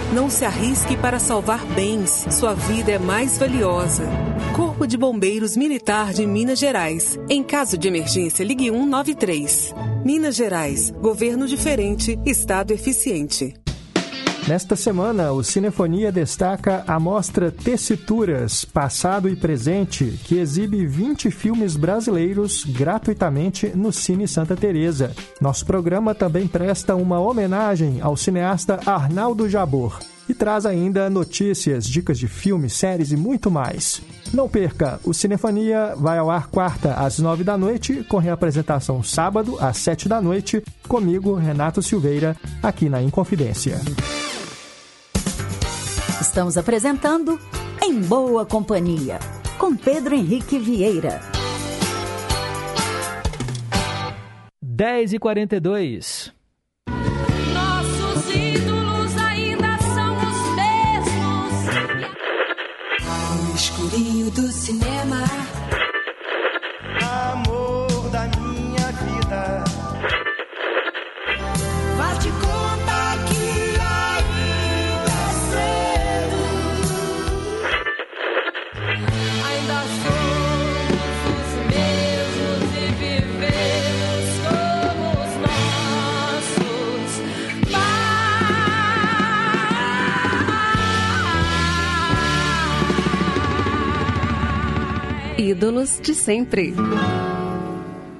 Não 0.13 0.29
se 0.29 0.43
arrisque 0.43 0.97
para 0.97 1.19
salvar 1.19 1.65
bens. 1.67 2.27
Sua 2.31 2.53
vida 2.53 2.91
é 2.91 2.99
mais 2.99 3.37
valiosa. 3.37 4.03
Corpo 4.53 4.85
de 4.85 4.97
Bombeiros 4.97 5.55
Militar 5.55 6.13
de 6.13 6.25
Minas 6.25 6.59
Gerais. 6.59 7.17
Em 7.29 7.41
caso 7.41 7.77
de 7.77 7.87
emergência, 7.87 8.43
ligue 8.43 8.69
193. 8.69 9.73
Minas 10.03 10.35
Gerais. 10.35 10.91
Governo 10.91 11.47
diferente, 11.47 12.19
Estado 12.25 12.71
eficiente. 12.73 13.53
Nesta 14.47 14.75
semana, 14.75 15.31
o 15.31 15.43
Cinefonia 15.43 16.11
destaca 16.11 16.83
a 16.87 16.99
mostra 16.99 17.51
Tessituras, 17.51 18.65
Passado 18.65 19.29
e 19.29 19.35
Presente, 19.35 20.19
que 20.23 20.39
exibe 20.39 20.85
20 20.85 21.29
filmes 21.29 21.75
brasileiros 21.75 22.63
gratuitamente 22.65 23.71
no 23.75 23.91
Cine 23.91 24.27
Santa 24.27 24.55
Teresa. 24.55 25.15
Nosso 25.39 25.65
programa 25.65 26.15
também 26.15 26.47
presta 26.47 26.95
uma 26.95 27.19
homenagem 27.19 28.01
ao 28.01 28.17
cineasta 28.17 28.79
Arnaldo 28.85 29.47
Jabor 29.47 29.99
e 30.27 30.33
traz 30.33 30.65
ainda 30.65 31.09
notícias, 31.09 31.85
dicas 31.85 32.17
de 32.17 32.27
filmes, 32.27 32.73
séries 32.73 33.11
e 33.11 33.17
muito 33.17 33.51
mais. 33.51 34.01
Não 34.33 34.47
perca, 34.47 34.99
o 35.03 35.13
Cinefania 35.13 35.93
vai 35.95 36.17
ao 36.17 36.29
ar 36.29 36.47
quarta 36.47 36.93
às 36.93 37.19
nove 37.19 37.43
da 37.43 37.57
noite, 37.57 38.03
com 38.07 38.17
reapresentação 38.17 39.03
sábado 39.03 39.57
às 39.59 39.77
sete 39.77 40.07
da 40.07 40.21
noite, 40.21 40.63
comigo, 40.87 41.35
Renato 41.35 41.81
Silveira, 41.81 42.35
aqui 42.61 42.89
na 42.89 43.01
Inconfidência. 43.01 43.79
Estamos 46.21 46.57
apresentando 46.57 47.39
Em 47.83 47.99
Boa 47.99 48.45
Companhia, 48.45 49.19
com 49.57 49.75
Pedro 49.75 50.15
Henrique 50.15 50.57
Vieira. 50.59 51.19
10 54.61 55.13
e 55.13 55.19
42 55.19 56.40
do 64.35 64.49
cinema. 64.51 65.40
Ídolos 95.51 95.99
de 95.99 96.15
sempre. 96.15 96.73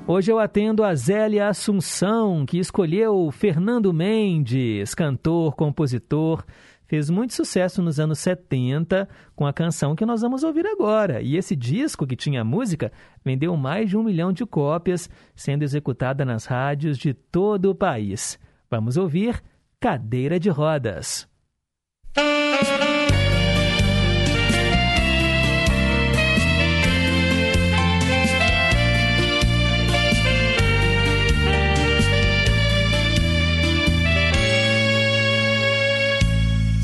Hoje 0.06 0.30
eu 0.30 0.38
atendo 0.38 0.84
a 0.84 0.94
Zélia 0.94 1.48
Assunção, 1.48 2.46
que 2.46 2.58
escolheu 2.60 3.32
Fernando 3.32 3.94
Mendes, 3.94 4.94
cantor, 4.94 5.56
compositor. 5.56 6.44
Fez 6.88 7.10
muito 7.10 7.34
sucesso 7.34 7.82
nos 7.82 8.02
anos 8.02 8.20
70 8.20 9.08
com 9.34 9.48
a 9.48 9.54
canção 9.54 9.96
que 9.96 10.06
nós 10.06 10.20
vamos 10.20 10.44
ouvir 10.44 10.68
agora. 10.68 11.22
E 11.22 11.38
esse 11.38 11.56
disco, 11.56 12.06
que 12.06 12.18
tinha 12.18 12.44
música, 12.44 12.92
vendeu 13.24 13.56
mais 13.56 13.90
de 13.90 13.96
um 13.96 14.04
milhão 14.04 14.34
de 14.34 14.46
cópias, 14.46 15.10
sendo 15.34 15.64
executada 15.64 16.26
nas 16.26 16.44
rádios 16.44 16.98
de 16.98 17.14
todo 17.14 17.70
o 17.70 17.76
país. 17.76 18.38
Vamos 18.70 18.98
ouvir 18.98 19.42
Cadeira 19.80 20.38
de 20.38 20.50
Rodas. 20.50 21.30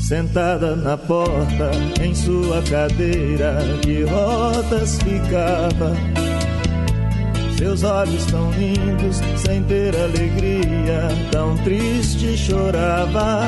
Sentada 0.08 0.74
na 0.74 0.96
porta, 0.96 1.70
em 2.02 2.14
sua 2.14 2.62
cadeira 2.62 3.58
de 3.82 4.04
rodas 4.04 4.98
ficava. 5.02 5.94
Seus 7.58 7.82
olhos 7.82 8.24
tão 8.24 8.50
lindos, 8.52 9.20
sem 9.36 9.62
ter 9.64 9.94
alegria, 9.94 11.10
tão 11.30 11.58
triste 11.58 12.38
chorava. 12.38 13.42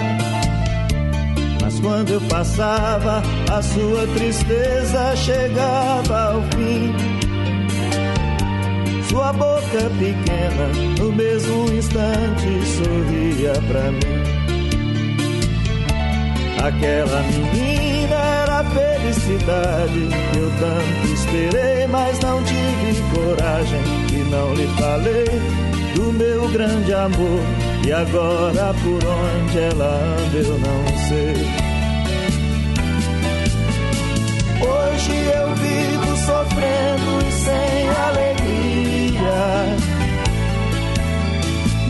Mas 1.62 1.80
quando 1.80 2.10
eu 2.10 2.20
passava, 2.28 3.22
a 3.50 3.62
sua 3.62 4.06
tristeza 4.08 5.16
chegava 5.16 6.34
ao 6.34 6.42
fim. 6.42 6.94
Sua 9.08 9.32
boca 9.32 9.90
pequena, 9.98 10.68
no 10.98 11.10
mesmo 11.10 11.72
instante, 11.72 12.66
sorria 12.76 13.52
pra 13.66 13.90
mim. 13.92 14.49
Aquela 16.62 17.22
menina 17.22 18.16
era 18.16 18.60
a 18.60 18.64
felicidade 18.64 20.08
que 20.32 20.38
eu 20.38 20.52
tanto 20.60 21.06
esperei, 21.14 21.86
mas 21.86 22.20
não 22.20 22.44
tive 22.44 23.02
coragem 23.14 23.80
e 24.12 24.18
não 24.30 24.52
lhe 24.54 24.66
falei 24.78 25.24
do 25.94 26.12
meu 26.12 26.46
grande 26.50 26.92
amor. 26.92 27.40
E 27.86 27.90
agora 27.90 28.74
por 28.74 29.02
onde 29.08 29.58
ela 29.58 29.86
anda 29.86 30.36
eu 30.36 30.58
não 30.58 30.86
sei. 31.08 31.32
Hoje 34.60 35.12
eu 35.34 35.54
vivo 35.54 36.14
sofrendo 36.18 37.26
e 37.26 37.32
sem 37.32 37.88
alegria. 37.88 39.76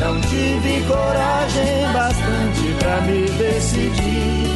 Não 0.01 0.19
tive 0.23 0.83
coragem 0.89 1.93
bastante 1.93 2.75
pra 2.79 3.03
me 3.03 3.27
decidir. 3.33 4.51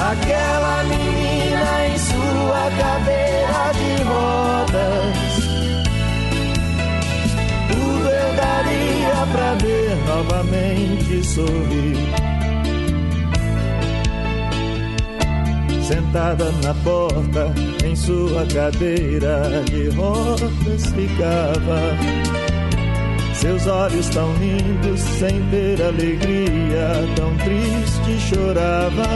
Aquela 0.00 0.82
menina 0.82 1.86
em 1.86 1.98
sua 1.98 2.70
cadeira 2.76 3.72
de 3.78 4.02
rodas. 4.02 5.16
Tudo 7.68 8.08
eu 8.08 8.34
daria 8.34 9.26
pra 9.32 9.54
ver 9.54 9.96
novamente 10.08 11.24
sorrir. 11.24 12.29
Sentada 15.90 16.52
na 16.62 16.72
porta, 16.84 17.52
em 17.84 17.96
sua 17.96 18.46
cadeira 18.46 19.64
de 19.68 19.88
rodas 19.88 20.86
ficava. 20.92 21.80
Seus 23.34 23.66
olhos 23.66 24.08
tão 24.10 24.32
lindos, 24.34 25.00
sem 25.00 25.42
ter 25.50 25.82
alegria, 25.82 26.90
tão 27.16 27.36
triste 27.38 28.20
chorava. 28.20 29.08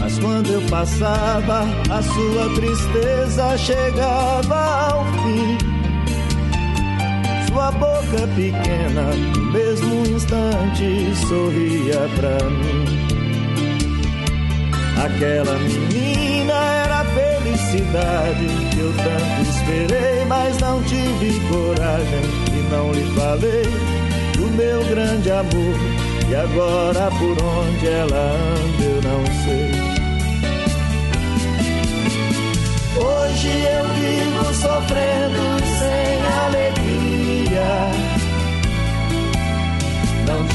Mas 0.00 0.18
quando 0.18 0.50
eu 0.50 0.62
passava, 0.62 1.66
a 1.90 2.02
sua 2.02 2.54
tristeza 2.54 3.58
chegava 3.58 4.88
ao 4.92 5.04
fim. 5.04 5.58
Sua 7.48 7.70
boca 7.72 8.26
pequena, 8.34 9.14
no 9.36 9.52
mesmo 9.52 10.06
instante, 10.06 11.14
sorria 11.28 12.08
pra 12.18 12.48
mim. 12.48 13.05
Aquela 14.96 15.58
menina 15.58 16.54
era 16.54 17.00
a 17.00 17.04
felicidade 17.04 18.46
que 18.72 18.80
eu 18.80 18.92
tanto 18.96 19.50
esperei, 19.50 20.24
mas 20.26 20.58
não 20.58 20.82
tive 20.84 21.38
coragem 21.48 22.24
e 22.52 22.70
não 22.70 22.92
lhe 22.92 23.04
falei 23.14 23.64
do 24.36 24.50
meu 24.56 24.82
grande 24.86 25.30
amor. 25.30 25.76
E 26.28 26.34
agora 26.34 27.10
por 27.10 27.44
onde 27.44 27.86
ela 27.86 28.32
anda 28.32 28.84
eu 28.84 29.02
não 29.02 29.24
sei. 29.44 29.86
Hoje 32.96 33.48
eu 33.48 33.84
vivo 33.94 34.54
sofrendo 34.54 35.42
sem 35.78 36.16
alegria. 36.46 38.25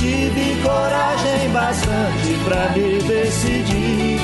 Tive 0.01 0.59
coragem 0.63 1.49
bastante 1.51 2.33
pra 2.43 2.69
me 2.69 2.97
decidir. 3.03 4.19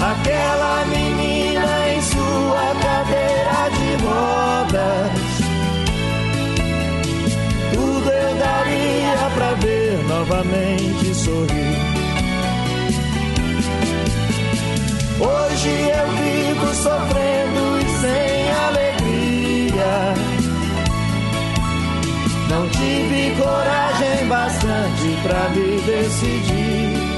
Aquela 0.00 0.86
menina 0.86 1.88
em 1.94 2.00
sua 2.00 2.74
cadeira 2.80 3.68
de 3.76 4.02
rodas. 4.02 5.12
Tudo 7.74 8.10
eu 8.10 8.34
daria 8.36 9.30
pra 9.34 9.52
ver 9.60 9.98
novamente 10.08 11.14
sorrir. 11.14 11.76
Hoje 15.20 15.68
eu 15.68 16.06
vivo 16.16 16.74
sofrendo 16.76 17.78
e 17.78 17.88
sem 18.00 18.50
alegria. 18.68 20.29
Não 22.50 22.68
tive 22.68 23.32
coragem 23.40 24.26
bastante 24.26 25.16
pra 25.22 25.48
me 25.50 25.80
decidir. 25.82 27.10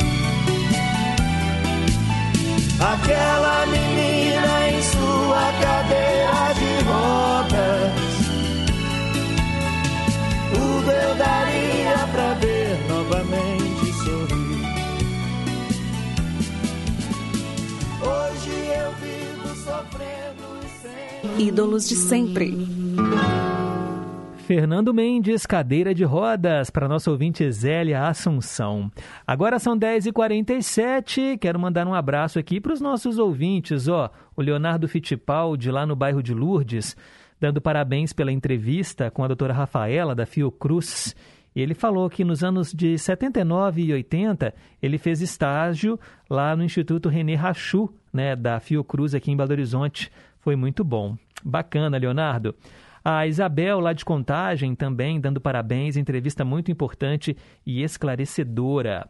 Aquela 2.79 3.65
menina 3.65 4.69
em 4.69 4.83
sua 4.83 5.53
cadeira 5.63 6.53
de 6.53 6.85
rodas. 6.85 7.93
Tudo 10.53 10.91
eu 10.91 11.15
daria 11.15 12.09
pra 12.13 12.35
ver 12.35 12.79
novamente 12.91 13.93
sorrir. 14.05 14.63
Hoje 18.03 18.55
eu 18.77 18.93
vivo 19.01 19.49
sofrendo 19.65 20.47
e 20.63 21.37
sem. 21.39 21.47
Ídolos 21.47 21.89
de 21.89 21.97
sempre. 21.97 22.69
Fernando 24.55 24.93
Mendes, 24.93 25.47
cadeira 25.47 25.95
de 25.95 26.05
rodas, 26.05 26.69
para 26.69 26.87
nosso 26.87 27.11
ouvinte 27.11 27.51
Zélia 27.51 28.07
Assunção. 28.07 28.93
Agora 29.27 29.59
são 29.59 29.79
10h47, 29.79 31.39
quero 31.39 31.59
mandar 31.59 31.87
um 31.89 31.95
abraço 31.95 32.39
aqui 32.39 32.61
para 32.61 32.75
os 32.75 32.79
nossos 32.79 33.17
ouvintes, 33.19 33.89
ó, 33.89 34.11
o 34.37 34.43
Leonardo 34.43 34.87
Fittipaldi, 34.87 35.71
lá 35.71 35.87
no 35.87 35.97
bairro 35.97 36.23
de 36.23 36.35
Lourdes, 36.35 36.95
dando 37.41 37.63
parabéns 37.63 38.13
pela 38.13 38.31
entrevista 38.31 39.11
com 39.11 39.25
a 39.25 39.27
doutora 39.27 39.55
Rafaela, 39.55 40.15
da 40.15 40.27
Fiocruz. 40.27 41.17
Ele 41.57 41.73
falou 41.73 42.11
que 42.11 42.23
nos 42.23 42.45
anos 42.45 42.75
de 42.75 42.99
79 42.99 43.85
e 43.85 43.93
80, 43.95 44.55
ele 44.83 44.99
fez 44.99 45.23
estágio 45.23 45.99
lá 46.29 46.55
no 46.55 46.63
Instituto 46.63 47.09
René 47.09 47.37
Rachu, 47.37 47.89
né, 48.13 48.37
da 48.37 48.61
Fiocruz 48.61 49.15
aqui 49.15 49.31
em 49.31 49.37
Belo 49.37 49.53
Horizonte. 49.53 50.13
Foi 50.41 50.57
muito 50.57 50.85
bom. 50.85 51.17
Bacana, 51.43 51.97
Leonardo. 51.97 52.55
A 53.05 53.27
Isabel, 53.27 53.81
lá 53.81 53.93
de 53.93 54.05
Contagem, 54.05 54.75
também 54.75 55.21
dando 55.21 55.41
parabéns, 55.41 55.97
entrevista 55.97 56.45
muito 56.45 56.71
importante 56.71 57.37
e 57.67 57.83
esclarecedora. 57.83 59.09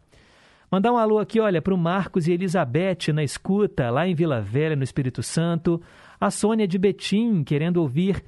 Mandar 0.71 0.91
um 0.91 0.97
alô 0.97 1.19
aqui, 1.19 1.39
olha, 1.39 1.61
para 1.61 1.73
o 1.73 1.77
Marcos 1.77 2.27
e 2.27 2.31
Elizabeth 2.31 3.13
na 3.13 3.23
escuta, 3.23 3.91
lá 3.91 4.07
em 4.07 4.15
Vila 4.15 4.41
Velha, 4.41 4.75
no 4.75 4.83
Espírito 4.83 5.21
Santo. 5.21 5.79
A 6.19 6.31
Sônia 6.31 6.67
de 6.67 6.79
Betim, 6.79 7.43
querendo 7.43 7.77
ouvir 7.77 8.23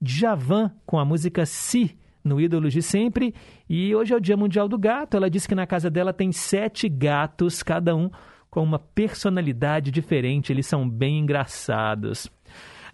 Djavan 0.00 0.70
com 0.86 0.98
a 0.98 1.04
música 1.04 1.44
Si, 1.44 1.94
no 2.24 2.40
Ídolos 2.40 2.72
de 2.72 2.80
Sempre. 2.80 3.34
E 3.68 3.94
hoje 3.94 4.14
é 4.14 4.16
o 4.16 4.20
Dia 4.20 4.36
Mundial 4.36 4.66
do 4.66 4.78
Gato. 4.78 5.16
Ela 5.16 5.28
disse 5.28 5.46
que 5.46 5.54
na 5.54 5.66
casa 5.66 5.90
dela 5.90 6.12
tem 6.12 6.32
sete 6.32 6.88
gatos, 6.88 7.62
cada 7.62 7.94
um 7.94 8.10
com 8.50 8.62
uma 8.62 8.78
personalidade 8.78 9.90
diferente. 9.90 10.52
Eles 10.52 10.66
são 10.66 10.88
bem 10.88 11.18
engraçados. 11.18 12.30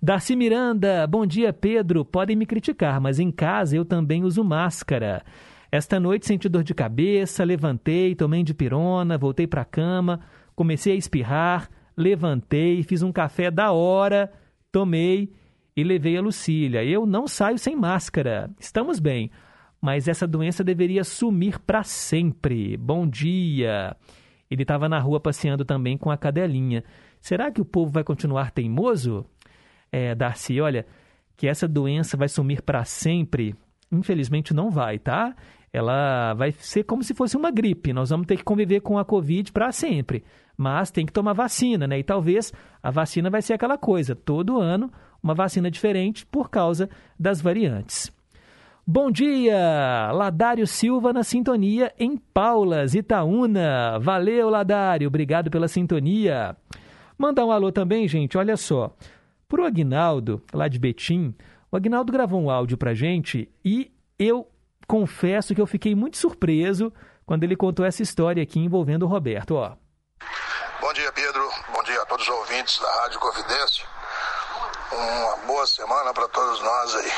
Darcy 0.03 0.37
Miranda, 0.37 1.07
bom 1.07 1.27
dia 1.27 1.53
Pedro. 1.53 2.05
Podem 2.05 2.37
me 2.37 2.45
criticar, 2.45 3.01
mas 3.01 3.19
em 3.19 3.31
casa 3.31 3.77
eu 3.77 3.85
também 3.85 4.25
uso 4.25 4.45
máscara. 4.45 5.25
Esta 5.73 5.99
noite 5.99 6.27
senti 6.27 6.49
dor 6.49 6.63
de 6.63 6.75
cabeça, 6.75 7.45
levantei, 7.45 8.15
tomei 8.15 8.43
de 8.43 8.55
pirona, 8.55 9.19
voltei 9.19 9.47
para 9.47 9.63
a 9.63 9.65
cama, 9.65 10.21
comecei 10.55 10.93
a 10.93 10.97
espirrar, 10.97 11.69
levantei, 11.97 12.83
fiz 12.83 13.03
um 13.03 13.11
café 13.11 13.51
da 13.51 13.73
hora, 13.73 14.31
tomei 14.71 15.33
e 15.77 15.83
levei 15.83 16.17
a 16.17 16.23
Lucília. 16.23 16.85
Eu 16.85 17.07
não 17.07 17.27
saio 17.27 17.59
sem 17.59 17.75
máscara. 17.75 18.51
Estamos 18.61 19.01
bem, 19.01 19.31
mas 19.81 20.09
essa 20.09 20.27
doença 20.27 20.63
deveria 20.63 21.05
sumir 21.05 21.59
para 21.59 21.83
sempre. 21.83 22.77
Bom 22.77 23.07
dia. 23.07 23.97
Ele 24.51 24.63
estava 24.63 24.89
na 24.89 25.01
rua 25.01 25.19
passeando 25.19 25.65
também 25.65 25.97
com 25.97 26.11
a 26.11 26.17
cadelinha. 26.17 26.85
Será 27.19 27.51
que 27.51 27.61
o 27.61 27.65
povo 27.65 27.91
vai 27.91 28.05
continuar 28.05 28.51
teimoso? 28.51 29.27
É, 29.91 30.15
Darcy, 30.15 30.61
olha, 30.61 30.87
que 31.37 31.47
essa 31.47 31.69
doença 31.69 32.17
vai 32.17 32.29
sumir 32.29 32.63
para 32.63 32.85
sempre, 32.85 33.55
infelizmente 33.91 34.55
não 34.55 34.71
vai, 34.71 34.99
tá? 34.99 35.35
Ela 35.73 36.33
vai 36.35 36.53
ser 36.53 36.85
como 36.85 37.03
se 37.03 37.13
fosse 37.15 37.37
uma 37.37 37.51
gripe. 37.51 37.93
Nós 37.93 38.09
vamos 38.09 38.27
ter 38.27 38.37
que 38.37 38.45
conviver 38.45 38.81
com 38.81 38.99
a 38.99 39.05
Covid 39.05 39.53
para 39.53 39.71
sempre. 39.73 40.25
Mas 40.57 40.91
tem 40.91 41.05
que 41.05 41.13
tomar 41.13 41.35
vacina, 41.35 41.87
né? 41.87 41.99
E 41.99 42.03
talvez 42.03 42.53
a 42.83 42.91
vacina 42.91 43.29
vai 43.29 43.43
ser 43.43 43.53
aquela 43.53 43.77
coisa, 43.77 44.15
todo 44.15 44.59
ano 44.59 44.91
uma 45.23 45.35
vacina 45.35 45.71
diferente 45.71 46.25
por 46.25 46.49
causa 46.49 46.89
das 47.19 47.41
variantes. 47.41 48.13
Bom 48.87 49.11
dia! 49.11 50.13
Ladário 50.13 50.67
Silva 50.67 51.13
na 51.13 51.25
sintonia 51.25 51.93
em 51.99 52.17
Paulas, 52.17 52.95
Itaúna. 52.95 53.99
Valeu, 53.99 54.49
Ladário, 54.49 55.09
obrigado 55.09 55.51
pela 55.51 55.67
sintonia. 55.67 56.57
Mandar 57.19 57.45
um 57.45 57.51
alô 57.51 57.73
também, 57.73 58.07
gente, 58.07 58.39
olha 58.39 58.57
só. 58.57 58.95
Pro 59.49 59.65
Agnaldo, 59.65 60.43
lá 60.53 60.67
de 60.67 60.77
Betim, 60.77 61.33
o 61.71 61.77
Agnaldo 61.77 62.13
gravou 62.13 62.43
um 62.43 62.51
áudio 62.51 62.77
pra 62.77 62.95
gente 62.95 63.49
e 63.65 63.93
eu 64.19 64.51
confesso 64.89 65.55
que 65.55 65.61
eu 65.61 65.67
fiquei 65.67 65.95
muito 65.95 66.17
surpreso 66.17 66.93
quando 67.25 67.45
ele 67.45 67.55
contou 67.55 67.87
essa 67.87 68.03
história 68.03 68.43
aqui 68.43 68.59
envolvendo 68.59 69.05
o 69.05 69.09
Roberto, 69.09 69.55
ó. 69.55 69.77
Bom 70.81 70.93
dia, 70.93 71.13
Pedro. 71.13 71.49
Bom 71.73 71.83
dia 71.85 72.03
a 72.03 72.07
todos 72.07 72.27
os 72.27 72.35
ouvintes 72.35 72.79
da 72.81 72.93
Rádio 73.03 73.21
Confidência. 73.21 73.85
Uma 74.91 75.37
boa 75.47 75.67
semana 75.67 76.13
para 76.13 76.27
todos 76.29 76.61
nós 76.63 76.95
aí. 76.97 77.13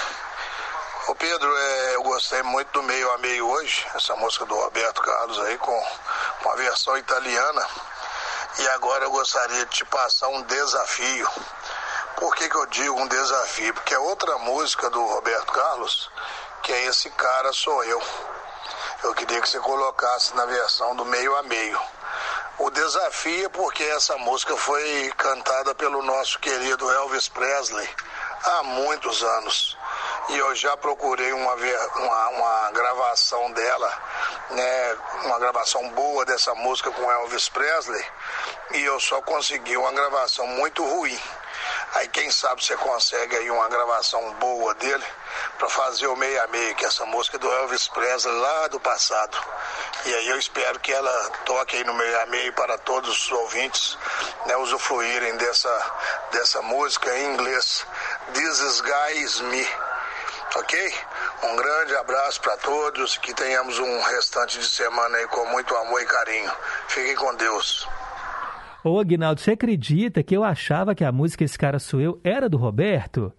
Ô 1.09 1.15
Pedro, 1.15 1.57
é, 1.57 1.95
eu 1.95 2.03
gostei 2.03 2.43
muito 2.43 2.71
do 2.73 2.83
meio 2.83 3.11
a 3.13 3.19
meio 3.19 3.47
hoje, 3.49 3.87
essa 3.95 4.15
música 4.17 4.45
do 4.45 4.55
Roberto 4.55 5.01
Carlos 5.01 5.39
aí 5.41 5.57
com, 5.57 5.83
com 6.43 6.51
a 6.51 6.57
versão 6.57 6.95
italiana. 6.99 7.67
E 8.59 8.69
agora 8.69 9.05
eu 9.05 9.11
gostaria 9.11 9.65
de 9.65 9.77
te 9.77 9.85
passar 9.87 10.29
um 10.29 10.43
desafio. 10.43 11.29
Por 12.19 12.35
que, 12.35 12.49
que 12.49 12.57
eu 12.57 12.67
digo 12.67 13.01
um 13.01 13.07
desafio? 13.07 13.73
Porque 13.75 13.95
é 13.95 13.99
outra 14.01 14.37
música 14.39 14.91
do 14.91 15.01
Roberto 15.07 15.53
Carlos, 15.53 16.11
que 16.65 16.73
é 16.73 16.87
Esse 16.87 17.09
Cara 17.11 17.53
Sou 17.53 17.85
Eu. 17.85 18.03
Eu 19.05 19.15
queria 19.15 19.41
que 19.41 19.49
você 19.49 19.61
colocasse 19.61 20.35
na 20.35 20.45
versão 20.45 20.97
do 20.97 21.05
meio 21.05 21.37
a 21.37 21.45
meio. 21.45 21.81
O 22.59 22.71
desafio 22.71 23.47
é 23.47 23.49
porque 23.49 23.85
essa 23.85 24.17
música 24.17 24.57
foi 24.57 25.13
cantada 25.17 25.77
pelo 25.77 26.03
nosso 26.03 26.41
querido 26.41 26.91
Elvis 26.91 27.29
Presley 27.29 27.89
há 28.43 28.65
muitos 28.65 29.23
anos. 29.23 29.79
E 30.31 30.37
eu 30.37 30.57
já 30.57 30.77
procurei 30.77 31.33
uma, 31.33 31.55
uma, 31.55 32.29
uma 32.31 32.71
gravação 32.73 33.53
dela, 33.53 34.03
né, 34.51 34.97
uma 35.23 35.39
gravação 35.39 35.89
boa 35.91 36.25
dessa 36.25 36.53
música 36.57 36.91
com 36.91 37.13
Elvis 37.13 37.49
Presley, 37.49 38.05
e 38.73 38.83
eu 38.83 38.99
só 38.99 39.23
consegui 39.23 39.77
uma 39.77 39.93
gravação 39.93 40.49
muito 40.49 40.85
ruim. 40.85 41.19
Aí 41.95 42.07
quem 42.09 42.31
sabe 42.31 42.63
você 42.63 42.77
consegue 42.77 43.37
aí 43.37 43.51
uma 43.51 43.69
gravação 43.69 44.33
boa 44.35 44.75
dele 44.75 45.05
para 45.59 45.69
fazer 45.69 46.07
o 46.07 46.17
meio 46.17 46.43
a 46.43 46.47
meio, 46.49 46.75
que 46.75 46.85
é 46.85 46.89
essa 46.89 47.07
música 47.07 47.39
do 47.39 47.51
Elvis 47.51 47.89
Presley 47.89 48.35
lá 48.35 48.69
do 48.69 48.79
passado. 48.79 49.39
E 50.05 50.15
aí 50.15 50.29
eu 50.29 50.39
espero 50.39 50.79
que 50.81 50.93
ela 50.93 51.31
toque 51.45 51.77
aí 51.77 51.85
no 51.85 51.95
meio 51.95 52.23
a 52.23 52.27
meio 52.27 52.53
para 52.53 52.77
todos 52.79 53.09
os 53.09 53.33
ouvintes 53.33 53.99
né, 54.47 54.57
usufruírem 54.57 55.37
dessa, 55.37 55.93
dessa 56.31 56.63
música 56.63 57.17
em 57.17 57.33
inglês. 57.33 57.87
This 58.35 58.61
is 58.61 58.81
Guy 58.81 59.23
is 59.23 59.41
Me. 59.41 59.69
Ok? 60.57 60.95
Um 61.43 61.57
grande 61.57 61.97
abraço 61.97 62.41
para 62.41 62.57
todos, 62.59 63.17
que 63.19 63.33
tenhamos 63.35 63.79
um 63.79 64.01
restante 64.01 64.59
de 64.59 64.69
semana 64.69 65.19
aí 65.19 65.27
com 65.29 65.45
muito 65.47 65.75
amor 65.77 66.03
e 66.03 66.07
carinho. 66.07 66.53
Fiquem 66.89 67.15
com 67.15 67.35
Deus. 67.35 67.87
Ô, 68.85 69.01
Aguinaldo, 69.01 69.41
você 69.41 69.53
acredita 69.53 70.23
que 70.23 70.37
eu 70.37 70.45
achava 70.45 70.95
que 70.95 71.05
a 71.05 71.11
música 71.11 71.43
Esse 71.43 71.59
Cara 71.59 71.81
Sou 71.81 72.01
Eu 72.01 72.21
era 72.23 72.49
do 72.49 72.57
Roberto? 72.57 73.33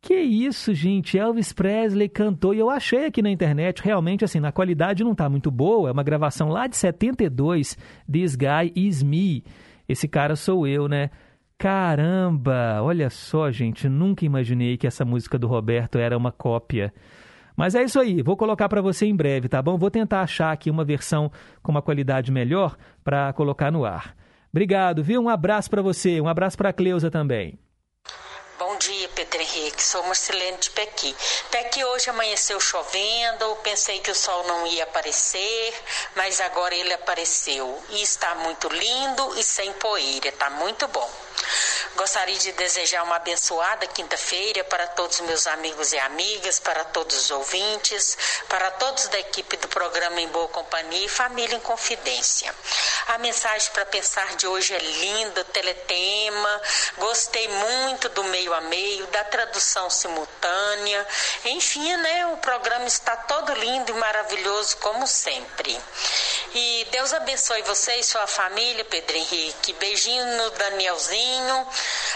Que 0.00 0.14
isso, 0.14 0.72
gente? 0.72 1.18
Elvis 1.18 1.52
Presley 1.52 2.08
cantou 2.08 2.54
e 2.54 2.58
eu 2.58 2.70
achei 2.70 3.04
aqui 3.04 3.20
na 3.20 3.30
internet, 3.30 3.82
realmente, 3.82 4.24
assim, 4.24 4.40
na 4.40 4.50
qualidade 4.50 5.04
não 5.04 5.14
tá 5.14 5.28
muito 5.28 5.50
boa, 5.50 5.90
é 5.90 5.92
uma 5.92 6.02
gravação 6.02 6.48
lá 6.48 6.66
de 6.66 6.76
72, 6.76 7.76
This 8.10 8.34
Guy 8.34 8.72
Is 8.74 9.02
Me. 9.02 9.44
Esse 9.86 10.08
cara 10.08 10.34
sou 10.36 10.66
eu, 10.66 10.88
né? 10.88 11.10
Caramba! 11.58 12.80
Olha 12.82 13.10
só, 13.10 13.50
gente, 13.50 13.90
nunca 13.90 14.24
imaginei 14.24 14.78
que 14.78 14.86
essa 14.86 15.04
música 15.04 15.38
do 15.38 15.46
Roberto 15.46 15.98
era 15.98 16.16
uma 16.16 16.32
cópia. 16.32 16.94
Mas 17.54 17.74
é 17.74 17.82
isso 17.82 18.00
aí, 18.00 18.22
vou 18.22 18.38
colocar 18.38 18.70
para 18.70 18.80
você 18.80 19.04
em 19.04 19.14
breve, 19.14 19.48
tá 19.48 19.60
bom? 19.60 19.76
Vou 19.76 19.90
tentar 19.90 20.22
achar 20.22 20.50
aqui 20.50 20.70
uma 20.70 20.84
versão 20.84 21.30
com 21.62 21.72
uma 21.72 21.82
qualidade 21.82 22.32
melhor 22.32 22.74
para 23.04 23.32
colocar 23.34 23.70
no 23.70 23.84
ar. 23.84 24.16
Obrigado, 24.50 25.02
viu? 25.02 25.20
Um 25.20 25.28
abraço 25.28 25.68
para 25.68 25.82
você, 25.82 26.20
um 26.20 26.28
abraço 26.28 26.56
para 26.56 26.70
a 26.70 26.72
Cleusa 26.72 27.10
também. 27.10 27.58
Bom 28.58 28.76
dia, 28.76 29.08
Pedro 29.14 29.40
Henrique. 29.40 29.82
Sou 29.82 30.02
Marcelene 30.04 30.56
de 30.58 30.70
Pequi. 30.70 31.14
Pequi 31.50 31.84
hoje 31.84 32.10
amanheceu 32.10 32.58
chovendo, 32.58 33.56
pensei 33.62 34.00
que 34.00 34.10
o 34.10 34.14
sol 34.14 34.46
não 34.48 34.66
ia 34.66 34.82
aparecer, 34.82 35.74
mas 36.16 36.40
agora 36.40 36.74
ele 36.74 36.92
apareceu. 36.92 37.80
E 37.90 38.02
está 38.02 38.34
muito 38.36 38.68
lindo 38.68 39.38
e 39.38 39.44
sem 39.44 39.72
poeira, 39.74 40.28
está 40.28 40.50
muito 40.50 40.88
bom. 40.88 41.08
Gostaria 41.96 42.38
de 42.38 42.52
desejar 42.52 43.02
uma 43.02 43.16
abençoada 43.16 43.86
quinta-feira 43.86 44.62
para 44.64 44.86
todos 44.88 45.18
os 45.18 45.26
meus 45.26 45.46
amigos 45.46 45.92
e 45.92 45.98
amigas, 45.98 46.60
para 46.60 46.84
todos 46.84 47.16
os 47.16 47.30
ouvintes, 47.30 48.16
para 48.48 48.70
todos 48.72 49.08
da 49.08 49.18
equipe 49.18 49.56
do 49.56 49.66
programa 49.68 50.20
Em 50.20 50.28
Boa 50.28 50.48
Companhia 50.48 51.06
e 51.06 51.08
Família 51.08 51.56
em 51.56 51.60
Confidência. 51.60 52.54
A 53.08 53.18
mensagem 53.18 53.70
para 53.72 53.86
pensar 53.86 54.36
de 54.36 54.46
hoje 54.46 54.74
é 54.74 54.78
linda, 54.78 55.42
teletema. 55.44 56.62
Gostei 56.98 57.48
muito 57.48 58.08
do 58.10 58.22
meio 58.24 58.54
a 58.54 58.60
meio, 58.60 59.06
da 59.08 59.24
tradução 59.24 59.90
simultânea. 59.90 61.06
Enfim, 61.46 61.96
né? 61.96 62.26
O 62.26 62.36
programa 62.36 62.86
está 62.86 63.16
todo 63.16 63.52
lindo 63.54 63.90
e 63.90 63.94
maravilhoso, 63.94 64.76
como 64.76 65.06
sempre. 65.06 65.80
E 66.54 66.86
Deus 66.90 67.12
abençoe 67.12 67.62
você 67.62 67.96
e 67.96 68.04
sua 68.04 68.26
família, 68.26 68.84
Pedro 68.84 69.16
Henrique. 69.16 69.72
Beijinho 69.74 70.24
no 70.36 70.50
Danielzinho. 70.50 71.27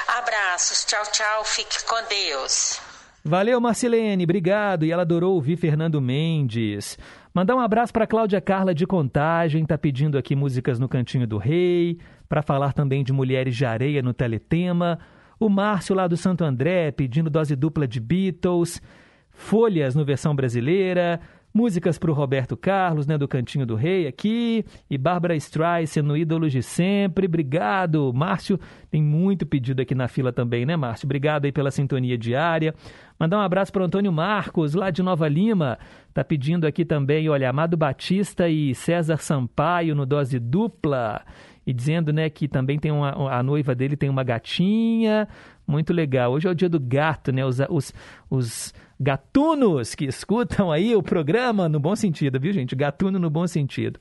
Abraços. 0.08 0.84
Tchau, 0.84 1.02
tchau. 1.10 1.44
Fique 1.44 1.84
com 1.86 1.96
Deus. 2.08 2.80
Valeu, 3.24 3.60
Marcilene, 3.60 4.24
obrigado. 4.24 4.84
E 4.84 4.90
ela 4.90 5.02
adorou 5.02 5.34
ouvir 5.34 5.56
Fernando 5.56 6.00
Mendes. 6.00 6.98
Mandar 7.32 7.54
um 7.54 7.60
abraço 7.60 7.92
para 7.92 8.06
Cláudia 8.06 8.40
Carla 8.40 8.74
de 8.74 8.86
Contagem, 8.86 9.64
tá 9.64 9.78
pedindo 9.78 10.18
aqui 10.18 10.34
músicas 10.36 10.78
no 10.78 10.88
Cantinho 10.88 11.26
do 11.26 11.38
Rei, 11.38 11.98
para 12.28 12.42
falar 12.42 12.72
também 12.72 13.04
de 13.04 13.12
Mulheres 13.12 13.56
de 13.56 13.64
Areia 13.64 14.02
no 14.02 14.12
Teletema. 14.12 14.98
O 15.38 15.48
Márcio 15.48 15.94
lá 15.94 16.06
do 16.06 16.16
Santo 16.16 16.44
André 16.44 16.90
pedindo 16.90 17.30
dose 17.30 17.56
dupla 17.56 17.86
de 17.86 18.00
Beatles, 18.00 18.82
Folhas 19.30 19.94
no 19.94 20.04
versão 20.04 20.34
brasileira, 20.36 21.20
músicas 21.52 21.98
para 21.98 22.10
o 22.10 22.14
Roberto 22.14 22.56
Carlos, 22.56 23.06
né, 23.06 23.18
do 23.18 23.28
Cantinho 23.28 23.66
do 23.66 23.74
Rei 23.74 24.06
aqui, 24.06 24.64
e 24.88 24.96
Bárbara 24.96 25.36
Streisand 25.36 26.02
no 26.02 26.16
Ídolos 26.16 26.52
de 26.52 26.62
Sempre. 26.62 27.26
Obrigado, 27.26 28.12
Márcio. 28.14 28.58
Tem 28.90 29.02
muito 29.02 29.44
pedido 29.44 29.82
aqui 29.82 29.94
na 29.94 30.08
fila 30.08 30.32
também, 30.32 30.64
né, 30.64 30.76
Márcio? 30.76 31.06
Obrigado 31.06 31.44
aí 31.44 31.52
pela 31.52 31.70
sintonia 31.70 32.16
diária. 32.16 32.74
Mandar 33.18 33.38
um 33.38 33.42
abraço 33.42 33.72
para 33.72 33.84
Antônio 33.84 34.12
Marcos, 34.12 34.74
lá 34.74 34.90
de 34.90 35.02
Nova 35.02 35.28
Lima. 35.28 35.78
Tá 36.12 36.24
pedindo 36.24 36.66
aqui 36.66 36.84
também, 36.84 37.28
olha, 37.28 37.48
Amado 37.48 37.76
Batista 37.76 38.48
e 38.48 38.74
César 38.74 39.18
Sampaio 39.18 39.94
no 39.94 40.04
dose 40.04 40.38
dupla. 40.38 41.22
E 41.64 41.72
dizendo, 41.72 42.12
né, 42.12 42.28
que 42.28 42.48
também 42.48 42.78
tem 42.78 42.90
uma, 42.90 43.32
a 43.32 43.42
noiva 43.42 43.74
dele 43.74 43.96
tem 43.96 44.10
uma 44.10 44.24
gatinha. 44.24 45.28
Muito 45.66 45.92
legal. 45.92 46.32
Hoje 46.32 46.48
é 46.48 46.50
o 46.50 46.54
dia 46.54 46.68
do 46.68 46.80
gato, 46.80 47.30
né? 47.30 47.46
Os, 47.46 47.60
os, 47.70 47.94
os 48.28 48.74
gatunos 49.02 49.94
que 49.94 50.04
escutam 50.04 50.70
aí 50.70 50.94
o 50.94 51.02
programa 51.02 51.68
no 51.68 51.80
bom 51.80 51.96
sentido, 51.96 52.38
viu, 52.38 52.52
gente? 52.52 52.76
Gatuno 52.76 53.18
no 53.18 53.28
bom 53.28 53.46
sentido. 53.46 53.98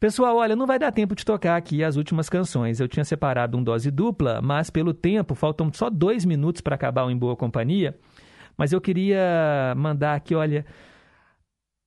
Pessoal, 0.00 0.36
olha, 0.36 0.56
não 0.56 0.66
vai 0.66 0.78
dar 0.78 0.90
tempo 0.90 1.14
de 1.14 1.26
tocar 1.26 1.56
aqui 1.56 1.84
as 1.84 1.96
últimas 1.96 2.30
canções. 2.30 2.80
Eu 2.80 2.88
tinha 2.88 3.04
separado 3.04 3.58
um 3.58 3.62
dose 3.62 3.90
dupla, 3.90 4.40
mas 4.40 4.70
pelo 4.70 4.94
tempo, 4.94 5.34
faltam 5.34 5.70
só 5.70 5.90
dois 5.90 6.24
minutos 6.24 6.62
para 6.62 6.74
acabar 6.74 7.04
o 7.04 7.10
Em 7.10 7.16
Boa 7.16 7.36
Companhia. 7.36 7.94
Mas 8.56 8.72
eu 8.72 8.80
queria 8.80 9.74
mandar 9.76 10.14
aqui, 10.14 10.34
olha, 10.34 10.64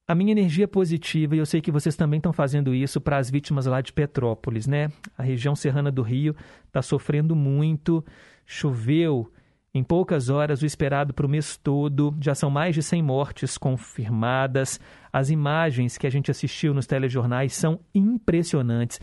a 0.08 0.14
minha 0.14 0.32
energia 0.32 0.68
positiva, 0.68 1.36
e 1.36 1.40
eu 1.40 1.46
sei 1.48 1.60
que 1.60 1.72
vocês 1.72 1.96
também 1.96 2.18
estão 2.18 2.32
fazendo 2.32 2.76
isso 2.76 3.02
para 3.02 3.18
as 3.18 3.32
vítimas 3.32 3.66
lá 3.66 3.82
de 3.82 3.92
Petrópolis, 3.92 4.68
né? 4.68 4.92
A 5.18 5.24
região 5.24 5.56
serrana 5.56 5.92
do 5.92 6.04
Rio 6.04 6.36
está 6.68 6.84
sofrendo 6.84 7.36
muito, 7.36 8.06
choveu 8.46 9.32
em 9.74 9.84
poucas 9.84 10.30
horas 10.30 10.62
o 10.62 10.66
esperado 10.66 11.14
para 11.14 11.26
o 11.26 11.30
mês 11.30 11.58
todo, 11.58 12.16
já 12.22 12.36
são 12.36 12.50
mais 12.50 12.76
de 12.76 12.84
100 12.84 13.02
mortes 13.02 13.58
confirmadas. 13.58 14.80
As 15.12 15.30
imagens 15.32 15.98
que 15.98 16.06
a 16.06 16.10
gente 16.12 16.30
assistiu 16.30 16.74
nos 16.74 16.86
telejornais 16.86 17.54
são 17.54 17.80
impressionantes. 17.94 19.00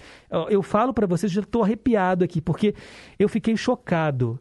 Eu, 0.49 0.63
falo 0.63 0.95
para 0.95 1.09
vocês, 1.09 1.33
já 1.33 1.41
estou 1.41 1.65
arrepiado 1.65 2.25
aqui, 2.25 2.41
porque 2.41 2.75
eu 3.19 3.29
fiquei 3.29 3.57
chocado. 3.57 4.41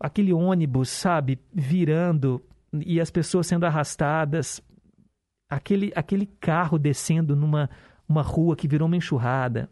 Aquele 0.00 0.32
ônibus, 0.32 0.88
sabe, 0.88 1.38
virando 1.52 2.42
e 2.72 3.00
as 3.00 3.10
pessoas 3.10 3.46
sendo 3.46 3.64
arrastadas 3.64 4.62
aquele, 5.48 5.92
aquele 5.94 6.26
carro 6.26 6.78
descendo 6.78 7.36
numa 7.36 7.70
uma 8.08 8.22
rua 8.22 8.54
que 8.54 8.68
virou 8.68 8.86
uma 8.86 8.96
enxurrada. 8.96 9.68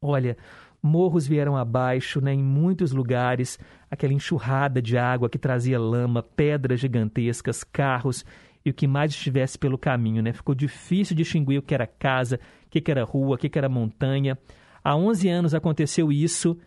Olha, 0.00 0.36
morros 0.82 1.26
vieram 1.26 1.56
abaixo, 1.56 2.20
né, 2.20 2.32
em 2.32 2.42
muitos 2.42 2.92
lugares, 2.92 3.58
aquela 3.90 4.12
enxurrada 4.12 4.80
de 4.80 4.96
água 4.96 5.28
que 5.28 5.38
trazia 5.38 5.78
lama, 5.78 6.22
pedras 6.22 6.80
gigantescas, 6.80 7.64
carros 7.64 8.24
e 8.64 8.70
o 8.70 8.74
que 8.74 8.86
mais 8.86 9.12
estivesse 9.12 9.56
pelo 9.56 9.78
caminho, 9.78 10.20
né? 10.20 10.32
Ficou 10.32 10.54
difícil 10.54 11.14
distinguir 11.14 11.58
o 11.60 11.62
que 11.62 11.72
era 11.72 11.86
casa, 11.86 12.40
o 12.66 12.68
que 12.68 12.90
era 12.90 13.04
rua, 13.04 13.36
o 13.36 13.38
que 13.38 13.56
era 13.56 13.68
montanha. 13.68 14.36
Há 14.82 14.96
11 14.96 15.28
anos 15.28 15.54
aconteceu 15.54 16.10
isso. 16.10 16.58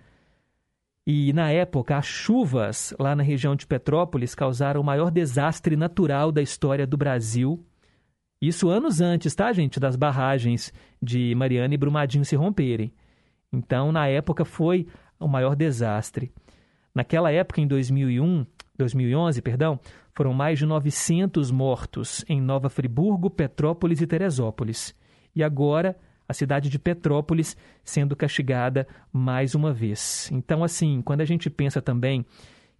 E 1.05 1.33
na 1.33 1.51
época, 1.51 1.97
as 1.97 2.05
chuvas 2.05 2.93
lá 2.97 3.15
na 3.15 3.23
região 3.23 3.55
de 3.55 3.67
Petrópolis 3.67 4.33
causaram 4.33 4.79
o 4.79 4.83
maior 4.83 5.11
desastre 5.11 5.75
natural 5.75 6.31
da 6.31 6.41
história 6.41 6.87
do 6.87 6.95
Brasil. 6.95 7.65
Isso 8.41 8.69
anos 8.69 9.01
antes, 9.01 9.35
tá, 9.35 9.51
gente, 9.51 9.79
das 9.79 9.97
barragens 9.97 10.71
de 11.01 11.35
Mariana 11.35 11.73
e 11.73 11.77
Brumadinho 11.77 12.23
se 12.23 12.37
romperem. 12.37 12.93
Então, 13.51 13.91
na 13.91 14.07
época, 14.07 14.45
foi 14.45 14.87
o 15.19 15.27
maior 15.27 15.55
desastre. 15.55 16.31
Naquela 16.93 17.31
época, 17.31 17.61
em 17.61 17.67
2001, 17.67 18.45
2011, 18.77 19.41
perdão, 19.41 19.79
foram 20.13 20.33
mais 20.33 20.59
de 20.59 20.65
900 20.65 21.51
mortos 21.51 22.25
em 22.27 22.41
Nova 22.41 22.69
Friburgo, 22.69 23.29
Petrópolis 23.29 24.01
e 24.01 24.07
Teresópolis. 24.07 24.95
E 25.35 25.43
agora, 25.43 25.95
a 26.27 26.33
cidade 26.33 26.69
de 26.69 26.77
Petrópolis 26.77 27.57
sendo 27.83 28.15
castigada 28.15 28.87
mais 29.11 29.55
uma 29.55 29.73
vez. 29.73 30.29
Então, 30.31 30.63
assim, 30.63 31.01
quando 31.01 31.21
a 31.21 31.25
gente 31.25 31.49
pensa 31.49 31.81
também 31.81 32.25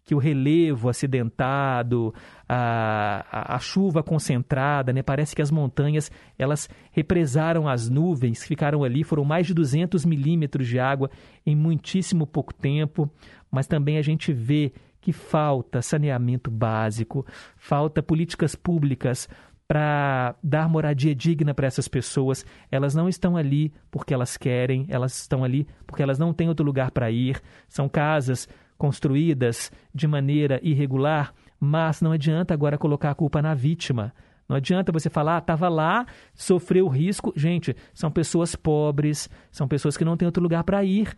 que 0.10 0.15
o 0.15 0.18
relevo 0.18 0.90
acidentado, 0.90 2.11
a, 2.48 3.23
a, 3.31 3.56
a, 3.57 3.60
chuva 3.60 4.02
concentrada, 4.02 4.91
né? 4.91 5.03
parece 5.03 5.36
que 5.36 5.41
as 5.41 5.52
montanhas 5.52 6.11
elas 6.36 6.68
represaram 6.91 7.69
as 7.69 7.88
nuvens 7.88 8.44
ficaram 8.44 8.84
ali, 8.84 9.03
foram 9.03 9.23
mais 9.23 9.45
de 9.45 9.53
200 9.53 10.06
milímetros 10.06 10.65
de 10.65 10.80
água 10.80 11.11
em 11.45 11.56
muitíssimo 11.56 12.26
pouco 12.26 12.52
tempo, 12.52 13.07
mas 13.52 13.68
também 13.68 13.99
a 13.99 14.02
gente 14.02 14.34
vê 14.34 14.73
que 14.99 15.14
falta 15.14 15.80
saneamento 15.80 16.49
básico, 16.49 17.23
falta 17.56 18.02
políticas 18.02 18.56
públicas 18.56 19.30
para 19.68 20.34
dar 20.41 20.68
moradia 20.68 21.14
digna 21.14 21.53
para 21.53 21.68
essas 21.68 21.88
pessoas. 21.88 22.44
Elas 22.72 22.95
não 22.95 23.07
estão 23.07 23.38
ali 23.38 23.72
porque 23.91 24.11
elas 24.11 24.38
querem, 24.38 24.88
elas 24.90 25.15
estão 25.19 25.44
ali 25.44 25.68
porque 25.86 26.02
elas 26.02 26.18
não 26.18 26.34
têm 26.34 26.49
outro 26.49 26.65
lugar 26.65 26.90
para 26.90 27.11
ir. 27.11 27.40
São 27.68 27.88
casas 27.88 28.48
construídas 28.80 29.72
de 29.93 30.07
maneira 30.07 30.60
irregular, 30.64 31.34
mas 31.60 32.01
não 32.01 32.14
adianta 32.14 32.53
agora 32.53 32.77
colocar 32.77 33.11
a 33.11 33.15
culpa 33.15 33.41
na 33.41 33.53
vítima. 33.53 34.14
Não 34.47 34.56
adianta 34.56 34.91
você 34.91 35.10
falar, 35.10 35.35
ah, 35.35 35.39
estava 35.39 35.69
lá, 35.69 36.07
sofreu 36.34 36.88
risco. 36.88 37.31
Gente, 37.35 37.76
são 37.93 38.10
pessoas 38.10 38.56
pobres, 38.56 39.30
são 39.51 39.68
pessoas 39.68 39.95
que 39.95 40.06
não 40.06 40.18
têm 40.18 40.26
outro 40.26 40.41
lugar 40.41 40.64
para 40.64 40.84
ir. 40.84 41.15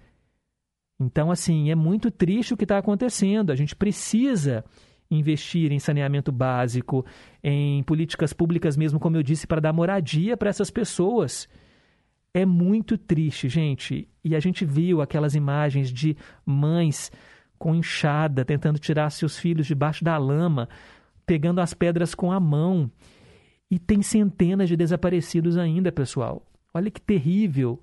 Então, 0.99 1.31
assim, 1.31 1.71
é 1.71 1.75
muito 1.75 2.11
triste 2.11 2.53
o 2.53 2.57
que 2.57 2.65
está 2.65 2.77
acontecendo. 2.77 3.51
A 3.51 3.55
gente 3.55 3.75
precisa 3.75 4.65
investir 5.09 5.71
em 5.71 5.79
saneamento 5.79 6.31
básico, 6.31 7.05
em 7.43 7.83
políticas 7.83 8.33
públicas 8.33 8.75
mesmo, 8.75 8.99
como 8.99 9.17
eu 9.17 9.23
disse, 9.23 9.45
para 9.45 9.61
dar 9.61 9.71
moradia 9.71 10.35
para 10.35 10.49
essas 10.49 10.71
pessoas. 10.71 11.47
É 12.33 12.45
muito 12.45 12.97
triste, 12.97 13.47
gente. 13.47 14.07
E 14.23 14.35
a 14.35 14.39
gente 14.39 14.65
viu 14.65 15.01
aquelas 15.01 15.35
imagens 15.35 15.91
de 15.91 16.17
mães 16.45 17.11
com 17.61 17.75
enxada, 17.75 18.43
tentando 18.43 18.79
tirar 18.79 19.11
seus 19.11 19.37
filhos 19.37 19.67
debaixo 19.67 20.03
da 20.03 20.17
lama, 20.17 20.67
pegando 21.27 21.61
as 21.61 21.75
pedras 21.75 22.15
com 22.15 22.31
a 22.31 22.39
mão. 22.39 22.89
E 23.69 23.77
tem 23.77 24.01
centenas 24.01 24.67
de 24.67 24.75
desaparecidos 24.75 25.59
ainda, 25.59 25.91
pessoal. 25.91 26.43
Olha 26.73 26.89
que 26.89 26.99
terrível. 26.99 27.79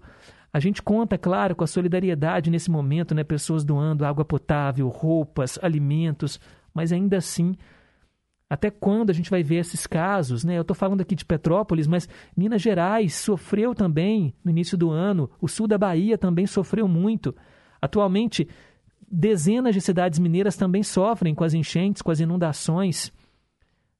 A 0.52 0.59
gente 0.59 0.82
conta, 0.82 1.16
claro, 1.16 1.55
com 1.55 1.62
a 1.62 1.66
solidariedade 1.68 2.50
nesse 2.50 2.68
momento, 2.68 3.14
né? 3.14 3.22
Pessoas 3.22 3.64
doando 3.64 4.05
água 4.05 4.24
potável, 4.24 4.88
roupas, 4.88 5.60
alimentos, 5.62 6.40
mas 6.74 6.90
ainda 6.90 7.16
assim, 7.16 7.55
até 8.50 8.72
quando 8.72 9.10
a 9.10 9.12
gente 9.12 9.30
vai 9.30 9.44
ver 9.44 9.59
esses 9.59 9.86
casos, 9.86 10.42
né? 10.42 10.59
Eu 10.59 10.62
estou 10.62 10.74
falando 10.74 11.02
aqui 11.02 11.14
de 11.14 11.24
Petrópolis, 11.24 11.86
mas 11.86 12.09
Minas 12.36 12.60
Gerais 12.60 13.14
sofreu 13.14 13.76
também 13.76 14.34
no 14.44 14.50
início 14.50 14.76
do 14.76 14.90
ano, 14.90 15.30
o 15.40 15.46
sul 15.46 15.68
da 15.68 15.78
Bahia 15.78 16.18
também 16.18 16.48
sofreu 16.48 16.88
muito. 16.88 17.32
Atualmente, 17.80 18.48
dezenas 19.10 19.74
de 19.74 19.80
cidades 19.80 20.18
mineiras 20.18 20.56
também 20.56 20.82
sofrem 20.82 21.35
com 21.35 21.44
as 21.44 21.55
enchentes, 21.55 22.02
com 22.02 22.10
as 22.10 22.20
inundações. 22.20 23.12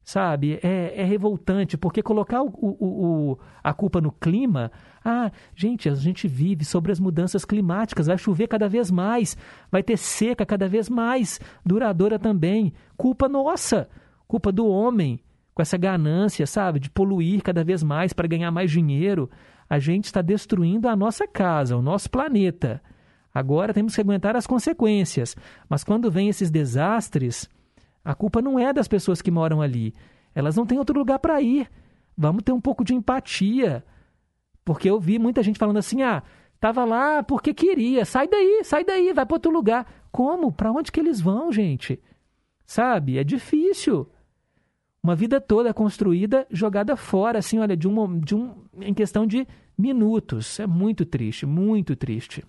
Sabe, 0.05 0.59
é, 0.63 1.03
é 1.03 1.05
revoltante, 1.05 1.77
porque 1.77 2.03
colocar 2.03 2.43
o, 2.43 2.47
o, 2.47 3.33
o, 3.33 3.39
a 3.63 3.75
culpa 3.75 4.01
no 4.01 4.11
clima. 4.11 4.73
Ah, 5.05 5.31
gente, 5.55 5.87
a 5.87 5.95
gente 5.95 6.27
vive 6.27 6.65
sobre 6.65 6.91
as 6.91 6.99
mudanças 6.99 7.45
climáticas, 7.45 8.07
vai 8.07 8.17
chover 8.17 8.49
cada 8.49 8.71
vez 8.71 8.91
mais, 8.91 9.37
vai 9.71 9.83
ter 9.83 9.99
seca 9.99 10.47
cada 10.47 10.67
vez 10.67 10.89
mais, 10.89 11.39
duradoura 11.65 12.19
também. 12.19 12.73
Culpa 12.97 13.29
nossa, 13.29 13.87
culpa 14.27 14.51
do 14.51 14.67
homem, 14.67 15.21
com 15.55 15.61
essa 15.61 15.77
ganância, 15.77 16.47
sabe, 16.47 16.81
de 16.81 16.89
poluir 16.89 17.43
cada 17.43 17.63
vez 17.63 17.83
mais 17.83 18.15
para 18.15 18.27
ganhar 18.27 18.51
mais 18.51 18.71
dinheiro. 18.71 19.29
A 19.69 19.79
gente 19.79 20.05
está 20.05 20.23
destruindo 20.23 20.89
a 20.89 20.97
nossa 20.97 21.29
casa, 21.29 21.77
o 21.77 21.83
nosso 21.83 22.09
planeta. 22.09 22.81
Agora 23.33 23.75
temos 23.75 23.95
que 23.95 24.01
aguentar 24.01 24.37
as 24.37 24.47
consequências. 24.47 25.37
Mas 25.69 25.85
quando 25.85 26.11
vem 26.11 26.29
esses 26.29 26.51
desastres, 26.51 27.49
a 28.05 28.15
culpa 28.15 28.41
não 28.41 28.59
é 28.59 28.73
das 28.73 28.89
pessoas 28.89 29.21
que 29.21 29.31
moram 29.31 29.61
ali. 29.61 29.95
Elas 30.35 30.57
não 30.57 30.67
têm 30.67 30.79
outro 30.79 30.99
lugar 30.99 31.19
para 31.19 31.41
ir. 31.41 31.69
Vamos 32.17 32.43
ter 32.43 32.53
um 32.53 32.61
pouco 32.61 32.85
de 32.85 32.95
empatia. 32.95 33.85
Porque 34.65 34.91
eu 34.91 34.99
vi 34.99 35.19
muita 35.19 35.43
gente 35.43 35.59
falando 35.59 35.79
assim: 35.79 36.03
ah, 36.03 36.23
tava 36.61 36.85
lá 36.85 37.23
porque 37.23 37.55
queria. 37.55 38.05
Sai 38.05 38.27
daí, 38.27 38.63
sai 38.65 38.85
daí, 38.85 39.13
vai 39.13 39.25
para 39.25 39.35
outro 39.35 39.53
lugar. 39.53 39.87
Como? 40.11 40.51
Para 40.51 40.73
onde 40.73 40.91
que 40.91 41.01
eles 41.01 41.21
vão, 41.21 41.53
gente? 41.53 42.01
Sabe? 42.67 43.19
É 43.19 43.25
difícil. 43.25 44.09
Uma 45.03 45.15
vida 45.15 45.41
toda 45.41 45.73
construída, 45.73 46.47
jogada 46.51 46.97
fora, 46.97 47.39
assim, 47.39 47.59
olha, 47.59 47.77
de 47.77 47.87
um, 47.87 48.19
de 48.19 48.35
um, 48.35 48.65
em 48.81 48.93
questão 48.93 49.27
de 49.27 49.47
minutos. 49.77 50.59
É 50.59 50.67
muito 50.67 51.07
triste, 51.07 51.47
muito 51.47 51.95
triste. 51.95 52.45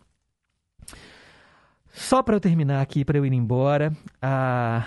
Só 1.91 2.21
para 2.21 2.35
eu 2.35 2.39
terminar 2.39 2.81
aqui, 2.81 3.03
para 3.03 3.17
eu 3.17 3.25
ir 3.25 3.33
embora, 3.33 3.91
a. 4.21 4.85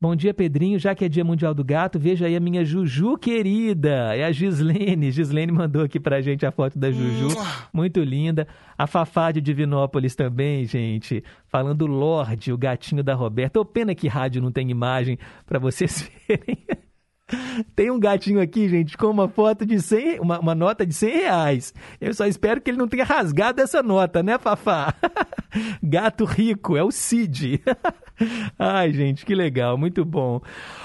Bom 0.00 0.16
dia, 0.16 0.34
Pedrinho. 0.34 0.80
Já 0.80 0.96
que 0.96 1.04
é 1.04 1.08
Dia 1.08 1.22
Mundial 1.22 1.54
do 1.54 1.62
Gato, 1.62 1.96
veja 1.96 2.26
aí 2.26 2.34
a 2.34 2.40
minha 2.40 2.64
Juju 2.64 3.16
querida. 3.16 4.16
É 4.16 4.24
a 4.24 4.32
Gislene. 4.32 5.12
Gislene 5.12 5.52
mandou 5.52 5.84
aqui 5.84 6.00
pra 6.00 6.20
gente 6.20 6.44
a 6.44 6.50
foto 6.50 6.76
da 6.76 6.90
Juju. 6.90 7.28
Muito 7.72 8.02
linda. 8.02 8.48
A 8.76 8.88
Fafá 8.88 9.30
de 9.30 9.40
Divinópolis 9.40 10.16
também, 10.16 10.64
gente. 10.64 11.22
Falando 11.46 11.86
Lorde, 11.86 12.52
o 12.52 12.58
gatinho 12.58 13.04
da 13.04 13.14
Roberta. 13.14 13.60
Ô, 13.60 13.64
pena 13.64 13.94
que 13.94 14.08
rádio 14.08 14.42
não 14.42 14.50
tem 14.50 14.68
imagem 14.72 15.20
para 15.46 15.60
vocês 15.60 16.10
verem. 16.26 16.58
Tem 17.74 17.90
um 17.90 17.98
gatinho 17.98 18.40
aqui, 18.40 18.68
gente, 18.68 18.96
com 18.96 19.06
uma 19.06 19.28
foto 19.28 19.64
de 19.64 19.80
100, 19.80 20.20
uma, 20.20 20.38
uma 20.38 20.54
nota 20.54 20.84
de 20.86 20.94
100 20.94 21.10
reais. 21.10 21.74
Eu 22.00 22.12
só 22.14 22.26
espero 22.26 22.60
que 22.60 22.70
ele 22.70 22.78
não 22.78 22.88
tenha 22.88 23.04
rasgado 23.04 23.60
essa 23.60 23.82
nota, 23.82 24.22
né, 24.22 24.38
Fafá? 24.38 24.94
Gato 25.82 26.24
rico, 26.24 26.76
é 26.76 26.82
o 26.82 26.90
Cid. 26.90 27.62
Ai, 28.58 28.92
gente, 28.92 29.24
que 29.24 29.34
legal, 29.34 29.76
muito 29.76 30.04
bom. 30.04 30.40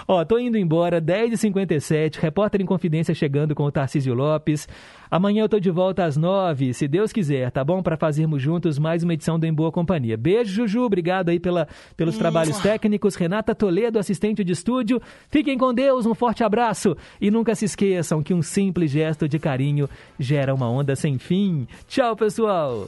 Ó, 0.08 0.24
tô 0.24 0.40
indo 0.40 0.58
embora, 0.58 1.02
10h57, 1.02 2.16
repórter 2.18 2.62
em 2.62 2.66
confidência 2.66 3.14
chegando 3.14 3.54
com 3.54 3.64
o 3.64 3.72
Tarcísio 3.72 4.14
Lopes. 4.14 4.68
Amanhã 5.10 5.44
eu 5.44 5.49
tô 5.49 5.60
de 5.60 5.70
volta 5.70 6.04
às 6.04 6.18
9 6.18 6.74
se 6.74 6.88
Deus 6.88 7.14
quiser, 7.14 7.49
tá 7.52 7.64
bom? 7.64 7.82
Para 7.82 7.95
fazermos 7.95 8.41
juntos 8.41 8.78
mais 8.78 9.04
uma 9.04 9.14
edição 9.14 9.40
do 9.40 9.45
Em 9.45 9.54
Boa 9.54 9.72
Companhia. 9.72 10.18
Beijo, 10.18 10.54
Juju, 10.54 10.82
obrigado 10.82 11.30
aí 11.30 11.40
pela, 11.40 11.68
pelos 11.95 12.18
trabalhos 12.18 12.60
técnicos. 12.60 13.16
Renata 13.16 13.56
Toledo, 13.56 13.99
assistente 13.99 14.44
de 14.44 14.54
estúdio. 14.54 15.02
Fiquem 15.30 15.58
com 15.58 15.74
Deus, 15.74 16.06
um 16.06 16.14
forte 16.14 16.44
abraço. 16.44 16.95
E 17.22 17.32
nunca 17.32 17.56
se 17.56 17.66
esqueçam 17.66 18.22
que 18.22 18.34
um 18.34 18.41
simples 18.41 18.91
gesto 18.91 19.28
de 19.28 19.40
carinho 19.40 19.90
gera 20.20 20.54
uma 20.54 20.70
onda 20.70 20.95
sem 20.95 21.18
fim. 21.18 21.68
Tchau, 21.88 22.16
pessoal! 22.16 22.88